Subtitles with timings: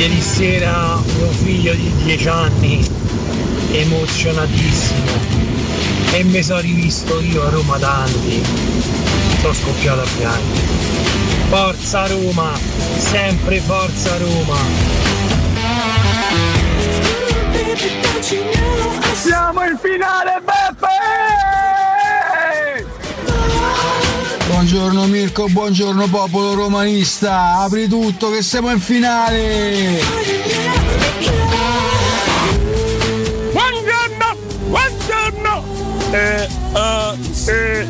[0.00, 2.90] Ieri sera mio figlio di 10 anni,
[3.70, 5.10] emozionatissimo,
[6.12, 8.42] e mi sono rivisto io a Roma Tanti.
[9.42, 10.66] Sono scoppiato a piangere.
[11.50, 12.50] Forza Roma,
[12.96, 14.56] sempre forza Roma.
[19.12, 21.49] Siamo in finale, Beppe!
[24.60, 29.98] Buongiorno Mirko, buongiorno popolo romanista, apri tutto che siamo in finale!
[33.52, 35.64] Buongiorno, buongiorno!
[36.10, 37.86] Eh, eh, eh,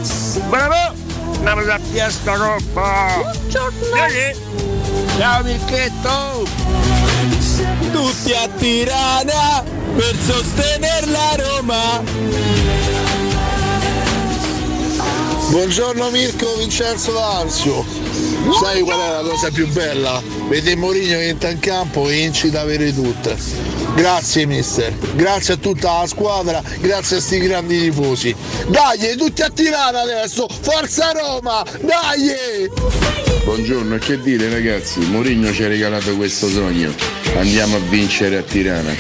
[0.49, 0.95] bravo!
[1.39, 3.15] Andiamo da fiesta coppa!
[3.21, 3.97] Buongiorno!
[5.19, 6.47] Ciao Mirchetto!
[7.91, 9.65] Tutti a Tirana
[9.97, 13.10] per sostenere la Roma!
[15.51, 17.85] Buongiorno Mirko Vincenzo D'Arzio.
[18.63, 20.23] Sai qual è la cosa più bella?
[20.49, 23.37] Vedere Mourinho che entra in campo e incita a avere tutte.
[23.97, 28.33] Grazie mister, grazie a tutta la squadra, grazie a sti grandi tifosi.
[28.69, 30.47] Dai, tutti a Tirana adesso!
[30.49, 31.65] Forza Roma!
[31.81, 32.71] Dai!
[33.43, 35.01] Buongiorno, che dire ragazzi?
[35.01, 36.95] Mourinho ci ha regalato questo sogno.
[37.35, 38.95] Andiamo a vincere a Tirana.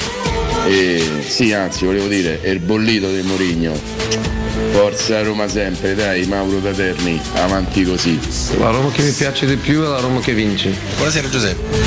[0.66, 4.39] E sì, anzi, volevo dire, è il bollito di Mourinho.
[4.72, 8.18] Forza Roma sempre, dai, Mauro da Terni, avanti così.
[8.58, 10.74] La Roma che mi piace di più è la Roma che vince.
[10.96, 11.78] Buonasera Giuseppe.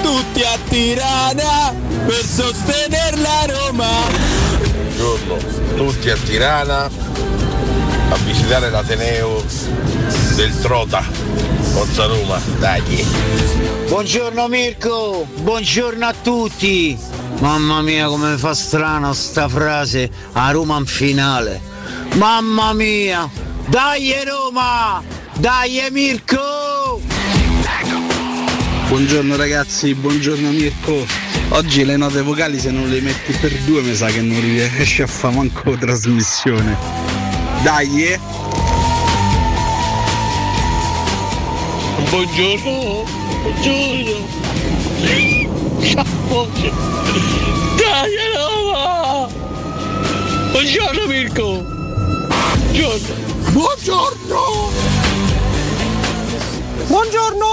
[0.00, 1.74] Tutti a Tirana
[2.06, 3.88] per sostenere la Roma!
[4.96, 5.36] Buongiorno,
[5.76, 9.44] tutti a Tirana a visitare l'Ateneo
[10.36, 11.02] del Trota.
[11.72, 13.06] Forza Roma, dai!
[13.88, 17.09] Buongiorno Mirko, buongiorno a tutti!
[17.40, 21.58] Mamma mia come fa strano sta frase a Roma in finale.
[22.16, 23.30] Mamma mia!
[23.66, 25.02] Dai Roma!
[25.38, 27.00] Dai Mirko!
[28.88, 31.06] Buongiorno ragazzi, buongiorno Mirko.
[31.50, 35.00] Oggi le note vocali se non le metti per due mi sa che non riesci
[35.00, 36.76] a fare manco trasmissione.
[37.62, 38.20] Dai eh!
[42.10, 43.04] Buongiorno,
[43.42, 44.28] buongiorno.
[45.82, 46.46] Ciao.
[47.76, 49.28] Dai Roma!
[50.52, 51.64] Buongiorno Mirko!
[52.70, 53.14] Buongiorno!
[53.50, 54.70] Buongiorno!
[56.86, 57.46] Buongiorno!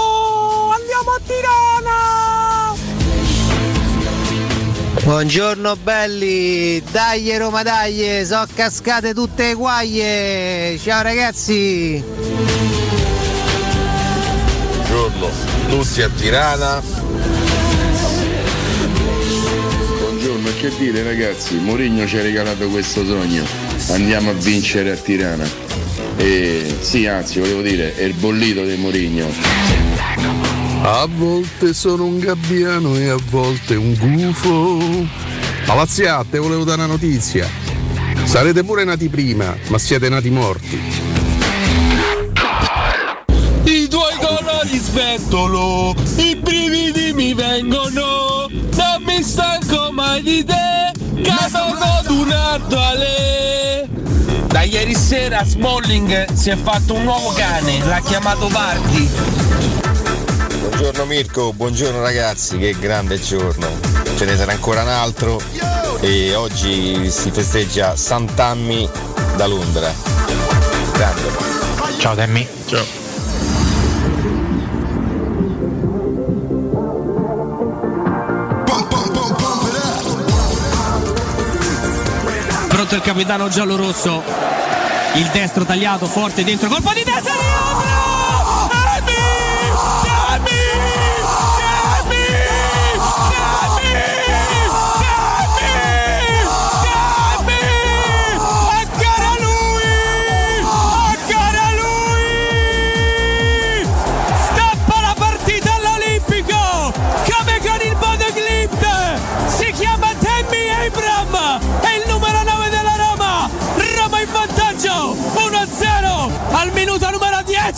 [0.74, 1.96] Andiamo a Tirana!
[5.02, 6.82] Buongiorno belli!
[6.90, 8.24] Dai Roma dai!
[8.26, 10.78] So cascate tutte guaie!
[10.78, 12.04] Ciao ragazzi!
[14.88, 15.28] Buongiorno,
[15.68, 16.82] tutti a Tirana.
[20.58, 21.54] Che dire ragazzi?
[21.54, 23.44] Mourinho ci ha regalato questo sogno.
[23.90, 25.48] Andiamo a vincere a Tirana.
[26.16, 29.28] E sì, anzi, volevo dire, è il bollito di Mourinho.
[30.82, 35.06] A volte sono un gabbiano e a volte un gufo.
[35.64, 37.48] Palazziate, volevo dare una notizia.
[38.24, 41.07] Sarete pure nati prima, ma siete nati morti.
[44.88, 53.88] Svettolo, i brividi mi vengono, non mi stanco mai di te, cadono d'un ardale.
[54.46, 59.10] Da ieri sera Smalling si è fatto un nuovo cane, l'ha chiamato Vardi.
[60.60, 63.68] Buongiorno Mirko, buongiorno ragazzi, che grande giorno.
[64.16, 65.40] Ce ne sarà ancora un altro
[66.00, 68.88] e oggi si festeggia Sant'Ammi
[69.36, 69.92] da Londra.
[70.92, 71.30] Grande.
[71.98, 72.46] Ciao Demmy.
[72.66, 73.07] Ciao.
[82.88, 84.22] Pronto il capitano giallorosso.
[85.16, 87.37] Il destro tagliato forte dentro, colpo di testa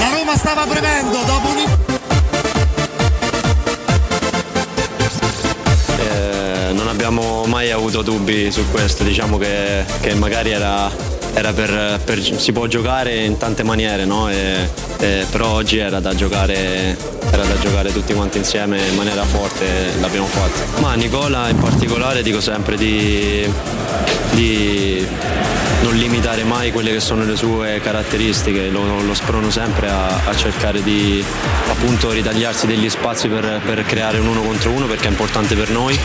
[0.00, 1.56] la Roma stava premendo dopo un
[6.00, 10.90] Eh, non abbiamo mai avuto dubbi su questo, diciamo che, che magari era,
[11.38, 14.28] era per, per- si può giocare in tante maniere, no?
[14.28, 14.68] E-
[14.98, 16.96] e- però oggi era da, giocare,
[17.30, 19.64] era da giocare tutti quanti insieme in maniera forte
[20.00, 20.80] l'abbiamo fatto.
[20.80, 23.48] Ma Nicola in particolare dico sempre di,
[24.32, 25.06] di
[25.82, 30.34] non limitare mai quelle che sono le sue caratteristiche, lo, lo sprono sempre a, a
[30.34, 31.24] cercare di
[31.68, 35.70] appunto ritagliarsi degli spazi per, per creare un uno contro uno perché è importante per
[35.70, 35.98] noi,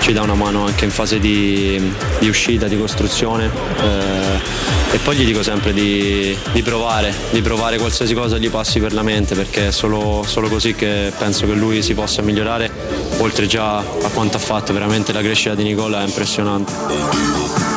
[0.00, 1.80] ci dà una mano anche in fase di,
[2.18, 3.50] di uscita, di costruzione
[3.80, 8.78] eh, e poi gli dico sempre di, di provare, di provare qualsiasi cosa gli passi
[8.78, 12.70] per la mente perché è solo, solo così che penso che lui si possa migliorare,
[13.18, 17.73] oltre già a quanto ha fatto, veramente la crescita di Nicola è impressionante.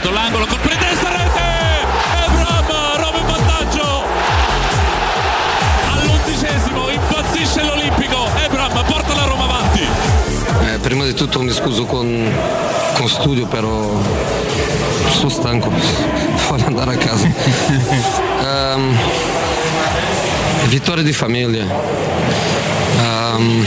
[0.00, 1.42] Tutto l'angolo con pretesta rete
[2.24, 2.66] Ebram
[2.98, 4.02] Roma in vantaggio
[5.90, 12.32] all'undicesimo impazzisce l'Olimpico Ebram porta la Roma avanti Eh, prima di tutto mi scuso con,
[12.94, 13.90] con studio, però
[15.10, 15.68] sono stanco,
[16.48, 17.26] voglio andare a casa.
[18.40, 18.96] Ehm,
[20.68, 21.64] vittoria di famiglia.
[22.98, 23.66] Ehm,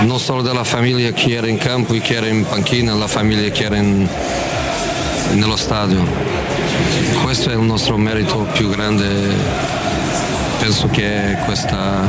[0.00, 3.48] non solo della famiglia che era in campo e che era in panchina, la famiglia
[3.50, 4.08] che era in-
[5.32, 6.04] nello stadio.
[7.22, 9.06] Questo è il nostro merito più grande.
[10.58, 12.04] Penso che questa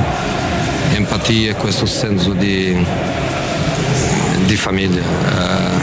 [0.94, 2.76] empatia, questo senso di,
[4.46, 5.02] di famiglia.
[5.02, 5.74] Eh,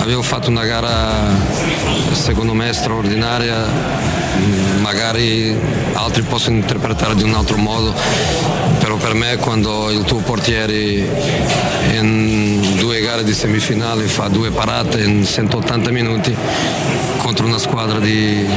[0.00, 1.72] abbiamo fatto una gara
[2.12, 3.66] secondo me straordinaria,
[4.80, 5.54] magari
[5.94, 7.92] altri possono interpretare di un altro modo,
[8.78, 10.74] però per me quando il tuo portiere
[11.92, 12.63] in
[13.04, 16.34] gare di semifinale fa due parate in 180 minuti
[17.18, 18.48] contro una squadra di,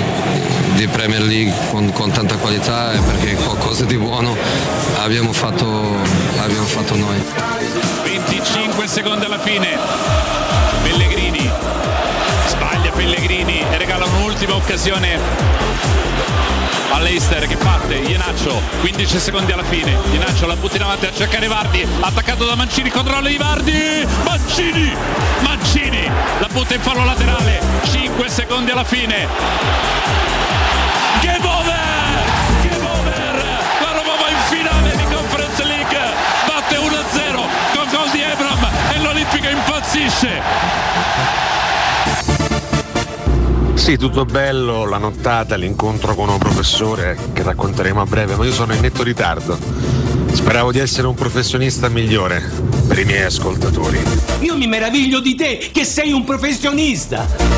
[0.76, 4.38] di Premier League con, con tanta qualità è perché qualcosa di buono
[5.00, 5.66] abbiamo fatto,
[6.40, 7.22] abbiamo fatto noi.
[8.04, 9.78] 25 secondi alla fine.
[10.82, 11.52] Pellegrini.
[12.48, 16.17] Sbaglia Pellegrini e regala un'ultima occasione
[16.98, 19.96] all'Eister che parte Ienaccio 15 secondi alla fine.
[20.12, 24.08] Ienaccio la butta in avanti a cercare Vardi attaccato da Mancini controlla di Vardi.
[24.24, 24.92] Mancini
[25.42, 26.10] Mancini
[26.40, 27.62] la butta in fallo laterale
[27.92, 29.28] 5 secondi alla fine.
[31.22, 31.77] Game over
[43.88, 48.52] Sì, tutto bello, la nottata, l'incontro con un professore che racconteremo a breve, ma io
[48.52, 49.58] sono in netto ritardo.
[50.30, 52.44] Speravo di essere un professionista migliore
[52.86, 53.98] per i miei ascoltatori.
[54.42, 57.57] Io mi meraviglio di te, che sei un professionista.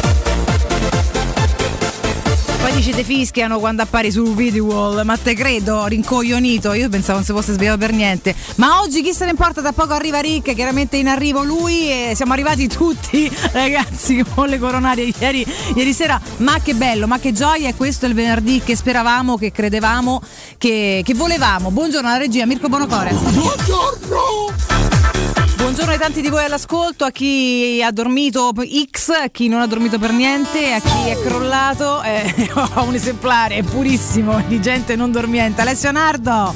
[2.80, 7.26] Dici te fischiano quando appari sul video wall, ma te credo, rincoglionito, io pensavo non
[7.26, 8.34] si fosse svegliato per niente.
[8.56, 12.14] Ma oggi chi se ne importa, da poco arriva Rick, chiaramente in arrivo lui e
[12.16, 15.46] siamo arrivati tutti ragazzi con le coronarie ieri,
[15.76, 16.22] ieri sera.
[16.38, 20.22] Ma che bello, ma che gioia, e questo è il venerdì che speravamo, che credevamo,
[20.58, 21.72] che, che volevamo.
[21.72, 23.12] Buongiorno alla regia, Mirko Bonocore.
[23.12, 24.89] Buongiorno!
[25.60, 28.54] Buongiorno ai tanti di voi all'ascolto, a chi ha dormito
[28.90, 32.02] X, a chi non ha dormito per niente, a chi è crollato.
[32.02, 35.60] Eh, ho un esemplare purissimo di gente non dormiente.
[35.60, 36.54] Alessio Nardo!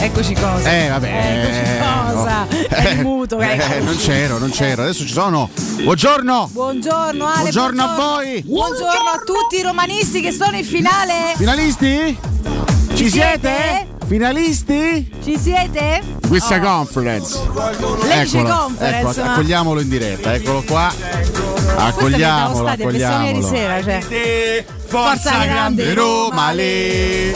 [0.00, 0.70] Eccoci cosa.
[0.72, 1.80] Eh vabbè.
[1.80, 2.46] Eccoci cosa.
[2.48, 3.84] È muto, eh, ecco.
[3.84, 4.82] non c'ero, non c'ero.
[4.82, 5.50] Adesso ci sono.
[5.82, 6.48] Buongiorno.
[6.52, 7.40] Buongiorno Ale.
[7.40, 8.42] Buongiorno a voi.
[8.42, 11.34] Buongiorno a tutti i romanisti che sono in finale.
[11.36, 12.16] Finalisti?
[12.94, 13.91] Ci siete?
[14.06, 15.10] Finalisti?
[15.22, 16.02] Ci siete?
[16.28, 16.60] Questa Oh.
[16.60, 17.38] conference.
[18.02, 20.92] Legge Eccolo, conference, ecco, ma- accogliamolo in diretta, eccolo qua.
[21.76, 23.46] Accogliamolo, ieri accogliamolo.
[23.48, 24.64] sera, cioè.
[24.86, 27.32] Forza grande Roma, le.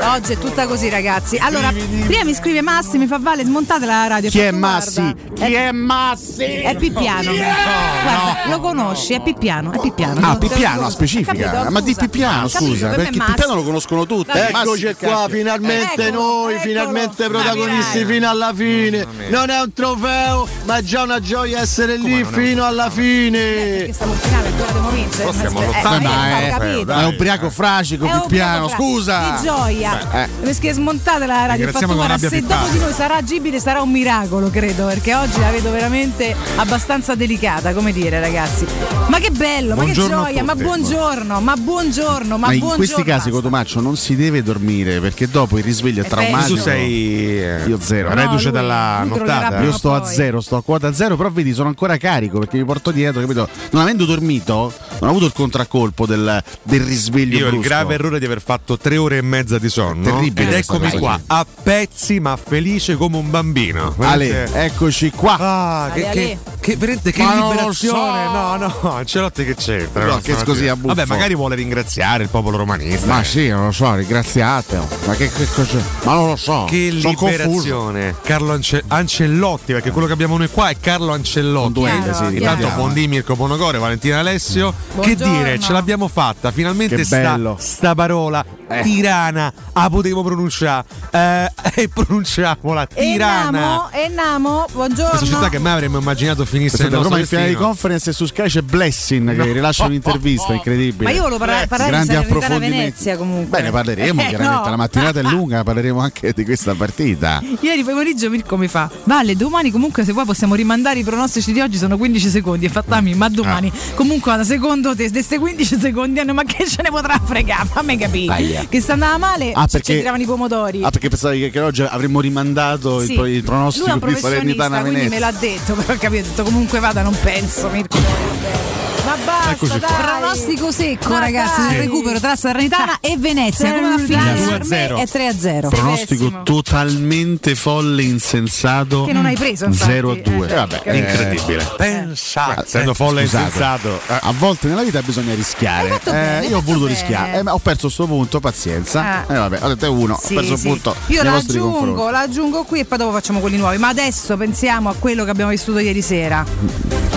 [0.00, 1.36] Oggi è tutta così, ragazzi.
[1.36, 1.70] Allora,
[2.06, 4.30] prima mi scrive Massi, mi fa Vale, smontate la radio.
[4.30, 5.00] Chi è Massi?
[5.00, 6.44] guarda, Chi è Massi?
[6.44, 7.32] È Pippiano.
[7.32, 10.20] Guarda, lo conosci, è Pippiano, è Pippiano.
[10.26, 10.90] Ah, Pippiano, Capito?
[10.90, 11.66] specifica.
[11.70, 11.94] Ma di.
[11.94, 13.10] Pippiano, capito, scusa, perché.
[13.18, 14.30] Pippiano lo conoscono tutti.
[14.38, 15.36] Eccoci qua, cacchio.
[15.36, 16.68] finalmente Eccolo, noi, eccolo.
[16.68, 19.06] finalmente protagonisti fino alla fine.
[19.28, 23.38] Non è un trofeo, ma è già una gioia essere lì fino alla fine.
[23.38, 25.16] Perché stiamo in finale, dobbiamo vincere.
[25.16, 26.08] Però stiamo Eh, lottando.
[26.08, 26.92] eh, è, capito.
[27.14, 29.36] ubriaco fragico, Pippiano, scusa.
[29.40, 29.87] Di gioia.
[29.88, 30.28] Aia, Eh.
[30.42, 31.68] perché smontate la radio.
[31.70, 32.60] Fatto, guarda, se pippato.
[32.62, 37.14] dopo di noi sarà agibile sarà un miracolo, credo, perché oggi la vedo veramente abbastanza
[37.14, 38.66] delicata, come dire, ragazzi.
[39.08, 42.76] Ma che bello, ma che Buongiorno gioia, ma buongiorno, ma buongiorno, ma, Ma in buongiorno.
[42.76, 46.54] questi casi, Cotomaccio, non si deve dormire perché dopo il risveglio è È traumatico.
[46.54, 48.12] Tu sei, eh, Io zero.
[48.14, 49.62] reduce lui- dalla lui nottata.
[49.62, 50.14] Io sto o a poi.
[50.14, 53.48] zero, sto a quota zero, però vedi, sono ancora carico perché mi porto dietro, capito?
[53.70, 57.38] Non avendo dormito, non ho avuto il contraccolpo del, del risveglio.
[57.38, 57.68] Io ho il brusco.
[57.68, 59.77] grave errore di aver fatto tre ore e mezza di sonno.
[60.02, 63.94] Terribile Ed eccomi qua, a pezzi ma felice come un bambino.
[63.98, 65.36] Ale, eccoci qua.
[65.38, 66.38] Ah, che, Ale, che, Ale.
[66.60, 68.24] che, veramente che lo liberazione!
[68.26, 68.32] so.
[68.32, 70.04] No, no, Ancelotti che c'entra?
[70.04, 70.44] No, No, che stamattina.
[70.52, 70.94] così a buffo.
[70.94, 73.06] Vabbè, magari vuole ringraziare il popolo romanista.
[73.06, 73.24] Ma eh.
[73.24, 74.88] sì, non lo so, ringraziatelo.
[75.06, 75.78] Ma che, che cosa?
[76.04, 76.64] Ma non lo so.
[76.68, 77.30] Che sono confuso.
[77.30, 78.14] liberazione!
[78.22, 81.72] Carlo Ance- Ancellotti, perché quello che abbiamo noi qua è Carlo Ancellotti.
[81.72, 84.72] Con due L, sì, Intanto Bondi, Mirko Bonocore, Valentina Alessio.
[85.00, 85.32] Che Buongiorno.
[85.38, 86.50] dire, ce l'abbiamo fatta.
[86.50, 88.44] Finalmente Che sta, sta parola
[88.82, 89.52] tirana.
[89.72, 90.84] Ah, potevo pronunciare.
[91.10, 91.50] Eh,
[91.82, 92.86] e pronunciamola.
[92.86, 93.90] Tirana.
[93.90, 95.10] E Namo, buongiorno.
[95.18, 98.26] Questa città che mai avremmo immaginato finisse nel Roma in finale di conference e su
[98.26, 99.52] Sky c'è Blessing che No.
[99.52, 101.04] rilascia un'intervista incredibile.
[101.04, 102.76] Ma io volevo parla- parlare di Grandi Salernitana approfondimenti.
[102.78, 103.58] Venezia comunque.
[103.58, 104.64] Beh, ne parleremo Eh, chiaramente.
[104.64, 104.70] no.
[104.70, 107.42] La mattinata è lunga, parleremo anche di questa partita.
[107.60, 111.60] Ieri pomeriggio Mirko mi fa Vale domani comunque se vuoi possiamo rimandare i pronostici di
[111.60, 113.94] oggi sono 15 secondi e fattami ma domani Ah.
[113.94, 117.96] comunque da secondo te questi 15 secondi hanno ma che ce ne potrà fregare fammi
[117.96, 118.57] capire Aia.
[118.68, 121.82] Che se andava male Ah, perché- ci tiravano i pomodori Ah, perché pensavi che, oggi
[121.82, 123.12] avremmo rimandato Sì.
[123.12, 125.18] il, il lui è pronostico un di Salernitana professionista quindi me Venezia?
[125.18, 128.77] l'ha detto però capito comunque vada non penso Mirko
[129.08, 131.70] ma basta Eccoci dai pronostico secco Ma ragazzi dai.
[131.70, 134.96] del recupero tra Salernitana e Venezia come va a finire 2 a per me 0.
[134.98, 139.04] è 3 a 0 Pronostico totalmente folle, insensato.
[139.04, 139.90] Che non hai preso, infatti.
[139.92, 140.48] 0 a 2.
[140.48, 140.96] Eh, vabbè, capito.
[140.96, 141.68] incredibile.
[141.76, 142.62] Pensate.
[142.64, 144.00] Essendo folle e Scusate, insensato.
[144.08, 144.18] eh.
[144.20, 146.00] A volte nella vita bisogna rischiare.
[146.04, 146.98] bene, Eh, io ho voluto bene.
[146.98, 147.38] rischiare.
[147.38, 149.24] Eh, ma ho perso sto punto, pazienza.
[149.26, 149.32] Ah.
[149.34, 150.66] Eh, vabbè, ho detto è uno, Sì, ho perso sì.
[150.66, 150.94] il punto.
[151.06, 153.78] Io l'aggiungo, l'aggiungo qui e poi dopo facciamo quelli nuovi.
[153.78, 156.44] Ma adesso pensiamo a quello che abbiamo vissuto ieri sera.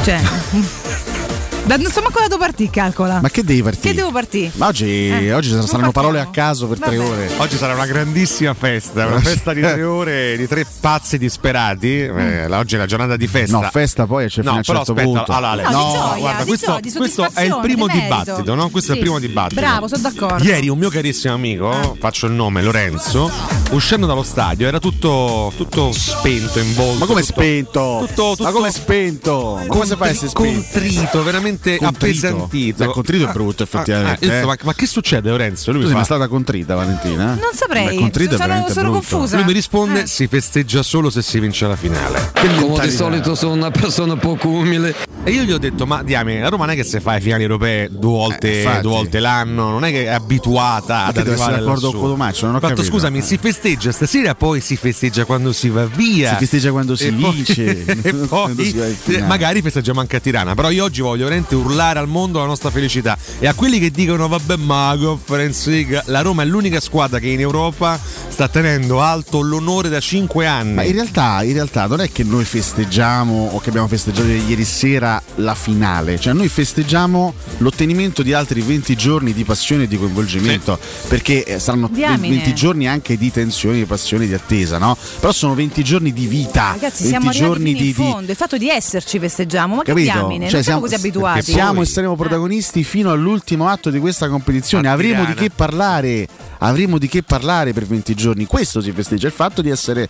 [0.03, 0.19] Cioè.
[1.63, 3.19] da, non so manco da dove partì, calcola.
[3.21, 3.89] Ma che devi partire?
[3.89, 4.51] Che devo partire?
[4.55, 5.91] Ma oggi, Eh, oggi saranno partiamo.
[5.91, 7.09] parole a caso per tre Vabbè.
[7.09, 7.29] ore.
[7.37, 11.99] Oggi sarà una grandissima festa, una festa di tre ore di tre pazzi disperati.
[12.01, 13.59] Eh, oggi è la giornata di festa.
[13.59, 15.31] No, festa poi c'è fino No, a un certo aspetta, punto.
[15.31, 17.99] allora, Ale, No, di gioia, guarda, di questo, gioia, di questo è il primo di
[18.01, 18.69] dibattito, no?
[18.69, 19.03] Questo è il Sì.
[19.05, 19.61] primo dibattito.
[19.61, 20.43] Bravo, sono d'accordo.
[20.43, 23.29] Ieri un mio carissimo amico, faccio il nome, Lorenzo,
[23.71, 26.99] uscendo dallo stadio era tutto, tutto spento in volto.
[26.99, 28.05] Ma come tutto- spento?
[28.07, 29.55] Tutto, tutto Ma come spento?
[29.59, 30.61] Ma come si fa a essere spento?
[30.71, 31.85] Contrito, veramente Contrito?
[31.87, 32.85] appesantito.
[32.85, 34.45] Beh, contrito è brutto, effettivamente, Ah, ah, eh.
[34.45, 35.71] ma, ma che succede, Lorenzo?
[35.71, 37.25] Lui Tu mi fa- stata contrita, Valentina?
[37.33, 37.87] Non saprei.
[37.87, 39.07] Beh, contrito è sono, veramente sono brutto.
[39.09, 39.35] confusa.
[39.37, 40.07] Lui mi risponde: Eh.
[40.07, 42.31] si festeggia solo se si vince la finale.
[42.59, 44.95] Come di solito sono una persona poco umile.
[45.23, 47.21] E io gli ho detto: Ma diamine, la Roma non è che se fa le
[47.21, 51.59] finali europee due volte, Eh, due volte l'anno, non è che è abituata ad arrivare
[51.59, 52.91] d'accordo con Cotomaccio, non ho fatto, capito.
[52.91, 56.29] scusami, si festeggia stasera, poi si festeggia quando si va via.
[56.31, 59.25] Si festeggia quando si E poi- vince, e poi in finale.
[59.27, 60.55] magari festeggiamo anche a Tirana.
[60.55, 63.15] Però io oggi voglio veramente urlare al mondo la nostra felicità.
[63.37, 67.27] E a quelli che dicono: Vabbè, ma Conference League, la Roma è l'unica squadra che
[67.27, 70.73] in Europa sta tenendo alto l'onore da 5 anni.
[70.73, 74.65] Ma in realtà, in realtà non è che noi festeggiamo o che abbiamo festeggiato ieri
[74.65, 79.97] sera la finale, cioè noi festeggiamo l'ottenimento di altri 20 giorni di passione e di
[79.97, 80.77] coinvolgimento,
[81.07, 82.35] perché eh, saranno Diamine.
[82.35, 84.95] 20 giorni anche di tensione, di passione, di attesa, no?
[85.19, 88.31] Però sono 20 giorni di vita, Ragazzi, 20 siamo arrivati giorni di, fondo.
[88.31, 90.11] Il fatto di esserci festeggiamo, ma Capito?
[90.11, 90.45] che diamine?
[90.45, 91.51] Cioè, non siamo così abituati.
[91.51, 94.87] Siamo e saremo protagonisti fino all'ultimo atto di questa competizione.
[94.87, 96.27] Avremo di che parlare.
[96.59, 98.45] Avremo di che parlare per 20 giorni.
[98.45, 100.09] Questo si festeggia, il fatto di essere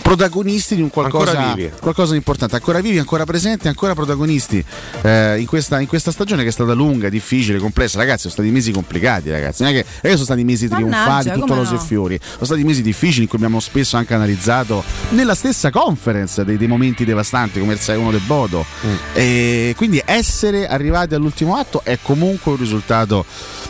[0.00, 5.46] protagonisti di un qualcosa, qualcosa di importante, ancora vivi, ancora presenti, ancora protagonisti eh, in,
[5.46, 7.98] questa, in questa stagione che è stata lunga, difficile, complessa.
[7.98, 9.62] Ragazzi, sono stati mesi complicati, ragazzi.
[9.62, 11.80] Non è che, che sono stati mesi Mannaggia, trionfali, tutto rose no?
[11.80, 12.20] e fiori.
[12.22, 16.68] Sono stati mesi difficili in cui abbiamo spesso anche analizzato nella stessa conference dei, dei
[16.68, 18.64] momenti devastanti come il 6-1 del Bodo.
[18.86, 18.94] Mm.
[19.14, 23.24] E quindi essere arrivati all'ultimo atto è comunque un risultato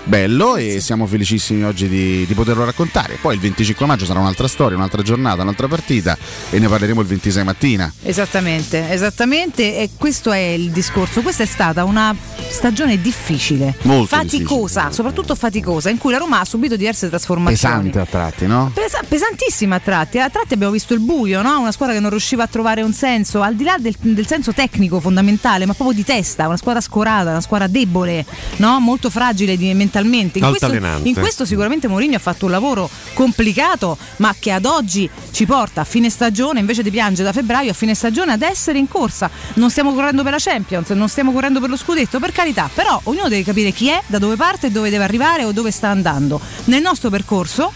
[0.04, 3.18] bello e siamo felicissimi oggi di, di poterlo raccontare.
[3.20, 6.16] Poi il 25 maggio sarà un'altra storia, un'altra giornata, un'altra partita
[6.50, 7.92] e ne parleremo il 26 mattina.
[8.02, 11.22] Esattamente, esattamente, e questo è il discorso.
[11.22, 12.14] Questa è stata una
[12.48, 17.90] stagione difficile, Molto faticosa, soprattutto faticosa, in cui la Roma ha subito diverse trasformazioni.
[17.90, 18.70] Pesante a tratti, no?
[18.74, 21.60] Pesa- pesantissima a tratti, a tratti abbiamo visto il buio, no?
[21.60, 24.52] una squadra che non riusciva a trovare un senso, al di là del, del senso
[24.52, 28.24] tecnico fondamentale, ma proprio di testa, una squadra scorata, una squadra debole,
[28.56, 28.78] no?
[28.80, 30.38] molto fragile di- mentalmente.
[30.38, 30.72] In questo,
[31.02, 35.82] in questo sicuramente Mourinho ha fatto un lavoro complicato, ma che ad oggi ci porta
[35.82, 39.30] a fine stagione, invece di piangere da febbraio a fine stagione, ad essere in corsa.
[39.54, 42.98] Non stiamo correndo per la Champions, non stiamo correndo per lo scudetto, per carità, però
[43.04, 46.40] ognuno deve capire chi è, da dove parte, dove deve arrivare o dove sta andando.
[46.64, 47.72] Nel nostro percorso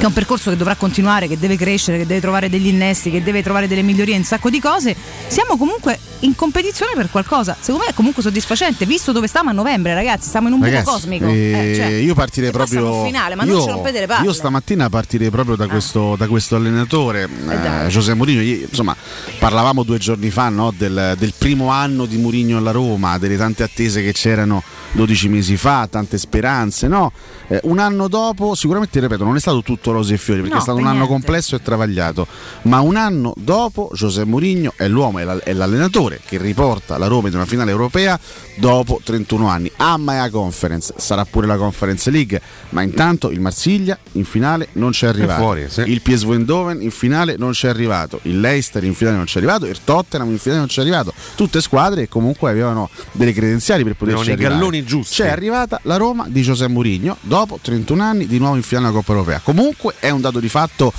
[0.00, 3.10] che è un percorso che dovrà continuare, che deve crescere, che deve trovare degli innesti,
[3.10, 7.54] che deve trovare delle migliorie un sacco di cose, siamo comunque in competizione per qualcosa.
[7.60, 10.70] Secondo me è comunque soddisfacente, visto dove stiamo a novembre, ragazzi, stiamo in un buco
[10.70, 11.26] Ragazzi, cosmico.
[11.26, 13.00] eh, Eh, cioè, io partirei proprio.
[13.00, 14.24] in finale, ma io, non ci rompete le palle.
[14.24, 17.88] io stamattina partirei proprio da, questo, da questo allenatore, eh, dai.
[17.88, 18.40] José Mourinho.
[18.40, 18.96] Insomma,
[19.38, 23.64] parlavamo due giorni fa no, del, del primo anno di Mourinho alla Roma, delle tante
[23.64, 26.88] attese che c'erano 12 mesi fa, tante speranze.
[26.88, 27.12] No?
[27.48, 30.60] Eh, un anno dopo, sicuramente ripeto, non è stato tutto rose e fiori perché No,
[30.60, 31.22] è stato per un anno niente.
[31.24, 32.26] complesso e travagliato.
[32.62, 37.06] Ma un anno dopo, José Mourinho è l'uomo, è, la- è l'allenatore che riporta la
[37.06, 38.18] Roma in una finale europea
[38.56, 39.70] dopo 31 anni.
[39.76, 44.68] Ama e a conference, sarà pure la Conference League, ma intanto il Marsiglia in finale
[44.72, 45.40] non c'è arrivato.
[45.42, 45.82] fuori, sì.
[45.82, 48.20] Il PSV Eindhoven in finale non c'è arrivato.
[48.22, 49.66] Il Leicester in finale non c'è arrivato.
[49.66, 51.12] Il Tottenham in finale non c'è arrivato.
[51.34, 54.60] Tutte squadre che comunque avevano delle credenziali per poterci Avevano i arrivare.
[54.70, 55.14] galloni giusti.
[55.16, 58.96] C'è arrivata la Roma di José Mourinho dopo 31 anni di nuovo in finale alla
[58.96, 59.40] Coppa Europea.
[59.42, 60.92] Comunque è un dato di fatto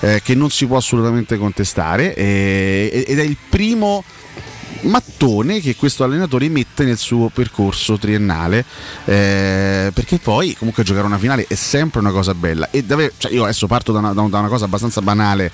[0.00, 4.04] eh, che non si può assolutamente contestare eh, ed è il primo
[4.82, 8.64] mattone che questo allenatore mette nel suo percorso triennale
[9.04, 12.68] eh, perché poi comunque giocare una finale è sempre una cosa bella.
[12.70, 15.50] E davvero, cioè io adesso parto da una, da una cosa abbastanza banale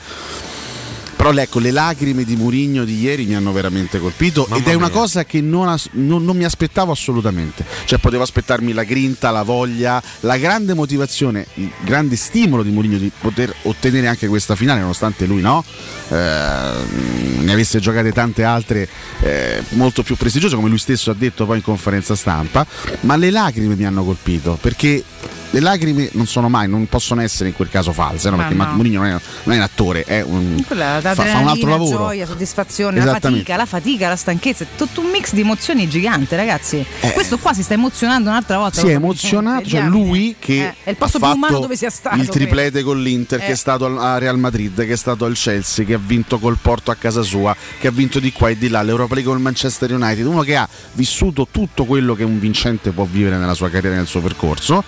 [1.23, 4.87] però ecco, le lacrime di Murigno di ieri mi hanno veramente colpito ed è una
[4.87, 4.95] mia.
[4.97, 7.65] cosa che non, as- non- non mi aspettavo assolutamente.
[7.85, 12.99] Cioè potevo aspettarmi la grinta, la voglia, la grande motivazione, il grande stimolo di Murigno
[12.99, 15.63] di poter ottenere anche questa finale, nonostante lui no,
[16.09, 16.15] eh,
[17.39, 18.89] ne avesse giocate tante altre
[19.21, 22.67] eh, molto più prestigiose, come lui stesso ha detto poi in conferenza stampa,
[23.03, 25.05] ma le lacrime mi hanno colpito perché
[25.53, 28.37] le lacrime non sono mai, non possono essere in quel caso false, no?
[28.37, 28.65] Ma perché no.
[28.65, 31.69] Ma- Mourinho non è, non è un attore, è un, Quella fa, fa un altro
[31.71, 31.97] lavoro.
[31.99, 36.37] gioia, soddisfazione, la fatica, la fatica, la stanchezza, è tutto un mix di emozioni gigante,
[36.37, 36.85] ragazzi.
[37.01, 37.13] Eh.
[37.13, 38.81] Questo qua si sta emozionando un'altra volta.
[38.81, 41.91] si è emozionato, cioè lui che Eh, è il posto ha più umano dove sia
[41.91, 42.17] stato.
[42.17, 43.45] il triplete con l'Inter, Eh.
[43.47, 46.39] che è stato al a Real Madrid, che è stato al Chelsea, che ha vinto
[46.39, 49.31] col Porto a casa sua, che ha vinto di qua e di là, l'Europa League
[49.31, 53.55] col Manchester United, uno che ha vissuto tutto quello che un vincente può vivere nella
[53.55, 54.83] sua carriera nel suo percorso,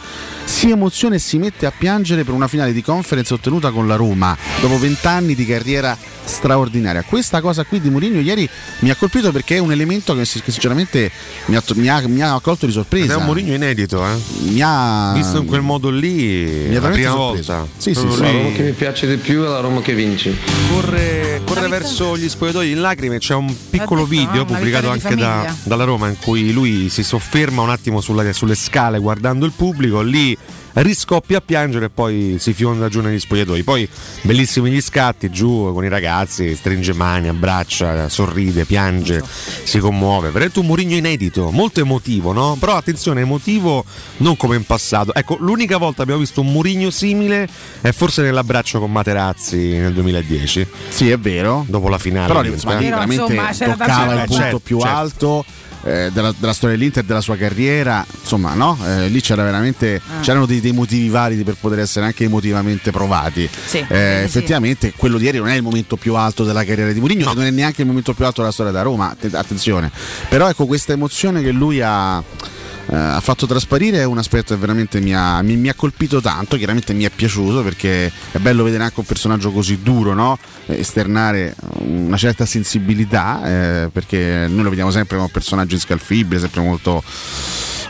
[0.55, 3.97] si emoziona e si mette a piangere per una finale di conference ottenuta con la
[3.97, 7.03] Roma dopo vent'anni di carriera straordinaria.
[7.03, 11.11] Questa cosa qui di Mourinho ieri mi ha colpito perché è un elemento che, sinceramente
[11.47, 13.15] mi ha, mi ha- mi ha colto di Ed sorpresa.
[13.15, 14.15] è un Mourinho inedito, eh?
[14.45, 17.67] Mi ha Visto in quel modo lì, Mi ha la prima volta.
[17.77, 18.21] Sì, sì, sì.
[18.21, 20.35] La Roma che mi piace di più è la Roma che vince.
[20.71, 24.43] Corre, corre verso gli spogliatoi in lacrime, c'è un piccolo detto, video no?
[24.43, 28.55] Una pubblicato anche da- dalla Roma in cui lui si sofferma un attimo sulla- sulle
[28.55, 30.37] scale guardando il pubblico, lì
[30.75, 33.63] riscoppia a piangere e poi si fionda giù negli spogliatoi.
[33.63, 33.89] Poi
[34.23, 39.23] bellissimi gli scatti giù con i ragazzi, stringe mani, abbraccia, sorride, piange,
[39.65, 40.31] si commuove.
[40.31, 42.57] Veramente un Murigno inedito, molto emotivo, no?
[42.59, 43.85] Però attenzione, emotivo
[44.19, 45.15] non come in passato.
[45.15, 47.49] Ecco, l'unica volta che abbiamo visto un Murigno simile
[47.81, 50.67] è forse nell'abbraccio con Materazzi nel 2010.
[50.89, 51.65] Sì, è vero.
[51.69, 52.27] Dopo la finale.
[52.27, 54.97] Però insomma, Però, veramente insomma, toccava certo, il punto certo, più certo.
[54.97, 55.45] alto.
[55.85, 60.21] Eh, della, della storia dell'Inter della sua carriera insomma no Eh, lì c'era veramente Ah.
[60.21, 64.25] c'erano dei, dei motivi validi per poter essere anche emotivamente provati Sì, Eh, quindi sì.
[64.25, 67.45] effettivamente quello di ieri non è il momento più alto della carriera di Mourinho non
[67.45, 69.91] è neanche il momento più alto della storia da Roma att- attenzione
[70.29, 72.23] però ecco questa emozione che lui ha
[72.87, 76.93] ha fatto trasparire un aspetto che veramente mi ha, mi- mi ha colpito tanto, chiaramente
[76.93, 80.39] mi è piaciuto perché è bello vedere anche un personaggio così duro, no?
[80.67, 86.41] Eh, esternare una certa sensibilità, eh, perché noi lo vediamo sempre come un personaggio inscalfibile,
[86.41, 87.03] sempre molto...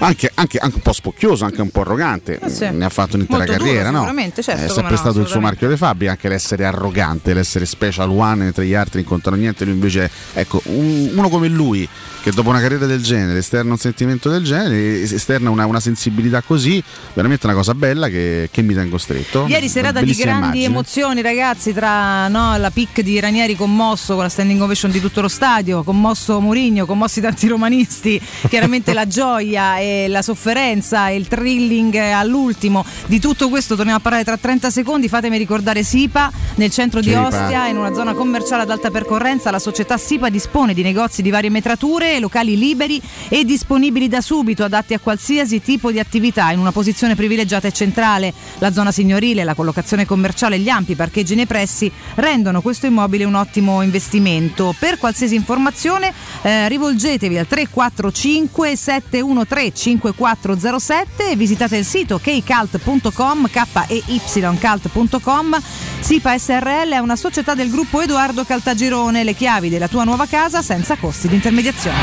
[0.01, 2.69] Anche, anche- anche un po' spocchioso, anche un po' arrogante, Eh sì.
[2.71, 3.97] ne ha fatto un'intera Molto duro, carriera, no?
[3.99, 7.67] sicuramente, certo, è sempre no, stato il suo marchio di fabbrica, anche l'essere arrogante, l'essere
[7.67, 11.89] special one, mentre gli altri non contano niente, lui invece, ecco, un- uno come lui,
[12.23, 15.81] che dopo una carriera del genere esterna un sentimento del genere, es- esterna una, una
[15.81, 19.47] sensibilità così, veramente una cosa bella che, che mi tengo stretto.
[19.49, 20.65] Ieri serata di grandi immagine.
[20.65, 25.21] emozioni, ragazzi, tra no, la pic di Ranieri commosso con la standing ovation di tutto
[25.21, 31.29] lo stadio, commosso Mourinho, commossi tanti romanisti, chiaramente la gioia e la sofferenza e il
[31.29, 32.85] thrilling all'ultimo.
[33.07, 35.09] Di tutto questo torniamo a parlare tra 30 secondi.
[35.09, 37.13] Fatemi ricordare SIPA nel centro di.
[37.13, 39.51] Ostia, in una zona commerciale ad alta percorrenza.
[39.51, 44.65] La società SIPA dispone di negozi di varie metrature, locali liberi e disponibili da subito,
[44.65, 48.33] adatti a qualsiasi tipo di attività, in una posizione privilegiata e centrale.
[48.59, 53.35] La zona signorile, la collocazione commerciale gli ampi parcheggi nei pressi rendono questo immobile un
[53.35, 54.75] ottimo investimento.
[54.79, 63.51] Per qualsiasi informazione eh, rivolgetevi al 345 713 5407 e visitate il sito keycult.com
[63.85, 65.59] keycult.com
[66.01, 70.63] SIPA SRL è una società del gruppo Edoardo Caltagirone, le chiavi della tua nuova casa
[70.63, 71.97] senza costi di intermediazione.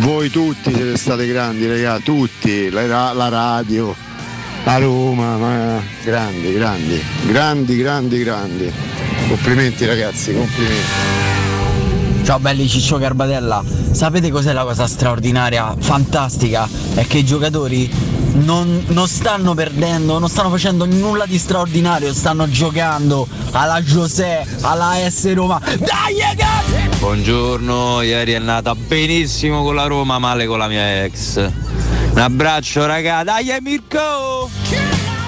[0.00, 3.94] Voi tutti siete stati grandi, raga, tutti, la, la radio,
[4.64, 8.72] A Roma, ma grandi, grandi, grandi, grandi, grandi.
[9.28, 11.57] Complimenti ragazzi, complimenti.
[12.28, 16.68] Ciao belli Ciccio Garbatella, sapete cos'è la cosa straordinaria, fantastica?
[16.92, 17.90] È che i giocatori
[18.34, 24.96] non, non stanno perdendo, non stanno facendo nulla di straordinario, stanno giocando alla José, alla
[25.08, 25.58] S Roma.
[25.58, 26.98] Dai ragazzi!
[26.98, 31.36] Buongiorno, ieri è nata benissimo con la Roma, male con la mia ex.
[32.12, 34.50] Un abbraccio raga, dai Mirko!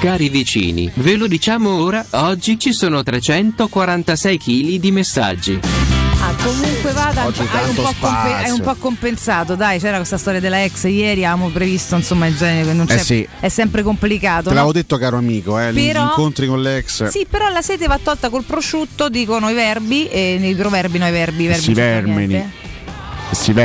[0.01, 5.90] Cari vicini, ve lo diciamo ora, oggi ci sono 346 kg di messaggi.
[6.43, 8.35] Comunque vada, hai un, tanto po compe- spazio.
[8.37, 12.37] hai un po' compensato, dai, c'era questa storia della ex ieri, avevamo previsto insomma il
[12.37, 13.03] genere che non Eh c'è.
[13.03, 13.29] sì.
[13.39, 14.45] È sempre complicato.
[14.45, 14.55] Te no?
[14.55, 17.09] l'avevo detto caro amico, eh, gli Però- incontri con l'ex.
[17.09, 21.07] Sì, però la sete va tolta col prosciutto, dicono i verbi, e nei proverbi no
[21.09, 22.13] i verbi, verbi Questi non c'entra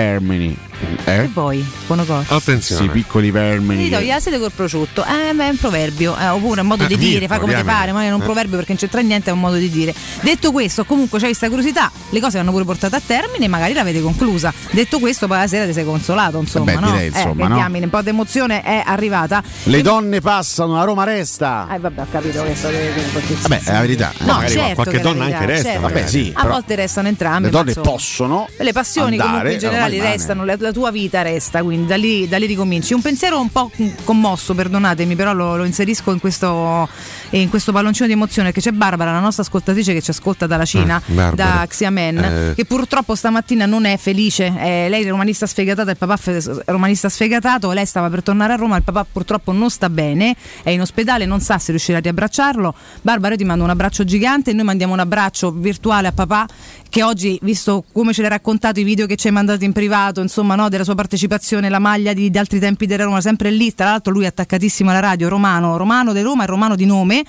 [0.10, 0.58] vermini.
[0.86, 0.98] Vermini.
[1.06, 1.30] E Eh?
[1.34, 2.40] poi, buono cosa.
[2.40, 3.86] Questi piccoli vermini.
[3.86, 6.68] Ti togli la sete col prosciutto, eh, beh, è un proverbio, eh, oppure è un
[6.68, 8.24] modo Eh, di dire, Mirko, fa come ti pare, ma è un Eh.
[8.24, 9.94] proverbio perché non c'entra niente, è un modo di dire.
[10.22, 14.02] Detto questo, comunque c'è questa curiosità, le cose vanno pure portate a termine, magari l'avete
[14.02, 14.54] conclusa.
[14.72, 16.92] Detto questo, poi la sera ti sei consolato, insomma, Beh, no?
[16.92, 17.56] direi, insomma, eh, che no?
[17.56, 19.44] diamine, un po' di emozione è arrivata.
[19.64, 21.68] Le donne passano, la Roma resta.
[21.72, 24.12] Eh, vabbè, ho capito che sto Vabbè, è la verità.
[24.20, 25.70] No, Magari certo qualche donna verità, anche resta.
[25.70, 25.82] certo.
[25.82, 26.32] Vabbè, sì.
[26.36, 27.48] A volte restano entrambe.
[27.48, 27.88] le ma donne insomma.
[27.90, 28.48] possono.
[28.58, 32.38] Le passioni andare, comunque in generale restano, la tua vita resta, quindi da lì, da
[32.38, 32.94] lì ricominci.
[32.94, 33.72] Un pensiero un po'
[34.04, 36.90] commosso, perdonatemi, però lo, lo inserisco in questo,
[37.30, 40.66] in questo palloncino di emozione che c'è Barbara, la nostra ascoltatrice che ci ascolta dalla
[40.66, 41.60] Cina, Barbara.
[41.60, 42.54] da Xiamen, Eh.
[42.58, 44.48] che purtroppo stamattina non è felice.
[44.48, 48.58] Eh, lei è romanista sfegatata, il papà fe- romanista sfegatato, lei stava per tornare a
[48.58, 52.02] Roma, il papà purtroppo non sta bene, è in ospedale, non sa se riuscirà a
[52.02, 52.76] riabbracciarlo.
[53.02, 56.46] Barbara, io ti mando un abbraccio gigante e noi mandiamo un abbraccio virtuale a papà
[56.90, 60.22] che oggi, visto come ce l'hai raccontato, i video che ci hai mandato in privato,
[60.22, 63.74] insomma, no, della sua partecipazione, la maglia di, di altri tempi della Roma, sempre lì,
[63.74, 67.24] tra l'altro lui è attaccatissimo alla radio, romano, romano di Roma e romano di nome.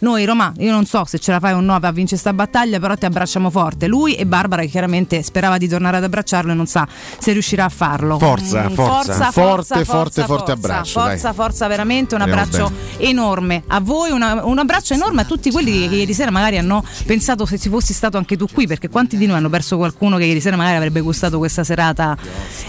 [0.00, 2.78] Noi Roma, io non so se ce la fai o no a vincere sta battaglia,
[2.80, 3.86] però ti abbracciamo forte.
[3.86, 6.86] Lui e Barbara che chiaramente sperava di tornare ad abbracciarlo e non sa
[7.18, 8.18] se riuscirà a farlo.
[8.18, 9.14] Forza, Mm, forza.
[9.14, 11.34] forza, Forte, forza, forte, forte abbraccio, Forza, dai.
[11.34, 15.94] forza, veramente un abbraccio enorme a voi, una- un abbraccio enorme a tutti quelli che
[15.96, 19.26] ieri sera magari hanno pensato se ci fossi stato anche tu qui, perché quanti di
[19.26, 22.16] noi hanno perso qualcuno che ieri sera magari avrebbe gustato questa serata.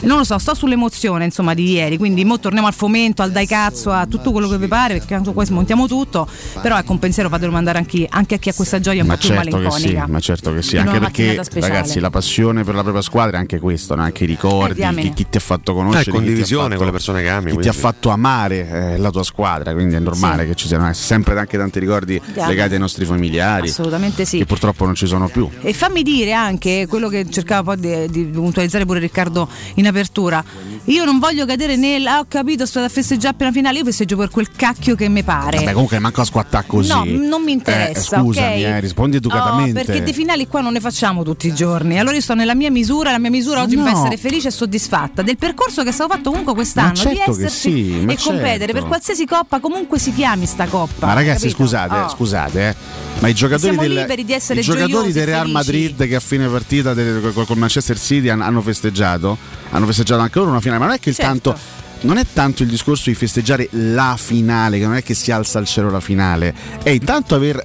[0.03, 3.45] Non lo so, sto sull'emozione insomma di ieri, quindi mo torniamo al fomento, al dai
[3.45, 6.27] cazzo, a tutto quello che vi pare, perché tanto poi smontiamo tutto,
[6.59, 9.13] però ecco un pensiero fatelo mandare anche, anche a chi ha questa gioia un Ma
[9.13, 10.07] po' più certo che sì, malinconica.
[10.07, 13.59] ma certo che sì, anche perché ragazzi la passione per la propria squadra è anche
[13.59, 14.01] questo, no?
[14.01, 16.91] anche i ricordi, Eh, chi, chi ti ha fatto conoscere, Eh, condivisione fatto- con le
[16.91, 17.61] persone che ami, chi quindi.
[17.63, 20.47] ti ha fatto amare eh, la tua squadra, quindi è normale Sì.
[20.49, 22.47] che ci siano eh, sempre anche tanti ricordi Diamine.
[22.47, 24.39] legati ai nostri familiari, Assolutamente sì.
[24.39, 25.47] che purtroppo non ci sono più.
[25.61, 30.43] E fammi dire anche quello che cercava poi di, di puntualizzare pure Riccardo in apertura.
[30.85, 34.17] Io non voglio cadere nel ah, ho capito, sto a festeggiare appena finale, io festeggio
[34.17, 35.57] per quel cacchio che mi pare.
[35.59, 36.89] Vabbè, comunque manco a squattare così.
[36.89, 38.17] No, non mi interessa.
[38.17, 38.69] Eh, scusami, ok?
[38.69, 39.79] eh, rispondi educatamente.
[39.79, 41.99] Oh, perché di finali qua non ne facciamo tutti i giorni.
[41.99, 43.97] Allora io sto nella mia misura, la mia misura oggi mi fa No.
[43.99, 46.95] essere felice e soddisfatta del percorso che è stato fatto comunque quest'anno.
[46.95, 48.73] Certo di esserci sì, e competere certo.
[48.73, 51.07] per qualsiasi coppa, comunque si chiami sta coppa.
[51.07, 51.63] Ma ragazzi, capito?
[51.63, 52.09] scusate, Oh.
[52.09, 52.75] scusate, eh,
[53.19, 55.49] ma i giocatori, del, liberi di essere i giocatori del Real.
[55.49, 59.37] Madrid che a fine partita del- col, Manchester City han- hanno festeggiato,
[59.71, 61.31] hanno festeggiato anche loro una finale, ma non è che il Certo.
[61.31, 61.59] tanto
[62.01, 65.59] non è tanto il discorso di festeggiare la finale, che non è che si alza
[65.59, 67.63] al cielo la finale, è intanto aver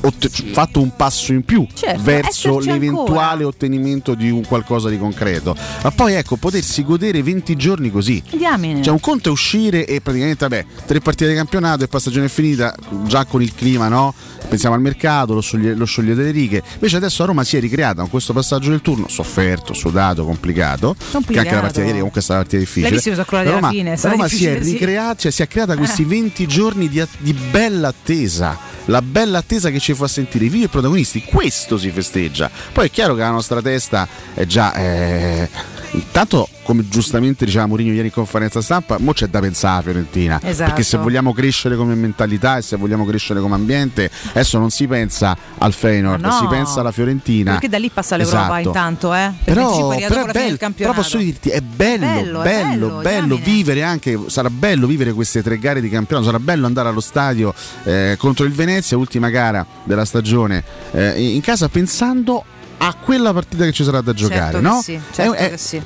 [0.00, 3.46] ott- fatto un passo in più Certo, verso l'eventuale ancora.
[3.46, 5.56] ottenimento di un qualcosa di concreto.
[5.82, 8.22] Ma poi ecco, potersi godere 20 giorni così.
[8.30, 8.82] Diamine.
[8.82, 12.26] Cioè un conto è uscire e praticamente vabbè, tre partite di campionato e poi stagione
[12.26, 12.74] è finita,
[13.06, 14.14] già con il clima, no?
[14.48, 16.62] Pensiamo al mercato, lo, scioglie, lo scioglie delle righe.
[16.74, 20.94] Invece adesso a Roma si è ricreata con questo passaggio del turno, sofferto, sudato, complicato.
[20.96, 22.88] Che anche la partita di ieri comunque è stata una partita difficile.
[22.90, 24.72] Bellissimo, sono quella La della Roma, fine, la Roma si è sì.
[24.72, 26.06] ricreata, cioè si è creata questi Eh.
[26.06, 28.58] 20 giorni di, di bella attesa.
[28.86, 32.50] La bella attesa che ci fa sentire vivi e protagonisti, questo si festeggia.
[32.72, 34.72] Poi è chiaro che la nostra testa è già.
[34.74, 35.48] eh,
[35.92, 40.40] Intanto, come giustamente diceva Mourinho ieri in conferenza stampa, mo c'è da pensare alla Fiorentina.
[40.42, 40.64] Esatto.
[40.70, 44.86] Perché se vogliamo crescere come mentalità e se vogliamo crescere come ambiente, adesso non si
[44.86, 46.38] pensa al Feyenoord, Ma no.
[46.38, 47.52] si pensa alla Fiorentina.
[47.52, 48.66] Perché da lì passa l'Europa Esatto.
[48.66, 49.32] intanto, eh?
[49.44, 53.36] Per 25 Però, però, è bello, però posso dirti, è bello, Bello, bello, bello, bello,
[53.36, 57.54] vivere anche, sarà bello vivere queste tre gare di campionato, sarà bello andare allo stadio
[57.84, 62.44] eh, contro il Venezia, ultima gara della stagione, eh, in casa pensando
[62.80, 64.80] a quella partita che ci sarà da giocare, Certo che no?
[64.82, 65.82] sì, certo È- è- che sì.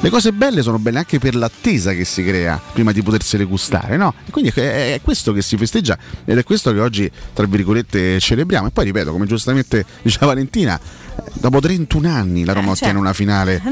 [0.00, 3.96] le cose belle sono belle anche per l'attesa che si crea prima di potersele gustare,
[3.96, 4.12] no?
[4.26, 7.46] E quindi è, è- è questo che si festeggia ed è questo che oggi, tra
[7.46, 8.66] virgolette, celebriamo.
[8.68, 10.78] E poi ripeto, come giustamente diceva Valentina,
[11.38, 13.62] Dopo 31 anni la Roma Eh, ottiene cioè, una finale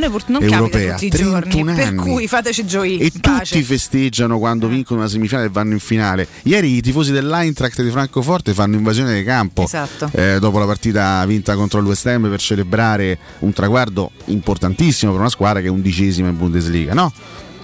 [0.40, 0.92] europea.
[0.94, 1.96] tutti i 31 giorni, per anni.
[2.12, 3.04] cui fateci gioire.
[3.04, 3.54] E pace.
[3.54, 6.28] tutti festeggiano quando vincono una semifinale e vanno in finale.
[6.44, 10.08] Ieri i tifosi dell'Eintracht di Francoforte fanno invasione di campo Esatto.
[10.12, 15.20] eh, dopo la partita vinta contro il West Ham per celebrare un traguardo importantissimo per
[15.20, 17.12] una squadra che è undicesima in Bundesliga, no?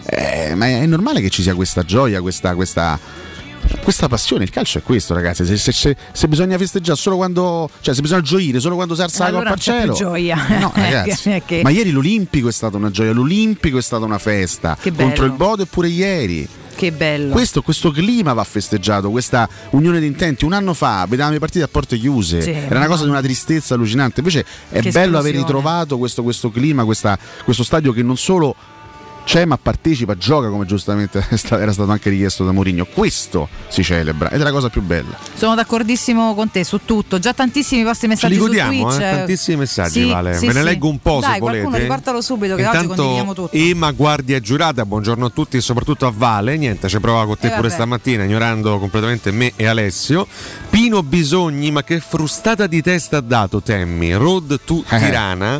[0.06, 2.98] Eh, ma è normale che ci sia questa gioia, questa, questa,
[3.82, 4.44] questa passione.
[4.44, 5.44] Il calcio è questo, ragazzi.
[5.44, 7.68] Se, se- se- se bisogna festeggiare solo quando.
[7.80, 9.94] cioè, se bisogna gioire solo quando si alza la allora coppa non al cielo.
[9.94, 10.58] gioia.
[10.60, 11.42] No, ragazzi.
[11.44, 13.12] Che- Ma ieri l'Olimpico è stata una gioia.
[13.12, 14.76] L'Olimpico è stata una festa.
[14.80, 15.06] Che bello.
[15.08, 16.48] Contro il Bodo eppure ieri.
[16.74, 17.32] Che bello.
[17.32, 20.46] Questo, questo clima va festeggiato, questa unione di intenti.
[20.46, 23.20] Un anno fa vedevamo le partite a porte chiuse, Sì, era una cosa di una
[23.20, 24.20] tristezza allucinante.
[24.20, 25.36] Invece è bello aver esplosione.
[25.36, 28.54] ritrovato questo, questo clima, questa- questo stadio che non solo
[29.30, 32.84] c'è ma partecipa, gioca come giustamente era stato anche richiesto da Mourinho.
[32.84, 35.16] Questo si celebra ed è la cosa più bella.
[35.34, 37.20] Sono d'accordissimo con te su tutto.
[37.20, 38.96] Già tantissimi vostri Ce messaggi su godiamo, Twitch.
[39.00, 39.10] eh?
[39.18, 40.34] tantissimi messaggi, Sì, Vale.
[40.34, 40.64] sì, Ve ne sì.
[40.64, 41.82] leggo un po' Dai, se qualcuno volete.
[41.82, 43.56] riportalo subito che oggi Intanto condividiamo tutto.
[43.56, 46.56] Ema Guardia Giurata, buongiorno a tutti e soprattutto a Vale.
[46.56, 47.72] Niente, ci provava con te Eh, pure vabbè.
[47.74, 50.26] stamattina, ignorando completamente me e Alessio.
[50.80, 54.14] Pino Bisogni, ma che frustata di testa ha dato Temmi?
[54.14, 55.58] Road to Eh, Tirana.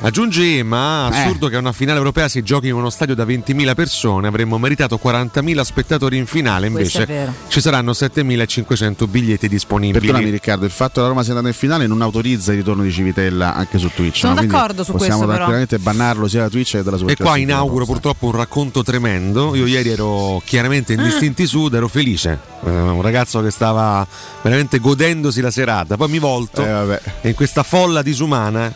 [0.00, 3.74] Aggiunge Ema, assurdo che a una finale europea si giochi in uno stadio da 20.000
[3.74, 9.98] persone, avremmo meritato 40.000 spettatori in finale, invece ci saranno 7.500 biglietti disponibili.
[10.06, 12.84] Perdonami Riccardo, il fatto che la Roma sia andata in finale non autorizza il ritorno
[12.84, 14.16] di Civitella anche su Twitch.
[14.16, 14.38] Sono no?
[14.38, 15.44] Quindi d'accordo su possiamo questo, però.
[15.44, 17.28] tranquillamente bannarlo sia da Twitch che dalla E Superclassifica.
[17.28, 19.54] qua inauguro purtroppo un racconto tremendo.
[19.54, 22.52] Io ieri ero chiaramente in distinti sud, ero felice.
[22.64, 24.06] Eh, un ragazzo che stava
[24.54, 25.96] veramente godendosi la serata.
[25.96, 28.72] Poi mi volto Eh, e in questa folla disumana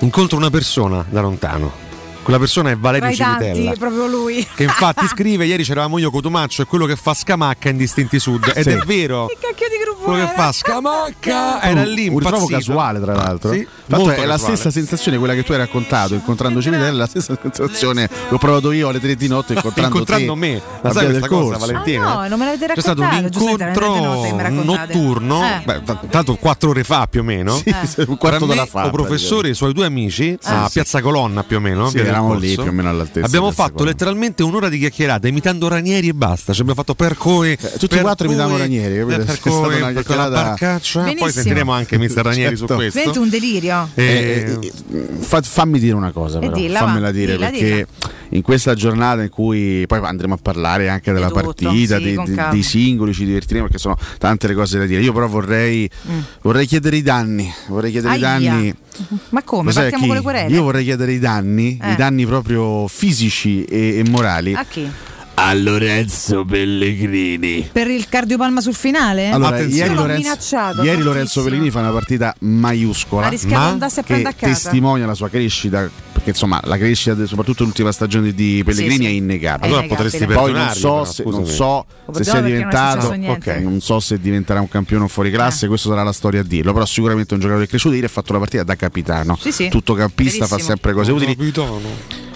[0.00, 1.87] incontro una persona da lontano.
[2.28, 3.72] Quella persona è Valerio tanti, Civitella.
[3.78, 4.46] proprio lui.
[4.54, 8.52] Che infatti scrive: Ieri c'eravamo io Cotumaccio e quello che fa scamacca in distinti sud.
[8.54, 8.68] Ed Sì.
[8.68, 9.26] è vero.
[9.28, 10.42] Che cacchio di gruppo Quello che era?
[10.42, 12.08] fa scamacca era lì.
[12.08, 14.56] un ritrovo casuale tra l'altro Sì, molto è la casuale.
[14.56, 18.88] stessa sensazione quella che tu hai raccontato incontrando Civitella la stessa sensazione l'ho provato io
[18.88, 20.56] alle tre di notte incontrando, Incontrando te me.
[20.56, 21.66] a La sai questa cosa, Corso.
[21.66, 22.06] Valentina?
[22.10, 25.62] Ah, no, non me l'avete C'è stato un raccontato, incontro che notturno, Eh.
[25.64, 28.90] beh, tanto quattro ore fa più o meno, Sì, sì, un quarto d'ora fa, o
[28.90, 30.72] professore e i suoi due amici a sì.
[30.74, 31.88] Piazza Colonna più o meno.
[31.88, 33.90] Sì, eravamo lì più o meno all'altezza Abbiamo fatto Colonna.
[33.90, 36.52] letteralmente un'ora di chiacchierata imitando Ranieri e basta.
[36.52, 39.20] Ci abbiamo fatto per cui tutti e quattro imitavamo Ranieri, capito?
[39.20, 39.38] eh, per
[39.92, 41.12] chiacchierata- barcaccia.
[41.18, 42.72] Poi sentiremo anche Mister Ranieri Certo.
[42.72, 42.98] su questo.
[42.98, 43.88] Diventa un delirio.
[43.94, 46.52] E- Eh, eh, fa- fammi dire una cosa, però.
[46.52, 47.86] dilla, fammela va, dire dilla, perché
[48.30, 52.18] in questa giornata in cui poi andremo a parlare anche della tutto, partita, sì, dei,
[52.50, 55.00] dei- singoli, ci divertiremo perché sono tante le cose da dire.
[55.02, 56.18] Io però vorrei, Mm.
[56.42, 57.50] vorrei chiedere i danni.
[57.68, 58.50] Vorrei chiedere i Aia.
[58.50, 58.74] danni.
[59.30, 59.72] Ma come?
[59.72, 60.54] Partiamo con le querele?
[60.54, 61.92] Io vorrei chiedere i danni, Eh.
[61.92, 64.90] i danni proprio fisici e, e morali A chi?
[65.40, 67.68] A Lorenzo Pellegrini.
[67.70, 69.28] Per il cardiopalma sul finale?
[69.28, 71.42] Allora, ieri, Lorenzo, ieri Lorenzo.
[71.44, 75.14] Pellegrini fa una partita maiuscola Ha rischiato di andarsi a che prendere a testimonia la
[75.14, 79.06] sua crescita perché insomma la crescita de- soprattutto l'ultima stagione di Pellegrini Sì, sì.
[79.06, 83.00] è innegabile Allora potresti poi non so però, se, non so se sia non diventato
[83.02, 83.50] successo niente.
[83.52, 85.68] ok non so se diventerà un campione o fuori classe Eh.
[85.68, 88.32] questo sarà la storia a dirlo però sicuramente è un giocatore cresciuto ieri ha fatto
[88.32, 89.68] la partita da capitano Sì, sì.
[89.68, 90.74] tutto campista fa Verissimo.
[90.74, 91.52] sempre cose utili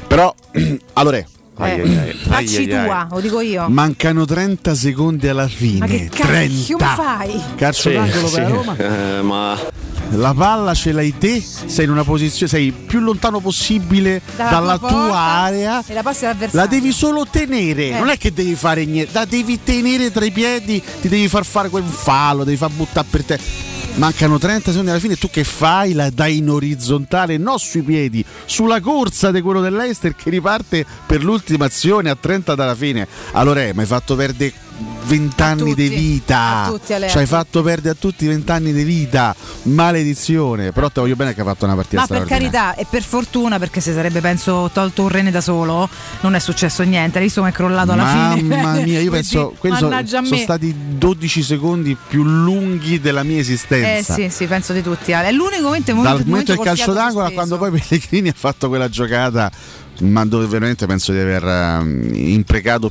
[0.06, 0.32] però
[0.94, 1.20] allora
[1.66, 3.66] Eh, Facci tua, lo dico io.
[3.68, 7.40] mancano 30 secondi alla Ma fine che cacchio 30 mi fai?
[7.56, 9.58] calcio d'angolo per la Roma Eh, ma
[10.14, 14.88] la palla ce l'hai te, sei in una posizione, sei più lontano possibile dalla, tua,
[14.88, 15.82] porta area.
[15.86, 16.60] E la passi all'avversario.
[16.60, 17.98] La devi solo tenere, Eh.
[17.98, 21.46] non è che devi fare niente, la devi tenere tra i piedi, ti devi far
[21.46, 23.38] fare quel fallo, devi far buttare per te.
[23.94, 25.92] Mancano 30 secondi alla fine, tu che fai?
[25.92, 31.22] La dai in orizzontale, non sui piedi, sulla corsa di quello dell'Eister che riparte per
[31.22, 33.06] l'ultima azione a 30 dalla fine.
[33.32, 34.52] Allora, eh, mi hai fatto perdere
[35.04, 36.66] 20 anni di vita.
[36.68, 39.34] tutti, Ci hai fatto perdere a tutti 20 anni di vita.
[39.64, 40.72] Maledizione.
[40.72, 43.58] Però te voglio bene che hai fatto una partita Ma per carità, e per fortuna,
[43.58, 45.88] perché se sarebbe penso tolto un rene da solo,
[46.20, 47.18] non è successo niente.
[47.18, 48.56] Hai visto come è crollato alla fine?
[48.56, 53.40] Mamma mia, io penso quelli sono, sono stati 12 secondi più lunghi della mia Eh
[53.40, 54.14] esistenza.
[54.14, 55.12] sì, sì, penso di tutti.
[55.12, 58.68] È l'unico momento, momento, Dal momento del calcio d'angolo a quando poi Pellegrini ha fatto
[58.68, 59.50] quella giocata,
[60.02, 62.90] ma dove veramente penso di aver ehm, imprecato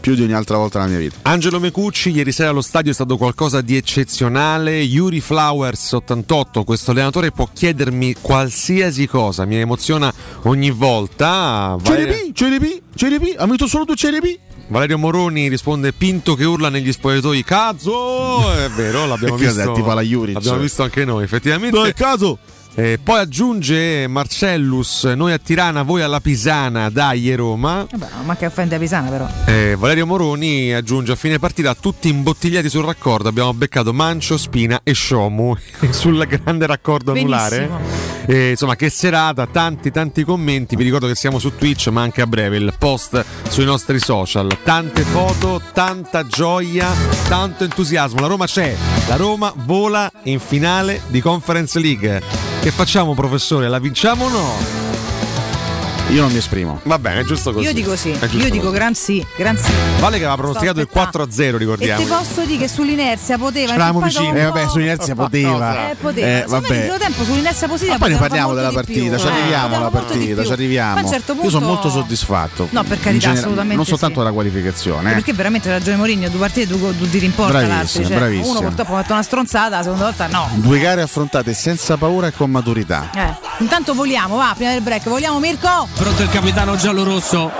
[0.00, 1.16] più di ogni altra volta nella mia vita.
[1.22, 4.78] Angelo Mecucci, ieri sera allo stadio è stato qualcosa di eccezionale.
[4.80, 11.76] Yuri Flowers 88, questo allenatore può chiedermi qualsiasi cosa, mi emoziona ogni volta.
[11.80, 14.38] Valerio, CRP, CRP, CRP, ha vinto solo tu CRP.
[14.68, 18.52] Valerio Moroni risponde Pinto che urla negli spogliatoi Cazzo!
[18.52, 19.72] È vero, l'abbiamo visto.
[19.72, 20.34] tipo alla Juric?
[20.34, 21.76] L'abbiamo visto anche noi, effettivamente.
[21.76, 22.38] Dove è caso?
[22.74, 27.86] Eh, poi aggiunge Marcellus, noi a Tirana, voi alla Pisana, dai Roma.
[27.90, 29.28] Vabbè, ma che offende a Pisana però.
[29.46, 34.80] Eh, Valerio Moroni aggiunge a fine partita tutti imbottigliati sul raccordo abbiamo beccato Mancio, Spina
[34.82, 35.56] e Shomu
[35.90, 37.68] sul grande raccordo anulare
[38.26, 40.76] E, insomma, che serata, tanti tanti commenti.
[40.76, 44.58] Vi ricordo che siamo su Twitch, ma anche a breve il post sui nostri social.
[44.62, 46.88] Tante foto, tanta gioia,
[47.28, 48.20] tanto entusiasmo.
[48.20, 48.74] La Roma c'è,
[49.08, 52.49] la Roma vola in finale di Conference League.
[52.60, 53.68] Che facciamo, professore?
[53.68, 54.89] La vinciamo o no?
[56.08, 56.80] Io non mi esprimo.
[56.84, 57.64] Va bene, è giusto così.
[57.66, 58.74] Io dico sì, io dico così.
[58.74, 59.70] gran sì, gran sì.
[60.00, 62.02] Vale che aveva pronosticato il Sto 4-0, E ricordiamo.
[62.02, 63.74] ti posso dire che sull'inerzia poteva.
[63.74, 64.40] Dopo vicini.
[64.40, 65.90] Eh, vabbè, sull'inerzia poteva.
[65.90, 66.26] Eh, poteva.
[66.26, 66.68] Eh, Secondo me vabbè.
[66.74, 69.90] nel primo tempo sull'inerzia positiva Ma poi ne parliamo della partita, ci Eh, arriviamo alla
[69.90, 70.94] partita, ci arriviamo.
[70.94, 72.66] Ma a un certo Io sono punto- molto soddisfatto.
[72.70, 74.20] No, per carità, genere- assolutamente Non soltanto sì.
[74.20, 75.10] della qualificazione.
[75.10, 75.14] eh.
[75.14, 78.06] Perché veramente ha ragione Mourinho, due partite, due, due tiri in porta Bravissimo.
[78.08, 78.50] Cioè, bravissimo.
[78.50, 80.48] uno purtroppo ha fatto una stronzata, la seconda volta no.
[80.54, 83.10] Due gare affrontate senza paura e con maturità.
[83.14, 85.08] Eh, intanto voliamo, va, prima del break.
[85.08, 85.86] Vogliamo Mirko?
[86.00, 87.50] Pronto il capitano giallorosso.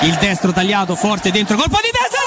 [0.00, 1.56] Il destro tagliato forte dentro.
[1.56, 2.19] Colpo di testa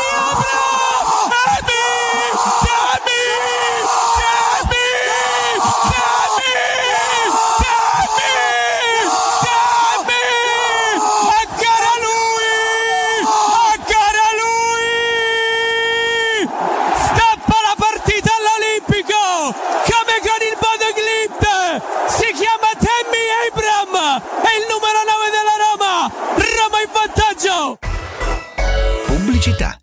[29.43, 29.82] Pubblicità.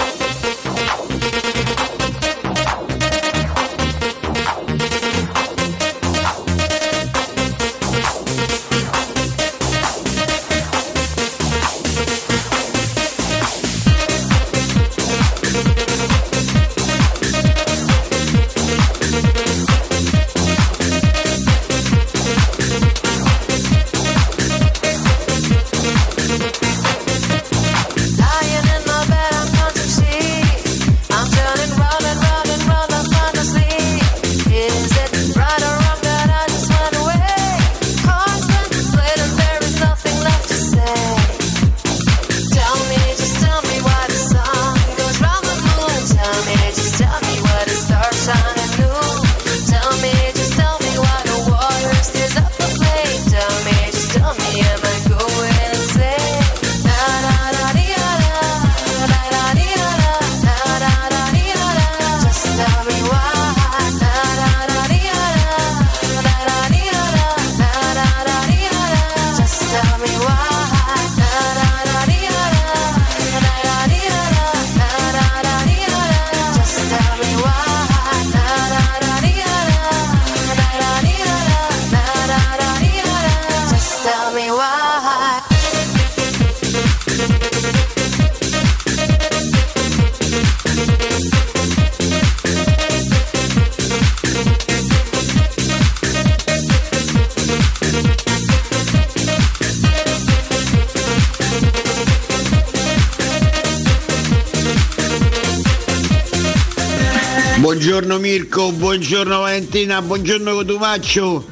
[108.71, 111.45] Buongiorno Valentina, buongiorno Cotumaccio,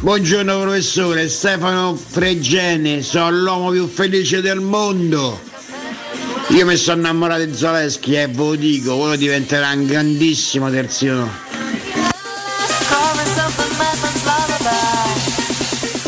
[0.00, 5.40] buongiorno professore Stefano Fregene, sono l'uomo più felice del mondo.
[6.48, 11.30] Io mi sono innamorato di Zaleschi e ve lo dico, quello diventerà un grandissimo terzino.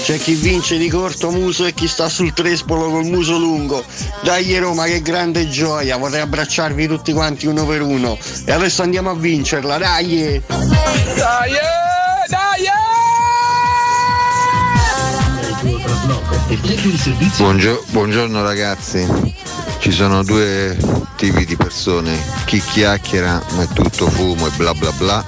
[0.05, 3.82] C'è chi vince di corto muso e chi sta sul trespolo col muso lungo.
[4.22, 8.18] Dai Roma, che grande gioia, vorrei abbracciarvi tutti quanti uno per uno.
[8.44, 10.42] E adesso andiamo a vincerla, dai!
[10.46, 11.52] Dai,
[12.28, 12.64] dai!
[17.38, 19.09] Buongio- buongiorno ragazzi,
[19.78, 20.76] ci sono due
[21.16, 25.24] tipi di persone, chi chiacchiera ma è tutto fumo e bla bla bla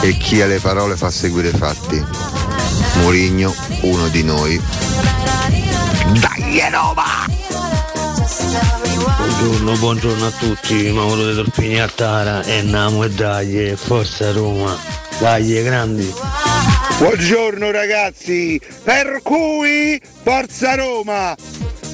[0.00, 2.35] e chi ha le parole fa seguire i fatti.
[3.00, 4.60] Mourinho, uno di noi.
[6.20, 7.26] Dai Roma!
[9.18, 14.76] Buongiorno, buongiorno a tutti, Mauro De Torpini a Tara e Namo e dai, forza Roma,
[15.18, 16.12] dai grandi.
[16.98, 21.34] Buongiorno ragazzi, per cui Forza Roma!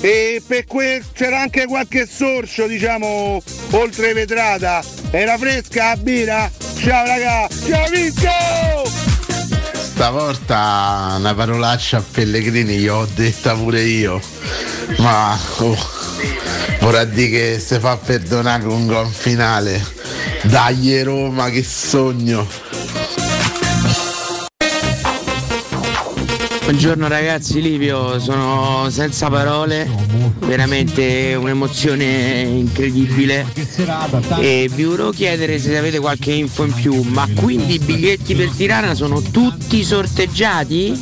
[0.01, 3.41] E per que- c'era anche qualche sorcio, diciamo,
[3.71, 4.83] oltre vetrata.
[5.11, 6.51] Era fresca la birra?
[6.77, 9.12] Ciao raga, ciao Vinto!
[9.95, 14.21] Stavolta una parolaccia a Pellegrini gli ho detta pure io.
[14.97, 15.77] Ma oh,
[16.81, 19.85] vorrà dire che se fa perdonare con un gol finale.
[20.45, 22.49] Dai Roma, che sogno!
[26.73, 29.87] Buongiorno ragazzi, Livio, sono senza parole,
[30.39, 33.47] veramente un'emozione incredibile
[34.39, 38.49] e vi volevo chiedere se avete qualche info in più, ma quindi i biglietti per
[38.49, 40.99] Tirana sono tutti sorteggiati?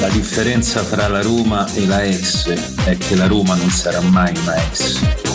[0.00, 2.48] La differenza tra la Roma e la ex
[2.84, 5.25] è che la Roma non sarà mai una ex.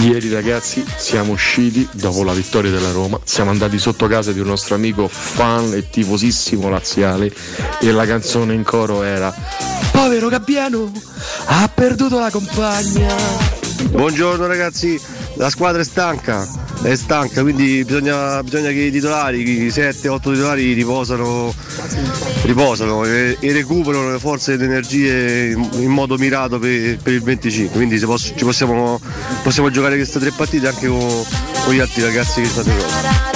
[0.00, 4.46] Ieri ragazzi siamo usciti dopo la vittoria della Roma, siamo andati sotto casa di un
[4.46, 7.32] nostro amico fan e tifosissimo laziale
[7.80, 9.34] e la canzone in coro era
[9.90, 10.92] povero Gabbiano
[11.46, 13.12] ha perduto la compagna.
[13.90, 15.00] Buongiorno ragazzi,
[15.34, 16.46] la squadra è stanca,
[16.82, 21.52] è stanca, quindi bisogna, bisogna che i titolari, i 7-8 titolari riposano,
[22.42, 27.12] riposano e, e recuperano le forze e le energie in, in modo mirato per, per
[27.12, 27.76] il 25.
[27.76, 29.00] Quindi posso- ci possiamo,
[29.42, 31.24] possiamo giocare queste tre partite anche con,
[31.64, 33.26] con gli altri ragazzi che stanno in Roma.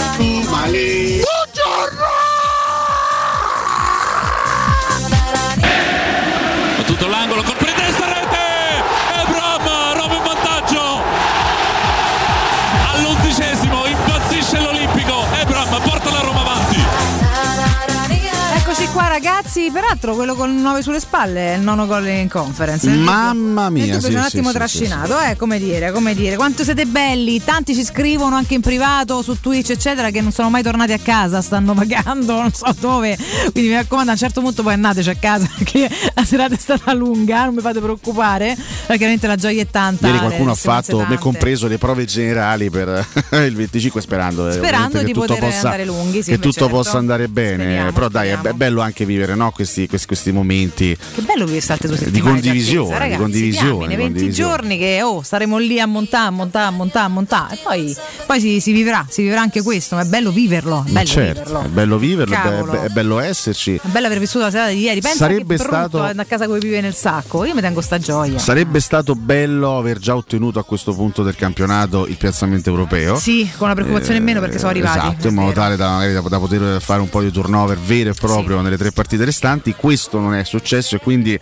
[19.53, 22.89] Ragazzi, peraltro quello con 9 sulle spalle è il nono gol in conference.
[22.89, 26.65] Mamma mia, sì, c'è un sì, attimo sì, trascinato, eh, come dire, come dire, quanto
[26.65, 30.63] siete belli, tanti ci scrivono anche in privato, su Twitch eccetera, che non sono mai
[30.63, 33.17] tornati a casa, stanno vagando, non so dove,
[33.53, 36.59] quindi mi raccomando a un certo punto poi andateci a casa perché la serata è
[36.59, 40.07] stata lunga, non mi fate preoccupare, perché veramente la gioia è tanta.
[40.07, 44.99] Ieri qualcuno ha fatto, me compreso, le prove generali per il 25 sperando, eh, Sperando
[44.99, 46.69] che tutto poter possa, andare lunghi, sì, che tutto certo.
[46.69, 47.65] possa andare bene.
[47.65, 51.45] Speriamo, Però dai, è, è bello anche vivere no, questi, questi- questi momenti Che bello
[51.45, 54.51] vivere queste due di condivisione, attesa, di ragazzi, condivisione, diamine, di 20 condivisione.
[54.51, 57.97] giorni che oh, staremo lì a montare, a montare, a montare, a montare e poi,
[58.27, 61.43] poi si, si vivrà, si vivrà anche questo, ma è bello viverlo, è bello certo,
[61.43, 61.61] viverlo.
[61.63, 62.73] è bello viverlo, Cavolo.
[62.83, 63.75] è bello esserci.
[63.75, 65.01] È bello aver vissuto la serata di ieri.
[65.01, 67.45] Pensa Sarebbe che stato- andare a casa come vive nel sacco.
[67.45, 68.39] Io mi tengo sta gioia.
[68.39, 73.17] Sarebbe stato bello aver già ottenuto a questo punto del campionato il piazzamento europeo.
[73.19, 74.99] Sì, con una preoccupazione in meno perché sono arrivati.
[74.99, 78.11] Esatto, in modo tale da, magari da, da poter fare un po' di turnover vero
[78.11, 79.75] e proprio nelle tre partite restanti.
[79.75, 81.39] Questo non è successo e quindi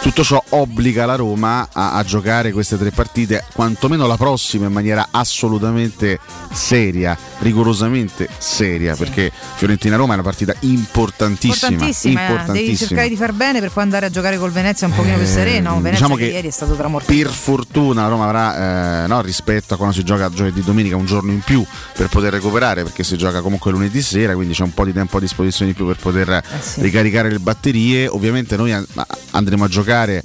[0.00, 4.72] tutto ciò obbliga la Roma a, a giocare queste tre partite, quantomeno la prossima in
[4.72, 6.18] maniera assolutamente
[6.52, 11.72] seria, rigorosamente seria, perché Fiorentina-Roma è una partita importantissima.
[11.72, 12.14] Importantissima, eh.
[12.14, 12.88] devi importantissima.
[12.88, 15.74] cercare di far bene per poi andare a giocare col Venezia un pochino più sereno.
[15.74, 17.12] Venezia diciamo che che ieri è stato tramortito.
[17.12, 21.06] per fortuna la Roma avrà eh, no, rispetto a quando si gioca giovedì domenica un
[21.06, 21.64] giorno in più
[21.94, 25.16] per poter recuperare perché si gioca comunque lunedì sera quindi c'è un po' di tempo
[25.16, 26.80] a disposizione in più per poter Eh sì.
[26.82, 28.86] ricaricare le batterie ovviamente noi an-
[29.30, 30.22] andremo a giocare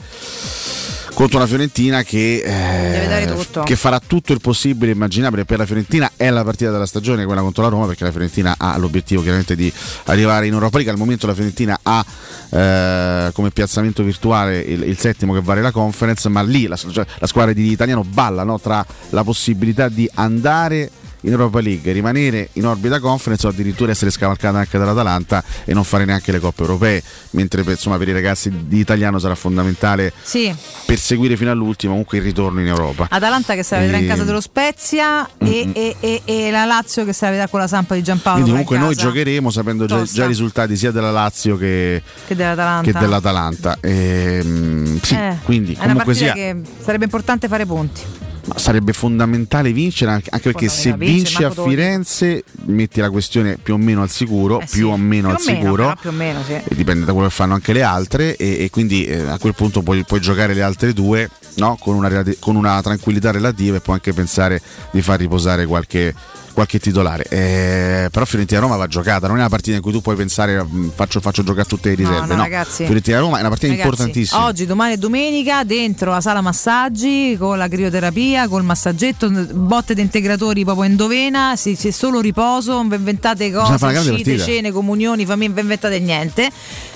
[1.18, 6.12] contro una Fiorentina che, eh, che farà tutto il possibile immaginabile per la Fiorentina.
[6.16, 9.56] È la partita della stagione quella contro la Roma perché la Fiorentina ha l'obiettivo chiaramente
[9.56, 9.74] di
[10.06, 10.94] arrivare in Europa League.
[10.94, 12.06] Al momento la Fiorentina ha
[12.52, 17.06] eh, come piazzamento virtuale il, il settimo che vale la conference ma lì la, cioè,
[17.18, 20.92] la squadra di Italiano balla no, tra la possibilità di andare
[21.22, 25.84] in Europa League, rimanere in orbita conference o addirittura essere scavalcata anche dall'Atalanta e non
[25.84, 27.02] fare neanche le coppe europee,
[27.32, 30.54] mentre per, insomma, per i ragazzi di italiano sarà fondamentale Sì,
[30.86, 33.08] perseguire fino all'ultimo comunque il ritorno in Europa.
[33.10, 37.04] Atalanta che se la vedrà in E- casa dello Spezia e, e- e- la Lazio
[37.06, 38.42] che se la vedrà con la Sampa di Giampaolo.
[38.44, 42.36] Quindi in comunque noi giocheremo sapendo già, già i risultati sia della Lazio che, Che
[42.36, 42.92] dell'Atalanta.
[42.92, 43.78] che dell'Atalanta.
[43.82, 48.02] Ehm, sì, Eh, quindi è una partita sia che sarebbe importante fare punti.
[48.48, 51.52] Ma sarebbe fondamentale vincere anche, anche perché se vinci a.
[51.52, 54.78] Firenze metti la questione più o meno al sicuro, Eh sì.
[54.78, 55.98] più o meno Più al meno, sicuro.
[56.00, 56.54] più o meno, sì.
[56.54, 59.54] e dipende da quello che fanno anche le altre e, e quindi eh, a quel
[59.54, 61.78] punto puoi, puoi giocare le altre due no?
[61.80, 66.14] con, una, con una tranquillità relativa e puoi anche pensare di far riposare qualche,
[66.58, 70.16] qualche titolare Eh, però Fiorentina-Roma va giocata non è una partita in cui tu puoi
[70.16, 72.84] pensare "Mm, faccio, faccio giocare tutte le riserve no, no, ragazzi.
[72.86, 77.60] Fiorentina-Roma è una partita Ragazzi, importantissima Oggi, domani e domenica dentro la sala massaggi con
[77.60, 82.96] la crioterapia, col massagetto, botte di integratori proprio endovena, si, c'è solo riposo, non vi
[82.96, 86.50] inventate cose, uscite, cene, comunioni, famiglie, non vi inventate niente.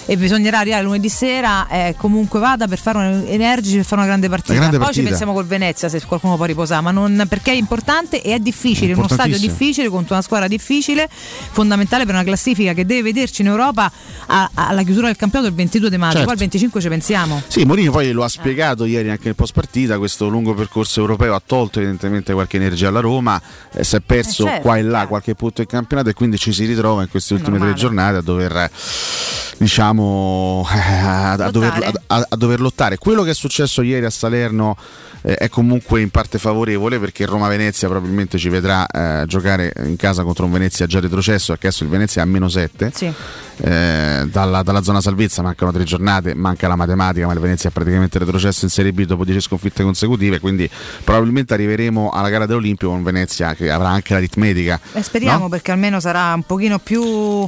[0.07, 4.09] E bisognerà arrivare lunedì sera, eh, comunque vada per fare un, energici per fare una
[4.09, 4.53] grande partita.
[4.53, 5.09] Una grande Poi ci partita.
[5.09, 8.91] pensiamo col Venezia se qualcuno può riposare, ma non, perché è importante e è difficile,
[8.91, 9.50] in uno stadio Importantissimo.
[9.51, 11.07] Difficile contro una squadra difficile,
[11.51, 13.91] fondamentale per una classifica che deve vederci in Europa
[14.27, 16.25] a- alla chiusura del campionato il 22 di maggio, Certo.
[16.25, 17.41] poi il 25 ci pensiamo.
[17.47, 21.35] Sì, Mourinho poi lo ha spiegato ieri anche nel post partita, questo lungo percorso europeo
[21.35, 23.41] ha tolto evidentemente qualche energia alla Roma,
[23.73, 26.37] eh, si è perso Eh, certo, qua e là qualche punto in campionato e quindi
[26.37, 28.71] ci si ritrova in queste ultime tre giornate a dover eh,
[29.57, 32.97] diciamo eh, a, a dover, a- a dover lottare.
[32.97, 34.75] Quello che è successo ieri a Salerno
[35.23, 39.40] eh, è comunque in parte favorevole perché Roma-Venezia probabilmente ci vedrà eh, giocare
[39.85, 42.91] in casa contro un Venezia già retrocesso, perché adesso il Venezia è a meno 7
[42.93, 43.11] Sì.
[43.57, 47.71] eh, dalla, dalla zona salvezza mancano tre giornate, manca la matematica, ma il Venezia è
[47.71, 50.69] praticamente retrocesso in Serie B dopo 10 sconfitte consecutive, quindi
[51.03, 54.79] probabilmente arriveremo alla gara dell'Olimpico con Venezia che avrà anche l'aritmetica.
[54.93, 55.49] Eh, speriamo no?
[55.49, 57.47] perché almeno sarà un pochino più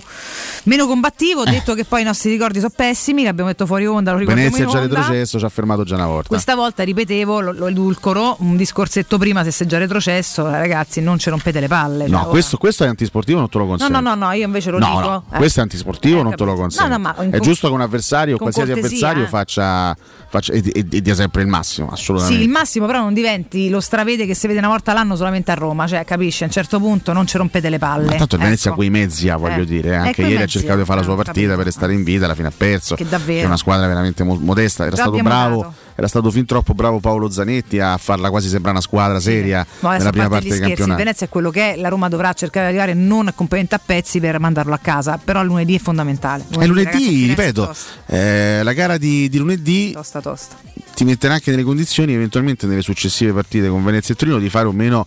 [0.64, 4.18] meno combattivo, detto che poi i nostri ricordi sono pessimi, l'abbiamo detto fuori onda, lo
[4.18, 4.96] ricordiamo Venezia è già onda.
[5.00, 6.28] retrocesso, ci ha fermato già una volta.
[6.28, 11.02] Questa volta ripetevo, lo, lo edulcoro, un discorsetto prima se sei già retrocesso, eh, ragazzi,
[11.02, 11.73] non ci rompete le palle.
[11.74, 14.00] No, cioè, questo, questo è antisportivo, non te lo No, consento.
[14.00, 15.00] no, no, no, io invece lo No, dico.
[15.02, 15.38] no, eh.
[15.38, 16.62] questo è antisportivo, Eh, non te lo capito.
[16.62, 16.98] consento.
[16.98, 19.28] No, no, è giusto che un avversario, qualsiasi cortesia, avversario, eh.
[19.28, 19.96] faccia,
[20.30, 22.40] faccia e, e- e dia sempre il massimo, assolutamente.
[22.40, 25.52] Sì, il massimo però non diventi lo stravede che si vede una volta all'anno solamente
[25.52, 28.06] a Roma, cioè capisci, a un certo punto non ci rompete le palle.
[28.06, 28.78] Ma tanto il Venezia ecco.
[28.80, 29.66] quei mezzi ha, voglio Eh.
[29.66, 29.90] dire.
[29.90, 32.04] Eh, Anche quei ieri ha cercato di fare la sua eh, partita per restare in
[32.04, 32.96] vita, alla fine ha perso.
[32.96, 33.42] Che davvero.
[33.44, 34.86] è una squadra veramente mo- modesta.
[34.86, 35.74] Era stato, bravo.
[35.96, 39.98] Era stato fin troppo bravo Paolo Zanetti a farla quasi sembrare una squadra seria adesso
[39.98, 40.98] nella prima parte del scherzi, il campionato.
[40.98, 44.20] Venezia è quello che è, la Roma dovrà cercare di arrivare non completamente a pezzi
[44.20, 46.46] per mandarlo a casa, però lunedì è fondamentale.
[46.50, 47.76] E lunedì, ragazzi, ripeto,
[48.08, 50.56] eh, la gara di, di lunedì tosta, tosta.
[50.94, 54.68] ti metterà anche nelle condizioni, eventualmente nelle successive partite con Venezia e Torino, di fare
[54.68, 55.06] o meno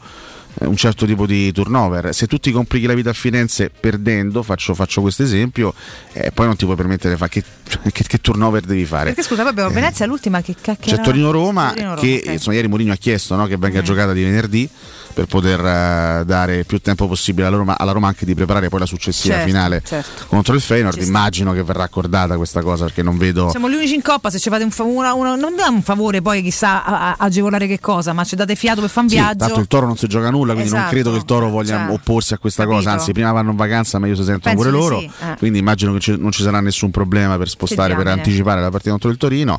[0.61, 2.15] un certo tipo di turnover.
[2.15, 5.75] Se tu ti complichi la vita a Firenze perdendo, faccio, faccio questo esempio,
[6.13, 7.45] eh, poi non ti puoi permettere di fare che,
[7.93, 9.07] che- che turnover devi fare.
[9.13, 11.03] Perché scusa, poi abbiamo Venezia l'ultima che cacchio C'è?
[11.03, 12.33] Torino-Roma che ok.
[12.33, 13.61] insomma, ieri Mourinho ha chiesto no, che Mm.
[13.61, 14.69] venga giocata di venerdì
[15.13, 18.81] per poter eh, dare più tempo possibile alla Roma, alla Roma anche di preparare poi
[18.81, 20.25] la successiva Certo, finale certo.
[20.27, 21.01] contro il Feyenoord.
[21.01, 23.49] Immagino che verrà accordata questa cosa perché non vedo...
[23.51, 25.83] Siamo gli unici in coppa, se ci fate un, fa- una- una- non è un
[25.83, 29.11] favore poi chissà a- a- agevolare che cosa, ma ci date fiato per fare un
[29.13, 29.39] Sì, viaggio.
[29.39, 31.85] tanto il Toro non si gioca nulla, quindi non Esatto, credo che il Toro voglia
[31.87, 32.79] cioè, opporsi a questa capito?
[32.81, 32.93] cosa.
[32.93, 34.99] Anzi, prima vanno in vacanza, meglio si sentono Penso pure loro.
[35.01, 35.37] sì, eh.
[35.39, 39.11] Quindi immagino che non ci sarà nessun problema per spostare, per anticipare la partita contro
[39.11, 39.59] il Torino.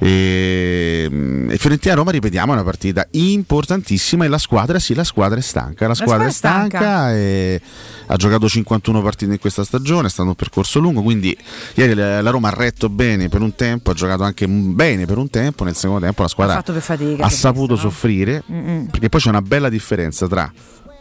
[0.00, 1.08] E,
[1.48, 4.24] e Fiorentina Roma, ripetiamo, è una partita importantissima.
[4.24, 5.86] E la squadra, sì, la squadra è stanca.
[5.88, 7.14] La squadra è squadra è stanca, stanca.
[7.14, 7.60] e
[8.06, 10.06] ha giocato 51 partite in questa stagione.
[10.06, 11.02] È stato un percorso lungo.
[11.02, 11.36] Quindi,
[11.74, 15.18] ieri la la Roma ha retto bene per un tempo, ha giocato anche bene per
[15.18, 15.64] un tempo.
[15.64, 17.92] Nel secondo tempo la squadra fatica, ha saputo visto, no?
[17.92, 18.42] soffrire.
[18.50, 18.86] Mm-mm.
[18.86, 20.50] Perché poi c'è una bella differenza tra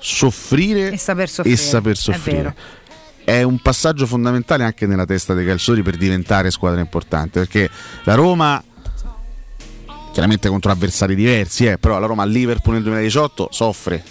[0.02, 2.56] soffrire E saper soffrire, saper è soffrire.
[3.24, 7.40] È un passaggio fondamentale anche nella testa dei calciatori per diventare squadra importante.
[7.40, 7.70] Perché
[8.04, 8.62] la Roma,
[10.12, 14.04] chiaramente contro avversari diversi, eh, però la Roma a Liverpool nel 2018 soffre.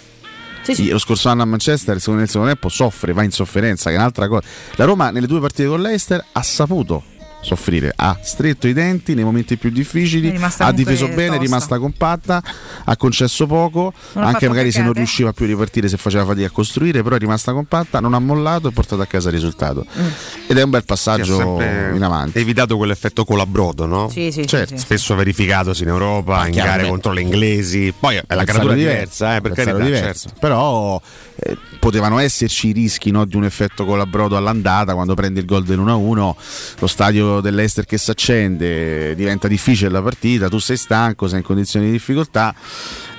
[0.61, 0.89] Sì, sì.
[0.89, 3.95] Lo scorso anno a Manchester, il secondo- nel secondo tempo, soffre, va in sofferenza, che
[3.95, 4.45] è un'altra cosa.
[4.75, 7.03] La Roma nelle due partite con l'Eister ha saputo
[7.41, 11.41] soffrire, ha stretto i denti nei momenti più difficili, È ha difeso bene, è tosta.
[11.43, 12.43] rimasta compatta,
[12.85, 14.99] ha concesso poco, Non ha anche magari se non peccate.
[15.05, 18.19] riusciva più a ripartire, se faceva fatica a costruire, però è rimasta compatta, non ha
[18.19, 19.85] mollato e portato a casa il risultato.
[19.97, 20.07] Mm.
[20.47, 22.39] Ed è un bel ha passaggio in avanti.
[22.39, 24.09] evitato quell'effetto colabrodo, no?
[24.09, 24.75] Sì, sì, Certo.
[24.75, 24.81] sì.
[24.81, 27.93] Spesso verificatosi in Europa, in chiaro, gare contro le inglesi.
[27.97, 30.27] Poi è la caratura diversa, eh, per carità, diverso.
[30.27, 30.39] certo.
[30.39, 31.01] Però
[31.35, 35.63] eh, potevano esserci i rischi no, di un effetto colabrodo all'andata quando prendi il gol
[35.63, 36.31] dell'1-1,
[36.79, 41.43] lo stadio dell'Ester che si accende, diventa difficile la partita, tu sei stanco, sei in
[41.43, 42.53] condizioni di difficoltà.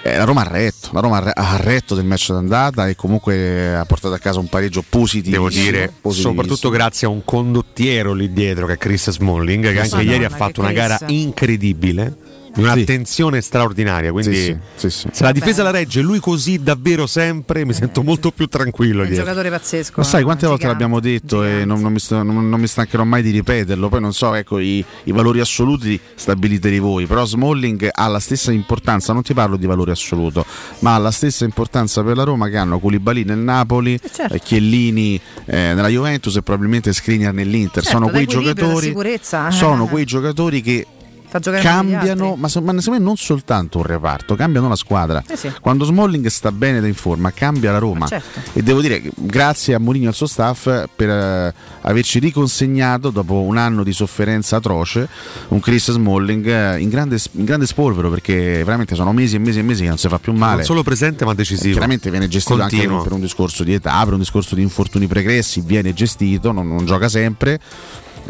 [0.03, 2.97] Eh, la Roma ha retto, la Roma ha re- ha retto del match d'andata e
[2.97, 5.49] comunque ha portato a casa un pareggio positivo.
[5.49, 9.97] Devo dire, soprattutto grazie a un condottiero lì dietro che è Chris Smalling, che anche
[9.97, 10.81] Madonna, ieri ha fatto una Chris.
[10.81, 12.17] gara incredibile.
[12.53, 14.11] Di un'attenzione straordinaria.
[14.13, 15.09] Quindi, Sì, sì, sì, sì.
[15.13, 18.99] se la difesa la regge lui così davvero sempre, mi sento molto più tranquillo.
[19.01, 19.25] È un dietro.
[19.25, 19.95] giocatore pazzesco.
[19.97, 20.83] Ma sai eh, quante volte gigante.
[20.85, 24.01] l'abbiamo detto e non, non mi sta- non- non mi stancherò mai di ripeterlo, poi
[24.01, 29.13] non so, ecco, i, i valori assoluti stabiliteli voi, però Smalling ha la stessa importanza,
[29.13, 30.45] non ti parlo di valore assoluto,
[30.81, 34.35] ma ha la stessa importanza per la Roma che hanno Koulibaly nel Napoli, certo.
[34.35, 39.53] eh, Chiellini eh, nella Juventus e probabilmente Skriniar nell'Inter, Certo, sono quei giocatori sicurezza, eh.
[39.53, 40.87] sono quei giocatori che
[41.61, 45.23] Cambiano, ma, ma secondo me non soltanto un reparto, cambiano la squadra.
[45.27, 45.53] Eh sì.
[45.61, 48.01] Quando Smalling sta bene ed è in forma, cambia la Roma.
[48.01, 48.41] Ma certo.
[48.53, 53.11] E devo dire che grazie a Mourinho e al suo staff per eh, averci riconsegnato
[53.11, 55.09] dopo un anno di sofferenza atroce
[55.49, 59.59] un Chris Smalling eh, in grande, in grande spolvero perché veramente sono mesi e mesi
[59.59, 60.57] e mesi che non si fa più male.
[60.57, 61.73] Non solo presente ma decisivo.
[61.73, 63.03] Chiaramente viene gestito anche Continuo.
[63.03, 66.85] per un discorso di età, per un discorso di infortuni pregressi, viene gestito, non, non
[66.85, 67.61] gioca sempre.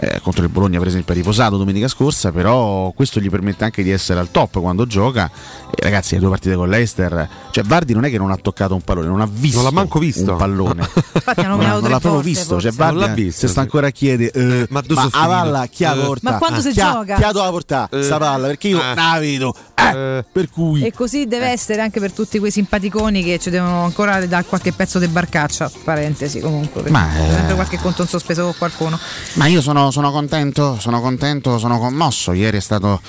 [0.03, 3.82] Eh, contro il Bologna per esempio ha riposato domenica scorsa però questo gli permette anche
[3.82, 5.30] di essere al top quando gioca
[5.70, 8.72] e ragazzi le due partite con l'Eister cioè Vardi non è che non ha toccato
[8.74, 10.30] un pallone non ha visto, Non l'ha manco visto.
[10.32, 13.48] un pallone Infatti non, non tre l'ha proprio visto cioè Vardi Non l'ha visto, se
[13.48, 15.98] sta ancora a chiede eh, ma dove ma sono a palla chi ha Eh.
[16.03, 17.16] porta Ma quando si chi ha- gioca?
[17.16, 18.94] chi ha doveva portare sta palla perché io Eh.
[18.94, 23.38] la vedo eh, per cui E così deve essere anche per tutti quei simpaticoni che
[23.38, 25.70] ci devono ancora dare qualche pezzo di barcaccia.
[25.84, 26.82] Parentesi comunque.
[26.82, 28.98] perché Ma, c'è eh, sempre qualche conto in sospeso con qualcuno.
[29.34, 32.32] Ma io sono, sono contento, sono contento, sono commosso.
[32.32, 33.01] Ieri è stato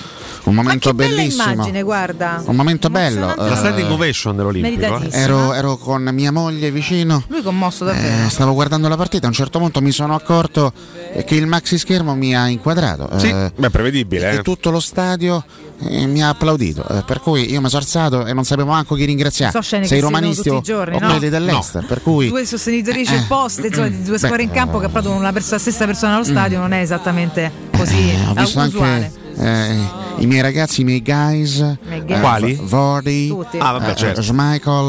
[0.44, 1.52] un momento Bella bellissimo.
[1.52, 2.42] immagine, guarda.
[2.46, 3.34] Un momento bello.
[3.36, 4.98] La Eh, standing ovation dell'Olimpico.
[5.00, 5.08] eh.
[5.10, 7.22] Ero, ero con mia moglie vicino.
[7.28, 8.26] Lui commosso davvero.
[8.26, 10.72] eh, stavo guardando la partita, a un certo punto mi sono accorto
[11.12, 13.08] eh, che il maxi schermo mi ha inquadrato.
[13.18, 14.30] Sì, eh, beh, prevedibile.
[14.30, 14.42] e eh.
[14.42, 15.44] tutto lo stadio
[15.84, 16.86] e mi ha applaudito.
[16.88, 19.52] eh, per cui io mi sono alzato e non sapevo manco chi ringraziare.
[19.52, 21.06] So scene Se i che si vedono romanisti tutti o, i giorni, o no?
[21.10, 21.84] quelli dell'Ester.
[21.86, 25.32] Per cui Due sostenitrici opposte, insomma, di due Beh, squadre in campo che proprio una
[25.32, 29.12] perso- la stessa persona allo stadio non è esattamente così eh, ho visto usuale.
[29.34, 31.58] anche eh, i miei ragazzi, i miei guys.
[31.58, 32.04] guys.
[32.06, 32.54] eh, Quali?
[32.62, 33.58] Vordi, Tutti.
[33.58, 34.20] Ah, vabbè, eh, certo.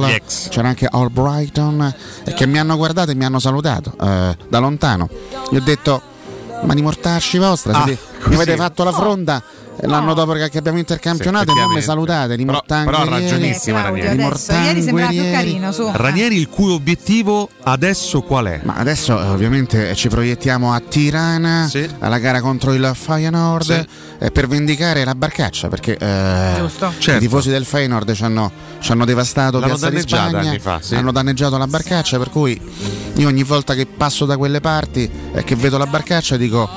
[0.08, 0.50] Ex.
[0.50, 1.94] c'era anche Albrighton
[2.26, 5.08] eh, che mi hanno guardato e mi hanno salutato eh, da lontano.
[5.50, 6.02] Gli ho detto:
[6.64, 9.42] Ma di mortacci vostra, Ah, mi avete fatto la fronda
[9.76, 13.06] eh, l'anno dopo che abbiamo vinto il campionato e non mi salutate, di Però- ha
[13.06, 14.24] ragionissima Eh, Claudio, Ranieri.
[14.24, 15.90] adesso, ieri sembrava più carino, su.
[15.92, 18.62] Ranieri, il cui obiettivo adesso qual è?
[18.64, 21.70] Ma adesso eh, ovviamente ci proiettiamo a Tirana,
[22.00, 23.86] alla gara contro il Feyenoord,
[24.20, 26.94] eh, per vendicare la barcaccia, perché eh, Giusto.
[27.12, 30.80] i tifosi del Feyenoord ci hanno, ci hanno devastato L'hanno Piazza di Spagna, anni fa,
[30.82, 30.96] sì.
[30.96, 32.60] hanno danneggiato la barcaccia, per cui
[33.16, 36.70] io ogni volta che passo da quelle parti e che vedo la barcaccia dico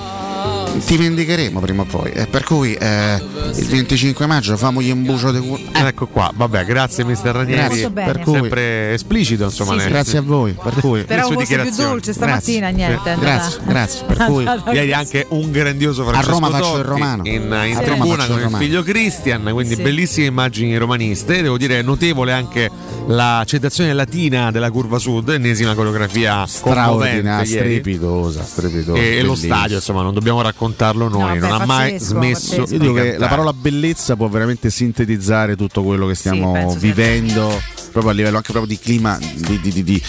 [0.85, 2.11] ti vendicheremo prima o poi.
[2.13, 3.21] E per cui eh,
[3.55, 5.59] il 25 maggio famogli un bucio di culo.
[5.73, 7.91] Ecco qua, vabbè, grazie mister Ranieri.
[7.93, 9.75] Per cui- Sempre esplicito, insomma.
[9.75, 9.89] Sì, sì.
[9.89, 12.87] Grazie a voi, per cui sue fosse più dolce stamattina, Grazie.
[13.05, 13.17] niente.
[13.19, 14.05] Grazie, grazie.
[14.07, 17.23] Per cui Ieri anche un grandioso Francesco Roma faccio il Totti romano.
[17.27, 18.57] in, in A tribuna con il il romano.
[18.65, 19.83] figlio Christian, quindi Sì.
[19.83, 21.43] bellissime immagini romaniste.
[21.43, 22.71] Devo dire notevole anche
[23.09, 28.99] la citazione latina della curva sud, ennesima coreografia straordinaria, strepitosa, strepitosa.
[28.99, 32.63] E, e lo stadio, insomma, non dobbiamo raccontarlo noi, No, non beh, ha mai smesso.
[32.63, 36.79] Io dico di che la parola bellezza può veramente sintetizzare tutto quello che stiamo sia
[36.81, 37.61] vivendo,
[37.93, 40.03] proprio a livello anche proprio di clima, di, di- di- di-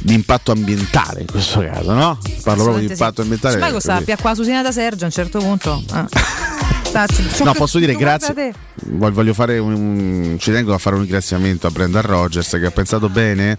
[0.00, 2.18] di impatto ambientale in questo caso, no?
[2.44, 3.20] Parlo proprio di impatto sì.
[3.22, 3.56] ambientale.
[3.56, 5.82] Smago sta perché- a qua Susina da Sergio a un certo punto.
[5.90, 6.06] Ah.
[7.44, 8.32] No, posso dire grazie.
[8.86, 12.66] Voglio voglio fare un, un- ci tengo a fare un ringraziamento a Brendan Rogers che
[12.66, 13.58] ha pensato bene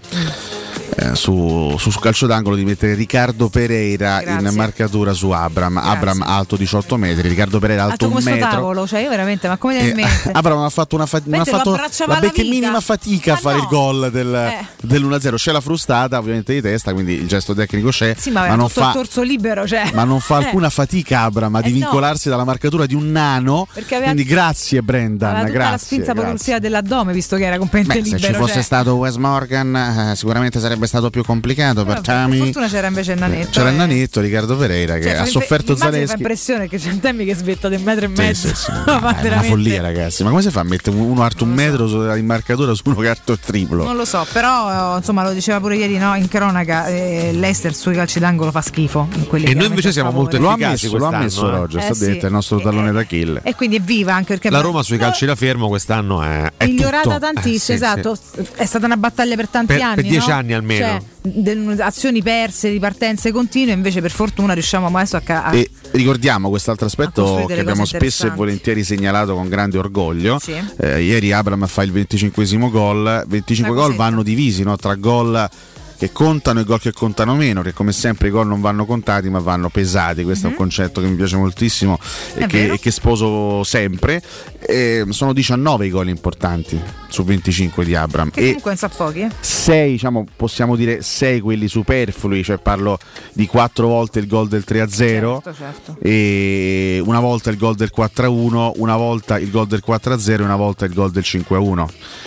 [0.99, 4.49] eh, su, su, calcio d'angolo di mettere Riccardo Pereira Grazie.
[4.49, 5.77] in marcatura su Abram.
[5.77, 8.49] Abram alto 18 metri, Riccardo Pereira alto Alto un metro.
[8.49, 10.31] tavolo, cioè io veramente, ma come in Eh, mente?
[10.33, 12.41] Abram ha fatto una, fa- lo fatto la l'amica.
[12.41, 13.61] minima fatica a Ma fare no.
[13.63, 14.65] il gol del, Eh.
[14.81, 15.35] dell'1-0.
[15.35, 18.67] C'è la frustata ovviamente di testa, quindi il gesto tecnico c'è, Sì, ma ma, non
[18.69, 19.91] fa, torso libero, cioè.
[19.93, 20.45] ma non fa Eh.
[20.45, 21.67] alcuna fatica Abram a Eh, no.
[21.67, 23.67] divincolarsi dalla marcatura di un nano.
[23.75, 25.71] Aveva- Quindi grazie Brendan, Aveva grazie.
[25.71, 26.21] la spinta grazie.
[26.21, 28.33] propulsiva dell'addome, visto che era completamente Beh, se libero.
[28.33, 28.63] ci fosse cioè.
[28.63, 32.37] stato Wes Morgan, eh, sicuramente sarebbe stato più complicato per Per Tammy.
[32.39, 33.49] fortuna c'era invece il nanetto.
[33.51, 33.77] C'era il eh.
[33.77, 36.17] nanetto Riccardo Pereira che Cioè, ha sofferto l'immagine fa Zaleschi.
[36.17, 38.47] impressione che c'è un Temmi che svetta di un metro e Sì, mezzo.
[38.47, 38.71] sì, sì.
[38.87, 40.23] Ma Eh, è una follia, ragazzi.
[40.23, 43.01] Ma come si fa a mettere uno alto un metro su- in marcatura su uno
[43.01, 43.83] il triplo?
[43.83, 47.73] Non lo so, però eh, insomma lo diceva pure ieri no, in cronaca, eh, l'Ester
[47.73, 49.07] sui calci d'angolo fa schifo.
[49.15, 51.51] in quelli E noi invece siamo molto Lo efficaci lo ha messo eh.
[51.51, 52.05] Rogers, Eh, ha sì.
[52.05, 53.41] detto, è il nostro tallone d'Achille.
[53.43, 57.19] E quindi è viva anche perché La Roma sui calci da fermo quest'anno è, migliorata
[57.19, 58.17] tantissimo, Eh, sì, esatto.
[58.55, 59.95] È stata una battaglia per tanti Per- anni.
[59.95, 60.76] per dieci anni almeno.
[60.77, 65.69] Cioè, de- azioni perse, ripartenze continue, invece per fortuna riusciamo adesso a, ca- a- E
[65.91, 70.39] ricordiamo quest'altro aspetto che abbiamo spesso e volentieri segnalato con grande orgoglio.
[70.39, 70.53] Sì.
[70.77, 74.75] Eh, ieri Abram fa il 25 gol, 25 Una gol vanno divisi no?
[74.77, 75.49] tra gol
[75.97, 79.29] che contano e gol che contano meno, che come sempre i gol non vanno contati
[79.31, 81.97] ma vanno pesati, questo è un concetto che mi piace moltissimo
[82.35, 82.43] Mhm.
[82.43, 84.21] E che, e che sposo sempre.
[84.59, 88.29] E sono 19 i gol importanti su 25 di Abram.
[88.31, 89.21] che E comunque non sa pochi.
[89.21, 89.29] Eh?
[89.39, 92.97] 6, diciamo, possiamo dire 6 quelli superflui, cioè parlo
[93.33, 95.97] di 4 volte il gol del 3-0 Certo, certo.
[96.01, 100.55] e una volta il gol del 4-1, una volta il gol del 4-0 e una
[100.55, 101.85] volta il gol del 5-1.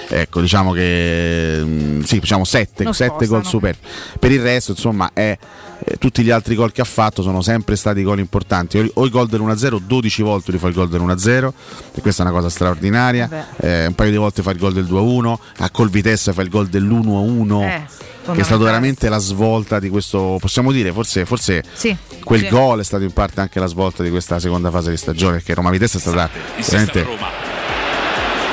[0.08, 3.90] Ecco, diciamo che mm, sì, diciamo 7, Non 7 gol superflui.
[4.18, 5.36] Per il resto, insomma, è
[5.84, 8.78] eh, tutti gli altri gol che ha fatto sono sempre stati gol importanti.
[8.78, 11.50] O, o il gol dell'1-0, 12 volte li fa il gol dell'1-0,
[11.94, 13.46] e questa è una cosa straordinaria.
[13.56, 16.48] Eh, un paio di volte fa il gol del 2-1, a Col Vitesse fa il
[16.48, 17.62] gol dell'1-1.
[17.62, 17.82] Eh,
[18.22, 18.64] che è stato fondamentale.
[18.64, 21.96] veramente la svolta di questo, possiamo dire, forse, forse Sì.
[22.22, 22.48] quel Sì.
[22.48, 25.54] gol è stato in parte anche la svolta di questa seconda fase di stagione, perché
[25.54, 26.28] Roma Vitesse è stata
[26.68, 27.06] veramente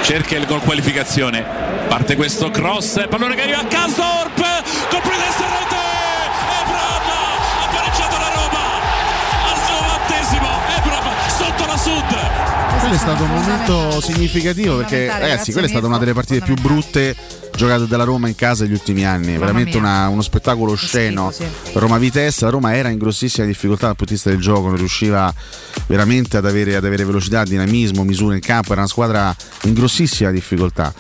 [0.04, 1.44] cerca il gol qualificazione
[1.90, 3.66] parte questo cross pallone che arriva a
[12.88, 16.54] quello è stato un momento significativo perché ragazzi quella è stata una delle partite più
[16.54, 17.14] brutte
[17.54, 19.38] giocate dalla Roma in casa negli ultimi anni.
[19.38, 19.80] Veramente mia.
[19.80, 21.32] una- uno spettacolo osceno.
[21.32, 24.68] schifo, Roma Vitesse la Roma era in grossissima difficoltà dal punto di vista del gioco
[24.68, 25.34] non riusciva
[25.88, 28.72] veramente ad avere, ad avere velocità dinamismo misure in campo.
[28.72, 30.94] Era una squadra in grossissima difficoltà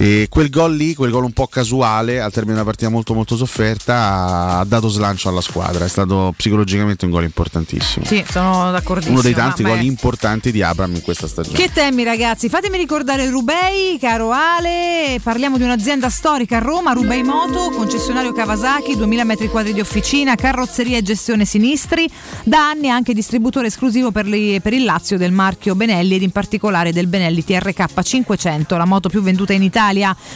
[0.00, 3.14] E quel gol lì, quel gol un po' casuale, al termine di una partita molto
[3.14, 5.84] molto sofferta, ha dato slancio alla squadra.
[5.84, 8.04] È stato psicologicamente un gol importantissimo.
[8.04, 9.14] Sì, sono d'accordissimo.
[9.14, 11.56] Uno dei tanti gol importanti di Abram in questa stagione.
[11.58, 17.24] Che temi ragazzi, fatemi ricordare Rubei, caro Ale, parliamo di un'azienda storica a Roma, Rubei
[17.24, 22.08] Moto, concessionario Kawasaki, 2000 metri quadri di officina, carrozzeria e gestione sinistri,
[22.44, 26.30] da anni anche distributore esclusivo per, li- per il Lazio del marchio Benelli ed in
[26.30, 29.86] particolare del Benelli TRK 500, la moto più venduta in Italia,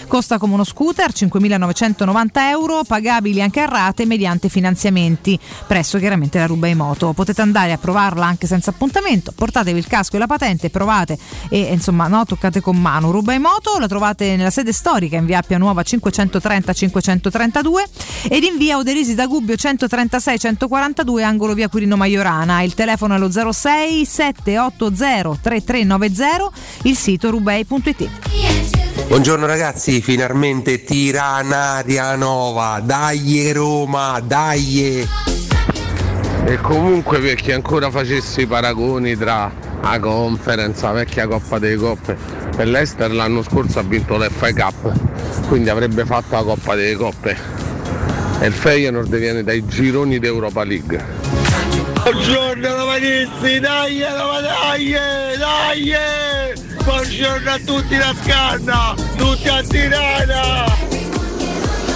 [0.06, 6.46] costa come uno scooter, 5.990 euro, pagabili anche a rate mediante finanziamenti, presso chiaramente la
[6.46, 7.12] Rubei Moto.
[7.12, 11.72] Potete andare a provarla anche senza appuntamento, portatevi il casco e la patente, provate e
[11.72, 13.10] insomma no, toccate con mano.
[13.10, 18.78] Rubei Moto la trovate nella sede storica in via Appia Nuova 530-532 ed in via
[18.78, 22.62] Oderisi da Gubbio 136-142 angolo via Quirino Maiorana.
[22.62, 26.50] Il telefono è lo 06 780 3390,
[26.82, 28.08] il sito rubei.it.
[29.08, 35.06] Buongiorno ragazzi, finalmente Tiranaria Nova, dai Roma, dai!
[36.44, 39.50] E comunque per chi ancora facesse i paragoni tra
[39.82, 42.16] la conference, la vecchia Coppa delle Coppe
[42.56, 44.92] e l'Ester l'anno scorso ha vinto l'FA Cup,
[45.48, 47.36] quindi avrebbe fatto la Coppa delle Coppe.
[48.40, 51.04] E il Feyenoord viene dai gironi d'Europa League.
[52.02, 54.94] Buongiorno romanisti, dai Roma, dai,
[55.38, 56.61] dai!
[56.84, 60.64] Buongiorno a tutti la scanna, tutti a Tirana!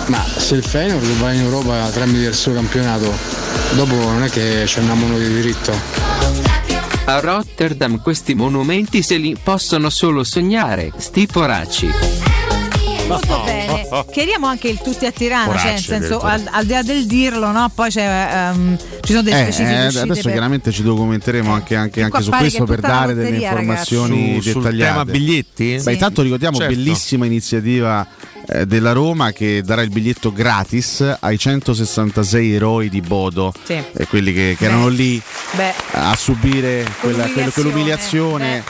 [0.07, 3.13] Ma se il Feyenoord va in Europa tramite il suo campionato,
[3.73, 5.73] dopo non è che ci andiamo noi di diritto.
[7.07, 11.91] A Rotterdam questi monumenti se li possono solo sognare, sti poracci.
[13.07, 13.87] Molto bene.
[14.11, 17.51] Chiariamo anche il tutti a Tirana, cioè nel senso al, al di là del dirlo,
[17.53, 17.71] no?
[17.75, 21.77] Poi c'è, ehm, ci sono delle Eh, specifiche eh, adesso per- chiaramente ci documenteremo anche,
[21.77, 24.91] anche- anche su questo per dare delle informazioni Su- sul dettagliate.
[24.91, 25.73] tema biglietti?
[25.75, 25.91] Beh, Sì.
[25.93, 26.75] intanto ricordiamo Certo.
[26.75, 28.07] bellissima iniziativa
[28.49, 33.73] eh, della Roma che darà il biglietto gratis ai 166 eroi di Bodo, Sì.
[33.73, 35.21] eh, quelli che, che erano lì
[35.53, 38.63] Beh, a subire quella- quello- quell'umiliazione.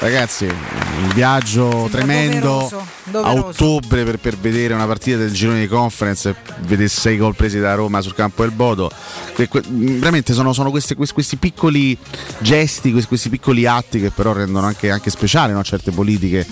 [0.00, 2.38] Ragazzi, un viaggio tremendo
[2.70, 3.46] doveroso, a doveroso.
[3.48, 7.74] ottobre per, per vedere una partita del girone di conference vedere sei gol presi da
[7.74, 8.90] Roma sul campo del Bodo.
[9.34, 11.98] Que- que- veramente sono, sono questi, questi- questi piccoli
[12.38, 16.46] gesti, questi, questi piccoli atti che però rendono anche, anche speciali no, certe politiche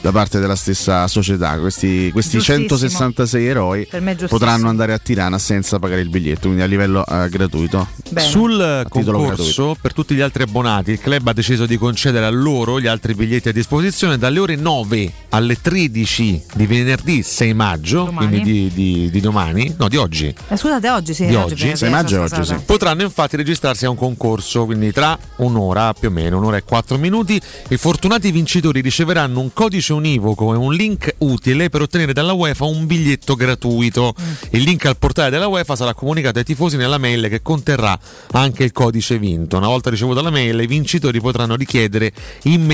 [0.00, 1.58] da parte della stessa società.
[1.58, 2.60] Questi, questi Giustissimo.
[2.68, 3.88] 166 eroi
[4.28, 7.88] potranno andare a Tirana senza pagare il biglietto, quindi a livello eh, gratuito.
[8.18, 12.30] Sul titolo concorso, per tutti gli altri abbonati, il club ha deciso di concedere a
[12.30, 18.04] loro gli altri biglietti a disposizione dalle ore 9 alle 13 di venerdì 6 maggio,
[18.04, 18.28] Domani.
[18.28, 20.26] quindi di, di- di domani, no, di oggi.
[20.48, 21.24] eh, scusate, oggi sì.
[21.24, 25.94] di oggi, oggi, perché sono stata- potranno infatti registrarsi a un concorso, quindi tra un'ora
[25.94, 30.58] più o meno, un'ora e quattro minuti, i fortunati vincitori riceveranno un codice univoco e
[30.58, 34.14] un link utile per ottenere dalla UEFA un biglietto gratuito.
[34.50, 37.98] Il link al portale della UEFA sarà comunicato ai tifosi nella mail che conterrà
[38.32, 39.56] anche il codice vinto.
[39.56, 42.12] Una volta ricevuta la mail, i vincitori potranno richiedere
[42.42, 42.72] immediatamente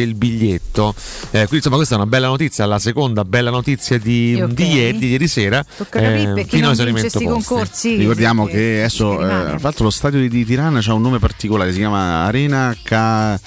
[0.00, 0.94] il biglietto.
[1.30, 4.48] Eh, quindi insomma questa è una bella notizia, la seconda bella notizia di, Sì, ok.
[4.48, 5.64] Ehm, di ieri, di ieri sera.
[5.76, 7.44] Tocca capire eh, fino non a vince esaurimento sti posti.
[7.48, 7.96] concorsi.
[7.96, 11.18] Ricordiamo che- che adesso, eh, tra l'altro, lo stadio di, di Tirana ha un nome
[11.18, 13.38] particolare, si chiama Arena Ca-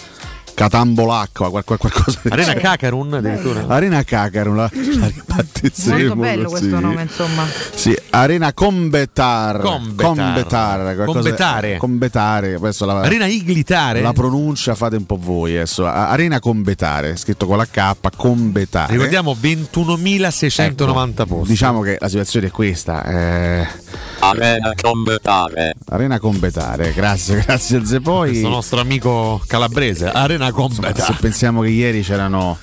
[0.53, 2.53] Catambolacqua, qual- qual- qualcosa del Arena.
[2.53, 3.65] Cacarun addirittura.
[3.67, 6.59] Arena Cacarun, la, la ribattezeremo Molto bello così.
[6.69, 7.45] questo nome, insomma.
[7.73, 9.59] Sì, Arena Combetar.
[9.61, 10.05] Combetar.
[10.15, 11.77] Combetar, qualcosa- Combetare.
[11.77, 12.53] Combetare.
[12.55, 14.01] Adesso la, Arena Iglitare.
[14.01, 15.85] La pronuncia fate un po' voi adesso.
[15.85, 18.91] Arena Combetare, scritto con la K, Combetare.
[18.93, 21.49] Ricordiamo 21.690 posti.
[21.51, 23.03] Diciamo che la situazione è questa.
[23.05, 23.67] eh,
[24.19, 25.73] Arena Combetare.
[25.89, 28.29] Arena Combetare, grazie, grazie a Zepoi.
[28.29, 31.17] Questo nostro amico calabrese, Arena Se Combeta.
[31.19, 32.57] pensiamo che ieri c'erano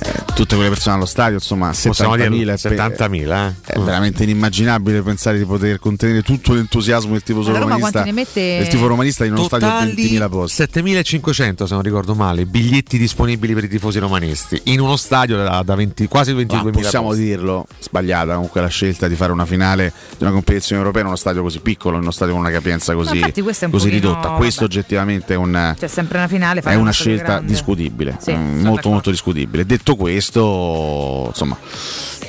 [0.00, 3.54] eh, tutte quelle persone allo stadio, insomma, Possiamo 70.000 dire e pe- 70.000, eh.
[3.74, 8.04] È veramente inimmaginabile pensare di poter contenere tutto l'entusiasmo del tifoso romanista.
[8.12, 8.58] mette?
[8.58, 10.62] Del tifo romanista in uno stadio a Totali 20.000 posti.
[10.62, 15.62] 7.500 se non ricordo male, biglietti disponibili per i tifosi romanisti in uno stadio da,
[15.62, 17.22] da 20 quasi 22.000 Ma possiamo posti.
[17.24, 21.16] dirlo, sbagliata comunque la scelta di fare una finale di una competizione europea in uno
[21.16, 23.88] stadio così piccolo, in uno stadio con una capienza così, infatti questo è un così
[23.90, 24.28] pochino- ridotta.
[24.36, 24.72] Questo vabbè.
[24.74, 26.60] oggettivamente è un, sempre una finale.
[26.60, 27.46] è una scelta grande.
[27.52, 29.66] discutibile, Sì, mm, molto molto discutibile.
[29.66, 31.56] Detto questo, insomma,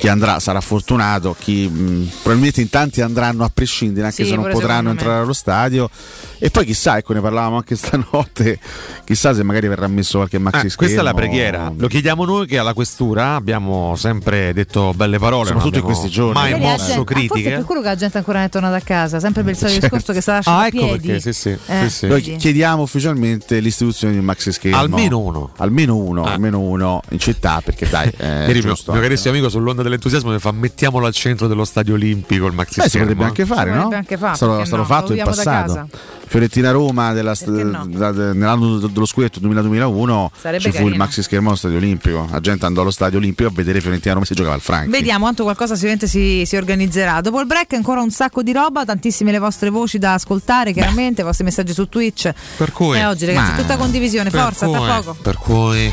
[0.00, 4.34] chi andrà sarà fortunato, chi mh, probabilmente in tanti andranno a prescindere, anche Sì, se
[4.34, 5.90] non potranno entrare allo stadio.
[6.38, 8.58] E poi chissà, ecco, ne parlavamo anche stanotte,
[9.04, 11.70] chissà se magari verrà messo qualche maxi Eh, questa è la preghiera.
[11.76, 16.32] Lo chiediamo noi che alla questura abbiamo sempre detto belle parole, Soprattutto in questi giorni.
[16.32, 17.50] Mai mosso gente- ah, forse è critiche.
[17.50, 19.80] per quello che la gente ancora non è tornata a casa, sempre per il solito
[19.80, 21.06] discorso che sta lasciando Ah, ecco piedi.
[21.08, 22.06] perché, sì, sì, Eh, sì, sì.
[22.06, 24.78] Noi chiediamo ufficialmente l'istituzione di un maxi schermo.
[24.78, 25.52] Almeno uno.
[25.58, 26.32] Almeno uno, Ah.
[26.32, 28.92] almeno uno in città, perché dai, eh, Ieri mio, giusto.
[28.92, 32.76] mio carissimo amico sull'onda dell'entusiasmo mi fa mettiamolo al centro dello stadio olimpico il maxi
[32.76, 33.06] Beh, si schermo.
[33.08, 33.82] potrebbe anche fare, Si no?
[33.82, 34.88] potrebbe anche fare, È stato, perché è stato no?
[34.88, 35.48] fatto in passato.
[35.72, 35.86] casa.
[36.30, 37.86] Fiorentina-Roma della no?
[37.88, 42.28] da- nell'anno dello scudetto 2000-2001 Sarebbe ci fu il maxi schermo allo stadio olimpico.
[42.30, 44.90] La gente andò allo stadio olimpico a vedere Fiorentina-Roma e si giocava al Franchi.
[44.90, 47.20] Vediamo quanto qualcosa sicuramente si, si organizzerà.
[47.20, 51.22] Dopo il break ancora un sacco di roba, tantissime le vostre voci da ascoltare, chiaramente,
[51.22, 52.30] i vostri messaggi su Twitch.
[52.56, 55.16] Per cui E oggi ragazzi, Ma- tutta condivisione, per forza, tra cui- poco.
[55.20, 55.92] Per cui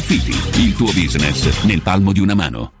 [0.09, 2.80] il tuo business nel palmo di una mano.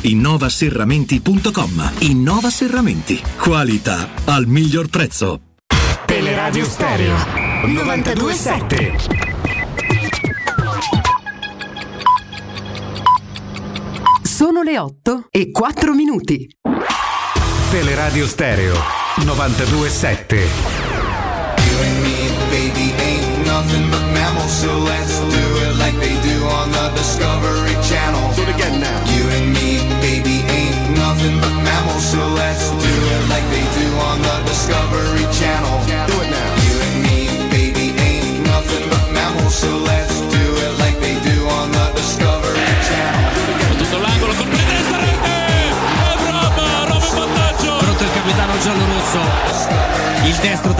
[0.01, 1.91] innovaserramenti.com.
[1.99, 3.21] Innova Serramenti.
[3.37, 5.41] Qualità al miglior prezzo.
[6.05, 7.15] Teleradio Stereo
[7.65, 8.95] 927.
[14.23, 16.49] Sono le 8 e 4 minuti.
[17.69, 18.75] Teleradio Stereo
[19.23, 20.81] 927.
[22.51, 27.75] baby ain't nothing but mammals, so let's do it like they do on the Discovery
[27.89, 28.23] Channel.
[28.35, 28.97] Do it again now.
[29.13, 29.70] You and me,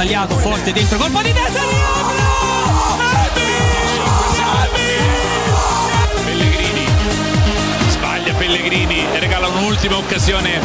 [0.01, 1.59] tagliato, forte dentro, colpo di testa.
[6.25, 6.85] Pellegrini.
[7.87, 10.59] Sbaglia Pellegrini e regala un'ultima occasione.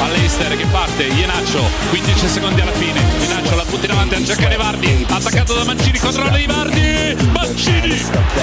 [0.00, 3.02] all'Eister che parte Ienaccio 15 secondi alla fine.
[3.20, 8.00] Ienaccio la butta in avanti a Giaccare Vardi attaccato da Mancini controlla di Vardi Mancini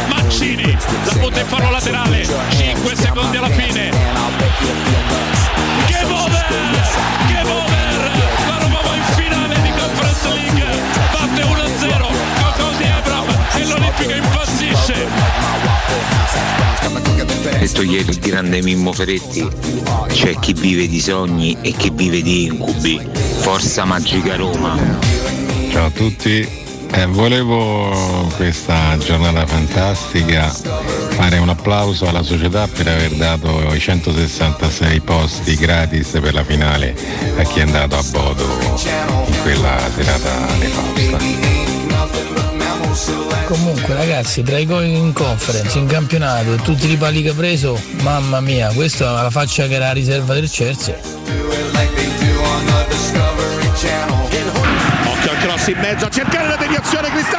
[0.08, 3.90] Mancini la butta in fallo laterale 5 secondi alla fine.
[5.88, 6.46] Game over
[7.28, 7.76] Game over
[8.96, 10.66] in finale di Conference League.
[11.12, 13.26] Batte 1-0 con Cosi Abram
[13.56, 15.08] e l'Olimpica impazzisce.
[17.60, 19.48] Detto ieri il grande Mimmo Ferretti
[20.08, 23.02] c'è chi vive di sogni e chi vive di incubi.
[23.40, 24.78] Forza magica Roma.
[25.72, 30.54] Ciao a tutti, Eh, volevo questa giornata fantastica
[31.16, 36.94] fare un applauso alla società per aver dato i 166 posti gratis per la finale
[37.38, 38.44] a chi è andato a Bodo
[39.28, 41.54] in quella serata nefasta.
[43.46, 47.34] Comunque ragazzi, tra i gol in conference, in campionato e tutti i pali che ha
[47.34, 50.98] preso, mamma mia, questa è la faccia che era la riserva del Chelsea.
[55.06, 57.35] Occhio al cross in mezzo a cercare la deviazione Cristante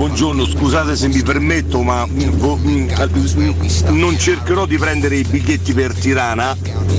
[0.00, 3.48] buongiorno, scusate se mi permetto, ma mm, mm, mm,
[3.90, 6.56] non cercherò di prendere i biglietti per Tirana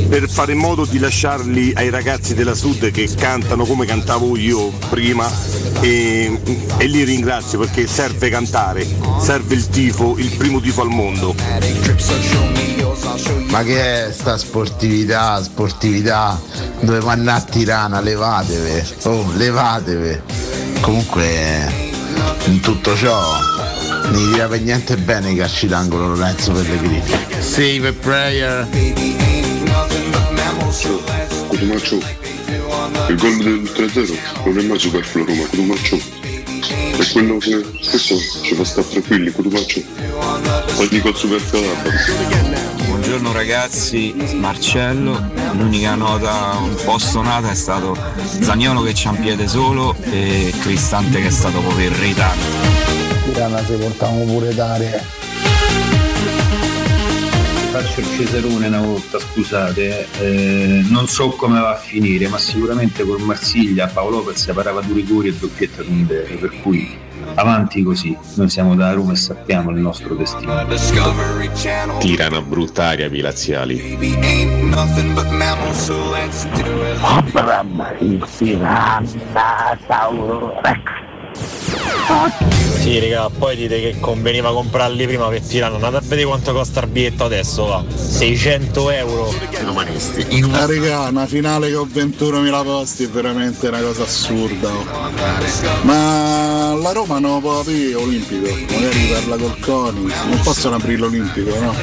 [0.07, 4.69] per fare in modo di lasciarli ai ragazzi della Sud che cantano come cantavo io
[4.89, 5.27] prima
[5.79, 6.39] e,
[6.77, 8.85] e li ringrazio perché serve cantare,
[9.19, 11.33] serve il tifo, il primo tifo al mondo.
[13.49, 16.39] Ma che è sta sportività, sportività?
[16.81, 17.99] Dove vanno a Tirana?
[17.99, 18.83] Levatevi.
[19.05, 20.21] Oh, levatevi.
[20.81, 21.90] Comunque,
[22.45, 23.39] in tutto ciò,
[24.09, 27.01] non gli dirà per niente bene i calci d'angolo Lorenzo Pellegrini.
[27.39, 28.67] Save a prayer.
[31.47, 31.99] Cotumaccio,
[33.09, 36.30] il gol del 3-0 non è mai superfluo Roma, Cotumaccio.
[37.01, 39.81] È quello che questo ci fa stare tranquilli, Cotumaccio.
[40.77, 41.61] Ogni gol superfluo
[42.85, 44.13] buongiorno ragazzi.
[44.35, 47.97] Marcello l'unica nota un po' stonata è stato
[48.41, 52.45] Zagnolo che c'ha un piede solo e Cristante che è stato proprio irritante
[53.25, 55.03] Tirana se portavamo pure dare
[57.81, 63.03] faccio il Cesarone una volta, scusate, eh, non so come va a finire, ma sicuramente
[63.03, 66.95] con Marsiglia Paolo Lopez parava due rigori e doppietta Tondere, per cui
[67.35, 70.63] avanti così, noi siamo da Roma e sappiamo il nostro destino.
[71.99, 73.97] Tira una brutta aria i laziali.
[77.01, 79.09] Abram il Tirannosauro
[80.61, 81.10] Rex.
[82.79, 85.75] Sì, raga, poi dite che conveniva comprarli prima per tirare.
[85.75, 87.83] Andate a vedere quanto costa il biglietto adesso, va.
[87.93, 89.33] 600 euro.
[89.63, 90.25] Romanisti.
[90.29, 94.69] In Ah, raga, una finale con 21.000 posti è veramente una cosa assurda.
[94.69, 94.85] oh.
[95.83, 101.59] Ma la Roma non può aprire Olimpico, magari parla col CONI, non possono aprire l'Olimpico,
[101.59, 101.75] no?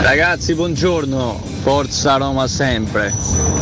[0.00, 3.12] Ragazzi, buongiorno, forza Roma sempre.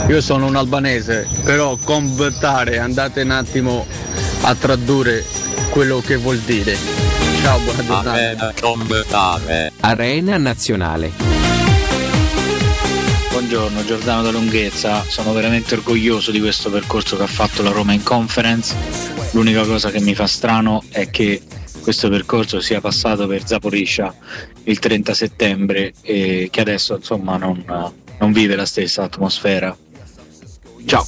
[0.09, 3.87] Io sono un albanese, però convertare, andate un attimo
[4.43, 5.25] a tradurre
[5.71, 6.77] quello che vuol dire.
[7.43, 8.53] Ciao, buona giornata.
[9.81, 11.13] Arena Nazionale.
[13.31, 17.93] Buongiorno Giordano da Lunghezza, sono veramente orgoglioso di questo percorso che ha fatto la Roma
[17.93, 18.75] in conference.
[19.33, 21.43] L'unica cosa che mi fa strano è che
[21.87, 24.13] questo percorso sia passato per Zaporiscia
[24.65, 27.63] il 30 settembre e che adesso insomma non,
[28.19, 29.77] non vive la stessa atmosfera.
[30.85, 31.07] Ciao.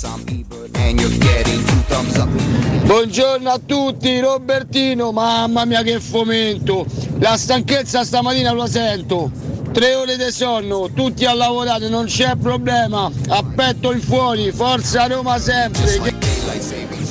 [2.85, 6.87] Buongiorno a tutti, Robertino, mamma mia che fomento!
[7.19, 9.33] La stanchezza stamattina lo sento.
[9.73, 13.11] Tre ore di sonno, tutti a lavorare, non c'è problema.
[13.31, 16.15] A petto in fuori, forza Roma sempre.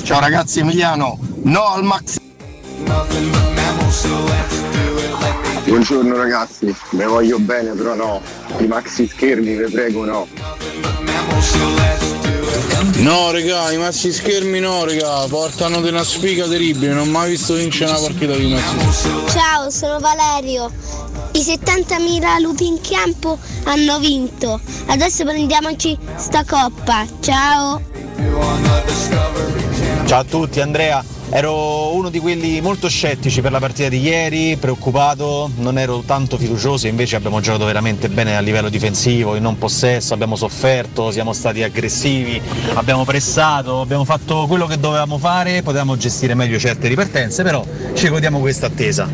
[0.04, 2.18] Ciao ragazzi Emiliano, no al maxi.
[5.64, 8.22] Buongiorno ragazzi, ne voglio bene però no,
[8.58, 10.26] i maxi schermi vi prego no.
[12.98, 17.54] No regà, i massi schermi no regà, portano una sfiga terribile, non ho mai visto
[17.54, 19.10] vincere una partita di massi.
[19.28, 20.70] Ciao, sono Valerio.
[21.32, 24.60] I 70.000 lupi in campo hanno vinto.
[24.86, 27.06] Adesso prendiamoci sta coppa.
[27.20, 27.80] Ciao.
[30.06, 31.17] Ciao a tutti, Andrea.
[31.30, 36.38] Ero uno di quelli molto scettici per la partita di ieri, preoccupato, non ero tanto
[36.38, 41.34] fiducioso, invece abbiamo giocato veramente bene a livello difensivo, in non possesso, abbiamo sofferto, siamo
[41.34, 42.40] stati aggressivi,
[42.74, 48.08] abbiamo pressato, abbiamo fatto quello che dovevamo fare, potevamo gestire meglio certe ripartenze, però ci
[48.08, 49.06] godiamo questa attesa.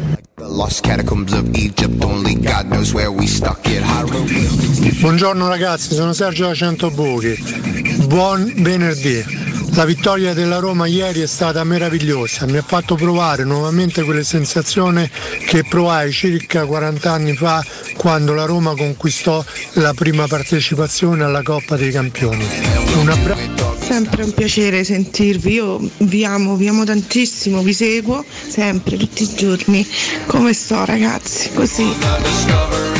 [5.00, 8.04] Buongiorno ragazzi, sono Sergio da Centobuchi.
[8.06, 9.43] Buon venerdì.
[9.74, 15.10] La vittoria della Roma ieri è stata meravigliosa, mi ha fatto provare nuovamente quelle sensazioni
[15.46, 17.64] che provai circa 40 anni fa
[17.96, 19.44] quando la Roma conquistò
[19.74, 22.46] la prima partecipazione alla Coppa dei Campioni.
[23.00, 23.76] Un abbraccio.
[23.80, 29.34] Sempre un piacere sentirvi, io vi amo, vi amo tantissimo, vi seguo sempre, tutti i
[29.34, 29.86] giorni.
[30.26, 31.50] Come sto ragazzi?
[31.52, 32.93] Così.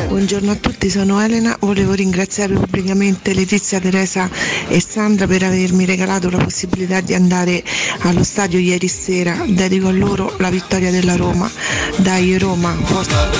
[0.00, 4.28] Buongiorno a tutti, sono Elena, volevo ringraziare pubblicamente Letizia, Teresa
[4.68, 7.62] e Sandra per avermi regalato la possibilità di andare
[8.00, 9.44] allo stadio ieri sera.
[9.46, 11.50] Dedico a loro la vittoria della Roma.
[11.96, 13.30] Dai Roma, forza!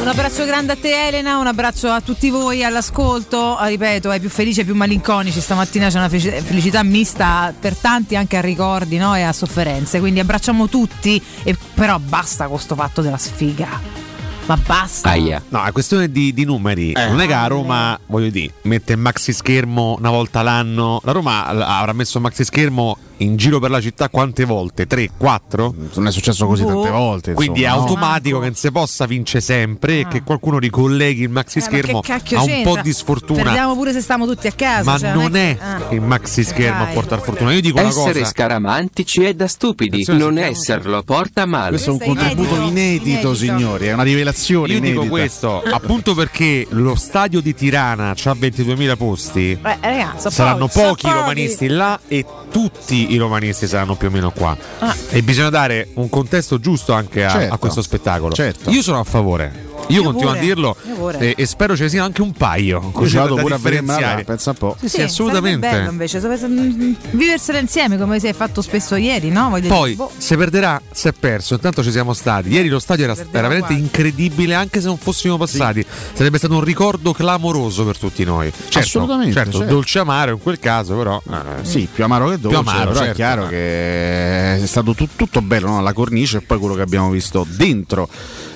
[0.00, 4.18] Un abbraccio grande a te Elena, un abbraccio a tutti voi all'ascolto, Ah, ripeto, ai
[4.18, 8.40] più felici e più malinconici, stamattina c'è una felici- felicità mista per tanti anche a
[8.40, 9.14] ricordi no?
[9.14, 14.08] e a sofferenze, quindi abbracciamo tutti, e però basta con sto fatto della sfiga.
[14.50, 15.10] Ma basta.
[15.50, 16.90] No, è questione di, di numeri.
[16.92, 21.00] Non è che la Roma, voglio dire, mette il maxi schermo una volta l'anno.
[21.04, 24.86] La Roma avrà messo il maxi schermo in giro per la città quante volte?
[24.86, 25.74] 3, 4?
[25.94, 27.32] Non è successo così tante volte.
[27.34, 27.88] Quindi è insomma, no?
[27.88, 31.66] automatico che non si possa vincere sempre e che qualcuno ricolleghi il maxi Eh, ma
[31.66, 32.72] schermo che cacchio a un c'entra?
[32.74, 33.42] po' di sfortuna.
[33.42, 34.90] Perdiamo pure se stiamo tutti a casa.
[34.90, 35.86] Ma cioè, non è Ah.
[35.90, 37.52] il maxi schermo a portare fortuna.
[37.52, 38.24] Io dico una Essere cosa.
[38.30, 41.68] scaramantici è da stupidi, Attenzione, non sentiamo- esserlo porta male.
[41.70, 45.10] Questo è un contributo inedito, signori, è una rivelazione Io dico inedita.
[45.10, 49.50] questo, appunto perché lo stadio di Tirana ha 22.000 posti.
[49.52, 54.08] Eh, raga, so Saranno pochi, pochi i romanisti là e tutti i romanisti saranno più
[54.08, 54.56] o meno qua.
[54.78, 54.94] Ah.
[55.10, 58.34] E bisogna dare un contesto giusto anche a, Certo, a questo spettacolo.
[58.34, 58.70] certo.
[58.70, 59.68] Io sono a favore.
[59.94, 61.18] Io, continuo pure, a dirlo io pure.
[61.18, 62.80] e, e spero ce ne siano anche un paio.
[62.92, 64.76] Così da pure a vedere pensa un po'.
[64.80, 65.68] Sì, sì, Sì, assolutamente.
[65.68, 69.48] bello invece, mm, viversela insieme come si è fatto spesso ieri, no?
[69.50, 71.54] Voglio Poi dire, boh, se perderà, si è perso.
[71.54, 72.48] Intanto ci siamo stati.
[72.50, 73.80] Ieri lo stadio era, era veramente uguali.
[73.82, 75.84] incredibile, anche se non fossimo passati.
[76.12, 78.50] Sarebbe stato un ricordo clamoroso per tutti noi.
[78.50, 79.72] Certo, Assolutamente, Certo, certo.
[79.72, 81.20] dolce amaro in quel caso, però.
[81.30, 83.10] eh, Sì, più amaro che dolce, Più amaro, però certo.
[83.12, 85.80] è chiaro che è stato tut- tutto bello, no?
[85.80, 88.08] la cornice e poi quello che abbiamo visto dentro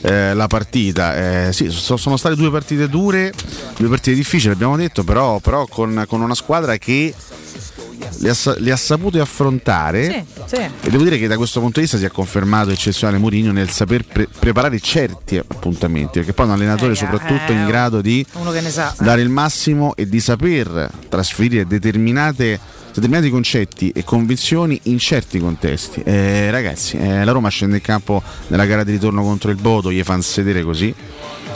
[0.02, 1.14] eh, la partita.
[1.24, 3.32] Eh, sì, so- sono state due partite dure,
[3.76, 7.14] due partite difficili, abbiamo detto, però, però con, con una squadra che
[8.18, 10.26] le ha, le ha sapute affrontare.
[10.46, 10.62] sì, sì.
[10.82, 13.70] E devo dire che da questo punto di vista si è confermato eccezionale Mourinho nel
[13.70, 18.24] saper pre- preparare certi appuntamenti, perché poi un allenatore Eh, soprattutto eh, in grado di
[18.68, 18.94] sa.
[18.98, 22.58] dare il massimo e di saper trasferire determinate,
[22.94, 26.02] determinati concetti e convinzioni in certi contesti.
[26.02, 29.90] Eh, ragazzi, eh, la Roma scende in campo nella gara di ritorno contro il Bodo,
[29.90, 30.94] gli fanno sedere così.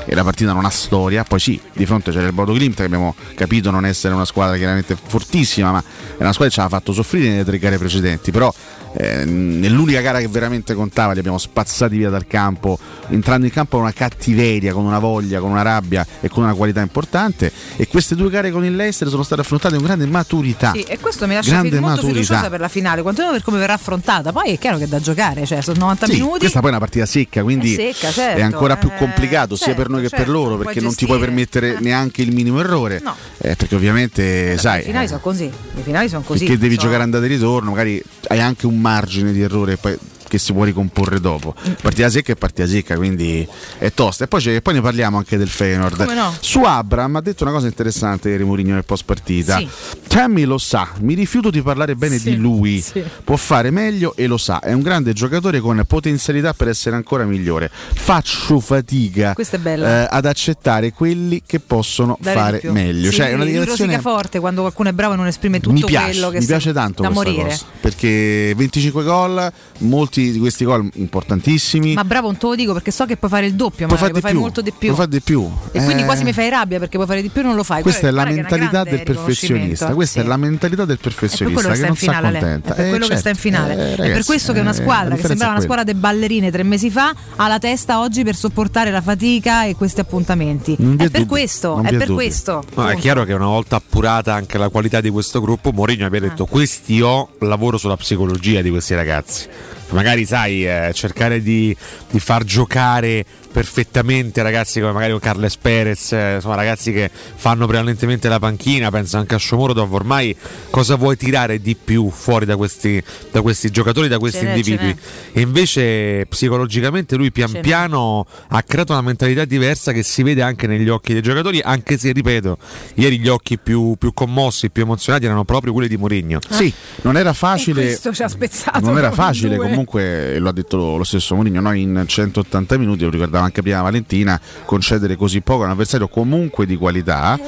[0.05, 1.25] E la partita non ha storia.
[1.25, 4.57] Poi sì, di fronte c'era il Bodo Glimt che abbiamo capito non essere una squadra
[4.57, 8.31] chiaramente fortissima, ma è una squadra che ci ha fatto soffrire nelle tre gare precedenti.
[8.31, 8.53] Però
[8.95, 13.77] eh, nell'unica gara che veramente contava li abbiamo spazzati via dal campo, entrando in campo
[13.77, 17.53] con una cattiveria, con una voglia, con una rabbia e con una qualità importante.
[17.77, 20.73] E queste due gare con il Leicester sono state affrontate con grande maturità.
[20.75, 22.15] Sì, e questo mi lascia Grande molto maturità.
[22.21, 24.33] fiduciosa per la finale, quantomeno per come verrà affrontata.
[24.33, 26.39] Poi è chiaro che è da giocare, cioè sono 90 Sì, minuti.
[26.41, 28.39] questa poi è una partita secca, quindi È secca, certo.
[28.41, 31.07] è ancora più Eh, complicato sia per noi che per certo, loro, perché non ti
[31.07, 33.01] puoi permettere neanche il minimo errore.
[33.03, 33.15] No.
[33.39, 35.45] Eh, perché ovviamente, sai, Le finali eh, sono così.
[35.75, 36.45] Le finali sono così.
[36.45, 39.97] perché devi sono- giocare andata e ritorno, magari hai anche un margine di errore poi-
[40.29, 41.55] che si può ricomporre dopo.
[41.69, 41.73] Mm.
[41.83, 43.47] Partita secca è partita secca, quindi
[43.79, 44.25] è tosta.
[44.25, 46.01] E poi, c'è- poi ne parliamo anche del Feyenoord.
[46.11, 46.35] No?
[46.41, 49.57] Su Abram ha detto una cosa interessante ieri Mourinho nel post partita.
[49.59, 49.69] Sì.
[50.07, 52.81] Tammy lo sa, mi rifiuto di parlare bene Sì, di lui.
[52.81, 53.03] sì.
[53.25, 54.61] Può fare meglio e lo sa.
[54.61, 57.71] È un grande giocatore con potenzialità per essere ancora migliore.
[57.73, 63.11] Faccio fatica eh, ad accettare quelli che possono Dare fare meglio.
[63.11, 65.85] Sì, cioè, è una dichiarazione forte quando qualcuno è bravo e non esprime tutto mi
[65.85, 67.49] piace, quello che mi piace tanto da questa morire.
[67.51, 71.95] cosa perché 25 gol, molti di questi gol importantissimi.
[71.95, 74.01] Ma bravo, non te lo dico perché so che puoi fare il doppio, puoi magari
[74.01, 74.89] fare di puoi fare più, molto di più.
[74.95, 75.51] puoi fare di più.
[75.73, 77.63] E quindi Eh, quasi mi fai rabbia perché puoi fare di più e non lo
[77.63, 77.83] fai.
[77.83, 79.95] Questa è la Guarda che una mentalità grande del perfezionista.
[79.95, 80.25] Questa Sì.
[80.27, 82.73] è la mentalità del È per perfezionista quello che che sta in non si accontenta.
[82.73, 83.21] È per Eh, quello che certo.
[83.21, 83.73] sta in finale.
[83.73, 85.85] Eh, è per ragazzi, questo che una eh, la squadra che sembrava è una squadra
[85.85, 90.01] dei ballerine tre mesi fa ha la testa oggi per sopportare la fatica e questi
[90.01, 90.73] appuntamenti.
[90.75, 92.65] È è per dubbio, questo, non è è per questo.
[92.75, 96.21] No, è chiaro che una volta appurata anche la qualità di questo gruppo, Mourinho abbia
[96.21, 99.47] detto questi io lavoro sulla psicologia di questi ragazzi.
[99.91, 101.75] Magari sai, eh, cercare di,
[102.11, 108.29] di far giocare perfettamente ragazzi come magari Carles Perez, eh, insomma ragazzi che fanno prevalentemente
[108.29, 110.35] la panchina, penso anche a Shomorodov, ormai
[110.71, 114.51] cosa vuoi tirare di più fuori da questi, da questi giocatori, da questi Ce n'è,
[114.55, 114.97] individui?
[115.33, 117.61] E invece psicologicamente lui pian Ce n'è.
[117.61, 121.99] piano ha creato una mentalità diversa che si vede anche negli occhi dei giocatori, anche
[121.99, 122.59] se ripeto,
[122.95, 126.39] ieri gli occhi più, più commossi, più emozionati erano proprio quelli di Mourinho.
[126.49, 126.73] Sì,
[127.03, 127.83] non era E facile.
[127.83, 128.81] questo ci ha spezzato.
[128.81, 129.67] Non era facile, due.
[129.69, 133.83] comunque lo ha detto lo, stesso Mourinho, noi in 180 minuti, lo ricordava anche prima
[133.83, 137.39] Valentina, concedere così poco a un avversario comunque di qualità,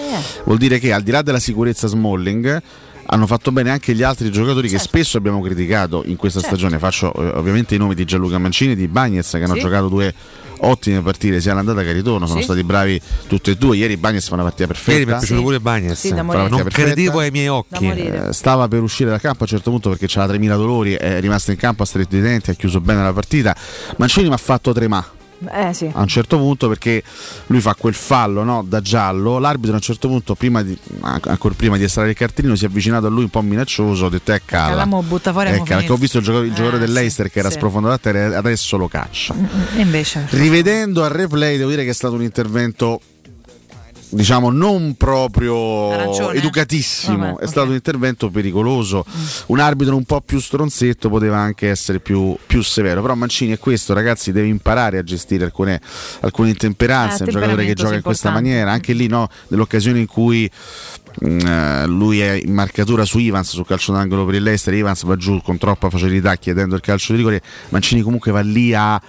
[0.44, 2.62] vuol dire che al di là della sicurezza Smalling
[3.12, 6.54] hanno fatto bene anche gli altri giocatori che spesso abbiamo criticato in questa Certo.
[6.56, 6.78] stagione.
[6.78, 9.60] Faccio eh, ovviamente i nomi di Gianluca Mancini e di Bagnez che hanno Sì.
[9.60, 10.14] giocato due
[10.62, 12.44] ottime partite sia all'andata che al ritorno, sono Sì.
[12.44, 13.76] stati bravi tutti e due.
[13.76, 14.92] Ieri Bagnez fa una partita perfetta.
[14.92, 16.26] Ieri mi è piaciuto pure Bagnez, Sì, morire.
[16.26, 16.86] partita non perfetta.
[16.92, 17.88] credevo ai miei occhi.
[17.88, 21.18] Eh, stava per uscire dal campo a un certo punto perché c'era 3.000 dolori, è
[21.20, 23.56] rimasto in campo a stretto i denti, ha chiuso bene la partita.
[23.96, 25.18] Mancini mi ha fatto tremare
[25.48, 25.90] Eh sì.
[25.92, 27.02] a un certo punto perché
[27.46, 31.54] lui fa quel fallo no, da giallo, l'arbitro a un certo punto, prima di, ancora
[31.54, 34.32] prima di estrarre il cartellino, si è avvicinato a lui un po' minaccioso, ha detto
[34.32, 34.68] eh cala.
[34.70, 37.22] Calamo, butta fuori, Eh, cala", perché ho visto il giocatore, il giocatore Eh, del sì,
[37.22, 37.56] che era sì.
[37.56, 39.34] sprofondato a terra e adesso lo caccia.
[39.76, 40.26] E invece.
[40.30, 43.00] Rivedendo al replay devo dire che è stato un intervento
[44.10, 46.38] diciamo non proprio Arancione?
[46.38, 47.42] educatissimo, Vabbè, è ok.
[47.44, 47.46] Mm.
[47.46, 49.04] stato un intervento pericoloso.
[49.46, 53.58] Un arbitro un po' più stronzetto poteva anche essere più, più severo, però Mancini è
[53.58, 55.80] questo, ragazzi, deve imparare a gestire alcune,
[56.20, 60.06] alcune intemperanze, Eh, un giocatore che gioca in questa maniera, anche lì no, nell'occasione in
[60.06, 60.50] cui
[61.24, 65.04] mm, eh, lui è in marcatura su Ivans sul calcio d'angolo per il Leicester Ivans
[65.04, 69.00] va giù con troppa facilità chiedendo il calcio di rigore Mancini comunque va lì a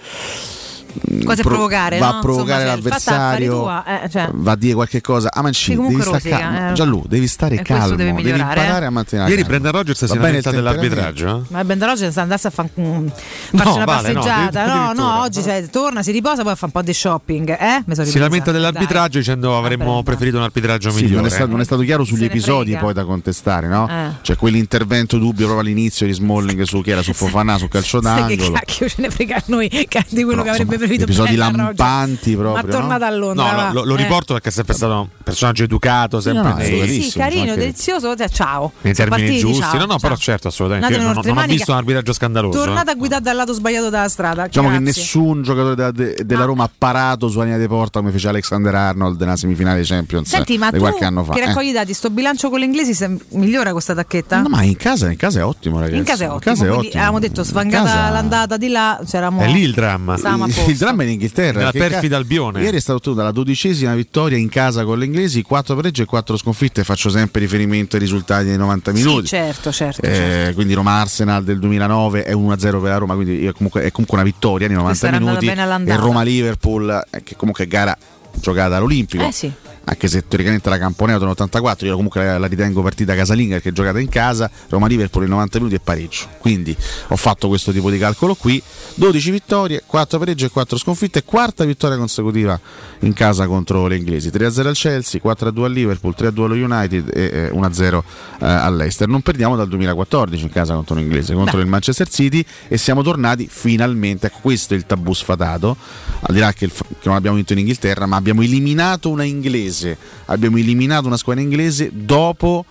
[1.12, 2.16] mm, Quasi a pro- provocare, va no?
[2.16, 4.28] a provocare Insomma, cioè, l'avversario tua, eh, cioè.
[4.32, 6.72] va a dire qualche cosa a Mancini Sì, devi rosica, calmo eh.
[6.72, 8.88] Gianlu devi stare E questo calmo deve devi migliorare, imparare eh.
[8.88, 9.44] a mantenere Ieri.
[9.44, 10.50] Brendan Rodgers si è temperamento.
[10.50, 11.36] dell'arbitraggio.
[11.38, 11.52] eh?
[11.52, 14.66] Ma Bendaloggi sta andasse a fare un, No, farsi una vale, no, passeggiata.
[14.66, 15.20] No, no, addirittura.
[15.20, 17.56] oggi cioè, torna, si riposa, poi fa un po' di shopping.
[17.58, 18.04] Eh?
[18.04, 21.16] Si lamenta dell'arbitraggio dicendo avremmo preferito un arbitraggio Sì, migliore.
[21.16, 23.88] non, è stato, non è stato chiaro sugli episodi poi da contestare, no?
[23.88, 24.10] Eh.
[24.22, 28.26] Cioè quell'intervento dubbio proprio all'inizio di Smalling su chi era su Fofana sul calcio Sai
[28.26, 28.52] che d'angolo.
[28.58, 29.68] cacchio ce ne frega a noi
[30.08, 32.64] di quello che avrebbe episodi lampanti proprio.
[32.66, 33.52] Ma tornata a Londra.
[33.52, 34.02] No, no, lo, lo Eh.
[34.02, 38.14] riporto perché è sempre stato un personaggio educato, sempre no, nei, Sì, carino, delizioso.
[38.16, 38.72] Cioè, ciao.
[38.82, 39.60] nei termini partiti, giusti.
[39.62, 39.98] ciao, no, no, ciao.
[39.98, 40.96] però certo, assolutamente.
[40.98, 42.58] Non, non ho visto un arbitraggio scandaloso.
[42.58, 42.92] Tornate eh.
[42.92, 44.46] a guidare dal lato sbagliato della strada.
[44.46, 45.00] Diciamo che grazie.
[45.02, 48.74] nessun giocatore della, de- della Roma ha parato su linea di porta come fece Alexander
[48.74, 51.32] Arnold nella semifinale di Champions Senti, ma di tu qualche anno fa.
[51.32, 51.46] che eh.
[51.46, 54.40] raccogli i dati, sto bilancio con l'inglese se migliora questa tacchetta?
[54.42, 55.96] No, ma in casa, in casa è ottimo, ragazzi.
[55.98, 56.92] In casa è ottimo, è quindi ottimo.
[57.02, 60.16] avevamo detto svangata l'andata di là, c'eravamo È lì il dramma.
[60.16, 60.71] Stavamo a posto.
[60.72, 61.58] Il dramma è in Inghilterra.
[61.58, 62.62] Nella perché perfida Albione.
[62.62, 66.04] Ieri è stata ottenuta la dodicesima vittoria in casa con gli inglesi, 4 pareggi e
[66.04, 66.84] 4 sconfitte.
[66.84, 69.26] Faccio sempre riferimento ai risultati dei 90 Sì, minuti.
[69.26, 70.02] certo, certo.
[70.02, 74.18] Eh, quindi Roma-Arsenal del 2009 è 1-0 per la Roma, quindi è comunque, è comunque
[74.18, 75.90] una vittoria nei 90 Questa era andata minuti.
[75.90, 75.96] E.
[75.96, 77.96] Roma-Liverpool, eh, che comunque è gara
[78.34, 79.24] giocata all'Olimpico.
[79.26, 79.52] Eh sì.
[79.84, 83.72] Anche se teoricamente la Camponeoto nell'84, io comunque la, la ritengo partita casalinga perché è
[83.72, 86.26] giocata in casa, Roma-Liverpool in 90 minuti e pareggio.
[86.38, 86.76] Quindi
[87.08, 88.62] ho fatto questo tipo di calcolo qui,
[88.94, 92.58] 12 vittorie, 4 pareggi e 4 sconfitte, quarta vittoria consecutiva
[93.00, 97.22] in casa contro le inglesi, 3-0 al Chelsea, 4-2 al Liverpool, 3-2 allo United e
[97.22, 98.02] eh, 1-0
[98.40, 99.08] eh, all'Eister.
[99.08, 101.62] Non perdiamo dal 2014 in casa contro l'inglese, contro Beh.
[101.64, 105.76] il Manchester City e siamo tornati finalmente, ecco questo è il tabù sfatato,
[106.20, 106.72] al di là che, il
[107.02, 109.81] che non abbiamo vinto in Inghilterra, ma abbiamo eliminato una inglese,
[110.26, 112.64] abbiamo eliminato una squadra inglese dopo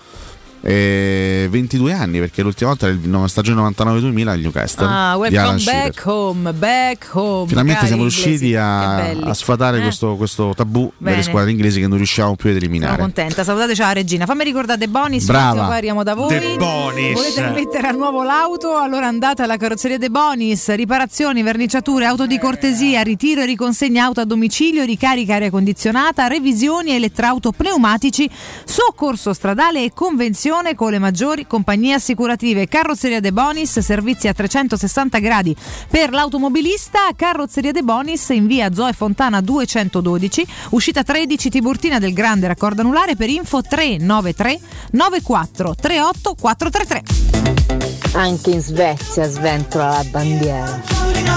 [0.62, 4.86] eh, 22 anni, perché l'ultima volta era la stagione 99-2000 al Newcastle.
[4.86, 7.48] Ah, welcome back home, back home.
[7.48, 11.16] Finalmente siamo riusciti a, a sfatare Eh, questo, questo tabù Bene.
[11.16, 13.02] delle squadre inglesi che non riusciamo più ad Sono eliminare.
[13.02, 14.26] contenta, salutate ciao Regina.
[14.28, 15.66] Fammi ricordare De Bonis, Brava.
[15.66, 16.30] poi arriviamo da voi.
[16.38, 17.14] De Bonis.
[17.14, 18.78] Volete rimettere a nuovo l'auto?
[18.78, 24.22] Allora andate alla carrozzeria De Bonis, riparazioni, verniciature, auto di cortesia, ritiro e riconsegna auto
[24.22, 28.30] a domicilio, ricarica aria condizionata, revisioni elettrauto pneumatici,
[28.64, 32.68] soccorso stradale e convenzione con le maggiori compagnie assicurative.
[32.68, 35.56] Carrozzeria De Bonis, servizi a 360 gradi
[35.90, 37.10] per l'automobilista.
[37.16, 43.16] Carrozzeria De Bonis in via Zoe Fontana 212, uscita 13 Tiburtina del Grande Raccordo Anulare
[43.16, 44.60] per info 393
[44.92, 48.20] 94 38 433.
[48.20, 50.82] Anche in Svezia sventola la bandiera.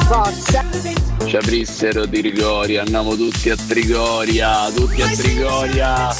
[0.08, 0.64] Forza!
[1.24, 6.14] Ci aprissero di Trigoria, andiamo tutti a Trigoria, tutti a Trigoria.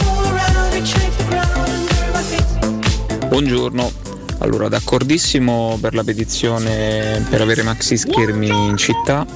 [3.29, 3.91] Buongiorno,
[4.39, 9.27] allora d'accordissimo per la petizione per avere maxi schermi in città,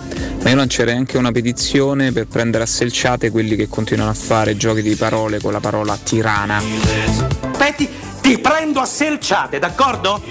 [0.43, 4.57] ma io lancerei anche una petizione per prendere a selciate quelli che continuano a fare
[4.57, 6.63] giochi di parole con la parola tirana.
[7.51, 7.89] Aspetti,
[8.21, 10.23] ti prendo a selciate, d'accordo?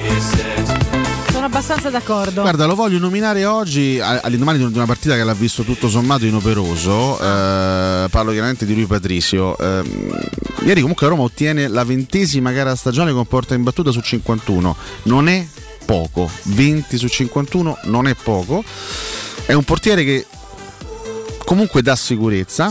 [1.37, 2.41] Sono abbastanza d'accordo.
[2.41, 7.13] Guarda, lo voglio nominare oggi all'indomani di una partita che l'ha visto tutto sommato inoperoso.
[7.19, 9.55] eh, parlo chiaramente di lui Patrizio.
[9.55, 10.19] Ehm,
[10.65, 14.75] ieri comunque Roma ottiene la ventesima gara stagione con porta in battuta su 51.
[15.03, 15.45] Non è
[15.85, 16.27] poco.
[16.45, 18.63] 20 su 51 non è poco.
[19.45, 20.25] È un portiere che
[21.45, 22.67] comunque dà sicurezza.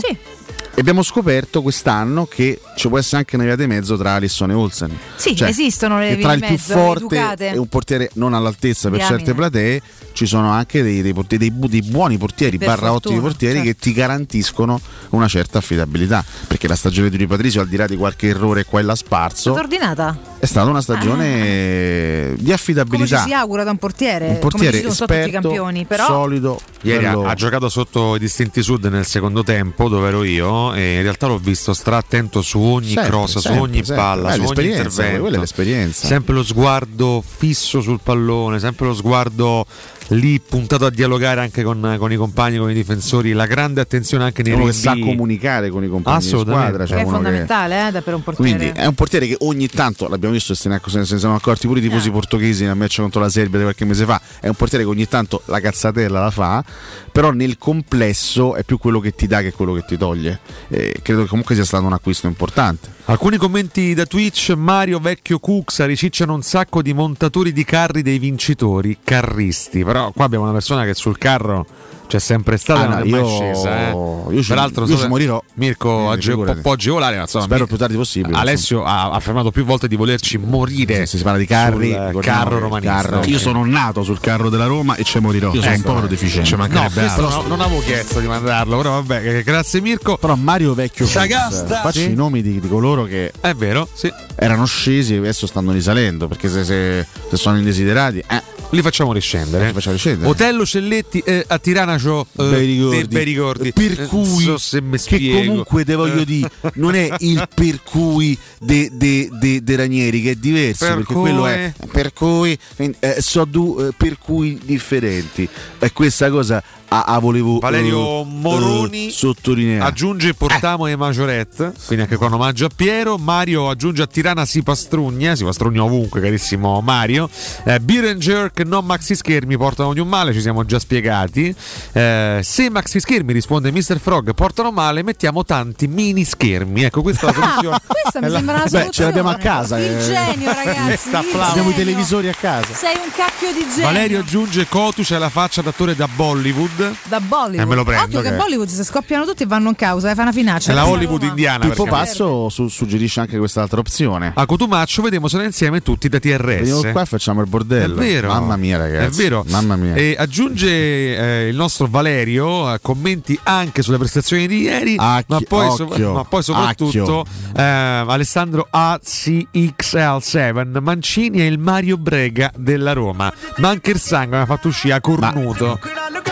[0.77, 4.51] E abbiamo scoperto quest'anno che ci può essere anche una via di mezzo tra Alisson
[4.51, 4.95] e Olsen.
[5.15, 7.49] Sì, Cioè, esistono le vie tra di il più mezzo, forte educate.
[7.53, 9.17] e un portiere non all'altezza per Diamine.
[9.17, 9.81] certe platee
[10.13, 13.55] ci sono anche dei, dei portieri- dei dei buoni portieri Per barra fortuna, ottimi portieri
[13.55, 13.71] certo.
[13.71, 14.79] che ti garantiscono
[15.09, 18.63] una certa affidabilità perché la stagione di Rui Patrizio al di là di qualche errore
[18.65, 20.17] qua e là sparso Stata ordinata?
[20.39, 24.27] è stata una stagione di Come ci affidabilità si augura da un portiere?
[24.27, 27.67] un portiere Come ci sono tutti i esperto campioni, però solido Ieri ha- ha giocato
[27.69, 31.73] sotto i distinti sud nel secondo tempo, dove ero io, e in realtà l'ho visto
[31.73, 33.95] stra attento su ogni Sempre, cross, su sempre, ogni sempre.
[33.95, 35.19] palla, Eh, su ogni intervento.
[35.21, 36.07] quella è l'esperienza.
[36.07, 39.65] Sempre lo sguardo fisso sul pallone, sempre lo sguardo
[40.09, 44.23] lì puntato a dialogare anche con, con i compagni, con i difensori, la grande attenzione
[44.23, 45.01] anche nei uno che rinvii.
[45.01, 48.01] sa comunicare con i compagni di squadra cioè che è uno che- fondamentale eh, da-
[48.01, 48.55] per un portiere.
[48.57, 51.67] Quindi è un portiere che ogni tanto, l'abbiamo visto, se ne, se ne sono accorti
[51.67, 54.55] pure i tifosi portoghesi nel match contro la Serbia di qualche mese fa, è un
[54.55, 56.63] portiere che ogni tanto la cazzatella la fa,
[57.11, 60.39] però nel complesso è più quello che ti dà che quello che ti toglie.
[60.69, 62.95] E credo che comunque sia stato un acquisto importante.
[63.09, 68.19] Alcuni commenti da Twitch, Mario Vecchio Cuxa ricicciano un sacco di montatori di carri dei
[68.19, 71.65] vincitori, carristi, però qua abbiamo una persona che sul carro
[72.07, 73.77] c'è sempre stata Ah, non no, è mai io- scesa.
[73.79, 73.91] eh.
[74.33, 75.43] io ci- Peraltro io so ci morirò.
[75.55, 78.37] Mirko Eh, age- può agevolare, ma insomma, Spero mi- più tardi possibile.
[78.37, 81.05] Alessio ha affermato più volte di volerci morire.
[81.05, 83.21] Si parla di carri, sul ricordiamo carro romanista.
[83.25, 85.51] Io sono nato sul carro della Roma e ci morirò.
[85.53, 85.87] Io sono Ecco.
[85.87, 86.55] un povero deficiente.
[86.55, 87.29] Altro.
[87.29, 90.17] No, non avevo chiesto di mandarlo, però vabbè, eh, grazie Mirko.
[90.17, 91.65] Però Mario Vecchio Sagasta.
[91.65, 92.11] Cruz, facci Sì.
[92.11, 94.11] i nomi di, di coloro che È vero, sì.
[94.35, 98.41] erano scesi e adesso stanno risalendo perché se, se- se sono indesiderati eh,
[98.71, 99.71] li facciamo riscendere.
[99.71, 100.29] Facciamo riscendere.
[100.29, 102.95] Otello Celletti eh, a Tirana c'ho eh, bei ricordi.
[102.97, 103.73] dei bei ricordi.
[103.73, 108.37] Per cui, so se mi che comunque te voglio dire, non è il per cui
[108.59, 112.57] de, de, de, de Ranieri che è diverso, Per perché cui- quello è per cui
[112.77, 115.47] eh, so due eh, per cui differenti.
[115.79, 119.83] E questa cosa a, a volevo Valerio eh, Moroni eh, sottolineare.
[119.83, 123.17] Aggiunge Portamo e Majoret, quindi anche un omaggio a Piero.
[123.17, 127.29] Mario aggiunge a Tirana si pastrugna, si pastrugna ovunque, carissimo Mario.
[127.65, 131.53] Eh, Beer and Jerk, non maxi schermi portano di un male, ci siamo già spiegati.
[131.91, 133.99] Eh, se maxi schermi, risponde Mr.
[133.99, 136.83] Frog, portano male, mettiamo tanti mini schermi.
[136.83, 137.79] Ecco, questa è la soluzione.
[137.85, 138.91] Questa mi È la- sembra una Beh, soluzione.
[138.93, 139.79] ce l'abbiamo a casa.
[139.79, 139.99] Il eh.
[140.01, 141.09] genio, ragazzi.
[141.09, 142.73] il Abbiamo i televisori a casa.
[142.73, 143.85] Sei un cacchio di genio.
[143.85, 146.95] Valerio aggiunge Cotu c'è la faccia d'attore da Bollywood Bollywood.
[147.07, 147.59] Da Bollywood.
[147.59, 150.11] Eh, me lo prendo, Occhio che che- Bollywood se scoppiano tutti e vanno in causa,
[150.11, 150.71] eh, fa una finaccia.
[150.71, 150.93] È la Roma.
[150.93, 151.65] Hollywood indiana.
[151.67, 154.31] Pippo perché- Passo su- suggerisce anche quest'altra opzione.
[154.35, 156.59] A Cotumaccio vediamo se insieme tutti da TRS.
[156.59, 157.95] Veniamo qua e facciamo il bordello.
[157.95, 158.27] È vero.
[158.29, 159.05] Mamma mia, ragazzi.
[159.05, 159.43] È vero.
[159.47, 159.95] Mamma mia.
[159.95, 165.39] E aggiunge eh, il nostro Valerio eh, commenti anche sulle prestazioni di ieri, Acchi- ma,
[165.47, 167.25] poi, so- occhio, ma poi soprattutto
[167.55, 173.31] eh, Alessandro ACXL7 Mancini è il Mario Brega della Roma.
[173.57, 175.79] Ma anche il sangue mi ha fatto uscire a cornuto.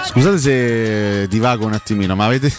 [0.08, 2.52] Scusate se divago un attimino, ma avete.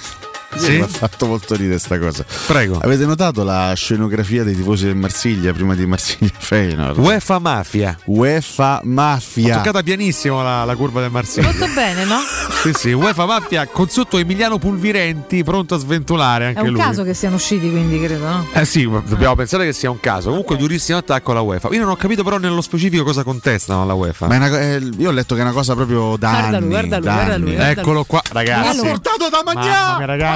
[0.54, 0.72] Sì?
[0.76, 2.24] Mi ha fatto molto ridere sta cosa.
[2.46, 2.78] Prego.
[2.78, 6.98] Avete notato la scenografia dei tifosi del Marsiglia prima di Marsiglia Feyenoord?
[6.98, 7.96] UEFA Mafia.
[8.06, 9.56] UEFA Ho Mafia.
[9.56, 11.48] toccata pianissimo la, la curva del Marsiglia.
[11.48, 12.18] Molto bene, no?
[12.62, 16.80] Sì, sì, UEFA Mafia con sotto Emiliano Pulvirenti pronto a sventolare È anche un lui.
[16.80, 18.46] caso che siano usciti, quindi credo, no?
[18.52, 20.30] Eh sì, dobbiamo pensare che sia un caso.
[20.30, 21.68] Comunque, durissimo attacco alla UEFA.
[21.72, 24.26] Io non ho capito, però, nello specifico cosa contestano alla UEFA.
[24.26, 26.60] Ma è una eh, io ho letto che è una cosa proprio da Guarda anni.
[26.60, 28.76] lui, guarda lui, da guarda lui, guarda Eccolo qua, ragazzi.
[28.76, 28.82] Bonello.
[29.00, 30.35] portato da Mamma mia, ragazzi.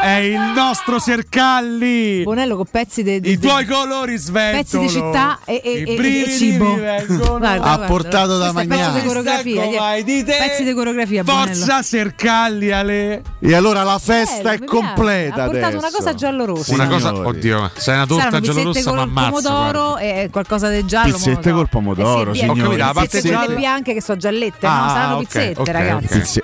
[0.00, 2.22] È il nostro Sercalli.
[2.22, 4.62] Bonello con pezzi di I tuoi colori sventolo.
[4.62, 6.74] pezzi di città e, e- I e- e cibo.
[6.76, 7.86] Guarda, Ha guarda.
[7.86, 8.92] portato da è mangiare.
[8.92, 9.62] Pezzi di coreografia.
[10.24, 11.22] Pezzi di coreografia.
[11.24, 11.46] Bonello.
[11.46, 13.22] Forza Sercalli, Ale.
[13.40, 14.72] E allora la festa Bello, è mi piace.
[14.80, 15.78] completa Ha portato adesso.
[15.78, 16.74] una cosa giallo-rossa.
[16.74, 19.30] Una cosa, oddio, sei una torta giallorossa, ma col ammazzo.
[19.42, 21.12] pomodoro e qualcosa del giallo.
[21.14, 23.20] Pizzette col pomodoro, Eh sì, Ho capito, la parte
[23.56, 24.72] bianche che sono giallette, no?
[24.72, 26.42] Ah, Saranno ok, pizzette, ragazzi.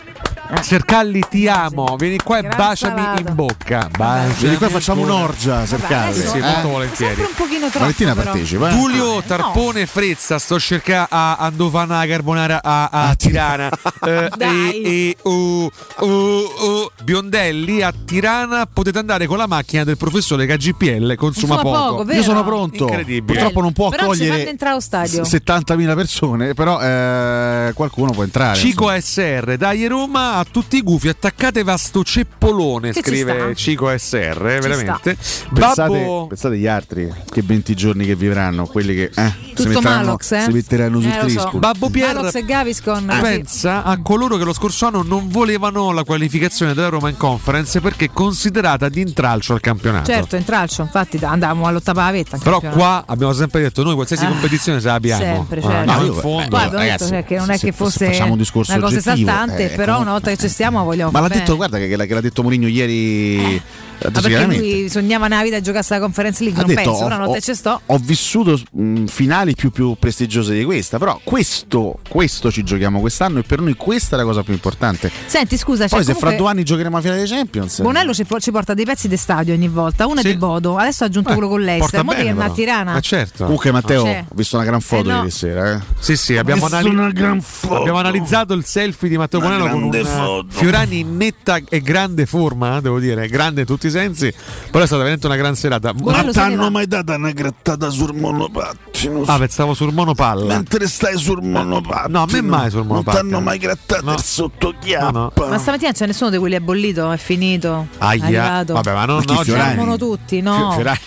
[0.60, 1.96] Sercalli, ti amo.
[1.96, 3.20] Vieni qua e Gran baciami salata.
[3.28, 3.88] in bocca.
[3.96, 6.26] Baciami Vieni qua e facciamo un'orgia, cercate.
[6.26, 6.40] Sì, Eh?
[6.40, 7.14] molto volentieri.
[7.14, 7.78] Sempre un pochino troppo.
[7.78, 8.30] Valentina però.
[8.30, 8.68] partecipa.
[8.68, 8.72] eh?
[8.72, 13.70] Giulio Tarpone Frezza, sto cercando a Andovana carbonara a, a Tirana.
[14.06, 14.46] Eh, e,
[14.84, 21.14] e, uh, uh, uh, Biondelli a Tirana potete andare con la macchina del professore KGPL,
[21.16, 22.18] consuma, Consuma poco, vero?
[22.18, 22.84] Io sono pronto.
[22.84, 23.32] Incredibile.
[23.32, 25.22] Purtroppo non può Però accogliere stadio.
[25.22, 28.56] 70.000 persone, però eh, qualcuno può entrare.
[28.58, 33.54] Cico SR, dai Roma a tutti i gufi, attaccatevi a sto ceppolone, Che scrive.
[33.54, 35.16] Cico SR, veramente.
[35.52, 39.68] Pensate, Babbo pensate agli altri che 20 giorni che vivranno, quelli che eh, si, Tutto
[39.68, 40.40] metteranno, Malox, eh?
[40.42, 41.40] si metteranno sul Eh, lo so.
[41.40, 41.58] trisco.
[41.58, 43.10] Babbo Pier Malox e Gaviscon.
[43.10, 47.16] Ah, pensa a coloro che lo scorso anno non volevano la qualificazione della Roma in
[47.16, 50.10] conference perché considerata di intralcio al campionato.
[50.10, 52.36] Certo, in tralcio, infatti andavamo all'ottava pavetta.
[52.38, 52.78] Però campionato.
[52.78, 55.22] qua abbiamo sempre detto noi qualsiasi Ah, competizione se la abbiamo.
[55.22, 55.76] sempre, Ah, certo.
[55.78, 56.48] andiamo No, in fondo.
[56.48, 58.72] Guarda, ho detto, ragazzi, cioè, che non è se- che se fosse facciamo un discorso
[58.72, 61.56] una cosa esaltante, eh, però una volta che ci stiamo vogliamo Ma l'ha fare detto,
[61.56, 61.68] bene.
[61.68, 63.56] guarda che, che l'ha detto Mourinho ieri.
[63.56, 63.62] ha
[63.98, 64.62] Ma detto perché chiaramente.
[64.62, 67.24] lui sognava nella vita di giocarsi la Conference League, Ha non detto, penso, ho, però
[67.24, 67.80] una ho- ci sto.
[67.84, 73.38] ho vissuto mh, finali più, più prestigiose di questa, però questo, questo ci giochiamo quest'anno
[73.38, 75.10] e per noi questa è la cosa più importante.
[75.26, 77.80] Senti, scusa, Poi cioè, se fra comunque due anni giocheremo a finale dei Champions.
[77.80, 80.28] Bonello ci, ci porta dei pezzi di stadio ogni volta, uno è Sì.
[80.32, 82.52] di Bodo, adesso ha aggiunto Eh, quello con porta l'Ester, mo che è a però.
[82.52, 82.92] Tirana.
[82.92, 83.44] Ma certo.
[83.44, 84.24] Comunque Matteo, C'è.
[84.28, 85.18] ho visto una gran foto Eh, no.
[85.18, 85.72] ieri sera.
[85.74, 85.80] Eh.
[85.98, 87.80] Sì, sì, abbiamo, Ho visto anali- una gran foto.
[87.80, 90.46] abbiamo analizzato il selfie di Matteo Una Bonello con un.
[90.48, 94.32] Fiorani in netta e grande forma, eh, devo dire, grande in tutti i sensi.
[94.70, 95.92] Però è stata veramente una gran serata.
[95.94, 99.22] Bonello sapeva- mai dato una grattata sul monopattino?
[99.26, 100.54] Ah, pensavo sul monopalla.
[100.54, 102.18] Mentre stai sul monopattino.
[102.18, 103.22] No, a me mai sul monopattino.
[103.22, 104.12] Non t'hanno mai grattato No.
[104.14, 105.10] il sottochiappa.
[105.10, 107.88] No, Ma stamattina c'è nessuno di quelli è bollito, è finito.
[107.92, 108.24] È Aia.
[108.24, 108.72] arrivato.
[108.74, 109.42] Vabbè, ma non Ma.
[109.42, 109.68] Fiorani?
[109.74, 110.56] Fermano tutti, no.
[110.56, 110.98] Fio- Fiorani.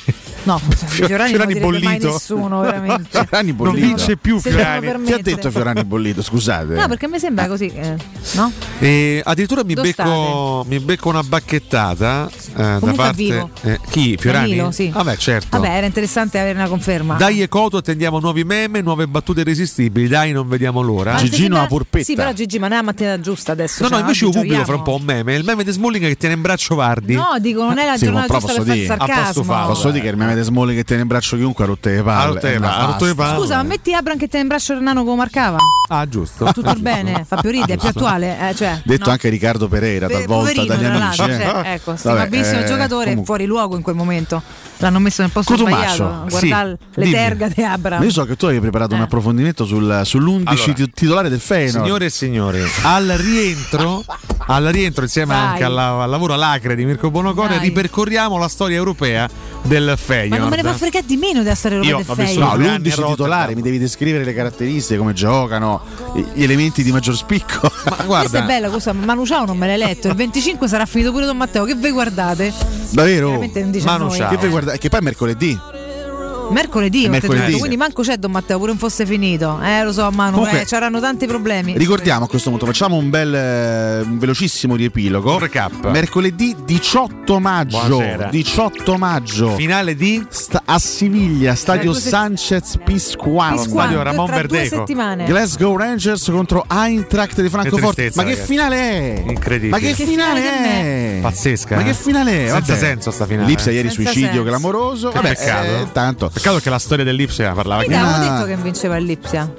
[0.44, 2.12] No, Fiorani, non Fiorani direbbe mai bollito.
[2.12, 3.08] nessuno, veramente.
[3.10, 3.86] Fiorani Non bollito.
[3.88, 5.04] vince più Fiorani.
[5.06, 6.22] Chi ha detto Fiorani bollito?
[6.24, 6.74] Scusate.
[6.76, 7.96] No, perché mi sembra così, eh,
[8.34, 8.52] no?
[8.80, 13.16] E addirittura mi becco, mi becco una bacchettata eh, da parte.
[13.16, 13.50] vivo.
[13.62, 14.16] eh, chi?
[14.18, 14.48] Fiorani?
[14.50, 14.90] Danilo, sì.
[14.90, 15.60] Vabbè, certo.
[15.60, 17.16] Vabbè, era interessante avere una conferma.
[17.16, 20.08] Dai e Coto attendiamo nuovi meme, nuove battute irresistibili.
[20.08, 21.14] Dai, non vediamo l'ora.
[21.14, 22.06] Ma Gigino sembra- a purpetta.
[22.06, 23.84] Sì, però Gigi, ma non è la mattina giusta adesso.
[23.84, 25.36] No, cioè, no, invece io pubblico fra un po' un meme.
[25.36, 27.14] Il meme di Smalling che tiene in braccio Vardi.
[27.16, 29.14] No, dico, non è la Sì, giornata giusta posso per fare dire- a posto
[29.44, 29.66] sarcasmo.
[29.68, 32.02] Posso dire che il meme di Smolli che tiene in braccio chiunque ha rotto le
[32.04, 32.22] palle.
[32.22, 32.26] Ha
[32.86, 33.38] rotto le Eh, palle.
[33.40, 35.58] Scusa, ma metti Abram che tiene in braccio Renano come marcava?
[35.90, 36.52] Ah, giusto.
[36.52, 38.50] Tutto il bene, fa più ridere, è più attuale.
[38.50, 39.12] Eh, cioè, Detto no.
[39.12, 41.22] anche Riccardo Pereira Pe- talvolta dagli amici.
[41.22, 41.26] eh.
[41.26, 44.42] cioè, ecco, Vabbè, stimabilissimo eh, giocatore comunque- fuori luogo in quel momento.
[44.82, 46.24] L'hanno messo nel posto sbagliato.
[46.28, 47.12] sì, Guardare le dimmi.
[47.12, 48.00] terga di Abram.
[48.00, 49.04] Ma io so che tu hai preparato un Eh.
[49.04, 51.84] approfondimento sul- sull'11 Allora, ti- titolare del Feyenoord.
[51.84, 54.04] Signore e signori, al rientro,
[54.48, 55.44] al rientro insieme Dai.
[55.46, 57.60] anche alla- al lavoro alacre di Mirko Bonocore, Dai.
[57.68, 59.28] ripercorriamo la storia europea
[59.64, 60.32] del Feyenoord.
[60.32, 62.40] Ma non me ne può fregare di meno della storia Io europea del ho vissuto-
[62.40, 62.70] No, Feyenoord.
[62.70, 63.56] A l'11 titolare, Rotterdam.
[63.56, 65.82] mi devi descrivere le caratteristiche, come giocano,
[66.34, 67.60] gli elementi di maggior spicco.
[67.64, 70.08] Ma Questa è guarda, bella cosa, Manu Ciao non me l'hai letto.
[70.08, 71.66] Il 25 sarà finito pure Don Matteo.
[71.66, 72.54] Che voi guardate?
[72.92, 73.34] Davvero?
[73.42, 73.50] A
[73.84, 74.10] Manu.
[74.12, 74.30] Ciao.
[74.30, 75.79] Che, voi guarda- che poi è mercoledì.
[76.50, 77.46] Mercoledì, mercoledì.
[77.46, 79.60] detto, quindi manco c'è Don Matteo, pure non fosse finito.
[79.64, 81.78] Eh, lo so, Manu, Comunque- eh, c'erano tanti problemi.
[81.78, 85.38] Ricordiamo a questo punto, facciamo un bel eh, un velocissimo riepilogo.
[85.38, 85.90] recap.
[85.92, 87.78] Mercoledì 18 maggio.
[87.88, 88.30] Buonasera.
[88.30, 89.56] 18 maggio.
[89.56, 93.56] Finale di Sta- a Siviglia, stadio se- Sanchez Pizjuan.
[93.56, 94.76] Pizjuan, Stadio Ramon tra due Verdeco.
[94.78, 95.26] settimane.
[95.26, 98.12] Glasgow Rangers contro Eintracht di Francoforte.
[98.16, 98.48] Ma che ragazzi.
[98.48, 99.24] finale è?
[99.28, 99.70] Incredibile.
[99.72, 100.68] Ma che, Che finale finale
[101.18, 101.20] è?
[101.22, 101.76] Pazzesca.
[101.76, 101.86] Ma eh?
[101.86, 102.50] che finale è?
[102.50, 102.86] Senza Vabbè.
[102.86, 103.48] senso sta finale.
[103.48, 104.44] L'Ipsia ieri Senza suicidio senso.
[104.44, 105.10] clamoroso.
[105.10, 105.66] Che Vabbè, peccato.
[105.68, 106.32] eh, tanto.
[106.42, 108.20] Peccato che la storia dell'Ipsia parlava avevo Ah.
[108.20, 109.52] detto che vinceva Lipsia.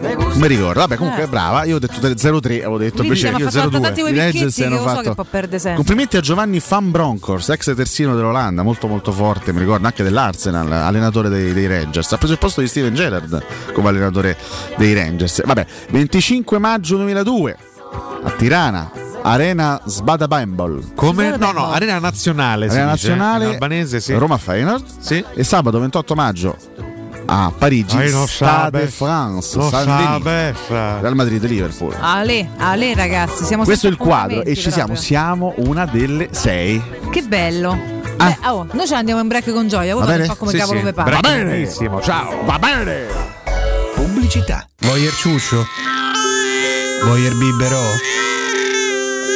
[0.00, 0.80] Non mi ricordo.
[0.80, 1.26] Vabbè, comunque Eh.
[1.26, 1.64] è brava.
[1.64, 3.80] Io ho detto 0-3, avevo detto Quindi invece io fatto 0-2.
[3.82, 4.16] tanti quei I
[4.50, 5.74] che hanno so che fatto sempre.
[5.74, 10.72] Complimenti a Giovanni Van Bronckhorst, ex terzino dell'Olanda, molto molto forte, mi ricordo anche dell'Arsenal,
[10.72, 12.10] allenatore dei, dei Rangers.
[12.12, 13.44] Ha preso il posto di Steven Gerrard
[13.74, 14.36] come allenatore
[14.78, 15.42] dei Rangers.
[15.44, 17.56] Vabbè, 25 maggio 2002
[18.24, 18.90] a Tirana,
[19.22, 20.92] Arena Sbada Bambol.
[20.94, 21.36] Come?
[21.36, 22.66] No, no, Arena Nazionale.
[22.66, 24.14] Arena dice, Nazionale, in albanese, sì.
[24.14, 24.84] Roma Feyenoord.
[24.98, 25.24] Sì.
[25.34, 26.56] E sabato 28 maggio
[27.24, 29.58] a Parigi, Ah, non Stade France,
[30.66, 31.00] fra.
[31.00, 31.94] Real Madrid Liverpool.
[32.00, 36.28] Ale, Ale ragazzi, siamo Questo è il quadro e ci siamo, appuntamenti siamo una delle
[36.32, 36.78] sei.
[36.80, 37.10] proprio.
[37.10, 37.78] Che bello.
[38.16, 40.22] Beh, oh, noi ce andiamo in break con gioia, voi Va fate bene?
[40.30, 40.84] un po' come Sì, cavolo sì.
[40.92, 41.70] Va bene.
[42.02, 42.44] ciao.
[42.44, 43.06] Va bene!
[43.94, 44.66] Pubblicità.
[44.80, 45.64] Voyer ciuccio?
[47.04, 47.80] Voyer biberò?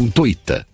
[0.00, 0.69] ponto contoita.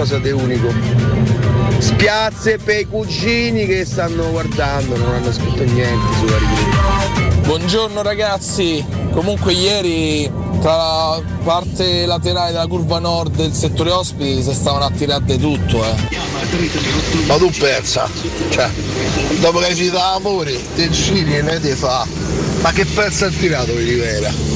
[0.00, 0.72] Qualcosa di unico.
[1.78, 7.38] Spiazze per i cugini che stanno guardando, non hanno scritto niente sulla ripresa.
[7.42, 14.52] Buongiorno ragazzi, comunque ieri tra la parte laterale della curva nord del settore ospiti si
[14.52, 15.94] stavano a tirare di tutto eh.
[17.26, 18.08] Ma tu pensa,
[18.50, 18.70] cioè,
[19.40, 22.06] dopo che hai citato amore, te giri e ne te fa.
[22.62, 24.49] Ma che pezzo ha tirato Rivera?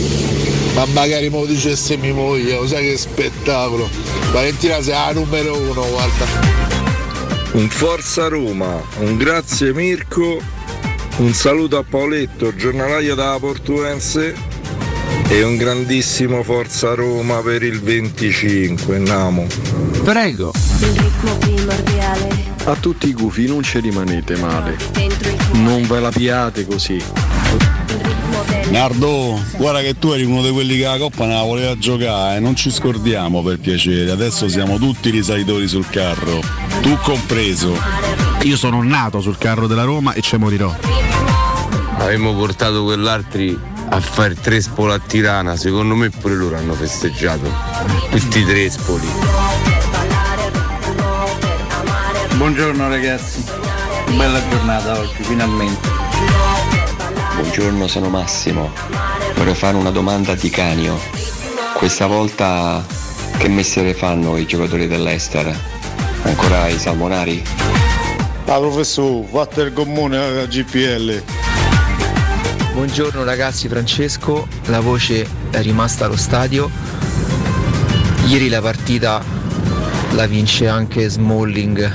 [0.75, 3.89] Ma magari me lo dicesse mia moglie, lo sai che spettacolo.
[4.33, 6.27] Valentina sei la numero uno, guarda.
[7.53, 10.41] Un forza Roma, un grazie Mirko,
[11.19, 14.35] un saluto a Paoletto, giornalaio della Portuense
[15.29, 19.47] e un grandissimo forza Roma per il 25, Namo.
[20.03, 20.53] Prego.
[20.81, 22.29] Il ritmo primordiale
[22.65, 24.77] A tutti i gufi non ci rimanete male.
[25.53, 27.03] Non ve la piate così.
[28.71, 32.41] Nardo, guarda che tu eri uno di quelli che la coppa non la voleva giocare,
[32.41, 36.41] non ci scordiamo per piacere, adesso siamo tutti risalitori sul carro,
[36.81, 37.77] tu compreso.
[38.43, 40.75] Io sono nato sul carro della Roma e ci morirò.
[41.99, 43.59] Avremmo portato quell'altri
[43.89, 47.51] a fare tre spolo a Tirana, secondo me pure loro hanno festeggiato.
[48.11, 49.07] Tutti i tre spoli.
[52.35, 53.45] Buongiorno ragazzi,
[54.17, 56.84] bella giornata oggi, finalmente.
[57.37, 58.73] Buongiorno, sono Massimo.
[59.35, 60.99] Vorrei fare una domanda a Di Canio.
[61.75, 62.85] Questa volta
[63.37, 65.53] che mestiere fanno i giocatori dell'Ester?
[66.23, 67.43] Ancora i salmonari?
[68.47, 71.23] Ah professore, fate il comune alla GPL.
[72.73, 76.71] Buongiorno ragazzi, Francesco, la voce è rimasta allo stadio.
[78.27, 79.23] Ieri la partita
[80.13, 81.93] la vince anche Smalling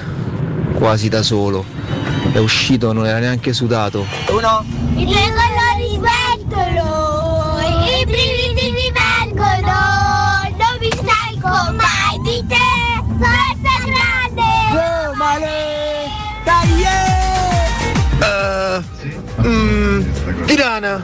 [0.74, 1.66] quasi da solo.
[2.32, 4.06] È uscito, non era neanche sudato.
[4.30, 4.79] Uno.
[5.00, 9.78] I tuoi colori sventono, i brividi mi vengono,
[10.58, 12.68] non mi stanco mai di te,
[13.18, 15.16] forza grande!
[15.16, 16.08] male!
[16.44, 16.84] Dai!
[18.20, 21.02] Uh, mm, Tirana!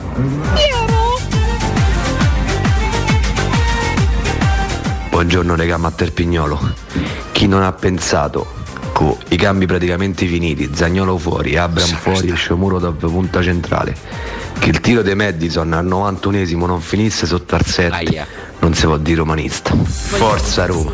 [5.10, 6.60] Buongiorno regà Matterpignolo.
[7.32, 8.65] Chi non ha pensato,
[8.96, 13.94] con i cambi praticamente finiti, Zagnolo fuori, Abram fuori e Shomurodov punta centrale,
[14.58, 18.26] che il tiro dei Madison al 91esimo non finisse sotto al 7,
[18.60, 19.76] non si può dire romanista.
[19.76, 20.94] Forza Roma.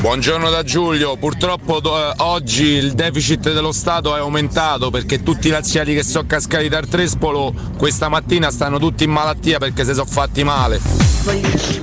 [0.00, 5.48] Buongiorno da Giulio, purtroppo do- eh, oggi il deficit dello Stato è aumentato perché tutti
[5.48, 9.92] i laziali che sono cascati dal Trespolo questa mattina stanno tutti in malattia perché si
[9.92, 10.80] sono fatti male.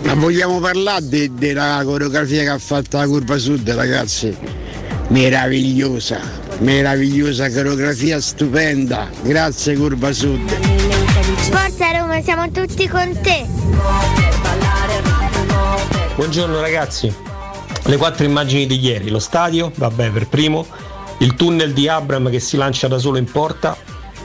[0.03, 4.35] Ma vogliamo parlare de- della coreografia che ha fatto la curva sud, ragazzi?
[5.09, 6.19] Meravigliosa,
[6.59, 9.09] meravigliosa coreografia stupenda.
[9.23, 10.49] Grazie curva sud.
[11.51, 13.45] Forza Roma, siamo tutti con te!
[16.15, 17.13] Buongiorno ragazzi,
[17.85, 20.65] le quattro immagini di ieri, lo stadio, vabbè per primo,
[21.19, 23.77] il tunnel di Abram che si lancia da solo in porta,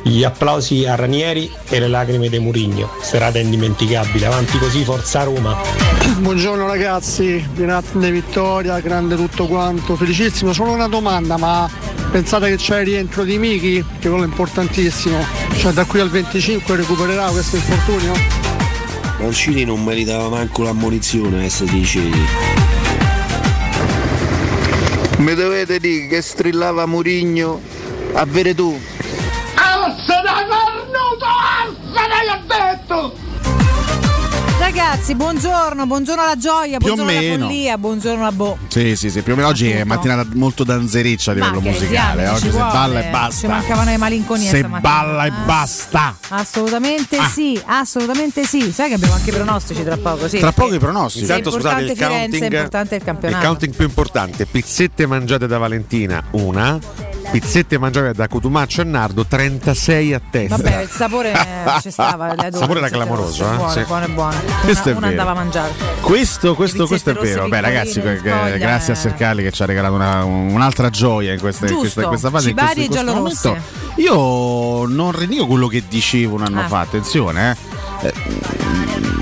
[0.02, 5.56] gli applausi a Ranieri e le lacrime di Murigno, serata indimenticabile, avanti così, forza Roma.
[6.18, 10.54] Buongiorno ragazzi, grande vittoria, grande tutto quanto, felicissimo.
[10.54, 11.68] Solo una domanda, ma
[12.10, 13.84] pensate che c'è il rientro di Miki?
[13.98, 15.22] Che quello è importantissimo.
[15.58, 18.12] Cioè da qui al 25 recupererà questo infortunio?
[19.18, 22.59] Mancini non meritava manco l'ammonizione, eh, se dicevi.
[25.20, 27.60] Mi dovete dire che strillava Murigno
[28.14, 28.80] a vere tu.
[29.54, 31.26] Alza da cornuto!
[31.60, 33.29] Alza dai ho detto!
[34.60, 37.46] Ragazzi, buongiorno, buongiorno alla gioia, Più buongiorno alla meno.
[37.46, 38.58] follia, buongiorno a Bo.
[38.68, 41.88] Sì, sì, sì, più o meno oggi è mattinata molto danzereccia a livello musicale.
[41.88, 42.70] diamine, Oggi ci se vuole.
[42.72, 43.48] balla e Ci basta.
[43.48, 46.14] mancavano le malinconie Se balla e basta.
[46.28, 47.26] Assolutamente Ah.
[47.28, 48.70] sì, assolutamente sì.
[48.70, 50.38] Sai che abbiamo anche i pronostici tra poco, sì.
[50.38, 51.24] Tra poco i pronostici.
[51.24, 53.46] Intanto scusate il Firenze, è counting, importante il il campionato.
[53.46, 56.78] counting più importante, pizzette mangiate da Valentina, una,
[57.30, 60.56] pizzette mangiate da Cotumaccio e Nardo, 36 a testa.
[60.56, 61.32] Vabbè, il sapore
[61.82, 62.32] ci stava.
[62.32, 63.56] Il sapore era clamoroso, eh?
[63.56, 63.82] Buono, Sì.
[63.84, 64.36] buono, buono.
[64.62, 65.20] Questo una, è una vero.
[65.20, 65.72] andava a mangiare.
[66.00, 67.48] Questo, questo, questo è vero.
[67.48, 68.98] Beh, ragazzi, que- foglia, grazie a eh.
[68.98, 72.30] Sercali che ci ha regalato una- un'altra gioia in questa, in Giusto, questa, in questa
[72.30, 72.50] fase.
[72.50, 73.56] in questo- in questo momento.
[73.96, 76.68] Io non rinnego quello che dicevo un anno Ah.
[76.68, 77.50] fa, attenzione,
[78.02, 78.06] eh.
[78.08, 78.12] Eh,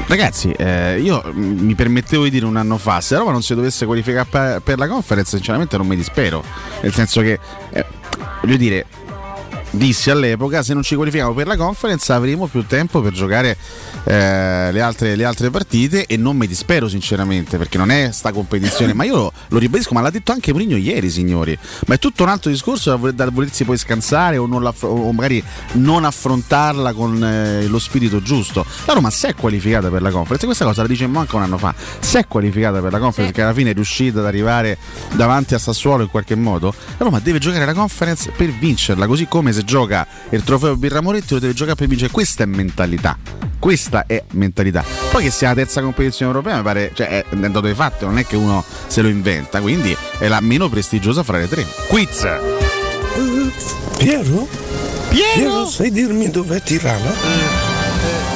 [0.07, 3.55] Ragazzi, eh, io mi permettevo di dire un anno fa, se la Roma non si
[3.55, 6.43] dovesse qualificare per, la conference, sinceramente non mi dispero.
[6.81, 7.39] Nel senso che,
[8.41, 8.87] voglio dire,
[9.71, 13.57] dissi all'epoca se non ci qualifichiamo per la conference avremo più tempo per giocare
[14.05, 18.33] eh, le, altre, le altre partite e non mi dispero sinceramente perché non è sta
[18.33, 18.95] competizione.
[18.99, 21.57] Ma io lo, lo ribadisco ma l'ha detto anche Mourinho ieri signori.
[21.87, 25.43] Ma è tutto un altro discorso da, da volersi poi scansare o, o magari
[25.73, 28.65] non affrontarla con eh, lo spirito giusto.
[28.87, 31.59] La Roma si è qualificata per la conference questa cosa la dicemmo anche un anno
[31.59, 31.75] fa.
[32.01, 34.79] Si è qualificata per la conference che alla fine è riuscita ad arrivare
[35.15, 36.75] davanti a Sassuolo in qualche modo?
[36.97, 41.35] La Roma deve giocare la conference per vincerla così come se gioca il trofeo Birramoretti
[41.35, 43.19] lo deve giocare per vincere questa è mentalità
[43.59, 47.41] questa è mentalità poi che sia la terza competizione europea mi pare cioè è un
[47.41, 51.23] dato di fatto non è che uno se lo inventa quindi è la meno prestigiosa
[51.25, 52.27] fra le tre quiz
[53.97, 54.47] Piero?
[55.09, 55.67] Piero?
[55.69, 57.11] sai dirmi dov'è Tirana?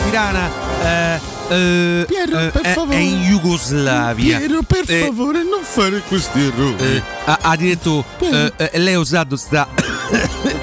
[0.05, 0.51] Tirana,
[0.83, 1.21] eh,
[1.51, 2.97] eh, Piero, eh, per è, favore.
[2.97, 4.39] è in Jugoslavia.
[4.39, 8.99] Piero per Eh, favore non fare questi errori eh, ha, ha detto eh, lei ha
[8.99, 9.69] usato sta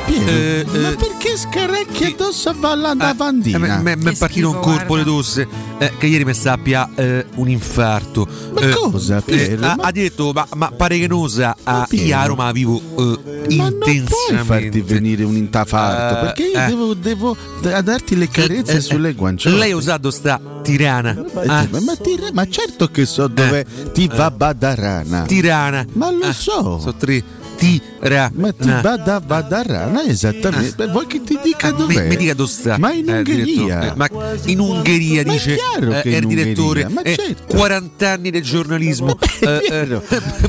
[0.05, 3.57] Piero, eh, ma eh, perché scarecchi addosso a Valla da Vandina?
[3.79, 5.47] mi è partito un colpo di tosse
[5.79, 8.27] eh, che ieri mi sappia eh, un infarto.
[8.53, 9.65] Ma Eh, cosa, Piero?
[9.65, 12.05] ha, Ma- ha detto, ma, ma pare che non sa, a Piero?
[12.05, 14.43] io a Roma vivo eh, Ma non puoi intensamente.
[14.43, 16.65] farti venire un intafarto Eh, perché io eh.
[16.67, 19.55] devo, devo da- darti le carezze Eh, sulle guanciole.
[19.57, 21.11] Lei ha usato sta tirana.
[21.17, 25.23] Eh, ah, ma, ma ti- ma certo che so dove ti va Badarana.
[25.23, 25.85] tirana.
[25.93, 26.79] Ma lo Ah, so.
[26.79, 27.23] Sono tre.
[27.59, 28.31] Tirana.
[28.33, 30.73] Ma ti va da Badarana esattamente.
[30.75, 32.07] Beh, vuoi che ti dica Ah, mi, dov'è?
[32.07, 32.77] mi dica dove sta.
[32.77, 33.43] Ma in Eh, Ungheria.
[33.43, 33.87] direttore.
[33.87, 34.07] Eh, ma
[34.45, 36.83] in Ungheria Ma dice eh, è in il direttore.
[36.83, 37.57] Ungheria, ma eh, certo.
[37.57, 40.01] 40 anni del giornalismo eh, eh,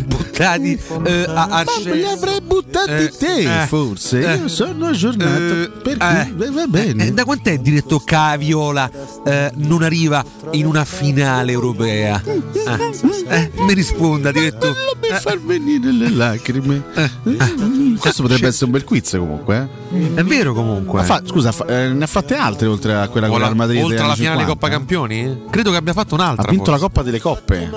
[0.04, 4.20] buttati eh, a, a Ma li avrei buttati Eh, te, eh, forse.
[4.20, 5.30] eh, Io sono aggiornato.
[5.62, 7.06] eh, per cui eh, beh, va bene.
[7.06, 8.90] eh, da quant'è il diretto Caviola
[9.26, 12.22] eh, non arriva in una finale europea?
[12.24, 12.40] Eh,
[13.28, 14.66] eh, mi risponda, diretto.
[14.66, 16.82] Non mi far venire le lacrime.
[17.28, 19.68] Mm, Questo potrebbe essere un bel quiz comunque.
[19.92, 20.14] eh.
[20.14, 21.00] È vero comunque.
[21.00, 23.56] Ma fa- scusa, fa- eh, ne ha fatte altre oltre a quella con la- Real
[23.56, 23.82] Madrid?
[23.82, 24.52] oltre alla finale 50?
[24.52, 25.40] Coppa Campioni?
[25.50, 26.46] Credo che abbia fatto un'altra.
[26.46, 26.80] Ha vinto forse.
[26.80, 27.70] la Coppa delle Coppe.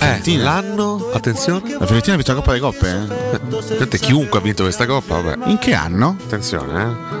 [0.00, 1.62] Eh, l'anno, attenzione.
[1.78, 2.88] La Fiorentina ha vinto la Coppa delle Coppe?
[2.90, 3.62] Eh?
[3.76, 5.48] Sente, chiunque ha vinto questa coppa, vabbè.
[5.50, 6.16] In che anno?
[6.24, 7.20] Attenzione, eh.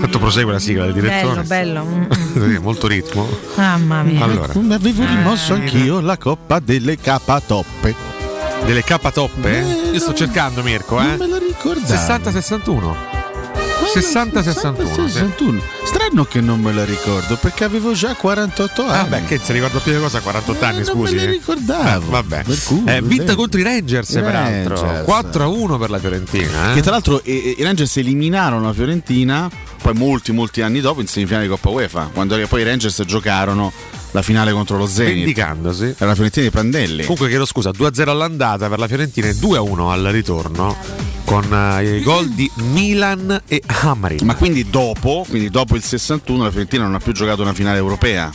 [0.00, 1.42] Tanto prosegue la sigla del direttore.
[1.42, 2.16] Bello, bello.
[2.38, 3.26] Mm, Molto ritmo.
[3.56, 4.22] Mamma mia.
[4.22, 4.52] Allora.
[4.52, 7.94] Avevo rimosso anch'io la Coppa delle K-Toppe.
[8.64, 9.90] Delle K-Toppe?
[9.92, 11.16] Io sto cercando Mirko, eh.
[11.16, 11.86] Non me la ricordavo.
[11.94, 12.94] 60-61.
[13.94, 14.94] 60-61.
[15.08, 15.60] 61.
[15.84, 18.98] Strano che non me la ricordo perché avevo già 48 anni.
[18.98, 20.20] Ah, beh, che si ricorda più di cosa?
[20.20, 21.14] 48 anni, non scusi.
[21.14, 22.06] me la ricordavo.
[22.06, 22.44] Eh, vabbè.
[22.64, 24.80] Cui, Eh, vinta contro i Rangers, I peraltro.
[24.80, 25.06] Rangers.
[25.08, 26.70] 4-1 per la Fiorentina.
[26.70, 26.74] Eh?
[26.74, 29.48] Che tra l'altro eh, i Rangers eliminarono la Fiorentina
[29.80, 33.72] poi molti molti anni dopo in semifinale di Coppa UEFA, quando poi i Rangers giocarono
[34.18, 35.14] la finale contro lo Zenit.
[35.14, 35.84] Vendicandosi.
[35.96, 37.02] Era la Fiorentina di Prandelli.
[37.02, 40.76] Comunque chiedo scusa, 2-0 all'andata per la Fiorentina e 2-1 al ritorno
[41.24, 44.24] con eh, i gol di Milan e Amarin.
[44.26, 47.78] Ma quindi dopo, quindi dopo il 61 la Fiorentina non ha più giocato una finale
[47.78, 48.30] europea.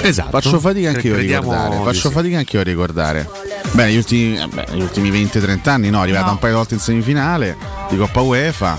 [0.00, 0.30] Esatto.
[0.30, 1.76] Faccio fatica anche io a ricordare.
[1.82, 2.14] Faccio sì.
[2.14, 3.28] fatica anche io a ricordare.
[3.72, 6.32] Beh, negli ultimi, eh, ultimi 20-30 anni no, è arrivata No.
[6.32, 7.56] un paio di volte in semifinale
[7.90, 8.78] di Coppa UEFA.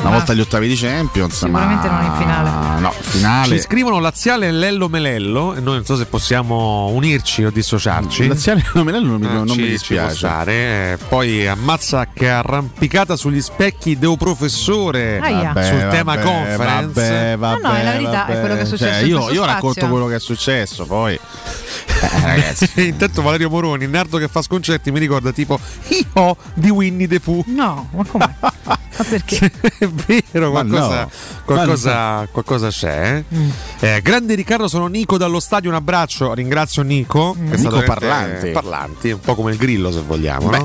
[0.00, 2.80] Una volta agli ottavi di Champions, Sicuramente ma non in finale.
[2.80, 3.56] No, finale.
[3.56, 8.26] Ci scrivono Laziale e Lello Melello e noi non so se possiamo unirci o dissociarci.
[8.28, 10.28] Laziale e Melello non mi- Eh, non mi ci- ci dispiace.
[10.46, 15.18] Eh, Poi ammazza che arrampicata sugli specchi deo professore.
[15.18, 17.36] Vabbè, sul tema vabbè, conference.
[17.36, 18.40] Vabbè, vabbè, No, no, è la verità, è vabbè.
[18.40, 21.14] quello che è successo Cioè, io, io racconto quello che è successo, poi.
[21.14, 22.70] Eh, ragazzi.
[22.86, 25.58] Intanto Valerio Moroni, il nardo che fa sconcerti, mi ricorda tipo
[25.88, 27.42] Io di Winnie the Pooh.
[27.46, 28.30] No, ma com'è?
[28.40, 29.50] ma perché?
[29.88, 31.10] È vero, qualcosa, no.
[31.44, 33.24] qualcosa, qualcosa c'è.
[33.30, 33.36] eh.
[33.36, 33.50] Mm.
[33.80, 35.70] Eh, grande Riccardo, sono Nico dallo stadio.
[35.70, 37.32] Un abbraccio, ringrazio Nico.
[37.34, 38.50] Che è Nico stato veramente- Parlanti.
[38.50, 40.48] Parlanti, un po' come il grillo, se vogliamo.
[40.48, 40.64] Beh,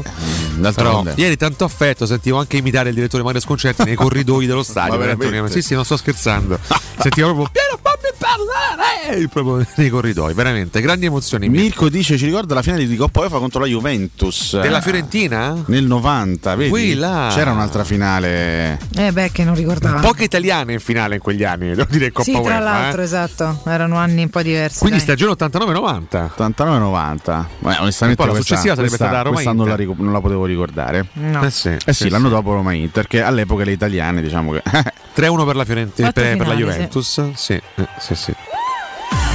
[0.57, 0.71] no?
[0.71, 4.93] Però, ieri tanto affetto, sentivo anche imitare il direttore Mario Sconcerti nei corridoi dello stadio.
[4.93, 5.51] Ma veramente?
[5.51, 6.59] Sì, sì, non sto scherzando.
[6.99, 7.79] sentivo proprio Piero,
[8.17, 9.27] parlare!
[9.27, 11.49] Proprio nei corridoi, veramente, grandi emozioni.
[11.49, 15.55] Mirko dice: Ci ricorda la finale di Coppa UEFA contro la Juventus Della Fiorentina?
[15.67, 16.69] nel 90, vedi?
[16.69, 17.31] Qui là.
[17.33, 18.79] C'era un'altra finale.
[18.95, 19.99] Eh beh, che non ricordavo.
[19.99, 23.03] Poche italiane in finale in quegli anni, devo dire Coppa Sì, tra UEFA, l'altro, eh.
[23.05, 23.61] esatto.
[23.65, 24.79] Erano anni un po' diversi.
[24.79, 25.05] Quindi dai.
[25.05, 26.29] stagione 89-90.
[26.37, 27.45] 89-90.
[27.59, 29.87] Beh, onestamente, E poi la successiva sarebbe stata Roma questa non la, Inter.
[29.87, 31.05] ric- non la potevo ricordare.
[31.13, 31.43] No.
[31.43, 34.61] Eh sì, Eh sì, l'anno dopo Roma Inter, che all'epoca le italiane, diciamo che.
[35.15, 37.31] 3-1 per la Fiorentina, per, per la Juventus.
[37.35, 38.33] Sì, eh, sì, sì.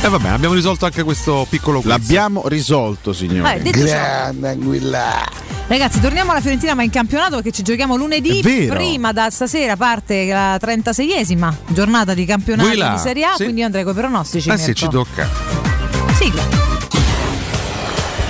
[0.00, 1.90] E vabbè, abbiamo risolto anche questo piccolo quiz.
[1.90, 3.60] L'abbiamo risolto, signori.
[3.62, 5.24] Eh, ciò, Grande Anguilla.
[5.66, 8.40] ragazzi, torniamo alla Fiorentina, ma in campionato perché ci giochiamo lunedì.
[8.40, 13.34] Prima da stasera parte la 36esima giornata di campionato di Serie A.
[13.34, 13.42] sì.
[13.42, 14.48] Quindi io andrei con i pronostici.
[14.48, 15.28] Eh sì, ci tocca.
[16.16, 16.67] Sigla.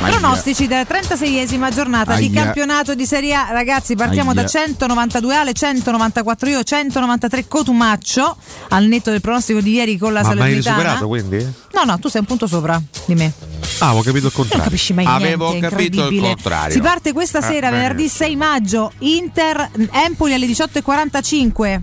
[0.01, 2.43] Ma Pronostici della 36esima giornata di Aia.
[2.45, 3.49] campionato di Serie A.
[3.51, 4.43] Ragazzi, partiamo Aia.
[4.43, 8.37] da 192 Ale, 194 io, 193 Cotumaccio.
[8.69, 10.77] Al netto del pronostico di ieri con la Ma mi hai Salernitana.
[10.77, 11.53] superato quindi?
[11.73, 13.33] No, no, tu sei un punto sopra di me.
[13.81, 14.57] Ah, avevo capito il contrario.
[14.63, 16.73] Non capisci mai Avevo niente, capito il contrario.
[16.73, 17.83] Si parte questa Ah, sera, bene.
[17.83, 21.81] venerdì 6 maggio, Inter Empoli alle 18.45.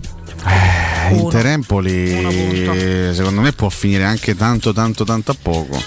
[0.48, 1.14] Eh.
[1.16, 5.82] Inter Empoli, secondo me, può finire anche tanto, tanto, tanto a poco.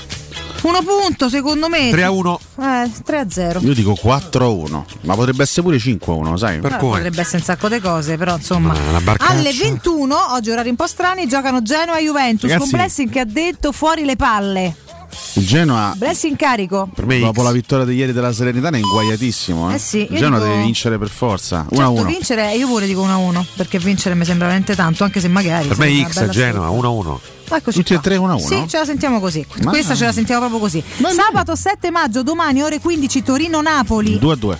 [0.61, 1.89] Uno punto, secondo me.
[1.89, 2.39] 3 a 1.
[2.59, 3.59] Eh, 3 a 0.
[3.61, 6.59] Io dico 4-1, ma potrebbe essere pure 5-1, sai?
[6.59, 6.95] Per Eh, come?
[6.97, 8.73] potrebbe essere un sacco di cose, però insomma.
[9.19, 12.69] Alle 21, oggi orari un po' strani, giocano Genoa e Juventus Ragazzi.
[12.69, 14.75] con Blessing che ha detto fuori le palle.
[15.33, 16.89] Il Genoa, Blessing carico.
[16.93, 17.43] Per me dopo X.
[17.43, 19.71] la vittoria di ieri della Serenità, è inguaiatissimo.
[19.71, 19.75] Eh?
[19.75, 21.65] Eh sì, Il Genoa dico- deve vincere per forza.
[21.69, 21.95] 1-1.
[21.95, 25.67] Certo, vincere, io pure dico 1-1, perché vincere mi sembra veramente tanto, anche se magari.
[25.67, 26.87] Per me una X Genoa, sfida.
[26.89, 27.19] 1-1.
[27.51, 28.37] Eccoci Tutti e tre 1-1?
[28.45, 29.45] Sì, ce la sentiamo così.
[29.63, 30.83] Ma- Questa ce la sentiamo proprio così.
[30.97, 34.19] Ma- Sabato 7 maggio, domani ore 15, Torino-Napoli.
[34.19, 34.57] 2-2.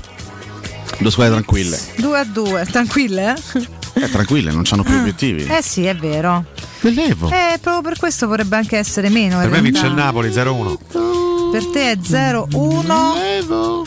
[0.98, 1.80] Due squadre tranquille.
[1.98, 3.68] 2 a 2, tranquille, eh?
[4.02, 5.44] Eh, tranquille, non hanno più obiettivi.
[5.46, 6.46] Eh sì, è vero.
[6.82, 7.30] Bellevo.
[7.30, 9.40] Eh, proprio per questo vorrebbe anche essere meno.
[9.40, 9.94] Per me vince il.
[9.94, 10.78] Napoli 0-1.
[11.52, 13.14] Per te è 0-1.
[13.14, 13.86] Bellevo.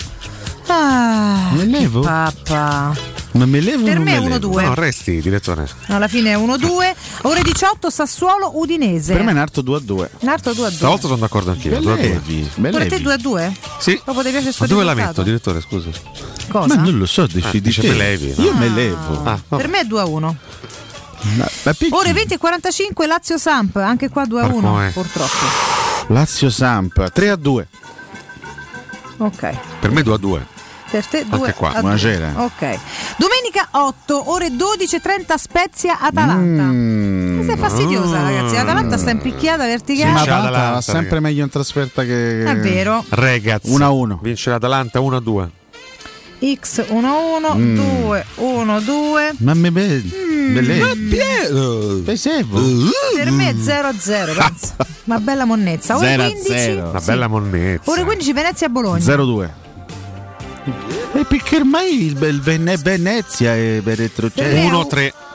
[0.67, 2.01] Ah, Me levo?
[2.01, 2.93] papà.
[3.33, 4.51] Ma me levo Per non me è me levo?
[4.51, 4.63] 1-2.
[4.65, 5.67] No, resti, direttore.
[5.87, 6.95] Alla fine è 1-2.
[7.23, 9.15] Ore 18, Sassuolo Udinese.
[9.15, 10.09] Per me è Narto 2-2.
[10.21, 10.77] Narto 2 a 2.
[10.77, 11.81] Stavolta sono d'accordo anch'io.
[11.81, 11.97] 2 a 2.
[11.97, 12.51] Bellevi.
[12.55, 13.03] Pure te Bellevi.
[13.03, 13.57] 2 a 2?
[13.79, 14.01] Sì.
[14.05, 15.61] Proprio ti piace Ma dove la metto, direttore?
[15.63, 15.89] Scusa.
[16.49, 16.75] Cosa?
[16.77, 17.89] Ma non lo so, decidi Ah, dice te.
[17.89, 18.45] me levi, no?
[18.45, 19.23] Io me levo.
[19.25, 20.37] Ah, Per me è 2 a 1.
[21.37, 21.75] Ma- ma?
[21.91, 24.91] Ore 20 e 45 Lazio Samp, anche qua 2 a Per 1 come?
[24.93, 25.47] purtroppo.
[26.09, 27.69] Lazio Samp 3 a 2.
[29.19, 29.57] Ok.
[29.81, 30.47] Per me 2 a 2.
[30.93, 31.81] Per te 2 Anche qua, a 2.
[31.81, 32.32] buonasera.
[32.36, 32.78] Ok.
[33.16, 36.62] Domenica 8, ore 12.30 Spezia Atalanta.
[36.64, 37.47] Mm.
[37.48, 38.55] Sei fastidiosa, ragazzi.
[38.56, 40.10] L'Atalanta sta in picchiata Sì, verticale.
[40.12, 42.44] ma C'è Atalanta Atalanta, va sempre meglio in trasferta che.
[42.44, 43.02] È vero.
[43.09, 43.70] Ragazzi.
[43.70, 44.19] 1 a 1.
[44.23, 45.51] Vince l'Atalanta 1 a 2.
[46.60, 47.77] X 1-1, Mm.
[48.02, 49.32] 2 1-2.
[49.39, 52.02] Ma me be- Mm.
[52.05, 52.60] Pesevo.
[53.16, 54.74] Per me è 0-0, pensa.
[55.05, 55.97] Una bella monnezza.
[55.97, 56.70] Ore 15.
[56.73, 57.06] Una sì.
[57.06, 57.90] bella monnezza.
[57.90, 59.01] Ore 15 Venezia-Bologna.
[59.01, 59.48] 0-2.
[60.65, 64.55] E perché ormai il, il Vene- Venezia è per retrocedere?
[64.55, 64.87] Per me è un-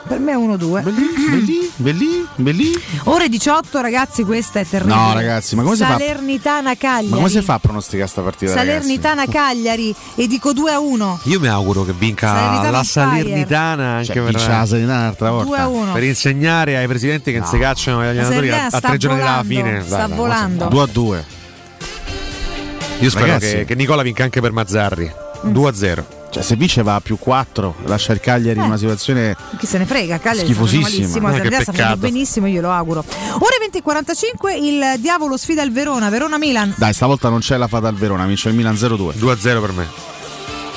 [0.08, 0.82] Per me è 1-2.
[0.82, 2.72] Belli, belli, belli.
[3.04, 4.96] Ore 18, ragazzi, questa è terribile.
[4.96, 5.90] No, ragazzi, ma come si fa?
[5.98, 7.08] Salernitana Cagliari.
[7.08, 8.54] Ma come si fa a pronosticare sta partita?
[8.54, 8.68] ragazzi?
[8.70, 11.20] Salernitana Cagliari e dico 2 a 1.
[11.24, 12.84] Io mi auguro che vinca Salernitana la.
[12.84, 15.46] Salernitana anche Cioè, per, la Salernitana un'altra volta.
[15.46, 15.92] 2 a 1.
[15.92, 19.18] per insegnare ai presidenti che non si cacciano gli allenatori a, Salernitana a tre giorni
[19.18, 19.82] dalla fine.
[19.84, 20.64] sta Dai, dai, volando.
[20.68, 21.24] 2 a 2.
[23.00, 23.56] Io spero Ragazzi.
[23.58, 25.12] che, che Nicola vinca anche per Mazzarri.
[25.46, 25.50] Mm.
[25.52, 26.06] 2 a 0.
[26.30, 29.78] Cioè, se vince va a più 4, lascia il Cagliari in una situazione Chi se
[29.78, 30.88] ne frega, Cagliari Schifosissima.
[30.88, 31.96] malissimo, Eh, che sta facendo peccato.
[31.98, 33.02] benissimo, io lo auguro.
[33.38, 36.74] Ore 20 e 45 il Diavolo sfida il Verona, Verona-Milan.
[36.76, 39.14] Dai, stavolta non c'è la fata al Verona, vince il Milan 0-2.
[39.14, 39.86] 2 a 0 per me.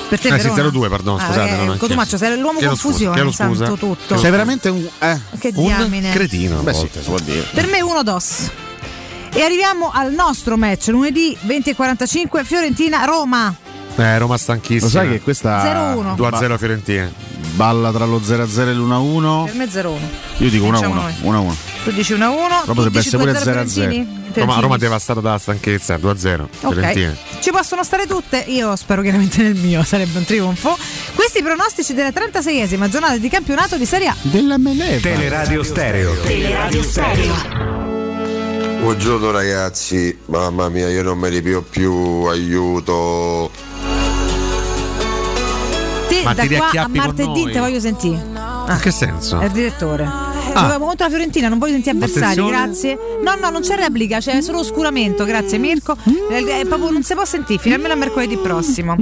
[0.08, 0.68] Per te Eh sì, Verona?
[0.70, 3.64] 0-2, pardon, Ah, scusate, eh, non Cotumaccio, sei l'uomo Chiedo confusione, chiedo scusa.
[3.66, 4.16] santo tutto.
[4.16, 4.86] Sei veramente un.
[5.00, 6.10] Eh, Che un diamine.
[6.12, 6.60] cretino.
[6.62, 7.24] Beh, sì, volte.
[7.30, 7.46] dire.
[7.52, 8.50] Per me uno dos.
[9.34, 13.54] E arriviamo al nostro match, lunedì 20 e 45 Fiorentina-Roma.
[13.96, 14.84] Eh, Roma stanchissima.
[14.84, 16.14] Lo sai che questa 0-1.
[16.16, 17.10] 2 a 0 Fiorentina.
[17.54, 19.44] balla tra lo 0-0 e l'1-1?
[19.44, 19.96] Per me 0-1.
[20.38, 20.98] Io dico Vinciamo 1-1.
[20.98, 21.14] noi.
[21.22, 21.54] 1-1.
[21.84, 22.18] Tu dici 1-1.
[22.18, 24.06] Però potrebbe essere pure 0-0.
[24.34, 26.48] Roma, Roma devastata dalla stanchezza 2 a 0.
[26.50, 27.10] Fiorentina.
[27.10, 28.44] Ok, ci possono stare tutte.
[28.48, 30.76] Io spero chiaramente nel mio, sarebbe un trionfo.
[31.14, 34.16] Questi i pronostici della 36esima giornata di campionato di Serie A.
[34.22, 35.00] Della Meleva.
[35.00, 36.20] Teleradio Stereo.
[36.20, 37.81] Teleradio Stereo.
[38.82, 43.48] Buongiorno ragazzi, mamma mia io non me ne pio più, aiuto.
[46.08, 47.52] Te Ma da ti qua a martedì noi?
[47.52, 48.20] te voglio sentire.
[48.66, 49.38] In che senso?
[49.38, 50.31] È il direttore.
[50.54, 52.50] Giochiamo contro la Fiorentina, non voglio sentire avversari, Attenzione.
[52.50, 52.98] grazie.
[53.22, 55.96] No, no, non c'è replica, c'è solo oscuramento, grazie Mirko.
[56.30, 58.96] Eh, eh, proprio non si può sentire, fino almeno a mercoledì prossimo.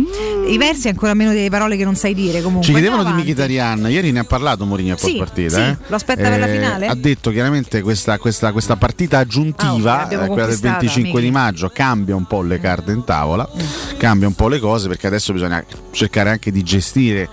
[0.46, 2.66] I versi ancora meno delle parole che non sai dire comunque.
[2.66, 5.54] Ci chiedevano di Mkhitaryan, ieri ne ha parlato Mourinho a Sì, partita.
[5.54, 5.76] sì, eh.
[5.86, 6.86] lo aspetta per la finale?
[6.86, 10.78] Ha detto chiaramente questa, questa- questa partita Ah, aggiuntiva, ok, l'abbiamo eh, quella del conquistata,
[10.80, 11.42] 25 di amici.
[11.42, 13.48] maggio, cambia un po' le carte in tavola,
[13.96, 17.28] cambia un po' le cose perché adesso bisogna cercare anche di gestire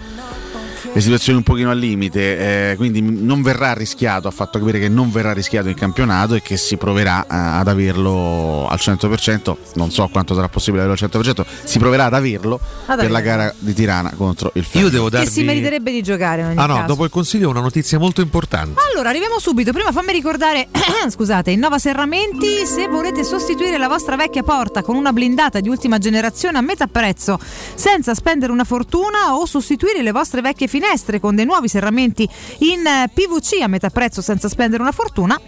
[0.98, 4.90] le situazioni un pochino al limite, eh, quindi non verrà rischiato, ha fatto capire che
[4.90, 9.92] non verrà rischiato in campionato e che si proverà eh, ad averlo al 100%, non
[9.92, 13.54] so quanto sarà possibile averlo al 100%, si proverà ad averlo Ad per la gara
[13.60, 14.66] di Tirana contro il.
[14.72, 15.44] Io devo Che si darvi.
[15.46, 16.88] meriterebbe di giocare in ogni Ah no, caso.
[16.88, 18.80] dopo il consiglio una notizia molto importante.
[18.92, 19.72] Allora, arriviamo subito.
[19.72, 20.68] Prima fammi ricordare,
[21.10, 26.00] scusate, Innova Serramenti, se volete sostituire la vostra vecchia porta con una blindata di ultima
[26.00, 27.38] generazione a metà prezzo,
[27.76, 30.86] senza spendere una fortuna o sostituire le vostre vecchie finestre
[31.20, 32.28] con dei nuovi serramenti
[32.60, 35.40] in eh, PVC a metà prezzo senza spendere una fortuna,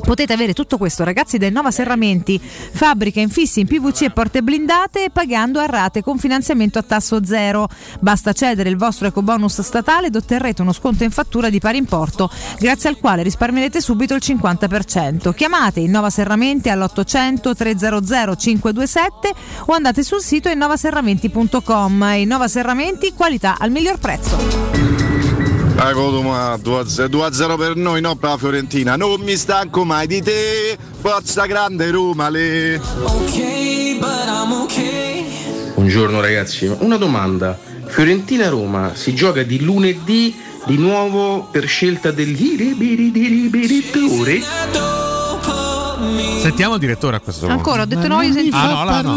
[0.00, 5.10] Potete avere tutto questo, ragazzi, da Innova Serramenti, fabbrica infissi in PVC e porte blindate,
[5.10, 7.68] pagando a rate con finanziamento a tasso zero.
[8.00, 12.30] Basta cedere il vostro ecobonus statale ed otterrete uno sconto in fattura di pari importo,
[12.58, 15.34] grazie al quale risparmierete subito il 50%.
[15.34, 19.32] Chiamate Innova Serramenti all'800 300 527
[19.66, 22.12] o andate sul sito innovaserramenti.com.
[22.16, 25.11] Innova Serramenti, qualità al miglior prezzo.
[25.84, 28.94] Ecco ma 2-0 per noi, no per la Fiorentina.
[28.96, 30.78] Non mi stanco mai di te.
[31.00, 32.80] Forza grande Roma le.
[35.74, 37.58] Buongiorno ragazzi, una domanda.
[37.84, 40.32] Fiorentina-Roma si gioca di lunedì
[40.66, 45.11] di nuovo per scelta dell'iribiridirettore?
[46.40, 47.54] Sentiamo il direttore a questo punto.
[47.56, 48.56] Ancora, ho detto no, voglio sentire.
[48.56, 49.16] Ah, no, là, no.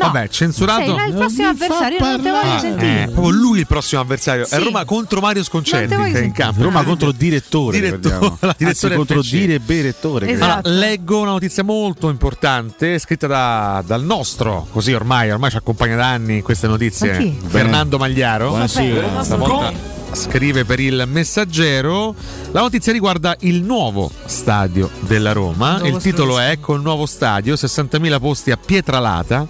[0.00, 0.96] Vabbè, censurato.
[0.96, 3.02] Sei il prossimo avversario, non te voglio Ah, sentire.
[3.02, 4.44] eh, proprio lui il prossimo avversario.
[4.44, 4.54] Sì.
[4.54, 6.62] È Roma contro Mario Non voglio che è in campo.
[6.62, 9.56] Roma contro direttore, Direttore, la direttore Anzi, contro FC.
[9.64, 10.28] direttore.
[10.28, 10.68] Esatto.
[10.68, 15.96] Allora, leggo una notizia molto importante scritta da- dal nostro, così ormai, ormai ci accompagna
[15.96, 17.36] da anni queste notizie.
[17.46, 18.48] Fernando Magliaro.
[18.48, 19.22] Buonasera.
[19.22, 19.72] Stavolta
[20.16, 22.14] scrive per il messaggero.
[22.52, 25.80] La notizia riguarda il nuovo stadio della Roma.
[25.84, 29.46] Il titolo è Col nuovo stadio, 60.000 posti a Pietralata.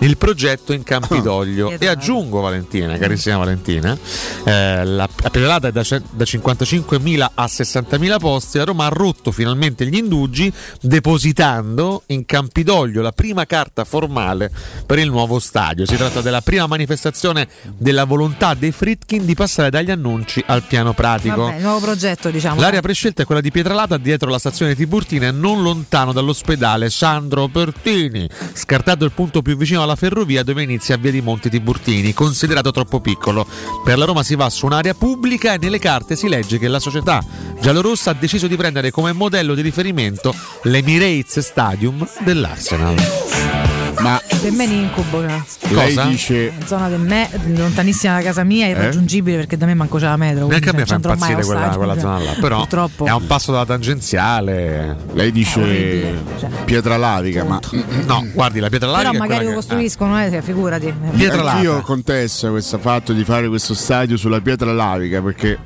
[0.00, 1.66] Il progetto in Campidoglio.
[1.66, 2.00] e Pietralata.
[2.00, 3.96] aggiungo, Valentina, carissima Valentina,
[4.44, 8.58] eh, la, la Pietralata è da, da 55.000 a 60.000 posti.
[8.58, 10.50] La Roma ha rotto finalmente gli indugi,
[10.80, 14.50] depositando in Campidoglio la prima carta formale
[14.86, 15.84] per il nuovo stadio.
[15.84, 17.46] Si tratta della prima manifestazione
[17.76, 21.42] della volontà dei Fritkin di passare dagli annunci al piano pratico.
[21.42, 22.58] Vabbè, nuovo progetto, diciamo.
[22.60, 27.48] L'area prescelta è quella di Pietralata dietro la stazione Tiburtina e non lontano dall'ospedale Sandro
[27.48, 32.70] Pertini, scartato il punto più vicino alla ferrovia dove inizia via di Monte Tiburtini, considerato
[32.70, 33.46] troppo piccolo.
[33.84, 36.80] Per la Roma si va su un'area pubblica e nelle carte si legge che la
[36.80, 37.24] società
[37.60, 43.69] giallorossa ha deciso di prendere come modello di riferimento l'Emirates Stadium dell'Arsenal.
[43.98, 45.20] Ma per me è un incubo.
[45.20, 45.42] Cioè.
[45.72, 46.08] Lei cosa?
[46.08, 48.70] dice zona del me, lontanissima da casa mia, eh?
[48.70, 49.38] irraggiungibile eh?
[49.40, 50.46] perché da me manco c'è la metro.
[50.46, 52.32] Neanche a me fa impazzire quella, quella cioè, zona là.
[52.40, 53.06] Però Purtroppo.
[53.06, 54.96] è un passo dalla tangenziale.
[55.12, 57.60] Lei dice cioè, pietra lavica, ma
[58.06, 59.10] no, guardi la pietra lavica.
[59.10, 60.26] Però magari lo costruiscono, che...
[60.26, 60.94] eh, cioè, figurati.
[61.14, 61.62] Pietra lavica.
[61.62, 65.58] Io contessa questo fatto di fare questo stadio sulla pietra lavica perché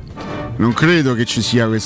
[0.57, 1.77] non credo che ci siano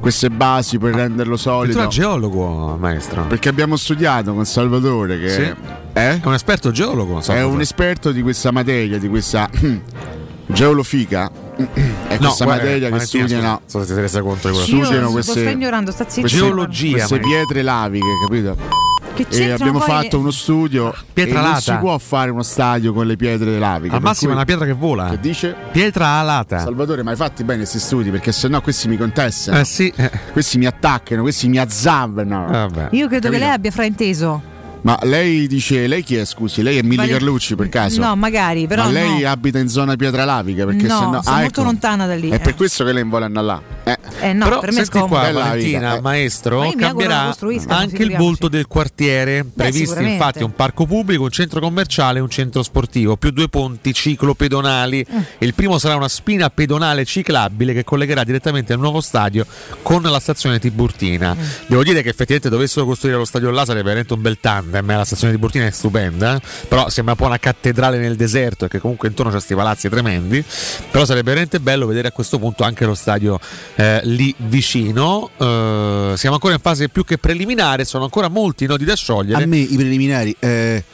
[0.00, 1.72] queste basi per renderlo solido.
[1.74, 3.26] Tu sei geologo, maestro.
[3.26, 5.40] Perché abbiamo studiato con Salvatore, che sì.
[5.40, 5.54] è,
[5.92, 7.20] è, un esperto geologo.
[7.20, 7.38] Salvatore.
[7.40, 9.48] È un esperto di questa materia, di questa
[10.46, 11.30] geolofica.
[11.60, 13.60] È no, questa guarda, materia che studiano.
[13.66, 14.82] So se ti resa conto di quello.
[14.82, 15.40] Studiano queste.
[15.40, 16.28] Sto ignorando, sta zittendo.
[16.28, 16.92] Geologia.
[16.92, 18.89] Queste pietre laviche, capito?
[19.28, 20.88] e abbiamo fatto uno studio.
[20.88, 21.52] Ah, pietra alata.
[21.52, 23.96] Non si può fare uno stadio con le pietre dell'Avica.
[23.96, 25.08] Al massimo è una pietra che vola.
[25.08, 25.20] Che eh.
[25.20, 25.54] dice?
[25.72, 26.58] Pietra alata.
[26.60, 29.58] Salvatore, ma hai fatti bene questi studi perché sennò questi mi contestano.
[29.58, 29.92] Eh sì.
[29.94, 30.10] Eh.
[30.32, 32.46] Questi mi attaccano, questi mi azzavano.
[32.46, 32.88] Vabbè.
[32.92, 33.30] Io credo Capito?
[33.30, 34.49] che lei abbia frainteso.
[34.82, 36.62] Ma lei dice, lei chi è scusi?
[36.62, 38.00] Lei è Mili Vale- Carlucci per caso?
[38.00, 39.28] No, magari, però Ma lei no.
[39.28, 41.22] abita in zona Pietralavica perché No, sennò...
[41.22, 41.62] sono ah, molto ecco.
[41.62, 42.38] lontana da lì, È eh.
[42.38, 43.62] per questo che lei non vuole andare là.
[43.84, 43.98] Eh.
[44.20, 45.80] Eh, no, Però per me senti qua Valentina, vita, eh.
[45.80, 47.34] Ma maestro, cambierà
[47.68, 49.44] anche il volto del quartiere.
[49.44, 50.14] Previsti sicuramente.
[50.14, 55.00] infatti un parco pubblico, un centro commerciale e un centro sportivo, più due ponti ciclopedonali.
[55.00, 55.24] Eh.
[55.38, 59.46] Il primo sarà una spina pedonale ciclabile che collegherà direttamente al nuovo stadio
[59.82, 61.34] con la stazione Tiburtina.
[61.34, 61.38] Mm.
[61.66, 64.82] Devo dire che effettivamente dovessero costruire lo stadio là sarebbe veramente un bel tanto a
[64.82, 68.64] me la stazione di Burtina è stupenda, però sembra un po' una cattedrale nel deserto,
[68.64, 70.44] e che comunque intorno c'è questi palazzi tremendi,
[70.90, 73.38] però sarebbe veramente bello vedere a questo punto anche lo stadio
[73.76, 75.30] eh, lì vicino.
[75.36, 79.42] Eh, siamo ancora in fase più che preliminare, sono ancora molti nodi da sciogliere.
[79.42, 80.84] A me i preliminari eh,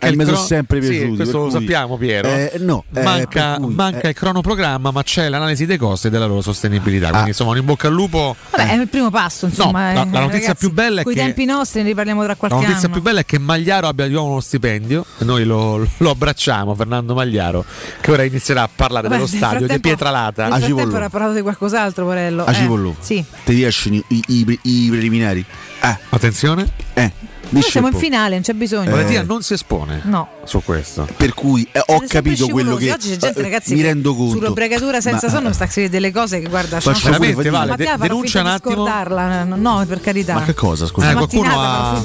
[0.00, 1.10] eh mi sono sempre piaciuti.
[1.10, 1.52] Sì, questo lo cui...
[1.52, 2.28] sappiamo Piero.
[2.28, 6.26] Eh, no, eh, manca, cui, manca il cronoprogramma, ma c'è l'analisi dei costi e della
[6.26, 7.08] loro sostenibilità.
[7.08, 7.10] Ah.
[7.10, 8.36] Quindi insomma un in bocca al lupo.
[8.50, 9.46] Vabbè, è il primo passo.
[9.46, 11.04] Insomma, no, la, la, notizia ragazzi, più bella è che...
[11.04, 12.66] Con i tempi nostri ne riparliamo tra qualche anno.
[12.66, 13.00] La notizia anno.
[13.00, 15.06] più bello è che Magliaro abbia di nuovo uno stipendio.
[15.18, 17.64] Noi lo, lo abbracciamo, Fernando Magliaro,
[18.00, 20.48] che ora inizierà a parlare Beh, dello stadio di Pietralata.
[20.48, 22.44] Nel frattempo era parlato di qualcos'altro, Morello.
[22.44, 22.96] A eh, Cipollù.
[22.98, 23.24] Sì.
[23.44, 25.44] Ti riescono i, i, i, i preliminari?
[25.82, 25.96] Eh.
[26.08, 26.68] Attenzione.
[26.94, 28.90] Eh noi siamo in finale, non c'è bisogno.
[28.90, 29.24] Valentina eh.
[29.24, 30.28] non si espone no.
[30.44, 31.06] su questo.
[31.16, 34.36] Per cui eh, ho capito quello che oggi c'è gente, eh, ragazzi, mi rendo conto.
[34.36, 37.76] Sull'obregatura senza sonno eh, sta a scrivere delle cose che guarda, ma veramente vale, ma
[37.76, 39.54] de- denuncia un attimo.
[39.56, 40.34] No, per carità.
[40.34, 41.12] Ma che cosa, scusa?
[41.12, 42.02] Qualcuno ha,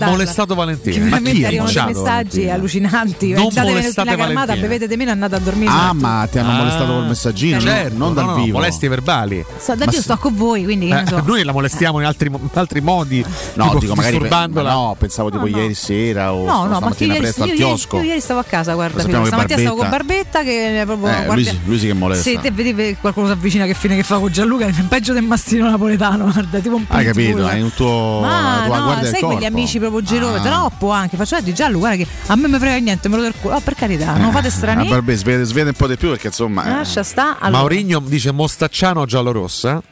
[0.00, 1.06] molestato Valentina.
[1.06, 3.32] Ma chi arrivano dei messaggi allucinanti.
[3.32, 4.56] Non molestate Valentina.
[4.56, 5.70] Bevete di meno andate a dormire.
[5.70, 8.58] Ah, ma ti hanno molestato col ah, messaggino, certo, non dal vivo.
[8.58, 9.36] Molestie verbali.
[9.36, 10.90] Io sto con voi, quindi
[11.24, 13.24] Noi la molestiamo in altri modi,
[13.54, 15.62] no, dico magari disturbandola pensavo no, tipo no.
[15.62, 17.96] ieri sera o no, no, stamattina presto ieri, al chiosco.
[17.98, 21.34] Io, ieri stavo a casa, guarda, prima, stamattina stavo con Barbetta che proprio eh, guardia...
[21.34, 22.30] lui, si, lui si che molesta.
[22.30, 25.24] Se te vedi qualcuno si avvicina che fine che fa con Gianluca, è peggio del
[25.24, 29.10] mastino napoletano, guarda, tipo un po' Hai capito, hai un tuo Ma, tua no, guardia
[29.10, 30.50] sai quegli amici proprio gelosi, ah.
[30.50, 33.32] troppo anche, faccio di Gianluca, guarda che a me mi frega niente, me lo do
[33.40, 33.54] culo.
[33.54, 34.88] Oh, per carità, non fate eh, strani.
[34.88, 36.70] Barbè, svede, svede un po' di più perché insomma eh.
[36.70, 37.38] Lascia sta.
[37.50, 39.82] Maurigno dice Mostacciano giallo rossa.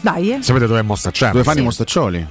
[0.00, 0.38] Dai.
[0.40, 1.32] Sapete dov'è Mostacciano?
[1.32, 1.62] Dove fanno sì.
[1.62, 2.26] i mostaccioli?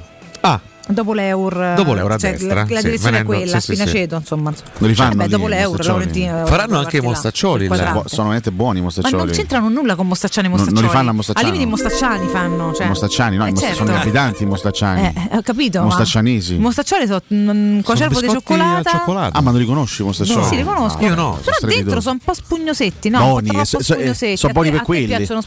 [0.85, 4.15] Dopo l'Eur, dopo l'Eur cioè, a destra, la, la direzione venendo, è quella, sì, Spinaceto,
[4.15, 4.21] sì.
[4.21, 4.53] insomma.
[4.79, 7.75] Lo rifanno cioè, beh, dopo l'Eur, Faranno anche i mostaccioli, là.
[7.75, 9.15] Eh, sono veramente buoni i mostaccioli.
[9.15, 10.75] Ma non c'entrano nulla con mostacciani e mostaccioli.
[10.75, 11.47] Non, non li fanno a mostacciani.
[11.47, 12.87] Al limite i mostacciani fanno, cioè.
[12.87, 13.75] Mostacciani, no, eh, certo.
[13.75, 15.01] sono gli abitanti i mostacciani.
[15.01, 15.81] Eh, eh ho capito.
[15.83, 16.57] Mostaccianesi.
[16.57, 18.89] Mostaccioli mm, mm, sono un cocervo di eh, cioccolata.
[18.89, 19.37] cioccolata.
[19.37, 20.41] Ah, ma non li conosci i mostaccioli?
[20.41, 20.47] No.
[20.47, 20.99] Sì, li conosco.
[20.99, 21.39] Io no.
[21.41, 23.19] Però dentro sono un po' spugnosetti, no?
[23.19, 25.25] Buoni, sono buoni per quelli.
[25.25, 25.41] Sono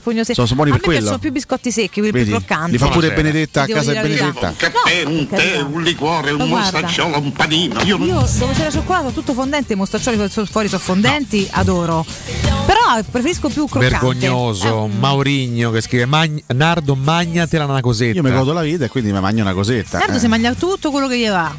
[0.55, 1.05] buoni per quelli.
[1.05, 2.71] Sono più biscotti secchi, quelli più croccanti.
[2.71, 3.23] Li fa pure certo.
[3.23, 4.55] Benedetta a casa di Benedetta.
[5.05, 7.81] No un tè, un liquore, un guarda, mostacciolo, un panino.
[7.82, 8.07] Io, non...
[8.07, 10.16] io dove c'era cioccolato tutto fondente, i mostaccioli
[10.47, 11.61] fuori sono fondenti, no.
[11.61, 12.07] adoro.
[12.66, 13.98] Però eh, preferisco più croccante.
[13.98, 14.98] Vergognoso, eh.
[14.98, 18.16] Maurigno che scrive Mag- Nardo magnatela una cosetta.
[18.16, 19.98] Io mi godo la vita e quindi mi mangio una cosetta.
[19.98, 20.20] Nardo eh.
[20.20, 21.55] si mangia tutto quello che gli va.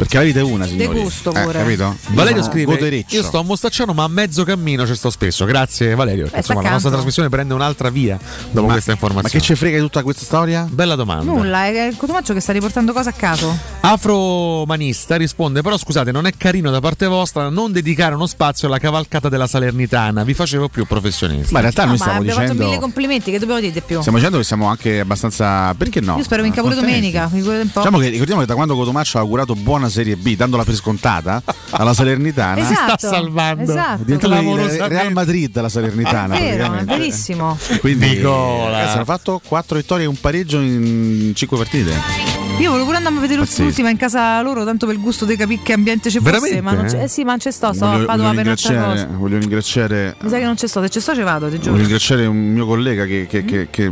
[0.00, 0.94] Perché la vita è una, signori.
[0.94, 1.58] De gusto eh, pure.
[1.58, 1.94] Eh, capito?
[2.08, 2.54] Valerio sono...
[2.54, 5.44] scrive: Io sto a Mostacciano, ma a mezzo cammino ci sto spesso.
[5.44, 6.22] Grazie, Valerio.
[6.22, 8.18] Perché, insomma, la nostra trasmissione prende un'altra via
[8.50, 9.34] dopo ma, questa informazione.
[9.34, 10.66] Ma che ci frega di tutta questa storia?
[10.70, 11.30] Bella domanda.
[11.30, 13.54] Nulla, è il Cotumaccio che sta riportando cose a caso.
[13.80, 18.78] Afromanista risponde: Però scusate, non è carino da parte vostra non dedicare uno spazio alla
[18.78, 20.24] cavalcata della Salernitana.
[20.24, 21.52] Vi facevo più professionista.
[21.52, 22.40] Ma in realtà no, noi stiamo dicendo.
[22.40, 23.98] Abbiamo fatto mille complimenti, che dobbiamo dire di più?
[23.98, 25.74] Stiamo dicendo che siamo anche abbastanza.
[25.74, 26.16] Perché no?
[26.16, 27.28] Io spero in capore domenica.
[27.30, 31.42] Diciamo che ricordiamo che da quando Cotumaccio ha augurato buona Serie B, dandola per scontata
[31.70, 32.60] alla Salernitana.
[32.60, 33.62] esatto, si sta esatto, salvando.
[33.62, 34.02] Esatto.
[34.04, 36.34] Diventata eh, il Real Madrid la Salernitana.
[36.34, 37.58] È vero, è verissimo.
[37.80, 42.38] Quindi ragazzi, hanno fatto 4 vittorie e un pareggio in 5 partite.
[42.60, 43.62] Io volevo pure andare a vedere Pazzesco.
[43.62, 46.30] l'ultima in casa loro, tanto per il gusto dei capì che ambiente ci fosse.
[46.30, 46.60] Veramente?
[46.60, 49.06] Ma non c'è, eh sì, ma non c'è sto, sto voglio, a Padova per un'altra
[49.16, 50.14] Voglio ringraziare.
[50.20, 51.70] Mi sa che non c'è sto, se c'è sto ci vado, ti giuro.
[51.70, 53.46] Voglio ringraziare un mio collega che, che, mm.
[53.46, 53.90] che, che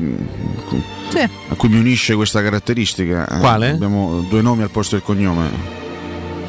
[1.09, 1.19] sì.
[1.21, 3.25] a cui mi unisce questa caratteristica.
[3.41, 3.71] Quale?
[3.71, 5.87] Abbiamo due nomi al posto del cognome.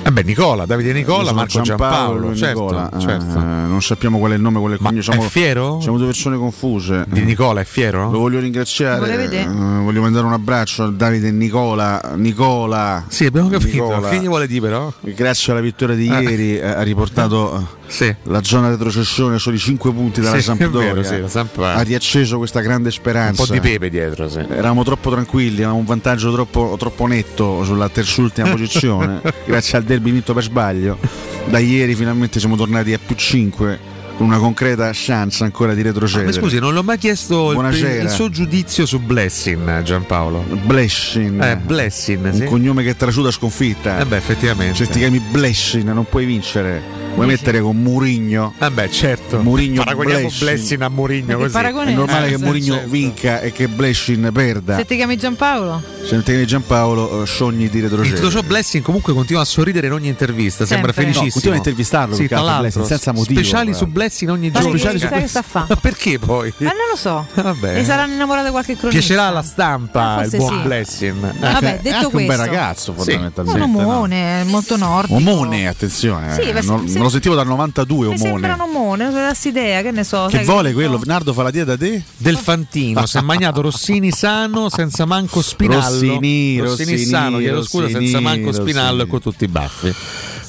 [0.10, 2.90] Vabbè, Nicola, Davide Nicola, Sono Marco Giampaolo, e certo, Nicola.
[2.90, 3.38] Eh, certo.
[3.38, 5.02] eh, non sappiamo qual è il nome, qual è il cognome.
[5.04, 5.80] Siamo- fiero?
[5.82, 7.06] Siamo due persone confuse.
[7.08, 8.10] Di Nicola è fiero?
[8.10, 9.30] Lo voglio ringraziare.
[9.32, 12.02] Eh, voglio mandare un abbraccio a Davide e Nicola.
[12.16, 13.06] Nicola.
[13.08, 13.84] Sì, abbiamo capito.
[13.84, 14.92] Nicola, Che gli vuole dire però?
[15.02, 16.22] Grazie alla vittoria di Ah.
[16.22, 18.14] ieri eh, ha riportato Sì.
[18.24, 20.94] la zona retrocessione soli 5 punti dalla Sì, Sampdoria.
[20.94, 23.44] vero, sì, la Samp- ha riacceso questa grande Un speranza.
[23.46, 24.38] po' di pepe dietro, sì.
[24.40, 30.12] Eravamo troppo tranquilli, avevamo un vantaggio troppo, troppo netto sulla terzultima posizione, grazie al derby
[30.12, 30.98] vinto per sbaglio.
[31.46, 33.80] Da ieri finalmente siamo tornati a più 5
[34.18, 36.34] con una concreta chance ancora di Ma retrocedere.
[36.34, 40.44] scusi, non l'ho mai chiesto il, il suo giudizio su Blessing, Giampaolo.
[40.66, 41.42] Blessing.
[41.42, 42.42] Eh, Blessing, sì.
[42.42, 43.98] Un cognome che trasuda sconfitta.
[44.00, 44.76] Eh beh, effettivamente.
[44.76, 46.82] Se ti chiami Blessing non puoi vincere.
[47.16, 48.54] Vuoi mettere con Murigno?
[48.60, 49.42] Eh beh, certo.
[49.42, 50.44] Murigno Paragoniamo Blessing.
[50.50, 51.54] Blessing a Murigno Perché così.
[51.54, 52.90] paragone È normale Eh, che Murigno certo.
[52.90, 54.78] vinca e che Blessing perda.
[54.78, 55.82] Se ti chiami Giampaolo?
[56.06, 58.22] Se non ti chiami Giampaolo, eh, sogni di retrocedere.
[58.22, 61.12] tutto ciò Blessing comunque continua a sorridere in ogni intervista, sembra Sempre.
[61.12, 61.26] felicissimo.
[61.26, 63.86] No, continua a intervistarlo, Sì, tra altro, l'altro, Blessing, senza motivo, Speciali guarda.
[63.86, 64.72] su Blessing ogni giorno.
[64.72, 65.66] chissà che sta a fa?
[65.68, 66.54] Ma perché poi?
[66.60, 67.26] Ma non lo so.
[67.34, 67.78] Vabbè.
[67.80, 68.98] E saranno innamorati di qualche cronista.
[69.00, 70.64] Piacerà alla stampa Eh, il buon sì.
[70.64, 71.38] Blessing.
[71.40, 72.46] Vabbè, È detto anche un bel questo.
[72.46, 73.60] ragazzo Un fondamentalmente.
[73.60, 73.78] no?
[73.80, 75.16] omone, molto nordico.
[75.16, 76.52] Omone, attenzione, Sì,
[77.00, 78.54] non lo sentivo dal 92 Mi sembra Omone.
[78.54, 80.28] un omone, non dassi idea, che ne so.
[80.30, 81.00] Che vuole quello?
[81.06, 82.04] Nardo fa la dieta te?
[82.18, 86.00] Del Fantino, si è magnato Rossini sano senza manco Spinallo.
[86.00, 88.70] Rossini, Rossini, sano, chiedo scusa, Rossini, senza manco Rossini.
[88.70, 89.94] Spinallo e con tutti i baffi.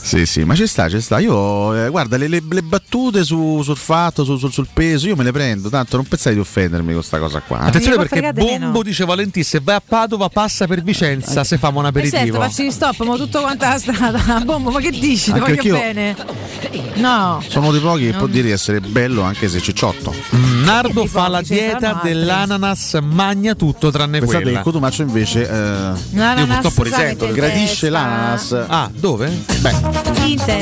[0.02, 1.18] Sì, sì, ma ci sta, ci sta.
[1.18, 5.14] Io, eh, guarda, le, le- le battute su- sul fatto, su- sul- sul peso, io
[5.14, 5.68] me le prendo.
[5.68, 7.64] Tanto non pensate di offendermi con questa cosa qua.
[7.64, 7.68] eh.
[7.68, 8.82] Attenzione può perché Bombo meno.
[8.82, 12.40] dice Valentì se vai a Padova passa per Vicenza se famo un Eh certo, aperitivo.
[12.40, 14.40] facci gli stop, ma tutto quanto la strada.
[14.44, 15.30] Bombo, ma che dici?
[15.32, 16.16] Ti Anche voglio perché io- bene.
[16.94, 17.42] No.
[17.46, 20.12] Sono dei pochi che può Non- dire di essere bello anche se cicciotto.
[20.34, 24.58] Mm, Nardo Che fa la dieta dell'ananas, magna tutto tranne Pensate che quella.
[24.58, 27.90] il Cotumaccio invece eh, Io purtroppo risento, che gradisce testa.
[27.90, 28.64] l'ananas.
[28.68, 29.28] Ah, dove?
[29.60, 29.70] Beh.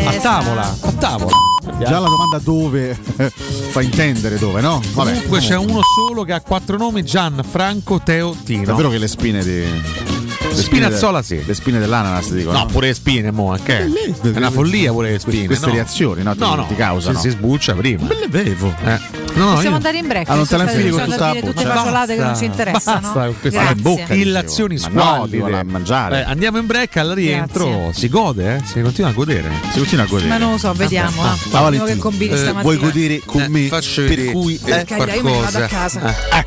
[0.07, 1.31] A tavola, a tavola.
[1.79, 2.99] già la domanda dove
[3.69, 4.81] fa intendere dove, no?
[4.95, 8.65] Vabbè, Comunque c'è uno solo che ha quattro nomi, Gian Franco Teo Tino.
[8.65, 9.61] Davvero che le spine di.
[9.61, 11.47] le Spinazzola spine sì.
[11.47, 12.51] Le spine dell'ananas, dico.
[12.51, 13.85] No, pure le spine, mo, anche.
[13.85, 15.45] È una follia pure le spine.
[15.45, 15.73] Queste no.
[15.73, 17.19] reazioni, no, ti- no, no, ti causano.
[17.19, 18.07] Si, si sbuccia prima.
[18.07, 18.75] Me le bevo.
[18.85, 19.27] Eh.
[19.35, 20.29] No, no, Possiamo io- andare in break.
[20.29, 23.13] Ah, non te la infili con tutta la tutte fasolate che non ci interessano.
[23.13, 25.59] Basta in bocca, illazioni no, squallide.
[25.59, 26.25] a mangiare.
[26.25, 27.69] Andiamo in break al rientro.
[27.69, 27.93] Grazie.
[27.93, 28.63] Si gode, eh?
[28.65, 29.51] Si continua a godere.
[29.73, 30.29] Si continua a godere.
[30.29, 31.23] Ma non lo so, vediamo.
[31.23, 32.63] Ah, ah, che combini eh, stamattina.
[32.63, 33.67] Vuoi godere con Eh, me?
[33.69, 35.69] faccio per cui Eh, a qualcosa.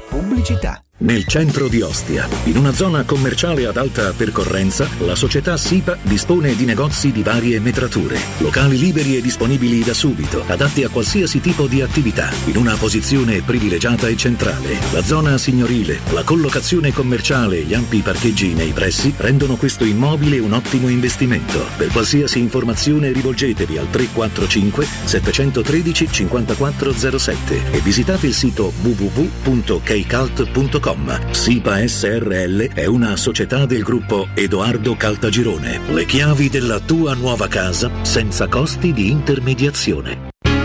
[0.09, 0.83] Pubblicità.
[1.01, 6.55] Nel centro di Ostia, in una zona commerciale ad alta percorrenza, la società SIPA dispone
[6.55, 11.65] di negozi di varie metrature, locali liberi e disponibili da subito, adatti a qualsiasi tipo
[11.65, 14.79] di attività, in una posizione privilegiata e centrale.
[14.91, 20.39] La zona signorile, la collocazione commerciale e gli ampi parcheggi nei pressi rendono questo immobile
[20.39, 21.63] un ottimo investimento.
[21.77, 31.33] Per qualsiasi informazione rivolgetevi al 345 713 5407 e visitate il sito www.keicalt.com.
[31.33, 35.81] SIPA SRL è una società del gruppo Edoardo Caltagirone.
[35.91, 40.30] Le chiavi della tua nuova casa senza costi di intermediazione.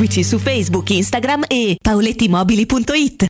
[0.00, 3.29] Seguici su Facebook, Instagram e paolettimobili.it.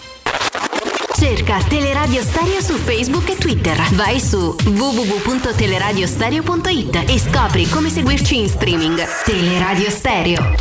[1.21, 3.77] Cerca Teleradio Stereo su Facebook e Twitter.
[3.91, 8.99] Vai su www.teleradiostereo.it e scopri come seguirci in streaming.
[9.23, 10.55] Teleradio Stereo.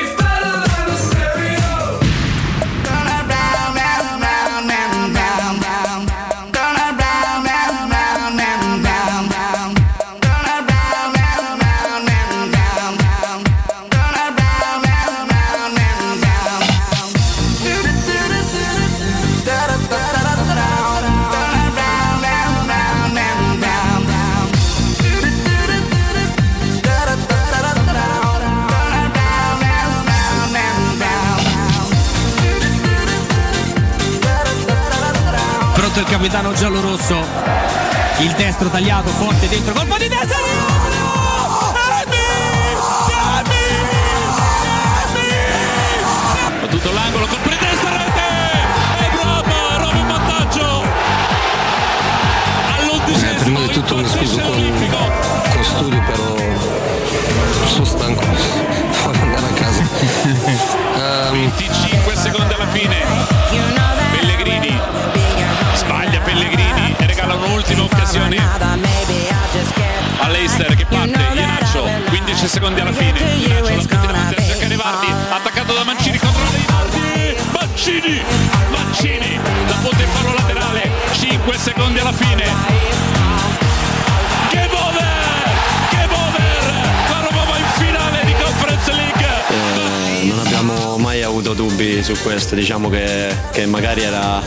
[36.02, 37.16] il capitano giallorosso.
[38.20, 39.74] Il destro tagliato forte dentro.
[39.74, 40.36] Colpo di testa.
[46.70, 48.30] Tutto l'angolo, colpo di testa, rete!
[53.24, 54.54] E prima di tutto mi scuso con,
[55.54, 56.36] con studio però
[57.66, 58.26] sono stanco
[59.04, 61.52] voglio andare a casa Ehm,
[67.82, 68.38] regala un'ultima occasione.
[70.20, 73.20] All'Eister che parte, Ienaccio, 15 secondi alla fine.
[73.20, 77.00] Ienaccio non continua a mettere, cerca Rivardi, attaccato da Mancini, controlla Rivardi.
[77.52, 78.22] Mancini,
[78.70, 82.44] Mancini, la punta in fallo laterale, 5 secondi alla fine.
[84.50, 85.04] Che over!
[85.90, 87.10] Che over!
[87.10, 89.28] La Roma va in finale di Conference League.
[89.50, 94.42] eh, non abbiamo mai avuto dubbi su questo diciamo che, che magari era,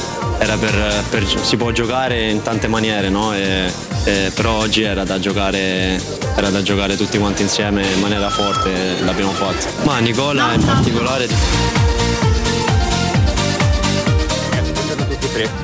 [0.45, 3.33] era per, per- si può giocare in tante maniere no?
[3.33, 3.73] E-
[4.05, 5.99] e- però oggi era da giocare
[6.37, 10.63] era da giocare tutti quanti insieme in maniera forte e l'abbiamo fatto ma Nicola in
[10.63, 11.29] particolare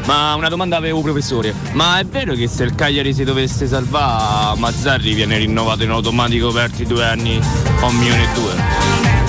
[0.07, 4.59] Ma una domanda avevo professore, ma è vero che se il Cagliari si dovesse salvare
[4.59, 7.39] Mazzarri viene rinnovato in automatico per altri due anni
[7.81, 8.80] a un milione e due?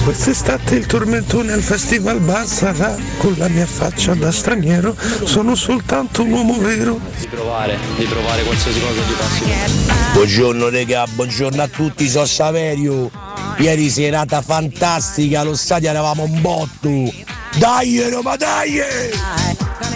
[0.03, 6.32] Quest'estate il tormentone al festival Bassara con la mia faccia da straniero sono soltanto un
[6.32, 6.99] uomo vero.
[7.19, 10.14] Di provare, di provare qualsiasi cosa gli passi.
[10.14, 13.11] Buongiorno regà, buongiorno a tutti, sono Saverio.
[13.57, 17.14] Ieri serata fantastica, allo stadio eravamo un botto.
[17.57, 18.82] Dai Roma, dai!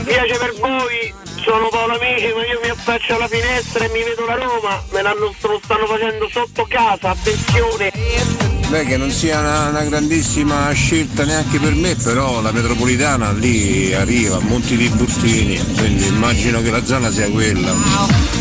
[0.04, 1.14] Piace per voi,
[1.44, 5.02] sono Paolo Amici, ma io mi affaccio alla finestra e mi vedo la Roma, me
[5.02, 8.55] l'hanno, lo stanno facendo sotto casa, attenzione!
[8.70, 13.94] Beh, che non sia una, una grandissima scelta neanche per me, però la metropolitana lì
[13.94, 17.72] arriva, Monti di Burtini, quindi immagino che la zona sia quella.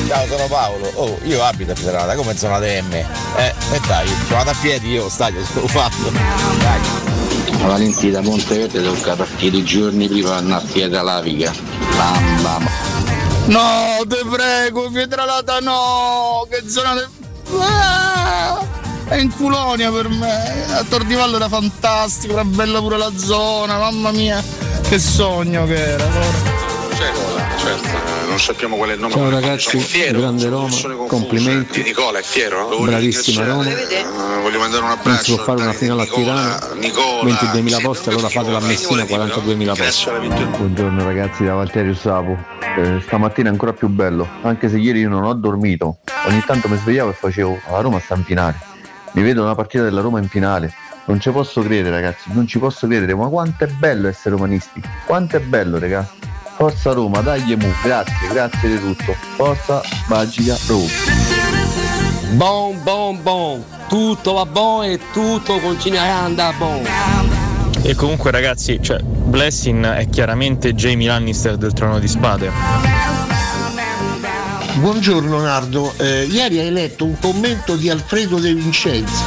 [0.09, 0.91] Ciao, sono Paolo.
[0.95, 2.93] Oh, io abito a Pietralata, come zona DM.
[2.93, 6.11] Eh, e dai, sono andato a piedi io, stadio, sono fatto.
[6.11, 6.81] Dai.
[7.67, 11.53] Valentì da Monteverde tocca partire i giorni prima di andare a Pietralavica.
[11.97, 12.59] Mamma
[13.47, 16.47] No, te prego, Pietralata no!
[16.49, 17.07] Che zona de...
[17.59, 18.59] Ah,
[19.09, 20.65] è in Culonia per me.
[20.73, 24.43] A Tordivallo era fantastico, era bella pure la zona, mamma mia,
[24.89, 26.05] che sogno che era.
[26.95, 27.21] Certo,
[27.59, 29.13] certo, eh, non sappiamo qual è il nome.
[29.13, 30.69] Ciao ragazzi, fiero, grande Roma,
[31.09, 31.83] complimenti.
[31.83, 32.69] Nicola è fiero, no?
[32.69, 33.45] Voglio Bravissima.
[33.45, 33.67] Roma.
[33.69, 34.05] Eh,
[34.43, 35.23] voglio mandare un Non abbraccio.
[35.25, 39.75] si può fare una finale a Tirana, Nicola, 22.000 posti, allora fatela a Messina 42.000
[39.77, 40.11] posti.
[40.57, 42.39] Buongiorno ragazzi da Valterio Sapo.
[42.77, 45.99] Eh, stamattina è ancora più bello, anche se ieri io non ho dormito.
[46.27, 48.73] Ogni tanto mi svegliavo e facevo la Roma sta in finale.
[49.15, 50.73] Mi vedo una partita della Roma in finale.
[51.05, 54.83] Non ci posso credere ragazzi, non ci posso credere, ma quanto è bello essere romanisti.
[55.07, 56.19] Quanto è bello ragazzi.
[56.57, 59.13] Forza Roma, dai mu, grazie, grazie di tutto.
[59.37, 60.89] Forza Magica Roma.
[62.33, 66.89] Bon, bon, bon, tutto va buono e tutto continuerà ad andare buono.
[67.83, 73.24] E comunque ragazzi, cioè, Blessing è chiaramente Jamie Lannister del Trono di Spade.
[74.75, 79.25] Buongiorno Nardo, Eh, ieri hai letto un commento di Alfredo De Vincenzi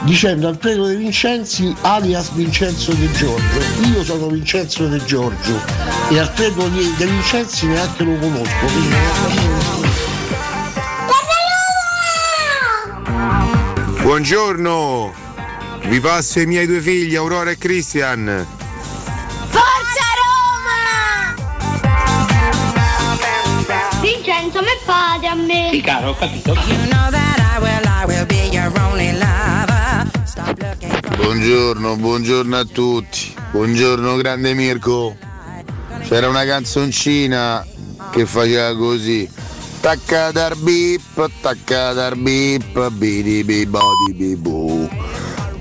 [0.00, 3.60] dicendo Alfredo De Vincenzi alias Vincenzo De Giorgio.
[3.92, 5.60] Io sono Vincenzo De Giorgio
[6.10, 8.66] e Alfredo De Vincenzi neanche lo conosco.
[8.66, 8.96] quindi
[14.02, 15.12] Buongiorno,
[15.84, 18.55] vi passo i miei due figli, Aurora e Christian.
[24.56, 25.68] Me fate a me!
[25.70, 26.54] Sì, caro, ho capito.
[31.16, 33.34] Buongiorno, buongiorno a tutti.
[33.50, 35.16] Buongiorno grande Mirko.
[36.08, 37.66] C'era una canzoncina
[38.10, 39.28] che faceva così.
[39.80, 44.88] Tacca dar bip, tacca dar bip, bidi bi bodi bi bu.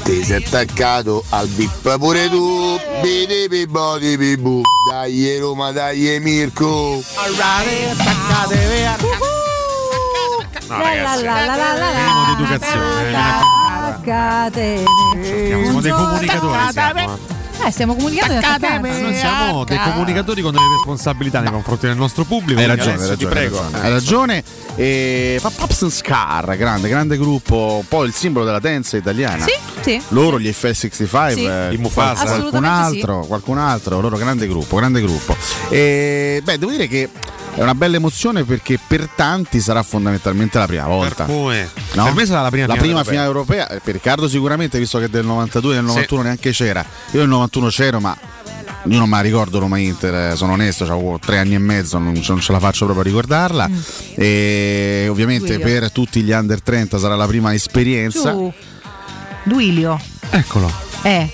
[0.06, 4.61] Ti sei attaccato al bip pure tu, bidi bi bodi bi bu.
[4.88, 7.02] Dai Roma, dai Mirko.
[10.68, 13.10] No, ragazzi, La, la, la, la, la, minimo di educazione.
[13.10, 14.86] eh, Catene.
[15.48, 16.99] Siamo dei comunicatori, siamo.
[16.99, 17.34] eh.
[17.65, 18.79] Eh, stiamo comunicando attaccare.
[19.01, 22.59] Noi siamo dei comunicatori con delle responsabilità nei confronti del nostro pubblico.
[22.59, 23.59] Hai ragione, hai ragione, ti prego.
[23.71, 24.43] Hai ragione.
[24.75, 29.45] E fa Pops and Scar, grande, grande gruppo, poi il simbolo della dance italiana.
[29.45, 30.01] Sì, sì.
[30.09, 31.45] Loro, gli FL65, Sì.
[31.45, 32.25] eh, I Mufasa.
[32.25, 35.35] qualcun altro, qualcun altro, loro grande gruppo, grande gruppo.
[35.69, 37.09] E beh, devo dire che
[37.56, 41.23] è una bella emozione perché per tanti sarà fondamentalmente la prima volta.
[41.26, 41.34] Per
[41.95, 42.03] No?
[42.03, 43.03] per me sarà la prima la finale prima europea.
[43.03, 46.86] finale europea, eh, per Riccardo sicuramente, visto che del 92 e del 91 neanche c'era.
[47.11, 48.18] Io nel 91 c'ero, ma
[48.88, 51.98] io non me la ricordo Roma Inter, eh, sono onesto, avevo tre anni e mezzo,
[51.98, 53.69] non, non ce la faccio proprio a ricordarla.
[54.15, 55.80] E ovviamente Duilio.
[55.80, 58.32] per tutti gli under 30 sarà la prima esperienza.
[58.32, 58.52] Su.
[59.44, 59.99] Duilio.
[60.30, 60.69] Eccolo.
[61.03, 61.30] Eh.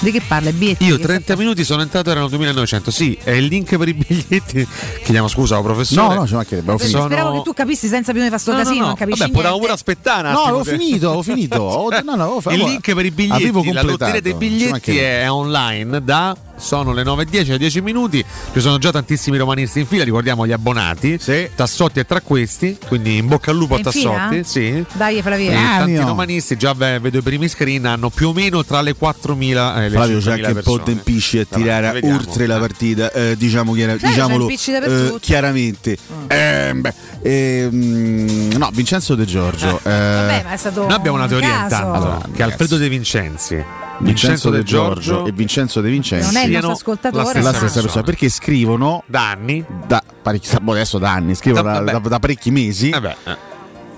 [0.00, 0.50] Di che parla?
[0.50, 0.84] I biglietti?
[0.84, 2.90] Io Che 30 minuti sono entrato, erano 2900.
[2.92, 4.66] Sì, è il link per i biglietti.
[5.02, 6.14] Chiediamo scusa, oh, professore.
[6.14, 8.52] No, no, ci mancherebbe, ho sta- Speravo che tu capissi senza bisogno di fare sto
[8.52, 8.86] No, no, casino, no.
[8.86, 9.74] non capisci Vabbè, potevamo niente.
[9.82, 11.62] pure aspettare No, ho che- finito, ho finito.
[11.62, 14.96] Ho- no, no, ho fa- il link per i biglietti, avevo la lotteria dei biglietti
[14.98, 18.24] è online da sono le 9.10 alle 10 minuti.
[18.52, 21.18] Ci sono già tantissimi romanisti in fila, ricordiamo gli abbonati.
[21.54, 23.80] Tassotti è tra questi, quindi in bocca al lupo a?
[23.80, 24.44] Tassotti.
[24.44, 24.84] Sì.
[24.92, 25.50] Dai, Flavio.
[25.52, 29.76] Tanti romanisti, già ve- vedo i primi screen, hanno più o meno tra le 4.000
[29.78, 30.82] e le Flavio c'è 5.000 anche un po' persone.
[30.84, 32.16] tempisci a tirare vediamo.
[32.16, 35.96] oltre la partita, eh, diciamo chiara- Cioè, diciamolo eh, chiaramente.
[36.28, 39.78] Eh, beh, ehm, no, Vincenzo De Giorgio.
[39.78, 41.62] eh, Vabbè, ma è stato Noi abbiamo una un teoria caso.
[41.74, 43.64] intanto Allora, che Alfredo De Vincenzi,
[44.00, 47.50] Vincenzo De De Giorgio e Vincenzo De Vincenzi Non è siano la stessa la stessa
[47.58, 47.82] persona.
[47.82, 52.08] persona perché scrivono da anni da parecchi boh, adesso da anni scrivono Da- da, da-
[52.08, 53.36] da parecchi mesi Eh beh, eh.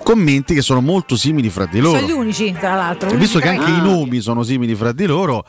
[0.03, 3.09] commenti che sono molto simili fra di loro Sono gli unici, tra l'altro.
[3.09, 5.43] E visto che anche i nomi sono simili fra di loro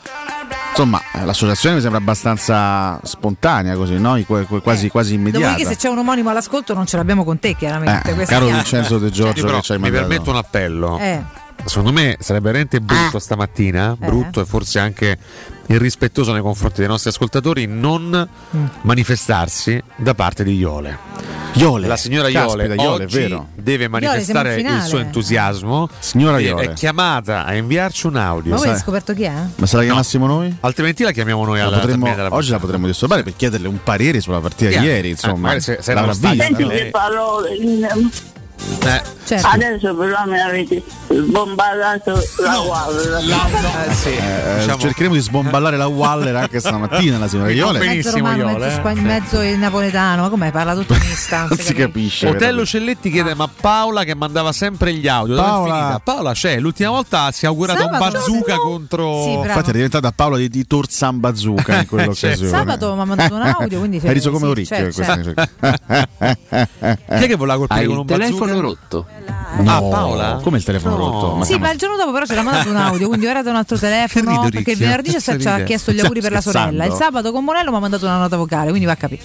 [0.71, 4.19] insomma eh, l'associazione mi sembra abbastanza spontanea così no?
[4.27, 7.39] Qu- qu- quasi, quasi immediata Dopodiché se c'è un omonimo all'ascolto non ce l'abbiamo con
[7.39, 8.11] te chiaramente.
[8.11, 8.47] Eh, caro chiaro.
[8.47, 10.07] Vincenzo De Giorgio Io però che ci hai mi mandato.
[10.09, 10.99] permetto un appello.
[10.99, 11.23] Eh.
[11.65, 14.07] Secondo me sarebbe veramente brutto stamattina, Eh.
[14.07, 15.19] brutto e forse anche
[15.67, 18.65] irrispettoso nei confronti dei nostri ascoltatori non Mm.
[18.83, 20.99] manifestarsi da parte di Iole.
[21.55, 23.49] Iole, La signora Iole, caspita, Iole, vero.
[23.55, 25.89] deve manifestare in il suo entusiasmo.
[25.99, 26.71] Signora Iole.
[26.71, 28.51] È chiamata a inviarci un audio.
[28.53, 28.75] Ma voi sai?
[28.77, 29.33] hai scoperto chi è?
[29.57, 30.55] Ma se la chiamassimo noi?
[30.61, 34.21] Altrimenti la chiamiamo noi La alla potremmo- oggi la potremmo disturbare per chiederle un parere
[34.21, 35.09] sulla partita di Sì, ieri.
[35.09, 36.29] eh, Insomma, magari se- se stadio, vista.
[36.45, 37.49] Senti che parole.
[38.85, 39.47] Eh, Certo.
[39.47, 42.11] Adesso però mi avete sbombardato
[42.43, 43.21] la guarda.
[44.05, 47.79] Eh, Diciamo- Cercheremo di sbomballare la Waller anche stamattina la signora Iole.
[47.79, 50.51] Mezzo romano, mezzo, spagn- mezzo napoletano, ma com'è?
[50.51, 51.47] Parla tutto mista.
[51.49, 52.27] Non si capisce.
[52.29, 55.99] Otello Celletti chiede: Ma Paola che mandava sempre gli audio, dove è Paola- finita?
[56.01, 59.23] Paola c'è, l'ultima volta si è augurato un bazooka contro.
[59.23, 59.33] Sì.
[59.35, 62.51] Infatti è diventata Paola di, di Torzan Bazooka in quell'occasione.
[62.51, 65.33] Sabato mi ha mandato un audio, quindi Hai riso come sì, Oricchio in questa- Chi
[67.25, 68.52] è che voleva colpire Hai con un bazooka?
[68.53, 69.07] Telefono rotto.
[69.63, 70.41] No, Ah, Paola?
[70.43, 71.05] Come il telefono No.
[71.11, 71.35] rotto?
[71.35, 73.43] Ma Sì, siamo- ma il giorno dopo però ce l'ha mandato un audio, quindi ora
[73.43, 74.31] da un altro telefono.
[74.31, 76.85] rido, perché il venerdì ci ha- chiesto gli auguri per la sorella.
[76.85, 79.23] Il sabato con Monello mi ha mandato una nota vocale, quindi va a capire.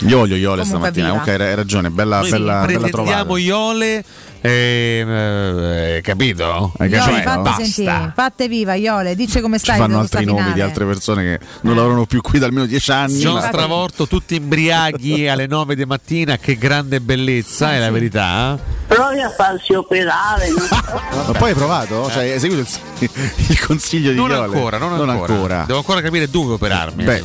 [0.00, 1.08] Iole, Iole Comunque stamattina.
[1.08, 2.88] Comunque hai ragione, bella, Noi bella, bella trovata.
[2.90, 4.04] pretendiamo Iole,
[4.46, 6.72] eh, capito?
[6.78, 7.22] Hai Iole, capito?
[7.22, 7.62] fate Basta.
[7.64, 9.78] sentire, fatte viva, Iole, dice come Ci stai.
[9.78, 10.60] fanno dopo sta altri nomi finale.
[10.62, 13.18] di altre persone che non lavorano più qui da almeno dieci anni.
[13.20, 18.58] John ma- Stravorto, tutti imbriaghi alle 9 di mattina, che grande bellezza, è la verità.
[18.86, 20.46] Provi a farsi operare.
[21.26, 22.10] Ma poi hai provato?
[22.10, 22.68] Cioè, hai seguito
[22.98, 23.10] il,
[23.48, 24.44] il consiglio di Non Iole?
[24.44, 25.64] ancora, non, ancora.
[25.66, 27.02] Devo ancora capire dove operarmi.
[27.02, 27.22] Beh,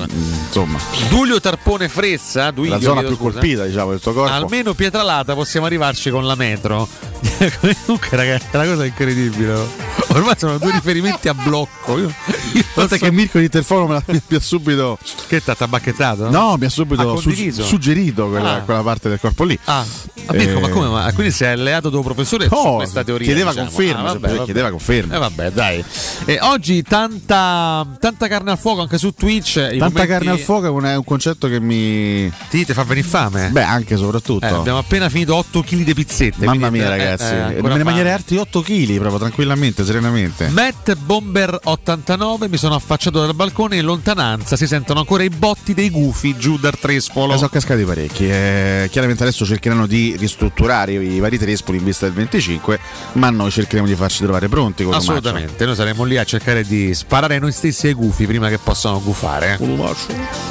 [0.48, 0.80] insomma,
[1.10, 3.32] Duglio Tarpone Frezza, Duilio, la zona più scusa.
[3.32, 4.32] colpita, diciamo, del tuo corpo.
[4.34, 6.88] Almeno Pietralata possiamo arrivarci con la metro.
[7.86, 9.88] Comunque, ragazzi, è una cosa incredibile.
[10.10, 11.98] Ormai sono due riferimenti a blocco.
[11.98, 12.12] Io,
[12.54, 14.98] io Guarda che Mirko di Interfono me l'ha- mi ha subito.
[15.28, 16.30] Che t'ha tabacchettato?
[16.30, 17.64] No, mi ha Ha subito su- condiviso?
[17.64, 18.60] suggerito quella, Ah.
[18.62, 19.58] quella parte del corpo lì.
[19.66, 19.80] Ah,
[20.26, 20.88] ah, Mirko, Eh, ma come?
[20.88, 23.26] Ma quindi sei alleato tuo professore su No, questa teoria?
[23.28, 23.70] chiedeva diciamo.
[23.70, 24.44] conferma, Ah, vabbè, vabbè.
[24.46, 25.16] chiedeva conferma.
[25.16, 25.84] Eh, vabbè, dai.
[26.26, 29.54] E oggi tanta, tanta carne al fuoco anche su Twitch.
[29.54, 32.32] Tanta commenti- carne al fuoco è un, è un concetto che mi.
[32.50, 33.50] Ti, ti fa venire fame?
[33.50, 34.46] Beh, anche e soprattutto.
[34.46, 36.46] Eh, abbiamo appena finito 8 kg di pizzette.
[36.46, 37.34] Mamma mia, eh, ragazzi.
[37.34, 40.48] eh, E me ne mangerei altri 8 kg proprio tranquillamente, serenamente.
[40.50, 45.74] Matt Bomber 89 mi sono affacciato dal balcone in lontananza si sentono ancora i botti
[45.74, 47.32] dei gufi giù dal trespolo.
[47.32, 48.30] Ne sono cascati parecchi.
[48.30, 52.80] eh, chiaramente adesso cercheranno di ristrutturare i vari trespoli in vista del 25,
[53.14, 56.94] ma noi cercheremo di farci trovare pronti con Assolutamente, noi saremo lì a cercare di
[56.94, 59.58] sparare noi stessi ai gufi prima che possano gufare.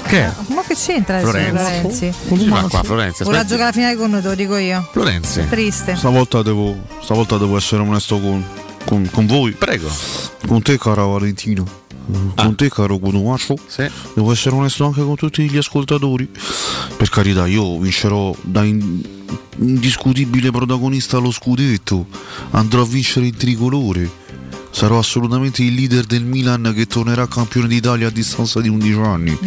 [0.07, 0.19] Che?
[0.25, 0.31] è?
[0.49, 2.13] Ma che c'entra adesso Florenzi.
[2.13, 2.49] Florenzi?
[2.49, 3.23] Fa qua, Florenzi?
[3.23, 3.47] Aspetti.
[3.47, 4.89] giocare la finale con noi, te lo dico io.
[4.91, 5.47] Florenzi.
[5.49, 5.97] Triste.
[5.97, 8.45] Stavolta devo, stavolta devo essere onesto con,
[8.85, 9.53] con- con voi.
[9.53, 9.89] Prego.
[10.47, 11.65] Con te, cara Valentino.
[12.35, 13.55] Con te, caro Gunuaccio.
[14.15, 16.27] Devo essere onesto anche con tutti gli ascoltatori.
[16.97, 19.03] Per carità, io vincerò da in-
[19.59, 22.07] indiscutibile protagonista allo scudetto.
[22.53, 24.11] Andrò a vincere il tricolore.
[24.71, 29.39] Sarò assolutamente il leader del Milan che tornerà campione d'Italia a distanza di 11 anni.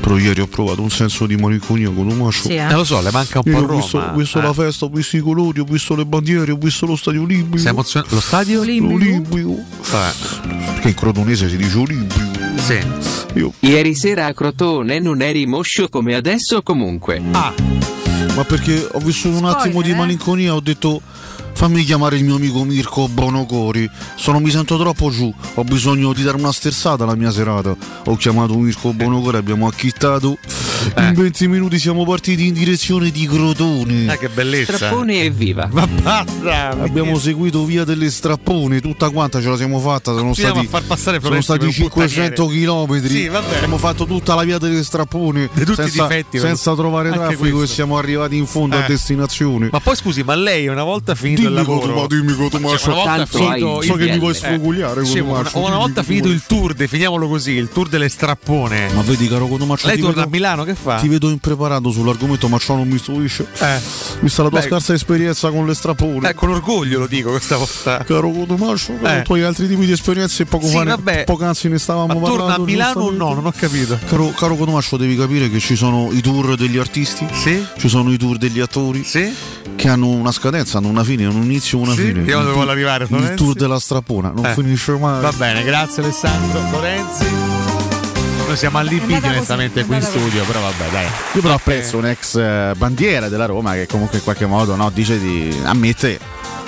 [0.00, 2.48] Però ieri ho provato un senso di malinconia con un macio.
[2.48, 2.68] Sì, eh.
[2.68, 4.42] Eh, lo so, le manca un po' Io Roma, Ho visto, ho visto eh.
[4.42, 7.58] la festa, ho visto i colori, ho visto le bandiere, ho visto lo stadio olimpico.
[7.58, 8.14] Sei emozionato?
[8.14, 8.60] Lo stadio?
[8.60, 9.56] Olimpico.
[9.90, 10.12] Vabbè.
[10.72, 12.30] Perché in crotonese si dice olimpico.
[12.56, 12.78] Sì.
[13.34, 13.52] Io.
[13.60, 17.20] Ieri sera a Crotone non eri moscio come adesso comunque.
[17.32, 17.52] Ah.
[18.34, 19.84] Ma perché ho vissuto un attimo eh?
[19.84, 21.00] di malinconia, ho detto
[21.64, 23.88] fammi chiamare il mio amico Mirko Bonocori.
[24.16, 27.74] Se non mi sento troppo giù, ho bisogno di dare una sterzata alla mia serata.
[28.04, 30.36] Ho chiamato Mirko Bonocori, abbiamo acchittato.
[30.98, 34.12] In 20 minuti siamo partiti in direzione di Crotone.
[34.12, 34.74] Ah, che bellezza.
[34.76, 35.66] Strappone e viva.
[35.72, 36.68] Ma basta!
[36.82, 40.12] Abbiamo seguito via delle strappone, tutta quanta ce la siamo fatta.
[40.14, 43.06] Sono stati, a far passare sono stati per un 500 km.
[43.06, 43.54] Sì, vabbè.
[43.56, 47.46] Abbiamo fatto tutta la via delle strappone Di tutti i senza, difetti, senza trovare traffico
[47.46, 47.74] e questo.
[47.74, 48.88] siamo arrivati in fondo a Eh.
[48.88, 49.70] destinazione.
[49.72, 52.76] Ma poi scusi, ma lei una volta finito lavoro, dimmi Cotumaccio.
[52.78, 55.38] Cioè, una volta Tanto finito hai- so il- che mi vuoi eh, sfogugliare, sì, una,
[55.38, 58.92] una dimmi volta finito il tour, definiamolo così, il tour delle strappone.
[58.92, 60.96] Ma vedi, caro Cotumaccio, Lei torna a Milano, che fa?
[60.96, 63.46] Ti vedo impreparato sull'argomento, ma ciò non mi stupisce.
[63.58, 63.80] Eh.
[64.20, 64.66] Vista la tua Beh.
[64.66, 66.30] scarsa esperienza con le strappone.
[66.30, 67.98] Eh, con orgoglio lo dico questa volta.
[68.04, 69.22] Caro Cotumaccio, Eh.
[69.22, 71.24] tu hai altri tipi di esperienze poco Sì, fa ne- vabbè.
[71.24, 72.36] poc'anzi ne stavamo Ma parlando.
[72.38, 73.34] torna a Milano o no?
[73.34, 73.98] Non ho capito.
[74.06, 77.64] Caro, caro Cotumaccio, devi capire che ci sono i tour degli artisti, Sì?
[77.78, 79.32] ci sono i tour degli attori, Sì?
[79.76, 81.98] Che hanno una scadenza, hanno una fine, hanno un inizio e una Sì?
[81.98, 82.12] fine.
[82.20, 83.34] Vediamo Il dove tour- vuole arrivare, Il Florenzi.
[83.34, 84.52] tour della strappona, non Eh.
[84.54, 85.20] finisce mai.
[85.20, 87.24] Va bene, grazie Alessandro Lorenzi.
[88.46, 91.06] Noi siamo allibiti onestamente qui in studio, però vabbè, dai.
[91.32, 94.90] Io però apprezzo un ex eh, bandiera della Roma che comunque in qualche modo no,
[94.90, 96.18] dice di ammette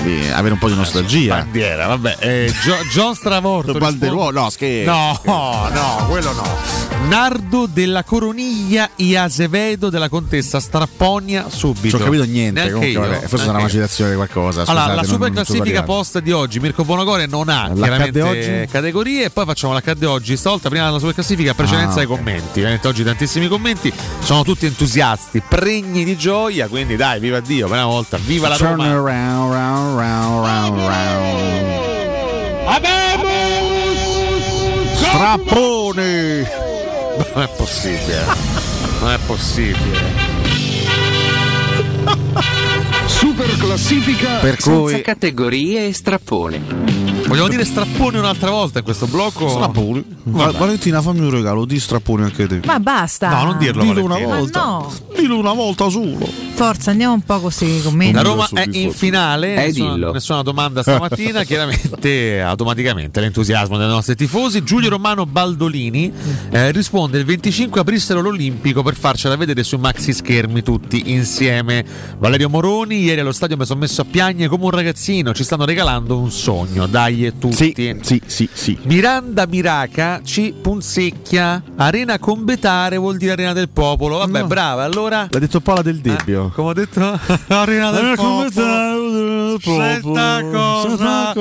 [0.03, 1.37] di avere un po' di nostalgia.
[1.37, 2.17] Bandiera, vabbè.
[2.21, 3.73] Eh, Gio- John Stravorto.
[3.75, 4.91] Balderuolo, no, scherzo.
[5.25, 6.95] No, no, quello no.
[7.09, 11.97] ricordo della coroniglia Iasevedo della contessa Strapponia subito.
[11.99, 13.01] Non ho capito niente, Neanche comunque, io.
[13.01, 13.69] vabbè, forse Neanche una io.
[13.69, 14.61] citazione di qualcosa.
[14.63, 18.69] Allora, scusate, la non- super classifica post di oggi, Mirko Bonagore non ha chiaramente oggi?
[18.71, 20.37] categorie e poi facciamo l'accadde oggi.
[20.37, 22.61] Stavolta prima della super classifica, precedenza Ah, ai commenti.
[22.61, 27.77] Veramente oggi tantissimi commenti, sono tutti entusiasti, pregni di gioia, quindi dai, viva Dio, per
[27.77, 28.85] una volta, viva la Turn Roma.
[28.91, 29.53] around,
[29.95, 31.77] round, round, round, round.
[34.95, 36.43] Strappone!
[37.35, 38.27] Non è possibile.
[39.01, 40.25] Non è possibile.
[43.07, 46.95] Super classifica Per senza cui- categorie e strappone.
[47.27, 49.49] Vogliamo dire strappone un'altra volta in questo blocco?
[49.49, 50.05] Strappone.
[50.25, 52.61] Va- Valentina, fammi un regalo, di strappone anche te.
[52.65, 53.29] Ma basta.
[53.31, 54.59] No, non dirlo, Dillo una volta.
[54.61, 54.93] Ma no.
[55.17, 56.45] Dillo una volta solo.
[56.55, 58.15] Forza, andiamo un po' con questi commenti.
[58.15, 60.13] La Roma è in finale, Eh, nessuna, dillo.
[60.13, 64.63] nessuna domanda stamattina, chiaramente automaticamente l'entusiasmo dei nostri tifosi.
[64.63, 66.13] Giulio Romano Baldolini
[66.51, 71.85] eh, risponde il 25 aprissero l'Olimpico per farcela vedere sui maxi schermi tutti insieme.
[72.19, 75.65] Valerio Moroni, ieri allo stadio mi sono messo a piagne come un ragazzino, ci stanno
[75.65, 77.73] regalando un sogno, dai tutti.
[78.03, 78.79] Sì, sì, sì.
[78.83, 84.19] Miranda Miraca ci punzecchia, arena Combetare vuol dire arena del popolo.
[84.19, 84.47] Vabbè, No.
[84.47, 85.27] brava, allora...
[85.31, 86.51] L'ha detto Paola del Debbio.
[86.55, 87.01] Come ho detto?
[87.49, 89.59] Arena del popolo.
[89.59, 91.33] Senta cosa,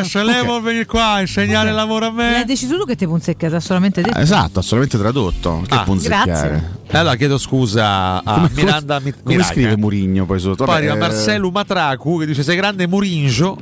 [0.00, 2.44] eh, se lei vuol venire qua a insegnare lavoro a L'hai me.
[2.44, 4.18] deciso tu che ti punzecchiata solamente detto?
[4.18, 5.62] Esatto, assolutamente tradotto.
[5.66, 6.24] Che Ah, punzecchiare.
[6.50, 6.80] grazie.
[6.94, 9.52] E Allora chiedo scusa a Come, Miranda come, Mi- come Miraca.
[9.52, 10.64] scrive Murigno poi sotto?
[10.64, 12.86] Poi Vabbè, eh, Marcello Matracu che dice sei grande.
[12.86, 13.56] Muringio.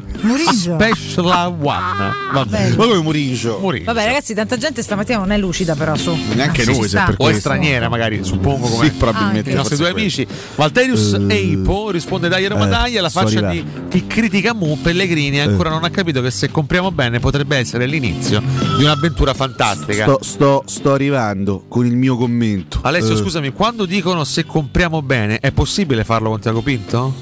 [0.53, 2.13] Special One.
[2.33, 2.49] Vabbè.
[2.51, 2.77] Bello.
[2.77, 3.59] Ma come Murigio?
[3.61, 3.93] Muringio.
[3.93, 6.17] Vabbè, ragazzi, tanta gente stamattina non è lucida, però su.
[6.35, 9.51] Neanche noi, se per O è straniera magari, suppongo come Sì, probabilmente.
[9.51, 10.27] i nostri due amici.
[10.57, 14.79] Valterius Eh, Eipo risponde dai Roma eh, dai alla sto faccia di chi critica Mu
[14.81, 18.41] Pellegrini e ancora non ha capito che se compriamo bene potrebbe essere l'inizio
[18.77, 20.05] di un'avventura fantastica.
[20.05, 22.81] Sto, sto, sto arrivando con il mio commento.
[22.83, 27.15] Alessio, Eh, scusami, quando dicono se compriamo bene, è possibile farlo con Tiago Pinto?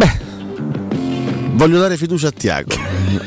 [0.00, 0.14] Beh,
[1.60, 2.74] voglio dare fiducia a Tiago.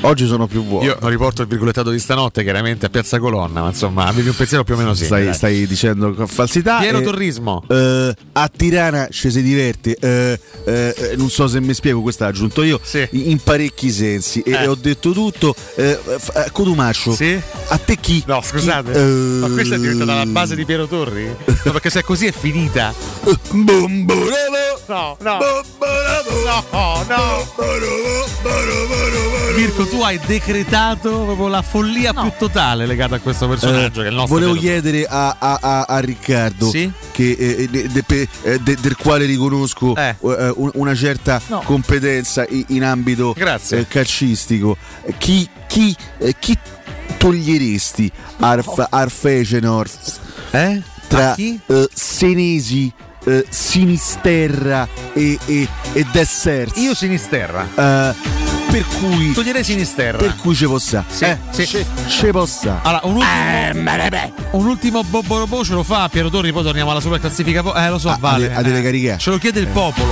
[0.01, 0.83] Oggi sono più buono.
[0.85, 4.35] Io non riporto il virgolettato di stanotte, chiaramente a Piazza Colonna, ma insomma, avevi un
[4.35, 5.31] pensiero più o meno simile.
[5.31, 6.79] stai, stai dicendo falsità.
[6.79, 7.63] Piero e- Torrismo.
[7.69, 12.23] eh, a Tirana ci si diverte, eh, eh, eh, non so se mi spiego, questo
[12.23, 13.07] l'ho aggiunto io, Sì.
[13.11, 14.41] in parecchi sensi.
[14.41, 14.67] E Eh.
[14.67, 15.53] ho detto tutto.
[15.75, 17.39] Eh, f- eh, Codumaccio, Sì?
[17.67, 18.23] a te chi?
[18.25, 19.01] No, scusate, chi- eh,
[19.41, 21.25] ma questa è diventata la base di Piero Torri?
[21.65, 22.93] No, perché se è così è finita.
[23.51, 25.37] Bombololo, No, no.
[25.37, 28.22] bombololo, No, no.
[29.55, 34.09] Mirko, tu hai decretato proprio la follia più totale legata a questo personaggio che è
[34.09, 36.91] il nostro volevo chiedere a, a- a- a Riccardo, Sì?
[37.11, 40.15] che, eh, de- de- pe- eh, de- del quale riconosco Eh.
[40.19, 41.61] eh, un- una certa No.
[41.65, 43.79] competenza in ambito Grazie.
[43.79, 46.57] eh, calcistico, Eh, chi, chi, eh, chi
[47.17, 49.87] toglieresti Arf, Arfecenor
[50.51, 50.81] Eh?
[51.07, 52.91] tra eh, Senesi,
[53.25, 56.77] eh, Sinisterra e, e, e Desserts?
[56.79, 57.67] Io Sinisterra.
[57.75, 60.17] Eh, per cui Toglierei Sinisterra.
[60.17, 61.65] per cui ci possa Sì, eh, sì.
[61.67, 66.63] ci- ci possa Allora, un ultimo, un ultimo Bobbo ce lo fa Piero Torri, poi
[66.63, 67.61] torniamo alla super classifica.
[67.85, 68.51] Eh, lo so, Ah, Vale.
[68.51, 68.81] a- a deve eh.
[68.83, 69.19] caricare.
[69.19, 70.11] Ce lo chiede il popolo.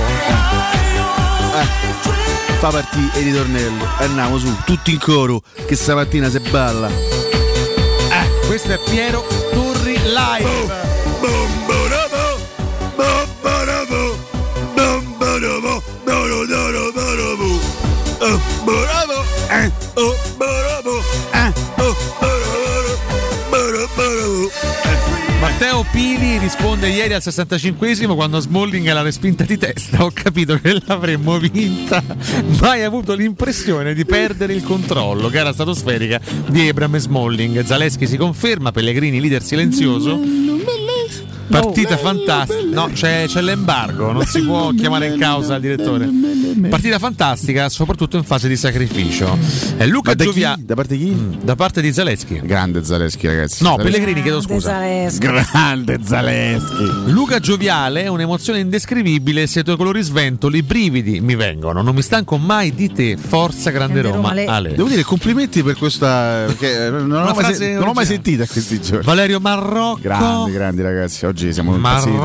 [2.60, 8.70] fa partire il ritornello andiamo su tutti in coro che stamattina si balla Eh, questo
[8.72, 10.64] è Piero Torri live.
[10.66, 10.91] Matteo
[27.02, 30.04] ieri al 65esimo quando Smalling l'ha respinta di testa.
[30.04, 32.02] Ho capito che l'avremmo vinta.
[32.60, 35.28] Mai avuto l'impressione di perdere il controllo.
[35.28, 37.64] Gara stratosferica di Ebram e Smalling.
[37.64, 40.20] Zaleschi si conferma, Pellegrini leader silenzioso.
[41.48, 42.61] Partita fantastica.
[42.72, 46.08] No, c'è, c'è l'embargo, non si può chiamare in causa il direttore.
[46.70, 49.36] Partita fantastica, soprattutto in fase di sacrificio.
[49.76, 50.30] Eh, Luca da, chi?
[50.30, 51.38] Giovia da parte di chi?
[51.42, 52.40] da parte di Zaleschi.
[52.42, 53.90] grande Zaleschi ragazzi No, Zaleschi.
[53.90, 54.70] Pellegrini, chiedo scusa.
[54.70, 55.18] Zaleschi.
[55.18, 61.82] grande Zaleschi Luca Gioviale, un'emozione indescrivibile, se i tuoi colori sventoli, i brividi mi vengono,
[61.82, 64.74] non mi stanco mai di te, forza grande Grande Roma, Roma, Ale.
[64.74, 68.46] Devo dire complimenti per questa perché eh, non, l'ho mai, sen- non l'ho mai sentita
[68.46, 69.98] questi giorni Valerio Marrocco.
[70.00, 72.16] grandi grandi ragazzi oggi siamo impazziti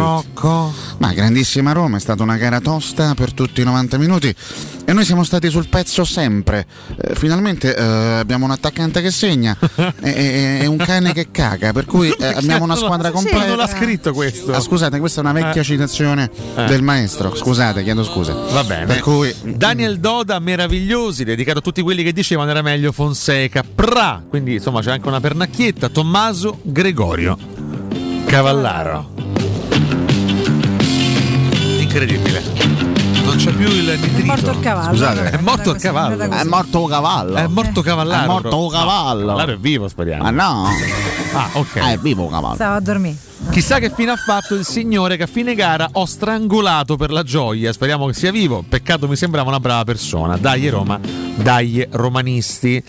[0.41, 0.73] Marrocco.
[0.99, 4.33] Ma grandissima Roma, è stata una gara tosta per tutti i 90 minuti
[4.85, 6.65] e noi siamo stati sul pezzo sempre.
[7.01, 7.81] Eh, finalmente eh,
[8.19, 9.57] abbiamo un attaccante che segna
[10.01, 13.55] e, e- un cane che caga, per cui eh, abbiamo una squadra Non completa.
[13.55, 14.53] l'ha scritto questo.
[14.53, 15.65] Ah, scusate, questa è una vecchia Eh.
[15.65, 16.65] citazione Eh.
[16.65, 17.35] del maestro.
[17.35, 18.33] Scusate, chiedo scusa.
[18.33, 18.85] Va bene.
[18.85, 23.63] Per cui Daniel Doda, meravigliosi, dedicato a tutti quelli che dicevano era meglio Fonseca.
[23.75, 25.89] Pra, quindi insomma c'è anche una pernacchietta.
[25.89, 27.37] Tommaso Gregorio.
[28.25, 29.26] Cavallaro.
[31.87, 32.43] Incredibile.
[33.23, 34.17] Non c'è più il nitrito.
[34.19, 34.89] È morto il cavallo.
[34.89, 36.21] Scusate, è morto il È cavallo.
[36.21, 37.35] È morto un cavallo.
[37.35, 38.23] È morto Cavallaro.
[38.23, 39.37] È morto un No, cavallo.
[39.37, 40.23] È vivo, speriamo.
[40.23, 40.67] Ma no.
[41.33, 41.77] Ah, ok.
[41.77, 42.55] Ah, è vivo un cavallo.
[42.55, 43.15] Stava a dormire.
[43.51, 47.23] Chissà che fine ha fatto il signore che a fine gara ho strangolato per la
[47.23, 47.71] gioia.
[47.71, 48.65] Speriamo che sia vivo.
[48.67, 50.35] Peccato mi sembrava una brava persona.
[50.35, 50.99] Dai Roma,
[51.35, 52.83] dai romanisti.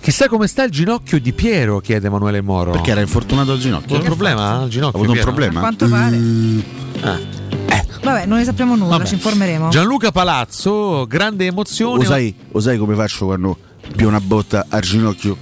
[0.00, 2.72] Chissà come sta il ginocchio di Piero, chiede Emanuele Moro.
[2.72, 3.96] Perché era infortunato al ginocchio?
[3.96, 4.50] un problema?
[4.50, 5.22] Ha avuto un Piero?
[5.22, 5.58] problema?
[5.58, 6.20] A quanto pare.
[7.00, 7.44] Ah.
[8.02, 9.06] Vabbè, non ne sappiamo nulla, Vabbè.
[9.06, 9.68] ci informeremo.
[9.68, 11.98] Gianluca Palazzo, grande emozione.
[12.02, 13.56] Lo sai, lo sai come faccio quando
[13.94, 15.36] pio una botta al ginocchio?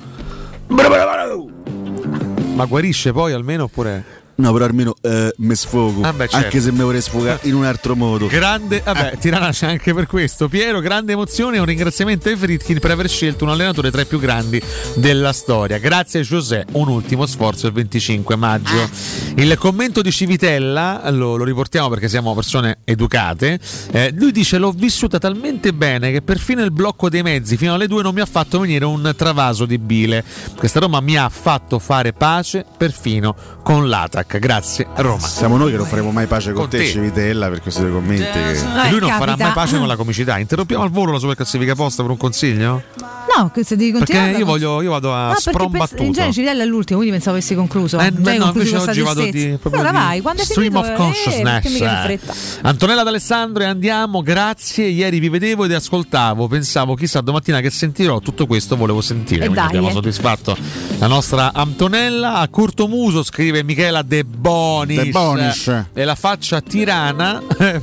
[2.54, 4.22] Ma guarisce poi almeno oppure.
[4.36, 6.02] No, però almeno eh, mi sfogo.
[6.02, 6.44] Ah, beh, certo.
[6.46, 8.26] Anche se mi vorrei sfogare in un altro modo.
[8.26, 10.48] Grande, vabbè, Tirana c'è anche per questo.
[10.48, 14.06] Piero, grande emozione e un ringraziamento ai Fritkin per aver scelto un allenatore tra i
[14.06, 14.60] più grandi
[14.94, 15.78] della storia.
[15.78, 18.88] Grazie a José, un ultimo sforzo il 25 maggio.
[19.36, 23.60] Il commento di Civitella lo, lo riportiamo perché siamo persone educate.
[23.92, 27.86] Eh, lui dice: L'ho vissuta talmente bene che perfino il blocco dei mezzi fino alle
[27.86, 30.24] due non mi ha fatto venire un travaso di bile.
[30.56, 34.23] Questa Roma mi ha fatto fare pace perfino con l'Atac.
[34.26, 35.26] Grazie, Roma.
[35.26, 36.86] Siamo noi che non faremo mai pace con, Con te, te.
[36.86, 38.22] Civitella, per questi tuoi commenti.
[38.22, 39.18] che- Vabbè, lui non capita.
[39.18, 40.38] farà mai pace con la comicità.
[40.38, 42.82] Interrompiamo al volo la super classifica posta per un consiglio?
[43.36, 44.38] No, che se devi Perché continuare.
[44.38, 45.94] io, voglio, io vado a No, perché sprombattuto.
[45.96, 47.98] pens- in genere Civitella è l'ultimo, quindi pensavo avessi concluso.
[47.98, 50.92] Eh, beh, no, invece oggi vado di, Allora di vai, quando è stream finito, of
[50.92, 51.62] eh, consciousness.
[51.62, 51.68] perché
[52.04, 52.34] fretta.
[52.62, 54.86] Antonella D'Alessandro e andiamo, grazie.
[54.86, 56.46] Ieri vi vedevo ed ascoltavo.
[56.46, 58.20] Pensavo, chissà, domattina che sentirò.
[58.20, 59.44] Tutto questo volevo sentire.
[59.46, 59.92] E Quindi dai, abbiamo eh.
[59.92, 60.56] soddisfatto
[60.98, 62.34] la nostra Antonella.
[62.34, 65.02] A corto muso scrive Michela De Bonis.
[65.02, 65.84] De Bonis.
[65.92, 67.42] E la faccia tirana.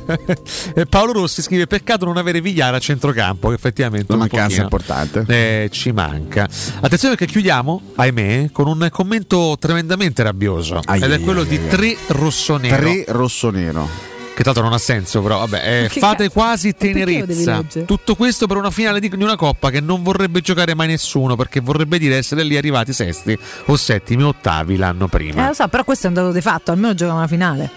[0.74, 3.48] E Paolo Rossi scrive: Peccato non avere Vigliara a centrocampo.
[3.48, 5.24] Che effettivamente La un mancanza importante.
[5.26, 6.48] eh, ci manca.
[6.80, 10.80] Attenzione perché chiudiamo, ahimè, con un commento tremendamente rabbioso.
[10.84, 11.68] Ai, ed è quello ai, di ai.
[11.68, 12.76] tre rossonero.
[12.76, 14.10] Tre rossonero.
[14.34, 15.84] Che tanto non ha senso, però vabbè.
[15.84, 16.30] eh, fate cazzo?
[16.30, 17.62] quasi tenerezza.
[17.84, 21.36] Tutto questo per una finale di, di una coppa che non vorrebbe giocare mai nessuno,
[21.36, 25.46] perché vorrebbe dire essere lì arrivati sesti o settimi o ottavi l'anno Eh, prima.
[25.48, 27.70] lo so, però questo è un dato di fatto, almeno gioca una finale.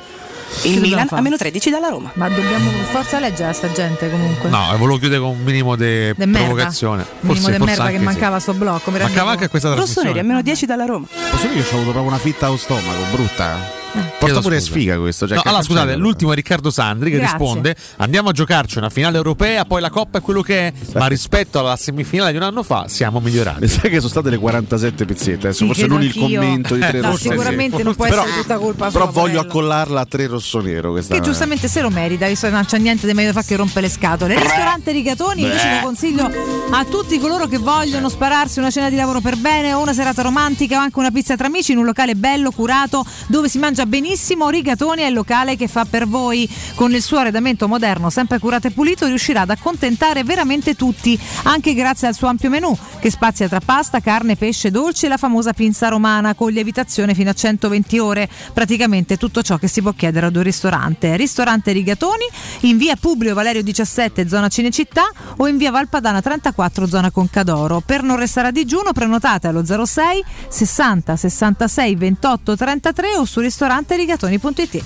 [0.64, 2.12] Il Milan a meno 13 dalla Roma.
[2.14, 4.48] Ma dobbiamo forza leggere a sta gente comunque.
[4.50, 6.38] No, e volevo chiudere con un minimo di De merda.
[6.46, 7.02] provocazione.
[7.02, 8.04] Il minimo Forse, di forse merda che sì.
[8.04, 8.92] mancava a sto blocco.
[8.92, 10.28] Mancava anche questa Rossoneri a trasmissione.
[10.28, 11.08] meno 10 dalla Roma.
[11.32, 13.84] Posso dire che ho avuto proprio una fitta allo stomaco, brutta.
[14.20, 14.72] Porta pure scusa.
[14.72, 15.28] sfiga questo.
[15.28, 17.38] Cioè No, allora scusate, l'ultimo è Riccardo Sandri che Grazie.
[17.38, 21.08] risponde: Andiamo a giocarci una finale europea, poi la Coppa è quello che è, ma
[21.08, 23.62] rispetto alla semifinale di un anno fa siamo migliorati.
[23.62, 26.82] Mi sa che sono state le 47 pizzette, adesso Sì, forse non il commento di
[26.82, 27.18] tre No, rossoneri.
[27.40, 29.00] sicuramente non può Però- essere tutta colpa sua.
[29.00, 32.66] Però voglio accollarla a tre rossonero questa Che giustamente se lo merita, visto che non
[32.66, 34.34] c'è niente di meglio da fare che rompe le scatole.
[34.36, 36.30] Il ristorante Rigatoni invece lo consiglio
[36.72, 40.22] a tutti coloro che vogliono spararsi una cena di lavoro per bene o una serata
[40.22, 43.85] romantica o anche una pizza tra amici in un locale bello, curato, dove si mangia
[43.86, 44.50] benissimo.
[44.50, 46.50] Rigatoni è il locale che fa per voi.
[46.76, 51.74] Con il suo arredamento moderno, sempre curato e pulito, riuscirà ad accontentare veramente tutti, anche
[51.74, 55.54] grazie al suo ampio menù, che spazia tra pasta, carne, pesce, dolci e la famosa
[55.54, 58.30] pinza romana con lievitazione fino a 120 ore.
[58.54, 61.16] Praticamente tutto ciò che si può chiedere ad un ristorante.
[61.16, 62.26] Ristorante Rigatoni
[62.62, 65.04] in via Publio Valerio 17, zona Cinecittà
[65.38, 67.82] o in via Valpadana 34, zona Concadoro.
[67.86, 73.40] Per non restare a digiuno, prenotate allo 06 60 66 28 33 o su
[73.76, 74.84] ristoranterigatoni.it.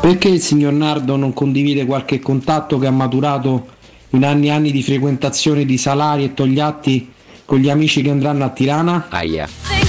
[0.00, 3.78] Perché il signor Nardo non condivide qualche contatto che ha maturato
[4.10, 7.12] in anni e anni di frequentazione di Salari e Togliatti
[7.44, 9.06] con gli amici che andranno a Tirana?
[9.08, 9.79] Aia.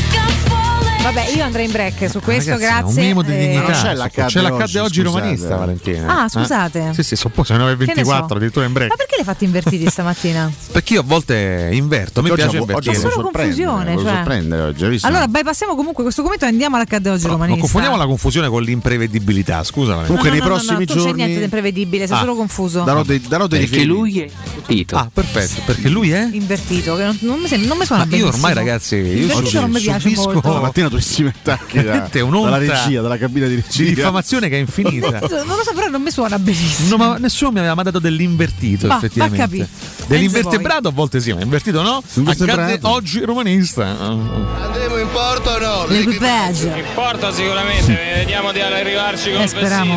[1.01, 2.85] Vabbè, io andrei in break su questo, Ragazzi, grazie.
[2.89, 3.61] Un minimo di Eh, dignità.
[3.63, 6.21] Non c'è l'accadde C'è l'accadde oggi, oggi, romanista, Valentina.
[6.23, 6.89] Ah, scusate.
[6.89, 6.93] Eh?
[6.93, 8.33] Sì, sì, sono sono le Che ne 24, so?
[8.35, 8.89] addirittura in break.
[8.91, 10.51] Ma perché le fate invertiti stamattina?
[10.71, 12.97] Perché io a volte inverto, mi Oggi piace invertire.
[12.97, 14.61] ho Solo confusione, cioè.
[14.67, 15.07] oggi, visto?
[15.07, 17.59] Allora, bypassiamo comunque questo commento e andiamo all'accadde oggi Non romanista.
[17.61, 19.95] confondiamo la confusione con l'imprevedibilità, scusa.
[19.95, 20.05] Valentina.
[20.19, 22.19] Comunque No, nei no, no, no, prossimi tu c'è giorni niente di imprevedibile, sei Ah.
[22.19, 22.83] solo confuso.
[22.83, 24.29] darò dei, darò dei Perché lui è
[24.67, 24.95] Tito.
[24.95, 26.29] Ah, perfetto, perché lui è?
[26.31, 29.79] Invertito, che non, non mi, non suona Ma io ormai, ragazzi, io Invertito non mi
[29.81, 30.49] piace subisco- molto.
[30.51, 33.83] Stamattina durissimi attacchi da, dalla regia, dalla cabina di Di regia.
[33.85, 35.09] diffamazione che è infinita.
[35.21, 36.89] Non lo so, però non mi suona benissimo.
[36.89, 39.37] No, ma nessuno mi aveva mandato dell'invertito, Va, effettivamente.
[39.37, 40.05] va a capì.
[40.07, 42.03] Dell'invertebrato a volte sì, ma invertito no.
[42.25, 43.85] Accadde oggi romanista.
[43.85, 45.85] Andiamo in porto o no?
[45.87, 46.71] L'equipaggio.
[46.93, 49.95] Porta sicuramente, vediamo di arrivarci con Eh, speriamo.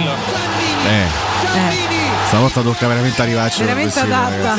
[0.86, 0.90] Eh,
[1.54, 3.62] Eh, stavolta tocca veramente arrivarci.
[3.64, 4.56] veramente adatta.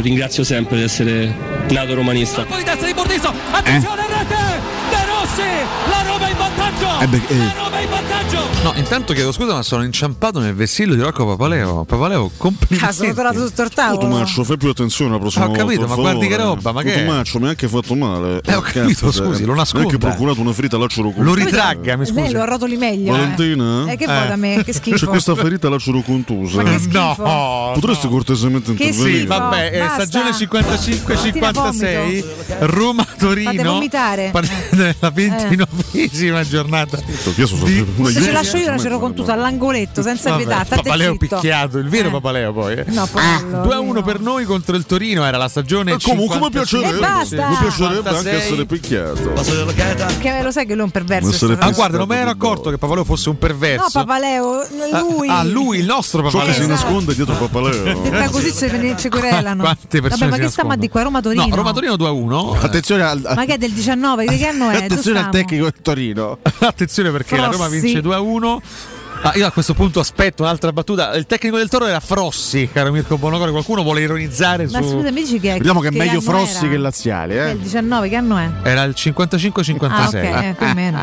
[0.00, 2.44] ringrazio sempre di essere nato romanista.
[2.44, 5.42] Poi di testa di Bordiso, attenzione rete, De Rossi
[5.88, 6.59] la Roma in vantaggio.
[7.00, 7.36] Eh beh, eh.
[7.38, 8.38] La Roma in vantaggio.
[8.62, 11.84] No, intanto chiedo scusa, ma sono inciampato nel vessillo di Rocco Papaleo.
[11.84, 12.84] Papaleo, complimenti.
[12.84, 13.98] Ah, sono trovato tutto il tavolo.
[14.00, 16.92] Tomaccio, fai più attenzione la prossima Ho capito, volta, ma guardi che roba, ma che?
[17.04, 18.40] Tomaccio, mi ha anche fatto male.
[18.44, 19.86] Eh, ho capito, scusi, lo nasconda.
[19.86, 22.32] Non è che procurato una ferita lacero Lo ritragga, mi Lei scusi.
[22.32, 23.12] lo arrotoli meglio.
[23.12, 23.90] Valentina?
[23.90, 24.62] Eh, che vuoi da me?
[24.62, 24.96] Che schifo.
[24.96, 26.62] C'è questa ferita lacero contusa.
[26.62, 27.22] Ma che schifo.
[27.24, 29.18] No, Potresti cortesemente Che intervenire?
[29.20, 29.38] schifo.
[29.38, 33.72] Vabbè, eh, stagione 55-56, Fate Roma-Torino.
[33.72, 34.28] vomitare.
[34.30, 36.98] Parliamo della ventinovesima giornata.
[37.36, 40.64] Io sono Di- una Se ce lascio io, c'ero contusa all'angoletto, senza Vabbè, pietà.
[40.68, 41.36] Papaleo zitto.
[41.36, 42.74] picchiato, il vero Papaleo poi.
[42.74, 42.84] eh.
[42.88, 46.36] No, Papaleo, 2 a 1 per noi contro il Torino, era la stagione Eh, comunque
[46.38, 46.80] mi 55.
[46.80, 47.48] piacerebbe, basta.
[47.48, 48.36] mi piacerebbe anche 56.
[48.36, 50.18] essere picchiato.
[50.20, 51.46] Che lo sai che lui è un perverso.
[51.58, 53.82] Ah, guarda, non mi ero accorto che Papaleo fosse un perverso.
[53.82, 54.66] No, Papaleo,
[55.08, 55.28] lui.
[55.28, 56.60] Ah, lui, il nostro Ciò che Papaleo.
[56.62, 58.00] si nasconde dietro Papaleo.
[58.02, 58.52] Detta così
[58.96, 59.62] ci, querelano.
[59.62, 60.76] Quante persone Vabbè, ma che stiamo a nascondono?
[60.76, 61.02] di qua?
[61.02, 61.46] Roma Torino.
[61.46, 62.56] No, Roma Torino 2 a 1.
[62.60, 64.26] Attenzione al, Ma che è del 19?
[64.26, 64.76] Di che anno è?
[64.76, 66.38] Attenzione al tecnico del Torino.
[66.60, 67.80] Attenzione perché la Roma Frossi.
[67.80, 68.62] vince 2 a 1.
[69.22, 71.12] Ah, io a questo punto aspetto un'altra battuta.
[71.14, 73.50] Il tecnico del Toro era Frossi, caro Mirko Bonocore.
[73.50, 74.88] Qualcuno vuole ironizzare Ma su.
[74.92, 76.68] scusa, mi dici che Vediamo che è meglio Frossi era?
[76.68, 77.50] che Laziali, È eh?
[77.50, 78.48] il 19, che anno è?
[78.62, 79.84] Era il 55-56.
[79.90, 80.98] Ah, ok, eh, più o meno.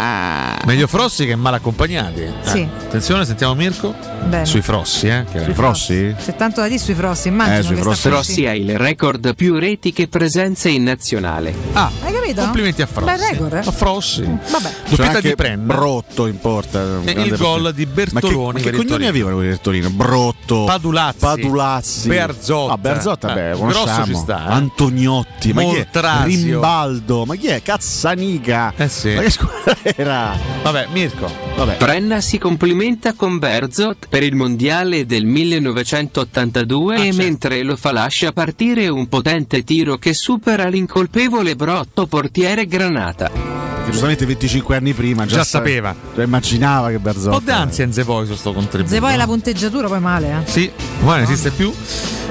[0.65, 2.21] Meglio Frossi che mal accompagnati.
[2.21, 2.67] Eh, Sì.
[2.85, 3.93] Attenzione, sentiamo Mirko.
[4.27, 4.45] Bene.
[4.45, 5.23] Sui Frossi, eh?
[5.31, 6.15] che- Sui Frossi?
[6.19, 7.99] C'è tanto da dire sui Frossi, immagino Eh, sui che Frossi.
[7.99, 11.53] sta Rossi ha il record più reti che presenze in nazionale.
[11.73, 12.41] Ah, Hai capito?
[12.41, 13.05] complimenti a Frossi.
[13.15, 13.59] Bel record, eh?
[13.59, 14.23] A Frossi.
[14.23, 14.69] Vabbè.
[14.69, 15.73] C'è Doppietta anche di Prenna.
[15.75, 16.83] Brotto in porta.
[17.05, 19.09] E il gol di Bertoloni Ma che, ma che il cognomi Torino.
[19.09, 19.89] avevano quelli del Torino?
[19.89, 20.63] Brotto.
[20.65, 21.17] Padulazzi.
[21.19, 22.07] Padulazzi.
[22.07, 22.73] Berzotta.
[22.73, 23.85] Ah, Berzotta, beh, Eh, conosciamo.
[23.85, 24.51] grosso ci sta, eh.
[24.53, 25.53] Antoniotti.
[25.53, 25.71] Ma chi è?
[25.73, 26.25] Moltrasio.
[26.51, 27.25] Rimbaldo.
[27.25, 27.61] Ma chi è?
[27.61, 28.73] Cazzanica.
[28.75, 29.13] Eh sì.
[29.13, 30.35] Ma che squadra era?
[30.63, 31.29] Vabbè, Mirko.
[31.55, 31.75] Vabbè.
[31.77, 37.17] Prenna si complimenta con Berzot per il mondiale del 1982 Ah, e certo.
[37.17, 43.66] mentre lo fa lascia partire un potente tiro che supera l'incolpevole Brotto portiere Granata.
[43.87, 45.95] Che giustamente 25 anni prima già, Già sa- sapeva.
[46.13, 47.29] Già immaginava che Berzotta.
[47.37, 48.93] Un po' d'ansia in Zepoi su sto contributo.
[48.93, 50.51] Se poi la punteggiatura poi male, eh.
[50.51, 50.69] Sì,
[51.03, 51.73] ma non esiste più.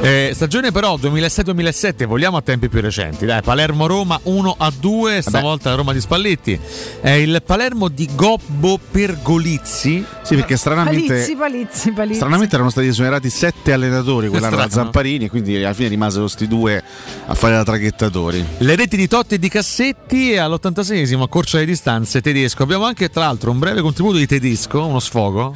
[0.03, 3.25] Eh, stagione però 2006-2007, vogliamo a tempi più recenti.
[3.25, 6.61] Dai, Palermo-Roma 1 a 2, stavolta la Roma di Spalletti.
[7.01, 10.05] È il Palermo di Gobbo Pergolizzi.
[10.23, 11.07] Sì, perché stranamente.
[11.07, 12.17] Palizzi, palizzi, palizzi.
[12.17, 14.69] Stranamente erano stati esonerati sette allenatori quell'anno da.
[14.69, 16.83] Zamparini e quindi alla fine rimasero sti due
[17.27, 18.45] a fare da traghettatori.
[18.59, 22.65] Le reti di Totti e di Cassetti e all'86esimo a corcia le distanze tedesco.
[22.65, 25.53] Abbiamo anche tra l'altro un breve contributo di tedesco, uno sfogo.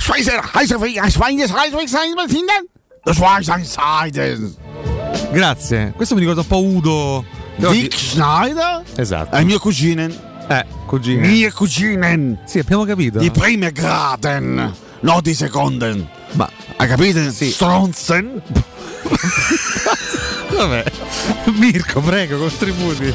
[5.32, 5.92] Grazie.
[5.96, 7.24] Questo mi ricorda un po' Udo.
[7.56, 8.84] Dick Schneider?
[8.94, 9.34] Esatto.
[9.34, 10.08] È mio cugine.
[10.48, 11.26] Eh, cugine.
[11.26, 12.42] Mie cugine.
[12.46, 13.18] Sì, abbiamo capito.
[13.18, 14.72] Di prime graden.
[15.00, 16.08] No di seconden.
[16.32, 17.32] Ma Hai capito?
[17.32, 17.50] Sì.
[17.50, 18.40] Stronzen.
[20.56, 20.84] vabbè.
[21.46, 23.12] Mirko, prego, contributi.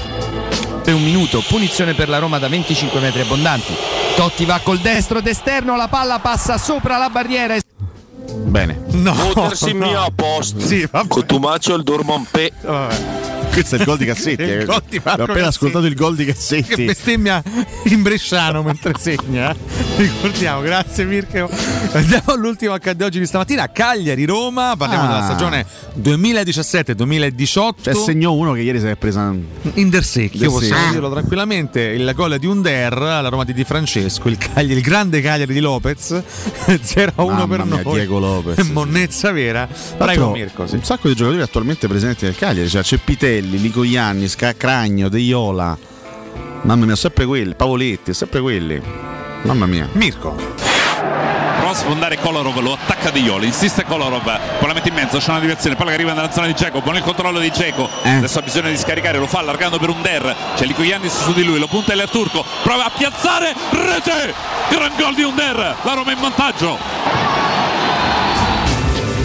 [0.85, 3.73] Per un minuto, punizione per la Roma da 25 metri abbondanti.
[4.15, 7.55] Totti va col destro d'esterno, la palla passa sopra la barriera.
[7.55, 7.61] e-
[8.27, 8.83] Bene.
[8.91, 9.13] No.
[9.15, 9.87] Muotersi no.
[9.87, 10.59] mio a posto.
[10.59, 11.07] Sì, vabbè.
[11.07, 12.51] Cotumaccio il Dormonpe.
[12.61, 12.95] Vabbè.
[13.55, 14.41] Questo è il gol di Cassetti.
[14.43, 14.65] Eh.
[14.65, 15.47] gol di Marco Ho appena Cassetti.
[15.47, 16.83] ascoltato il gol di Che Cassetti.
[16.85, 17.41] bestemmia
[17.85, 19.51] in bresciano mentre segna.
[19.51, 19.55] eh.
[19.95, 21.49] Ricordiamo, grazie Mirko.
[21.93, 23.71] Andiamo all'ultimo accadde oggi di stamattina.
[23.71, 24.75] Cagliari-Roma.
[24.77, 25.07] Parliamo Ah.
[25.07, 27.81] della stagione 2017-2018.
[27.81, 29.33] Cioè, segnò uno che ieri si è presa.
[29.75, 30.91] Intersecchio, Del possiamo sì.
[30.91, 31.79] dirlo tranquillamente.
[31.81, 35.59] Il gol di Under, la Roma di Di Francesco, il, Cagliari- il grande Cagliari di
[35.61, 36.11] Lopez,
[36.83, 37.93] 0-1 Mamma per mia, noi.
[37.93, 38.67] Diego Lopez.
[38.69, 39.65] Monnezza vera.
[39.97, 40.67] Prego Mirko.
[40.67, 40.75] Sì.
[40.75, 42.67] Un sacco di giocatori attualmente presenti nel Cagliari.
[42.67, 45.77] Cioè, c'è Pitelli, Licoianni, Scacragno, De Iola.
[46.61, 47.53] Mamma mia, sempre quelli.
[47.55, 48.81] Pavoletti, sempre quelli.
[49.43, 49.87] Mamma mia.
[49.93, 50.35] Mirko.
[51.57, 55.17] Prova a sfondare Kolarov, lo attacca De Jong, insiste Kolarov, poi la mette in mezzo,
[55.17, 57.89] c'è una direzione, palla che arriva nella zona di Geco, buon il controllo di Geco,
[58.03, 58.09] Eh.
[58.17, 61.43] adesso ha bisogno di scaricare, lo fa allargando per un Der, c'è Licoyannis su di
[61.43, 64.33] lui, lo punta il Turco, prova a piazzare, rete,
[64.69, 67.44] gran gol di Under, la Roma in vantaggio.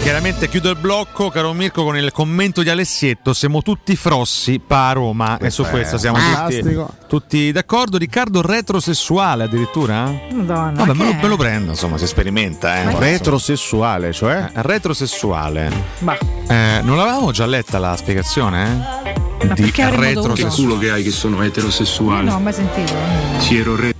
[0.01, 3.33] Chiaramente chiudo il blocco, caro Mirko, con il commento di Alessietto.
[3.33, 6.75] Siamo tutti frossi pa Roma e su Questo siamo tutti,
[7.07, 7.97] tutti d'accordo.
[7.97, 10.11] Riccardo retrosessuale addirittura?
[10.31, 10.83] Madonna.
[10.83, 12.81] Vabbè, me che lo, me lo prendo, insomma, si sperimenta.
[12.81, 14.49] Eh, Retrosessuale, cioè?
[14.53, 15.71] Eh, retrosessuale.
[15.99, 19.13] Ma, Eh, non l'avevamo già letta la spiegazione?
[19.39, 19.45] Eh?
[19.45, 20.33] Ma Di perché avremmo dovuto?
[20.35, 20.79] retrosessuale.
[20.79, 22.23] che hai che sono eterosessuale.
[22.23, 22.93] no, ho mai sentito.
[23.37, 23.93] Sì, ero re.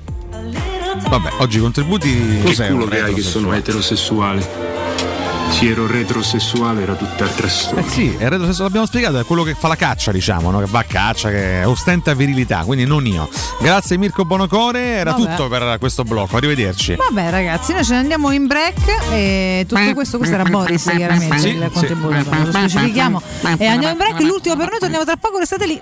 [1.09, 2.39] Vabbè, oggi i contributi.
[2.43, 3.57] Cos'è un retrosessuale?
[3.57, 4.70] eterosessuale.
[5.51, 7.88] Sì, ero retrosessuale, era tutt'altra Eh storia.
[7.88, 10.57] sì, il retrosessuale l'abbiamo spiegato, è quello che fa la caccia, diciamo, no?
[10.59, 13.30] che va a caccia, che ostenta virilità, quindi non io.
[13.59, 15.23] Grazie Mirko Bonocore, era Vabbè.
[15.35, 16.95] tutto per questo blocco, arrivederci.
[16.95, 18.77] Vabbè ragazzi, noi ce ne andiamo in break
[19.11, 21.69] e tutto questo, questo era Boris chiaramente Sì, il sì.
[21.71, 23.21] contributo, lo specifichiamo
[23.57, 25.81] e andiamo in break, l'ultimo per noi, torniamo tra poco, restate lì.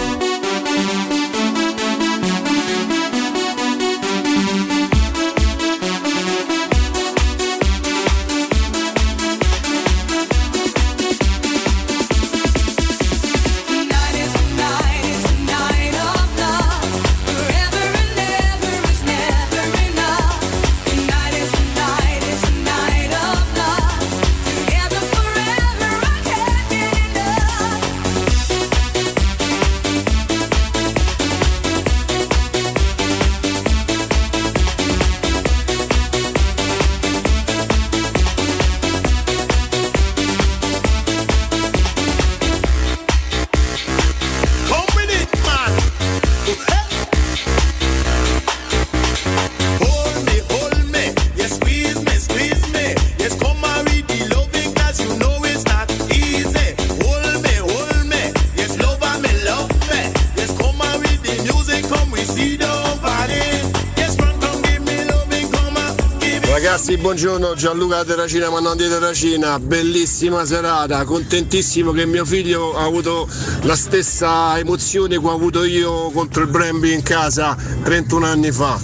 [67.01, 73.27] buongiorno Gianluca Terracina, ma di Terracina, bellissima serata, contentissimo che mio figlio ha avuto
[73.63, 78.79] la stessa emozione che ho avuto io contro il Bremby in casa 31 anni fa.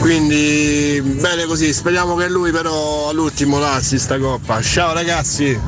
[0.00, 4.60] Quindi bene così, speriamo che lui però all'ultimo lasci sta coppa.
[4.60, 5.58] Ciao ragazzi!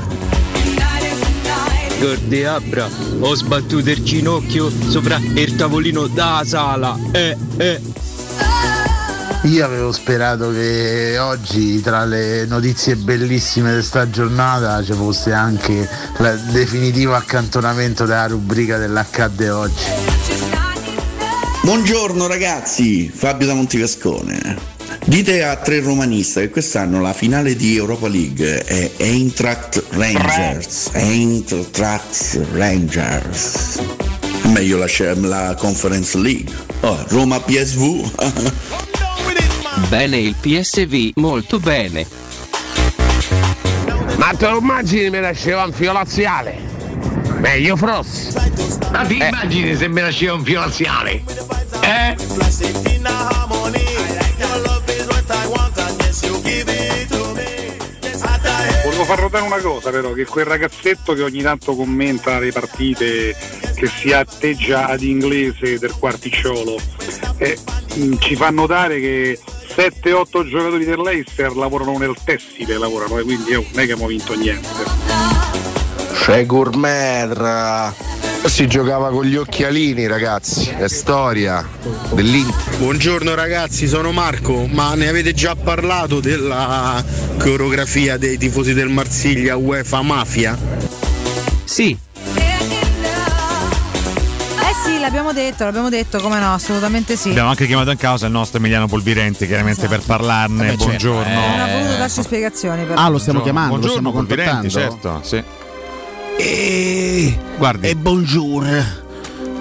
[1.98, 2.86] Gordi Abra,
[3.20, 6.98] ho sbattuto il ginocchio sopra il tavolino da sala.
[7.12, 7.93] Eh, eh.
[9.44, 15.86] Io avevo sperato che oggi tra le notizie bellissime di questa giornata ci fosse anche
[16.18, 19.84] il definitivo accantonamento della rubrica dell'accadde oggi.
[21.62, 24.56] Buongiorno ragazzi, Fabio da Montivascone.
[25.04, 30.88] Dite a tre romanista che quest'anno la finale di Europa League è Eintracht Rangers.
[30.92, 33.78] Eintracht Rangers.
[34.44, 36.50] Meglio la, la Conference League.
[36.80, 38.83] Oh, Roma PSV.
[39.94, 42.04] Bene il PSV, molto bene.
[44.16, 46.58] Ma te lo immagini mi nasceva un filo laziale?
[47.38, 48.90] Meglio Frost.
[48.90, 51.22] Ma ti immagini se mi nasceva un filo laziale?
[51.82, 52.16] Eh?
[58.82, 63.36] Volevo far notare una cosa però, che quel ragazzetto che ogni tanto commenta le partite,
[63.76, 66.80] che si atteggia ad inglese del quarticciolo,
[67.36, 67.56] eh,
[68.18, 69.38] ci fa notare che
[69.76, 74.34] 7-8 giocatori dell'Eister lavorano nel tessile, lavorano, e quindi io non è che abbiamo vinto
[74.34, 74.68] niente.
[76.12, 77.92] C'è Gourmet.
[78.44, 80.68] Si giocava con gli occhialini, ragazzi.
[80.68, 81.66] È storia
[82.12, 82.76] dell'Inter.
[82.76, 87.02] Buongiorno ragazzi, sono Marco, ma ne avete già parlato della
[87.38, 90.56] coreografia dei tifosi del Marsiglia UEFA Mafia?
[91.64, 92.03] Sì.
[94.84, 97.30] Eh sì, l'abbiamo detto, l'abbiamo detto, come no, assolutamente sì.
[97.30, 100.56] Abbiamo anche chiamato in causa il nostro Emiliano Polvirenti, chiaramente per parlarne.
[100.56, 101.32] Vabbè, certo, Buongiorno.
[101.32, 103.00] Non ha voluto darci spiegazioni però.
[103.00, 105.00] Ah, lo stiamo chiamando, lo Buongiorno stiamo Polvirenti, contattando?
[105.00, 105.42] certo, sì.
[106.36, 107.38] E...
[107.56, 107.88] Guardi.
[107.88, 109.02] E buongiorno.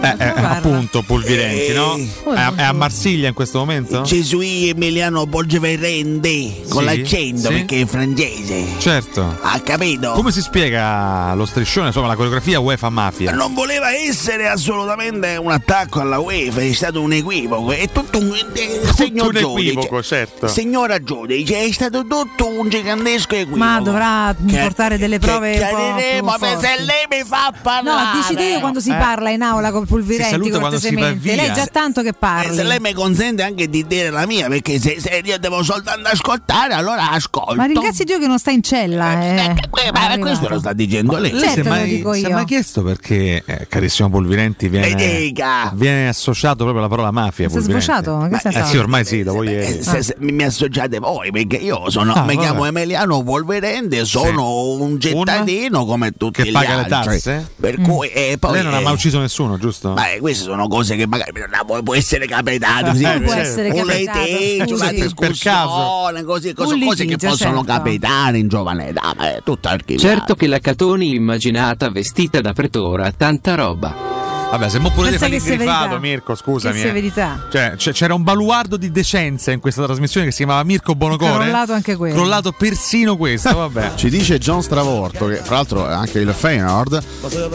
[0.04, 1.96] Eh, eh, appunto, Polvirenti, Eh, no?
[2.34, 4.02] È a, è a Marsiglia in questo momento?
[4.02, 7.54] Gesù Emiliano Polgeverende con Sì, l'accento sì.
[7.54, 8.66] perché è francese.
[8.80, 9.38] Certo.
[9.42, 10.12] Ha capito?
[10.12, 13.32] Come si spiega lo striscione, insomma, la coreografia UEFA Mafia?
[13.32, 18.34] Non voleva essere assolutamente un attacco alla UEFA, è stato un equivoco, è tutto un
[18.56, 19.70] eh, signor un giudice.
[19.72, 20.48] equivoco, certo.
[20.48, 23.58] Signora giudice, è stato tutto un gigantesco equivoco.
[23.58, 28.18] Ma dovrà Che- portare delle prove che chiariremo, se lei mi fa parlare.
[28.18, 28.96] No, dici te quando si Eh.
[28.96, 31.34] parla in aula con Si Pulvirenti saluta quando si va cortesemente.
[31.36, 31.44] via.
[31.44, 32.56] Lei già tanto che Eh, parli.
[32.56, 36.10] se lei mi consente anche di dire la mia, perché se, se io devo soltanto
[36.10, 37.56] ascoltare, allora ascolto.
[37.56, 39.22] Ma ringrazi Dio che non sta in cella.
[39.24, 39.56] Eh.
[39.94, 41.32] Ma questo lo sta dicendo lei.
[41.32, 42.34] Lei si è Certo, si è io.
[42.36, 45.72] mai chiesto perché, eh, carissimo Polvirenti, viene, dica.
[45.76, 47.50] viene associato proprio alla parola mafia?
[47.50, 48.28] Si è sbocciato?
[48.30, 49.84] Che Eh sì, ormai sì, dopo Eh, ieri.
[49.84, 52.40] se- se mi, mi associate voi perché io sono, Ah, mi vabbè.
[52.40, 56.90] chiamo Emiliano Polverente, sono un cittadino come tutti Che gli paga le altri.
[57.22, 57.48] tasse?
[57.60, 59.73] Per cui, e poi, Lei non ha mai eh, ucciso nessuno, giusto?
[59.82, 63.04] Beh, queste sono cose che magari non può essere capitato così.
[63.04, 67.64] Eh, può essere un capitato, litigio, una discussione, così, cose, Un cose che possono certo.
[67.64, 70.08] capitare in giovane età, ma è tutto archiviato.
[70.08, 74.23] Certo che la Catoni immaginata vestita da pretora, tanta roba.
[74.54, 76.00] Vabbè, se mo pure fare che il grifato.
[76.00, 76.80] Mirko, scusami.
[76.80, 77.12] Che eh.
[77.50, 81.46] Cioè, c- c'era un baluardo di decenza in questa trasmissione che si chiamava Mirko Bonocore.
[81.46, 82.14] Crollato anche quello.
[82.14, 83.96] Crollato persino questo, vabbè.
[83.96, 87.04] Ci dice John Stravorto, che fra l'altro anche il Feyenoord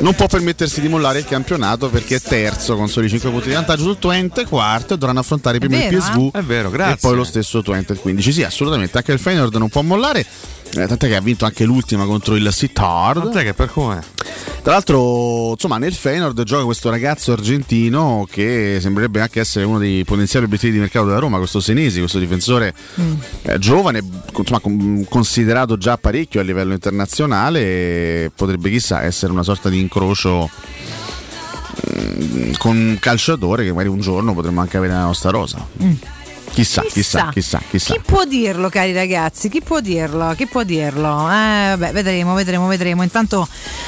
[0.00, 3.54] non può permettersi di mollare il campionato perché è terzo con soli 5 punti di
[3.54, 6.38] vantaggio sul Twente, quarto e dovranno affrontare prima vero, il PSV eh?
[6.40, 6.94] È vero, grazie.
[6.94, 8.32] e poi lo stesso Twente il 15.
[8.32, 10.26] Sì, assolutamente, anche il Feyenoord non può mollare.
[10.74, 13.22] Eh, tant'è che ha vinto anche l'ultima contro il Sittard.
[13.22, 14.02] Tant'è che per come?
[14.62, 20.04] Tra l'altro, insomma, nel Feyenoord gioca questo ragazzo argentino che sembrerebbe anche essere uno dei
[20.04, 22.74] potenziali obiettivi di mercato della Roma, questo Senesi, questo difensore
[23.42, 24.02] eh, giovane,
[24.36, 29.80] insomma, com- considerato già parecchio a livello internazionale, e potrebbe chissà essere una sorta di
[29.80, 30.50] incrocio
[31.96, 35.66] mm, con un calciatore che magari un giorno potremmo anche avere nella nostra rosa.
[36.52, 37.94] Chissà, chissà, chissà, chissà.
[37.94, 39.48] Chi può dirlo, cari ragazzi?
[39.48, 40.34] Chi può dirlo?
[40.36, 41.08] Chi può dirlo?
[41.30, 43.02] Eh, vabbè, vedremo, vedremo, vedremo.
[43.04, 43.46] Intanto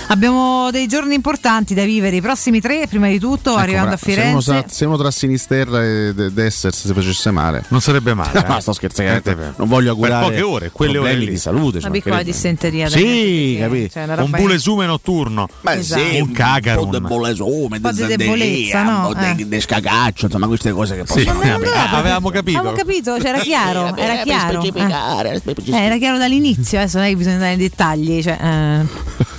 [0.08, 2.16] abbiamo dei giorni importanti da vivere.
[2.16, 4.52] I prossimi tre, prima di tutto, arrivando a Ecco, Se uno, Firenze.
[4.68, 8.44] sa- se uno tra Sinisterra e De- Dessers si facesse male, non sarebbe male.
[8.46, 8.60] no, eh.
[8.60, 9.30] sto scherzando.
[9.30, 11.28] Eh, non voglio per augurare poche ore, quelle ore lì.
[11.30, 11.78] di salute.
[11.78, 12.88] Una piccola dissenteria.
[12.88, 13.92] Sì, capito.
[13.94, 15.48] cioè, Un roba bulesume notturno.
[15.62, 16.02] Beh, Esatto.
[16.02, 16.90] sì, Un un cagarum.
[16.90, 19.08] po' di bolesome, Un po' di debolezza, no?
[19.08, 19.60] un po' di, Eh.
[19.60, 21.50] scagaccio, insomma, queste cose che possono eh,
[21.92, 22.49] avevamo capito.
[22.58, 24.62] Avevo capito, c'era chiaro, Vabbè, era chiaro.
[24.62, 25.72] Eh.
[25.72, 28.22] Eh, era chiaro dall'inizio, adesso non è che bisogna andare nei dettagli.
[28.22, 28.86] Cioè, eh,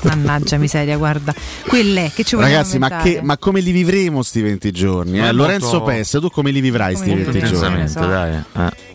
[0.08, 1.34] mannaggia miseria, guarda.
[1.68, 5.20] Quelle che ci vogliamo Ragazzi, ma, che- ma come li vivremo sti 20 giorni?
[5.20, 5.32] eh?
[5.32, 7.60] Lorenzo molto- Pes, tu come li vivrai sti Come li 20 vivremo?
[7.62, 7.82] giorni?
[7.82, 8.66] Intensamente, dai.
[8.68, 8.90] eh.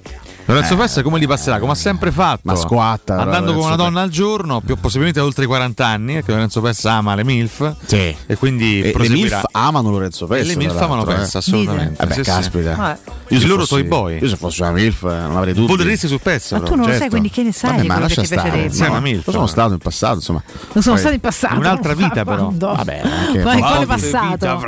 [0.46, 0.76] Lorenzo Eh.
[0.76, 1.58] Fessa come li passerà?
[1.58, 2.40] Come ha sempre fatto?
[2.44, 6.30] Ma squatta, Andando con una donna al giorno, più possibilmente oltre i 40 anni, perché
[6.32, 7.74] Lorenzo Fessa ama le MILF.
[7.84, 8.14] Sì.
[8.26, 9.08] E quindi E le.
[9.08, 10.42] MILF amano Lorenzo Fessa.
[10.42, 11.40] E le MILF amano Fessa, eh.
[11.40, 11.94] assolutamente.
[11.98, 12.30] Vabbè, Sì, sì.
[12.30, 12.74] caspita.
[12.74, 12.98] Vabbè.
[13.28, 14.18] Io se I loro fossi- toy boy.
[14.20, 15.66] Io se fossi una MILF non avrei dubbi.
[15.66, 16.54] Voleresti sul pezzo.
[16.54, 17.00] Ma però, tu non lo certo.
[17.00, 18.42] sai, quindi che ne sai Vabbè, ma lascia ti stare.
[18.42, 18.72] piacerebbe?
[18.74, 19.48] Sei una No, MILF, Lo sono no?
[19.48, 20.42] stato in passato, insomma.
[20.72, 21.56] Non sono stato in passato.
[21.58, 22.50] Un'altra vita, però.
[22.54, 24.64] Vabbè, anche Ma in quale passato?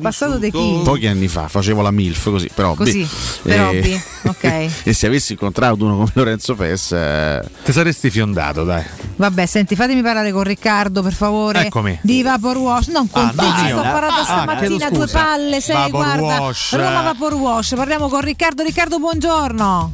[0.00, 0.80] Passato di chi?
[0.82, 2.76] Pochi anni fa facevo la MILF così, per hobby.
[2.84, 3.08] Così,
[3.42, 4.44] per hobby, ok.
[4.84, 8.84] e se avessi incontrato uno come Lorenzo Fessa, eh, Ti saresti fiondato, dai.
[9.16, 11.66] Vabbè, senti, fatemi parlare con Riccardo, per favore.
[11.66, 11.98] Eccomi.
[12.02, 12.86] Di Vapor Wash.
[12.88, 13.82] Non con Ah, te, dai, sto no.
[13.82, 16.40] parlando Ah, stamattina chiedo due palle, sei, Vapor guarda.
[16.40, 16.72] Wash.
[16.76, 17.74] Roma Vapor Wash.
[17.74, 18.62] Parliamo con Riccardo.
[18.62, 19.92] Riccardo, buongiorno.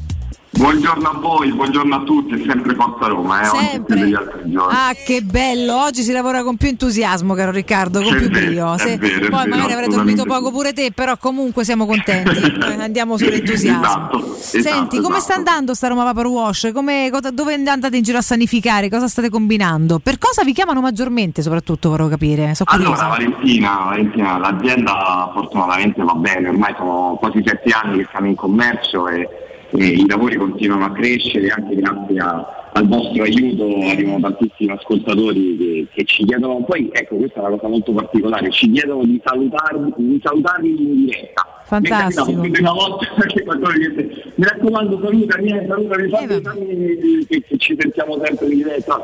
[0.56, 3.98] Buongiorno a voi, buongiorno a tutti, sempre Forza Roma, eh, Sempre.
[4.00, 4.74] degli altri giorni.
[4.74, 5.82] Ah, che bello!
[5.82, 8.76] Oggi si lavora con più entusiasmo, caro Riccardo, con È più brio.
[8.78, 12.52] Se- vero, poi magari avrai dormito poco pure te, però comunque siamo contenti.
[12.74, 13.80] Eh, Andiamo sull'entusiasmo.
[13.84, 15.20] Esatto, Senti, esatto, come esatto.
[15.20, 16.70] sta andando sta Roma Vapor Wash?
[16.72, 18.88] Come- cosa- dove andate in giro a sanificare?
[18.88, 19.98] Cosa state combinando?
[19.98, 22.54] Per cosa vi chiamano maggiormente, soprattutto, vorrei capire.
[22.54, 23.08] So Allora.
[23.08, 29.08] Valentina, Valentina, l'azienda fortunatamente va bene, ormai sono quasi sette anni che siamo in commercio
[29.08, 29.28] e,
[29.76, 35.56] e i lavori continuano a crescere anche grazie a- al vostro aiuto, arrivano tantissimi ascoltatori
[35.56, 39.20] che, che ci chiedono, poi ecco questa è una cosa molto particolare, ci chiedono di
[39.24, 41.53] salutarvi, di salutarvi in diretta.
[41.64, 42.40] Fantastico.
[42.40, 43.06] Mi una volta
[44.34, 49.00] mi raccomando salutami, eh, salutami, fammi, fammi che, ci sentiamo sempre in diretta.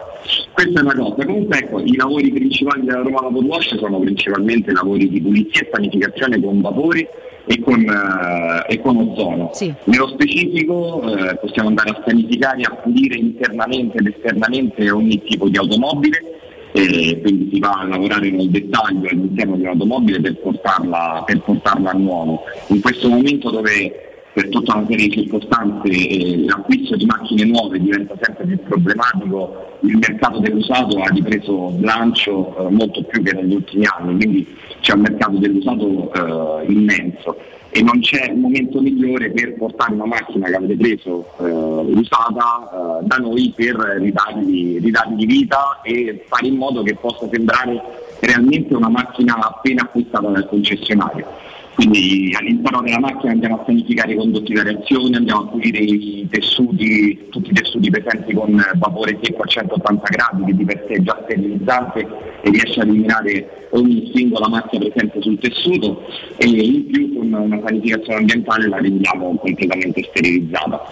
[0.52, 1.24] Questa è una cosa.
[1.24, 5.70] Comunque ecco, i lavori principali della Roma Vapor Wash sono principalmente lavori di pulizia e
[5.72, 7.08] sanificazione con vapore
[7.46, 9.50] e con, eh, e con ozono.
[9.84, 15.48] Nello specifico eh, possiamo andare a sanificare e a pulire internamente ed esternamente ogni tipo
[15.48, 16.40] di automobile
[16.72, 21.90] e quindi si va a lavorare nel dettaglio all'interno di un'automobile per portarla, per portarla
[21.90, 22.42] a nuovo.
[22.68, 27.80] In questo momento dove per tutta una serie di circostanze eh, l'acquisto di macchine nuove
[27.80, 33.54] diventa sempre più problematico, il mercato dell'usato ha ripreso slancio eh, molto più che negli
[33.54, 37.36] ultimi anni, quindi c'è un mercato dell'usato eh, immenso
[37.72, 43.00] e non c'è un momento migliore per portare una macchina che avete preso eh, usata
[43.00, 47.80] eh, da noi per ridargli, ridargli vita e fare in modo che possa sembrare
[48.20, 51.26] realmente una macchina appena acquistata dal concessionario.
[51.74, 56.28] Quindi all'interno della macchina andiamo a sanificare i condotti di reazione, andiamo a pulire i
[56.28, 60.94] tessuti, tutti i tessuti presenti con vapore secco a 180 gradi che di per sé
[60.94, 62.06] è già sterilizzante
[62.42, 66.04] e riesce a eliminare ogni singola macchia presente sul tessuto
[66.36, 70.82] e in più con una sanificazione ambientale la rendiamo completamente sterilizzata.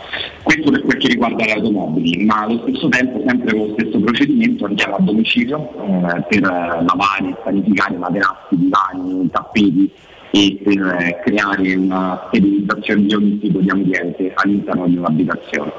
[0.42, 3.98] Questo per quel che riguarda le automobili, ma allo stesso tempo, sempre con lo stesso
[3.98, 9.90] procedimento, andiamo a domicilio eh, per lavare e sanificare materassi, divani, tappeti
[10.30, 15.72] e per eh, creare una sterilizzazione di ogni tipo di ambiente all'interno di un'abitazione.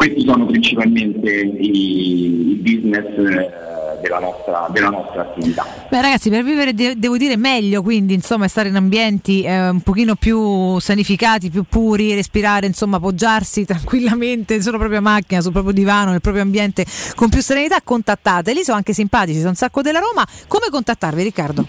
[0.00, 5.66] Questi sono principalmente i, i business eh, della, nostra, della nostra attività.
[5.90, 9.82] Beh ragazzi, per vivere de- devo dire meglio, quindi insomma stare in ambienti eh, un
[9.82, 16.12] pochino più sanificati, più puri, respirare, insomma appoggiarsi tranquillamente sulla propria macchina, sul proprio divano,
[16.12, 20.26] nel proprio ambiente con più serenità, contattateli, sono anche simpatici, sono un sacco della Roma.
[20.48, 21.66] Come contattarvi Riccardo?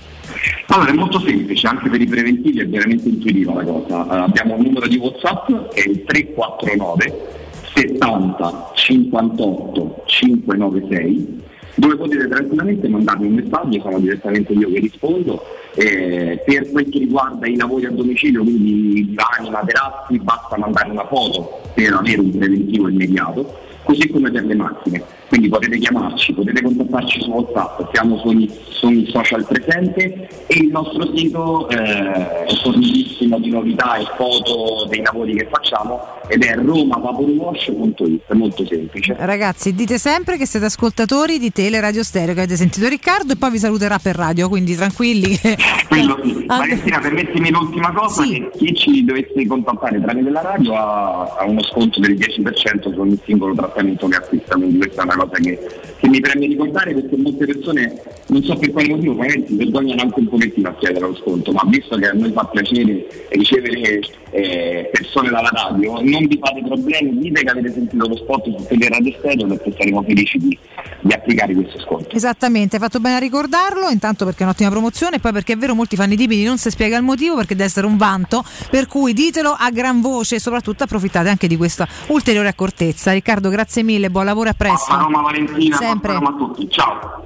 [0.67, 4.05] Allora è molto semplice, anche per i preventivi è veramente intuitiva la cosa.
[4.05, 7.39] Eh, abbiamo un numero di WhatsApp che è il 349
[7.73, 11.39] 70 58 596
[11.75, 15.43] dove potete tranquillamente mandarmi un messaggio, sono direttamente io che rispondo.
[15.73, 21.07] Eh, per quel che riguarda i lavori a domicilio, quindi divani, materassi, basta mandare una
[21.07, 23.57] foto per avere un preventivo immediato,
[23.91, 25.03] così come per le macchine.
[25.27, 31.15] Quindi potete chiamarci, potete contattarci su WhatsApp, siamo sui, sui social presenti e il nostro
[31.15, 38.21] sito eh, è fornitissimo di novità e foto dei lavori che facciamo ed è romavaporwash.it,
[38.27, 39.15] è molto semplice.
[39.17, 43.35] Ragazzi, dite sempre che siete ascoltatori di Tele Radio Stereo, che avete sentito Riccardo e
[43.37, 45.37] poi vi saluterà per radio, quindi tranquilli.
[45.87, 46.45] Quello sì.
[46.45, 51.63] Valentina, permettimi l'ultima cosa, che chi ci dovesse contattare tramite la radio ha, ha uno
[51.63, 55.80] sconto del 10% su ogni singolo trattamento che acquista, quindi questa è una cosa che,
[56.01, 60.01] che mi preme ricordare perché molte persone, non so per quale motivo, magari si vergognano
[60.01, 63.99] anche un pochettino a chiedere lo sconto, ma visto che a noi fa piacere ricevere
[64.31, 68.65] eh, persone dalla radio, non vi fate problemi, dite che avete sentito lo spot su
[68.67, 70.57] Tele Radio Stereo perché saremo felici di,
[71.01, 72.15] di applicare questo sconto.
[72.15, 75.57] Esattamente, hai fatto bene a ricordarlo, intanto perché è un'ottima promozione e poi perché è
[75.57, 78.43] vero molti fanno i tipi non si spiega il motivo perché deve essere un vanto,
[78.71, 83.11] per cui ditelo a gran voce e soprattutto approfittate anche di questa ulteriore accortezza.
[83.11, 84.85] Riccardo, grazie mille, buon lavoro e a presto.
[84.85, 86.15] Forza Roma Valentina, sempre.
[86.15, 87.23] Un a tutti, ciao.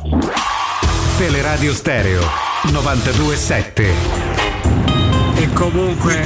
[1.18, 2.22] Teleradio Stereo
[2.72, 3.94] 927.
[5.36, 6.26] E comunque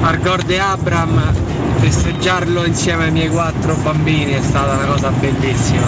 [0.00, 1.32] Margot e Abram
[1.78, 5.86] festeggiarlo insieme ai miei quattro bambini è stata una cosa bellissima.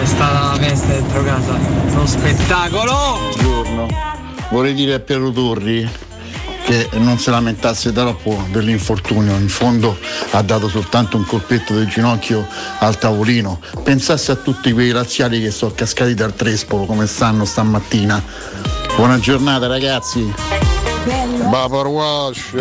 [0.00, 1.58] È stata una festa dentro casa,
[1.90, 3.18] uno spettacolo!
[3.36, 3.86] Buongiorno.
[4.50, 6.07] Vorrei dire a Piero Torri
[6.68, 9.98] che non si lamentasse troppo dell'infortunio, in fondo
[10.32, 12.46] ha dato soltanto un colpetto del ginocchio
[12.80, 18.22] al tavolino, pensasse a tutti quei razziali che sono cascati dal trespolo come stanno stamattina.
[18.96, 20.30] Buona giornata ragazzi!
[21.48, 22.52] Baba Rush!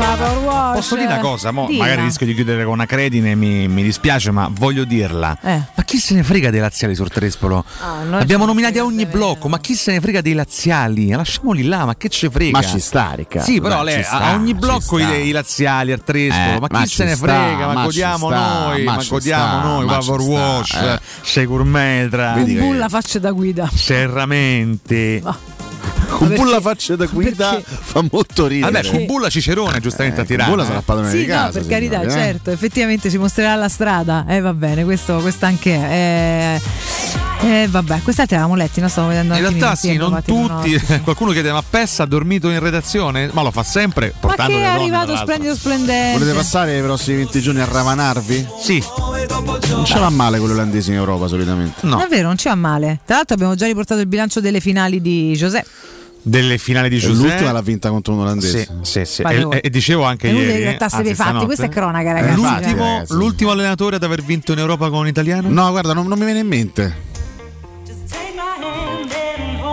[0.00, 1.50] Power Posso dire una cosa?
[1.50, 5.36] Mo, magari rischio di chiudere con una credine, mi, mi dispiace, ma voglio dirla.
[5.42, 5.60] Eh.
[5.74, 7.64] Ma chi se ne frega dei laziali sul Trespolo?
[7.80, 11.10] Ah, Abbiamo nominati a ogni blocco, ma chi se ne frega dei laziali?
[11.10, 12.58] Lasciamoli là, ma che ce frega?
[12.58, 13.50] Ma ci sta, Riccardo.
[13.50, 16.80] Sì, però lei sta, a ogni blocco i, i, laziali, al Trespolo, eh, ma, ma,
[16.80, 17.72] chi se ne frega?
[17.72, 21.00] Ma, godiamo noi, ma, godiamo noi, Power Watch, eh.
[21.20, 22.36] Securmetra.
[22.36, 23.68] Bulla facce da guida.
[23.72, 25.22] Serramente.
[26.26, 27.76] Cubulla faccia da guida perché?
[27.80, 28.70] fa molto ridere.
[28.70, 30.50] Vabbè, Cubulla Cicerone eh, giustamente eh, a Tirana.
[30.50, 31.46] Bulla sarà padrone sì, di casa.
[31.46, 32.10] No, per carità, no, eh.
[32.10, 32.52] certo, eh?
[32.52, 34.26] effettivamente ci mostrerà la strada.
[34.28, 36.60] Eh va bene, questo, questo anche è.
[37.42, 40.80] Eh, eh vabbè, quest'altra eravamo letti, non stavo vedendo In realtà sì, non tutti.
[40.88, 41.00] No.
[41.02, 43.30] Qualcuno chiede: ma Pessa ha dormito in redazione?
[43.32, 46.18] Ma lo fa sempre portando Ma che è arrivato splendido splendente.
[46.18, 48.46] Volete passare i prossimi 20 giorni a ravanarvi?
[48.60, 48.82] Sì.
[49.70, 51.86] Non ce va male quello olandese in Europa solitamente.
[51.86, 51.96] No.
[51.96, 53.00] Davvero, non ci va male.
[53.06, 55.68] Tra l'altro abbiamo già riportato il bilancio delle finali di Giuseppe
[56.22, 57.28] delle finali di Giuseppe.
[57.28, 58.66] L'ultima l'ha vinta contro un olandese.
[58.82, 59.22] Sì, sì, sì.
[59.22, 60.62] E, e, dicevo anche è ieri.
[60.62, 61.44] Eh, dei fatti.
[61.44, 62.40] Questa è cronaca, ragazzi.
[62.40, 63.12] L'ultimo, ragazzi.
[63.14, 65.48] l'ultimo, allenatore ad aver vinto in Europa con un italiano?
[65.48, 67.08] No, guarda, non, non mi viene in mente.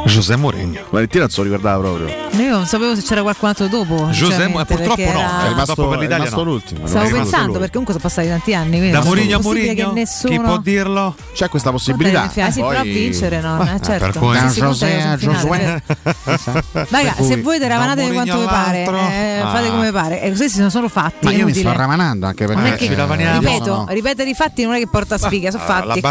[0.07, 0.79] José Mourinho.
[0.89, 2.07] Valentina non se lo ricordava proprio.
[2.37, 4.07] Io non sapevo se c'era qualcun altro dopo.
[4.07, 5.13] José cioè, Mourinho, purtroppo era...
[5.13, 6.27] no, è rimasto, per l'Italia.
[6.27, 6.43] È no.
[6.43, 6.87] l'ultimo.
[6.87, 8.89] Stavo pensando perché comunque sono passati tanti anni.
[8.89, 10.33] Da Mourinho a Mourinho, nessuno...
[10.33, 11.15] chi può dirlo?
[11.33, 12.23] C'è questa possibilità.
[12.23, 13.57] Ah, si prova a vincere, no?
[13.57, 14.19] Ma, eh, certo.
[14.19, 15.81] Per si José, José.
[15.85, 15.95] Certo.
[16.25, 16.85] Esatto.
[16.89, 19.71] Raga, se voi te ravanate di quanto vi pare, eh, fate ah.
[19.71, 20.21] come pare.
[20.21, 21.25] E così si sono solo fatti.
[21.25, 22.87] Ma io mi sto ravanando anche perché.
[22.87, 26.01] Ripeto, ripetere i fatti non è che porta sfiga, ah, sono fatti.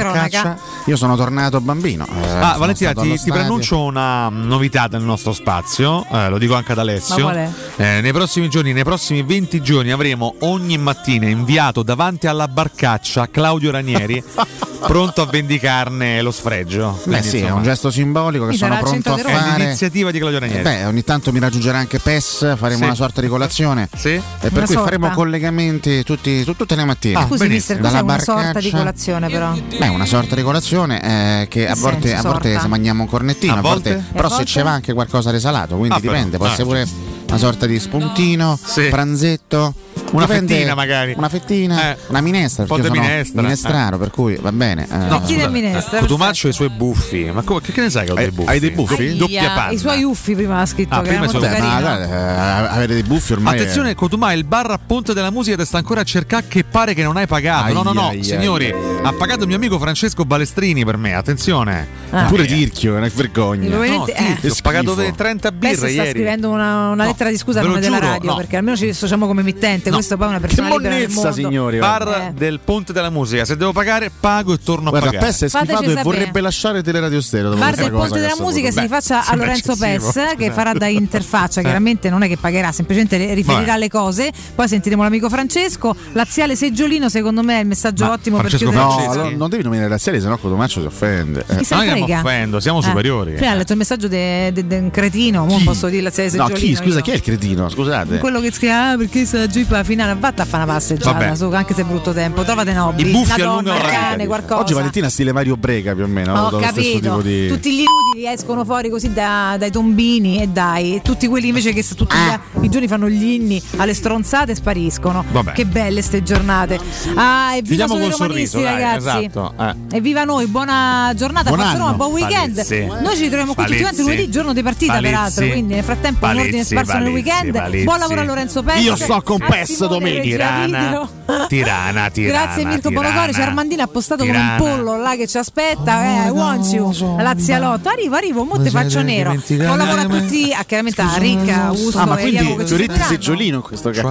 [0.87, 2.07] Io sono tornato bambino.
[2.41, 7.31] Ah, Valentina, ti preannuncio una novità nel nostro spazio, eh, lo dico anche ad Alessio.
[7.77, 13.29] Eh, nei prossimi giorni, nei prossimi 20 giorni avremo ogni mattina inviato davanti alla barcaccia
[13.31, 14.23] Claudio Ranieri
[14.79, 16.99] pronto a vendicarne lo sfregio.
[17.05, 17.49] Beh, sì, insomma.
[17.49, 19.55] è un gesto simbolico che sono pronto a fare.
[19.55, 20.63] È l'iniziativa di Claudio Ranieri.
[20.63, 22.85] Beh, ogni tanto mi raggiungerà anche PES, faremo sì.
[22.85, 23.89] una sorta di colazione.
[23.95, 24.11] Sì.
[24.11, 24.91] E per una cui sorta.
[24.91, 27.19] faremo collegamenti tutti, tutte le mattine.
[27.19, 29.53] Ah, Scusi, mister, Dalla una sorta di colazione, però.
[29.53, 33.55] Beh, una sorta di colazione eh, che a volte, a volte, se mangiamo un cornettino,
[33.55, 34.13] a volte, a volte?
[34.13, 34.47] però a volte?
[34.47, 37.39] se c'è va anche qualcosa di salato, quindi ah, dipende, però, può essere pure una
[37.39, 38.89] sorta di spuntino, sì.
[38.89, 39.75] pranzetto.
[40.13, 41.15] Una fettina magari.
[41.17, 41.97] Una fettina, eh.
[42.09, 42.63] una minestra.
[42.63, 43.43] Un po' di minestra.
[43.43, 43.99] Minestraro, eh.
[43.99, 44.87] per cui va bene.
[44.91, 44.97] Eh.
[44.97, 45.99] No, scusa, minestra.
[45.99, 47.31] Cotumaccio e i suoi buffi.
[47.33, 48.49] Ma come, che, ne sai che ho dei buffi?
[48.49, 49.03] Hai dei buffi?
[49.03, 49.75] Aia, Doppia parte.
[49.75, 50.95] I suoi uffi prima ha scritto.
[50.95, 53.59] Ah, che prima sono beh, ma, guarda, eh, avere dei buffi ormai.
[53.59, 53.95] Attenzione, è...
[53.95, 57.03] Cotumà, il bar a Ponte della Musica ti sta ancora a cercare che pare che
[57.03, 57.65] non hai pagato.
[57.65, 58.73] Aia, no, no, no, aia, signori,
[59.03, 61.15] ha pagato mio amico Francesco Balestrini per me.
[61.15, 62.05] Attenzione.
[62.11, 62.27] Ah.
[62.27, 63.77] Pure Tirchio, è una vergogna.
[63.77, 64.51] No, Tirchio, eh.
[64.51, 65.93] ho pagato 30 birre ieri.
[65.93, 68.37] sta scrivendo una, lettera lettera di scusa a nome della radio, no.
[68.37, 69.89] perché almeno ci dissociamo come emittente.
[69.89, 69.97] No.
[69.97, 71.33] Questo poi è una persona che libera mondo.
[71.33, 71.79] signori.
[71.79, 72.33] Bar eh.
[72.37, 73.45] del Ponte della Musica.
[73.45, 75.27] Se devo pagare, pago e torno Guarda, a pagare.
[75.27, 76.03] Pess è schifato e sapere.
[76.03, 77.55] vorrebbe lasciare Teleradio Stereo.
[77.57, 81.63] Bar del Ponte della Musica si rifaccia a Lorenzo Pess, che farà da interfaccia.
[81.63, 84.31] Chiaramente non è che pagherà, semplicemente riferirà le cose.
[84.55, 85.95] Poi sentiremo l'amico Francesco.
[86.13, 88.77] Laziale Seggiolino, secondo me, è il messaggio ottimo per chiudere.
[88.77, 91.45] No, non devi nominare Laziale, sennò Codomaccio si offende.
[91.49, 92.83] Noi eh, non offendo, siamo eh.
[92.83, 93.37] superiori.
[93.47, 96.55] Ha letto il messaggio di un cretino, non posso dire Laziale Seggiolino.
[96.55, 96.75] No, chi?
[96.75, 97.69] Scusa, chi è il cretino?
[97.69, 98.19] Scusate.
[98.19, 101.45] Quello che scrive, ah, perché sta giù la finale, vatta a fare una passeggiata, su,
[101.45, 103.11] anche se è brutto tempo, trovate nobili.
[103.11, 104.61] I buffi Madonna, a cane, qualcosa.
[104.61, 106.33] Oggi Valentina stile Mario Brega più o meno.
[106.33, 107.21] Ma ho capito.
[107.21, 107.47] Di...
[107.47, 110.97] Tutti gli inutili escono fuori così da, dai tombini e dai.
[110.97, 112.41] e Tutti quelli invece che tutti ah.
[112.61, 115.25] i giorni fanno gli inni alle stronzate spariscono.
[115.31, 115.53] Vabbè.
[115.53, 116.81] Che belle ste giornate.
[117.15, 119.25] Ah, evviva Finiamo solo i romanisti, sorriso, ragazzi.
[119.27, 119.97] Esatto, eh.
[119.97, 122.55] Evviva noi, buona giornata, buon, anno, buon weekend.
[122.57, 122.85] Palizzi.
[122.85, 125.13] Noi ci troviamo qui tutti quanti lunedì, giorno di partita, Palizzi.
[125.13, 125.47] peraltro.
[125.47, 127.69] Quindi nel frattempo Palizzi, in ordine sparso bellissimo il weekend.
[127.69, 127.85] Lizzi.
[127.85, 128.81] Buon lavoro a Lorenzo Pesce.
[128.81, 130.23] Io sto con Pesce domenica.
[130.23, 131.09] Tirana.
[131.49, 132.45] Tirana, Tirana.
[132.45, 134.57] Grazie Mirko Bonocore, c'è Armandina appostato Tirana.
[134.57, 136.05] con un pollo là che ci aspetta.
[136.05, 137.89] Eh, oh, eh, no, so, Lazialotto.
[137.89, 139.35] Arrivo, arrivo, mo te faccio nero.
[139.47, 141.99] Buon lavoro a tutti, Ah, chiaramente a Ricca, Uso.
[141.99, 144.05] Ah, ma quindi Giuretti Seggiolino in questo caso.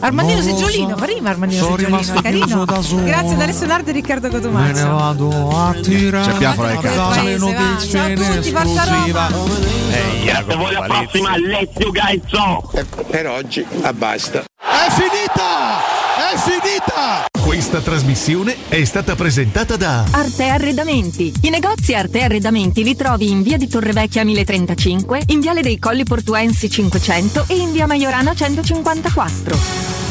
[0.00, 1.04] Armandino Seggiolino, so.
[1.04, 2.64] prima Armandino Seggiolino, carino.
[2.64, 4.72] Grazie da Alessio e Riccardo Cotomazzo.
[4.72, 6.24] Me ne vado a Tirana.
[6.24, 6.80] Ci abbiamo fra le.
[6.82, 9.28] Ciao a tutti, forza Roma.
[9.90, 10.24] Ehi,
[10.72, 12.68] la prossima Lezio Gai pezzo!
[12.70, 14.44] Per, eh, per oggi ah, basta.
[14.60, 15.78] È finita!
[16.32, 17.26] È finita!
[17.42, 21.32] Questa trasmissione è stata presentata da Arte Arredamenti.
[21.42, 26.04] I negozi Arte Arredamenti li trovi in via di Torrevecchia 1035, in viale dei Colli
[26.04, 30.02] Portuensi 500 e in via Maiorana 154.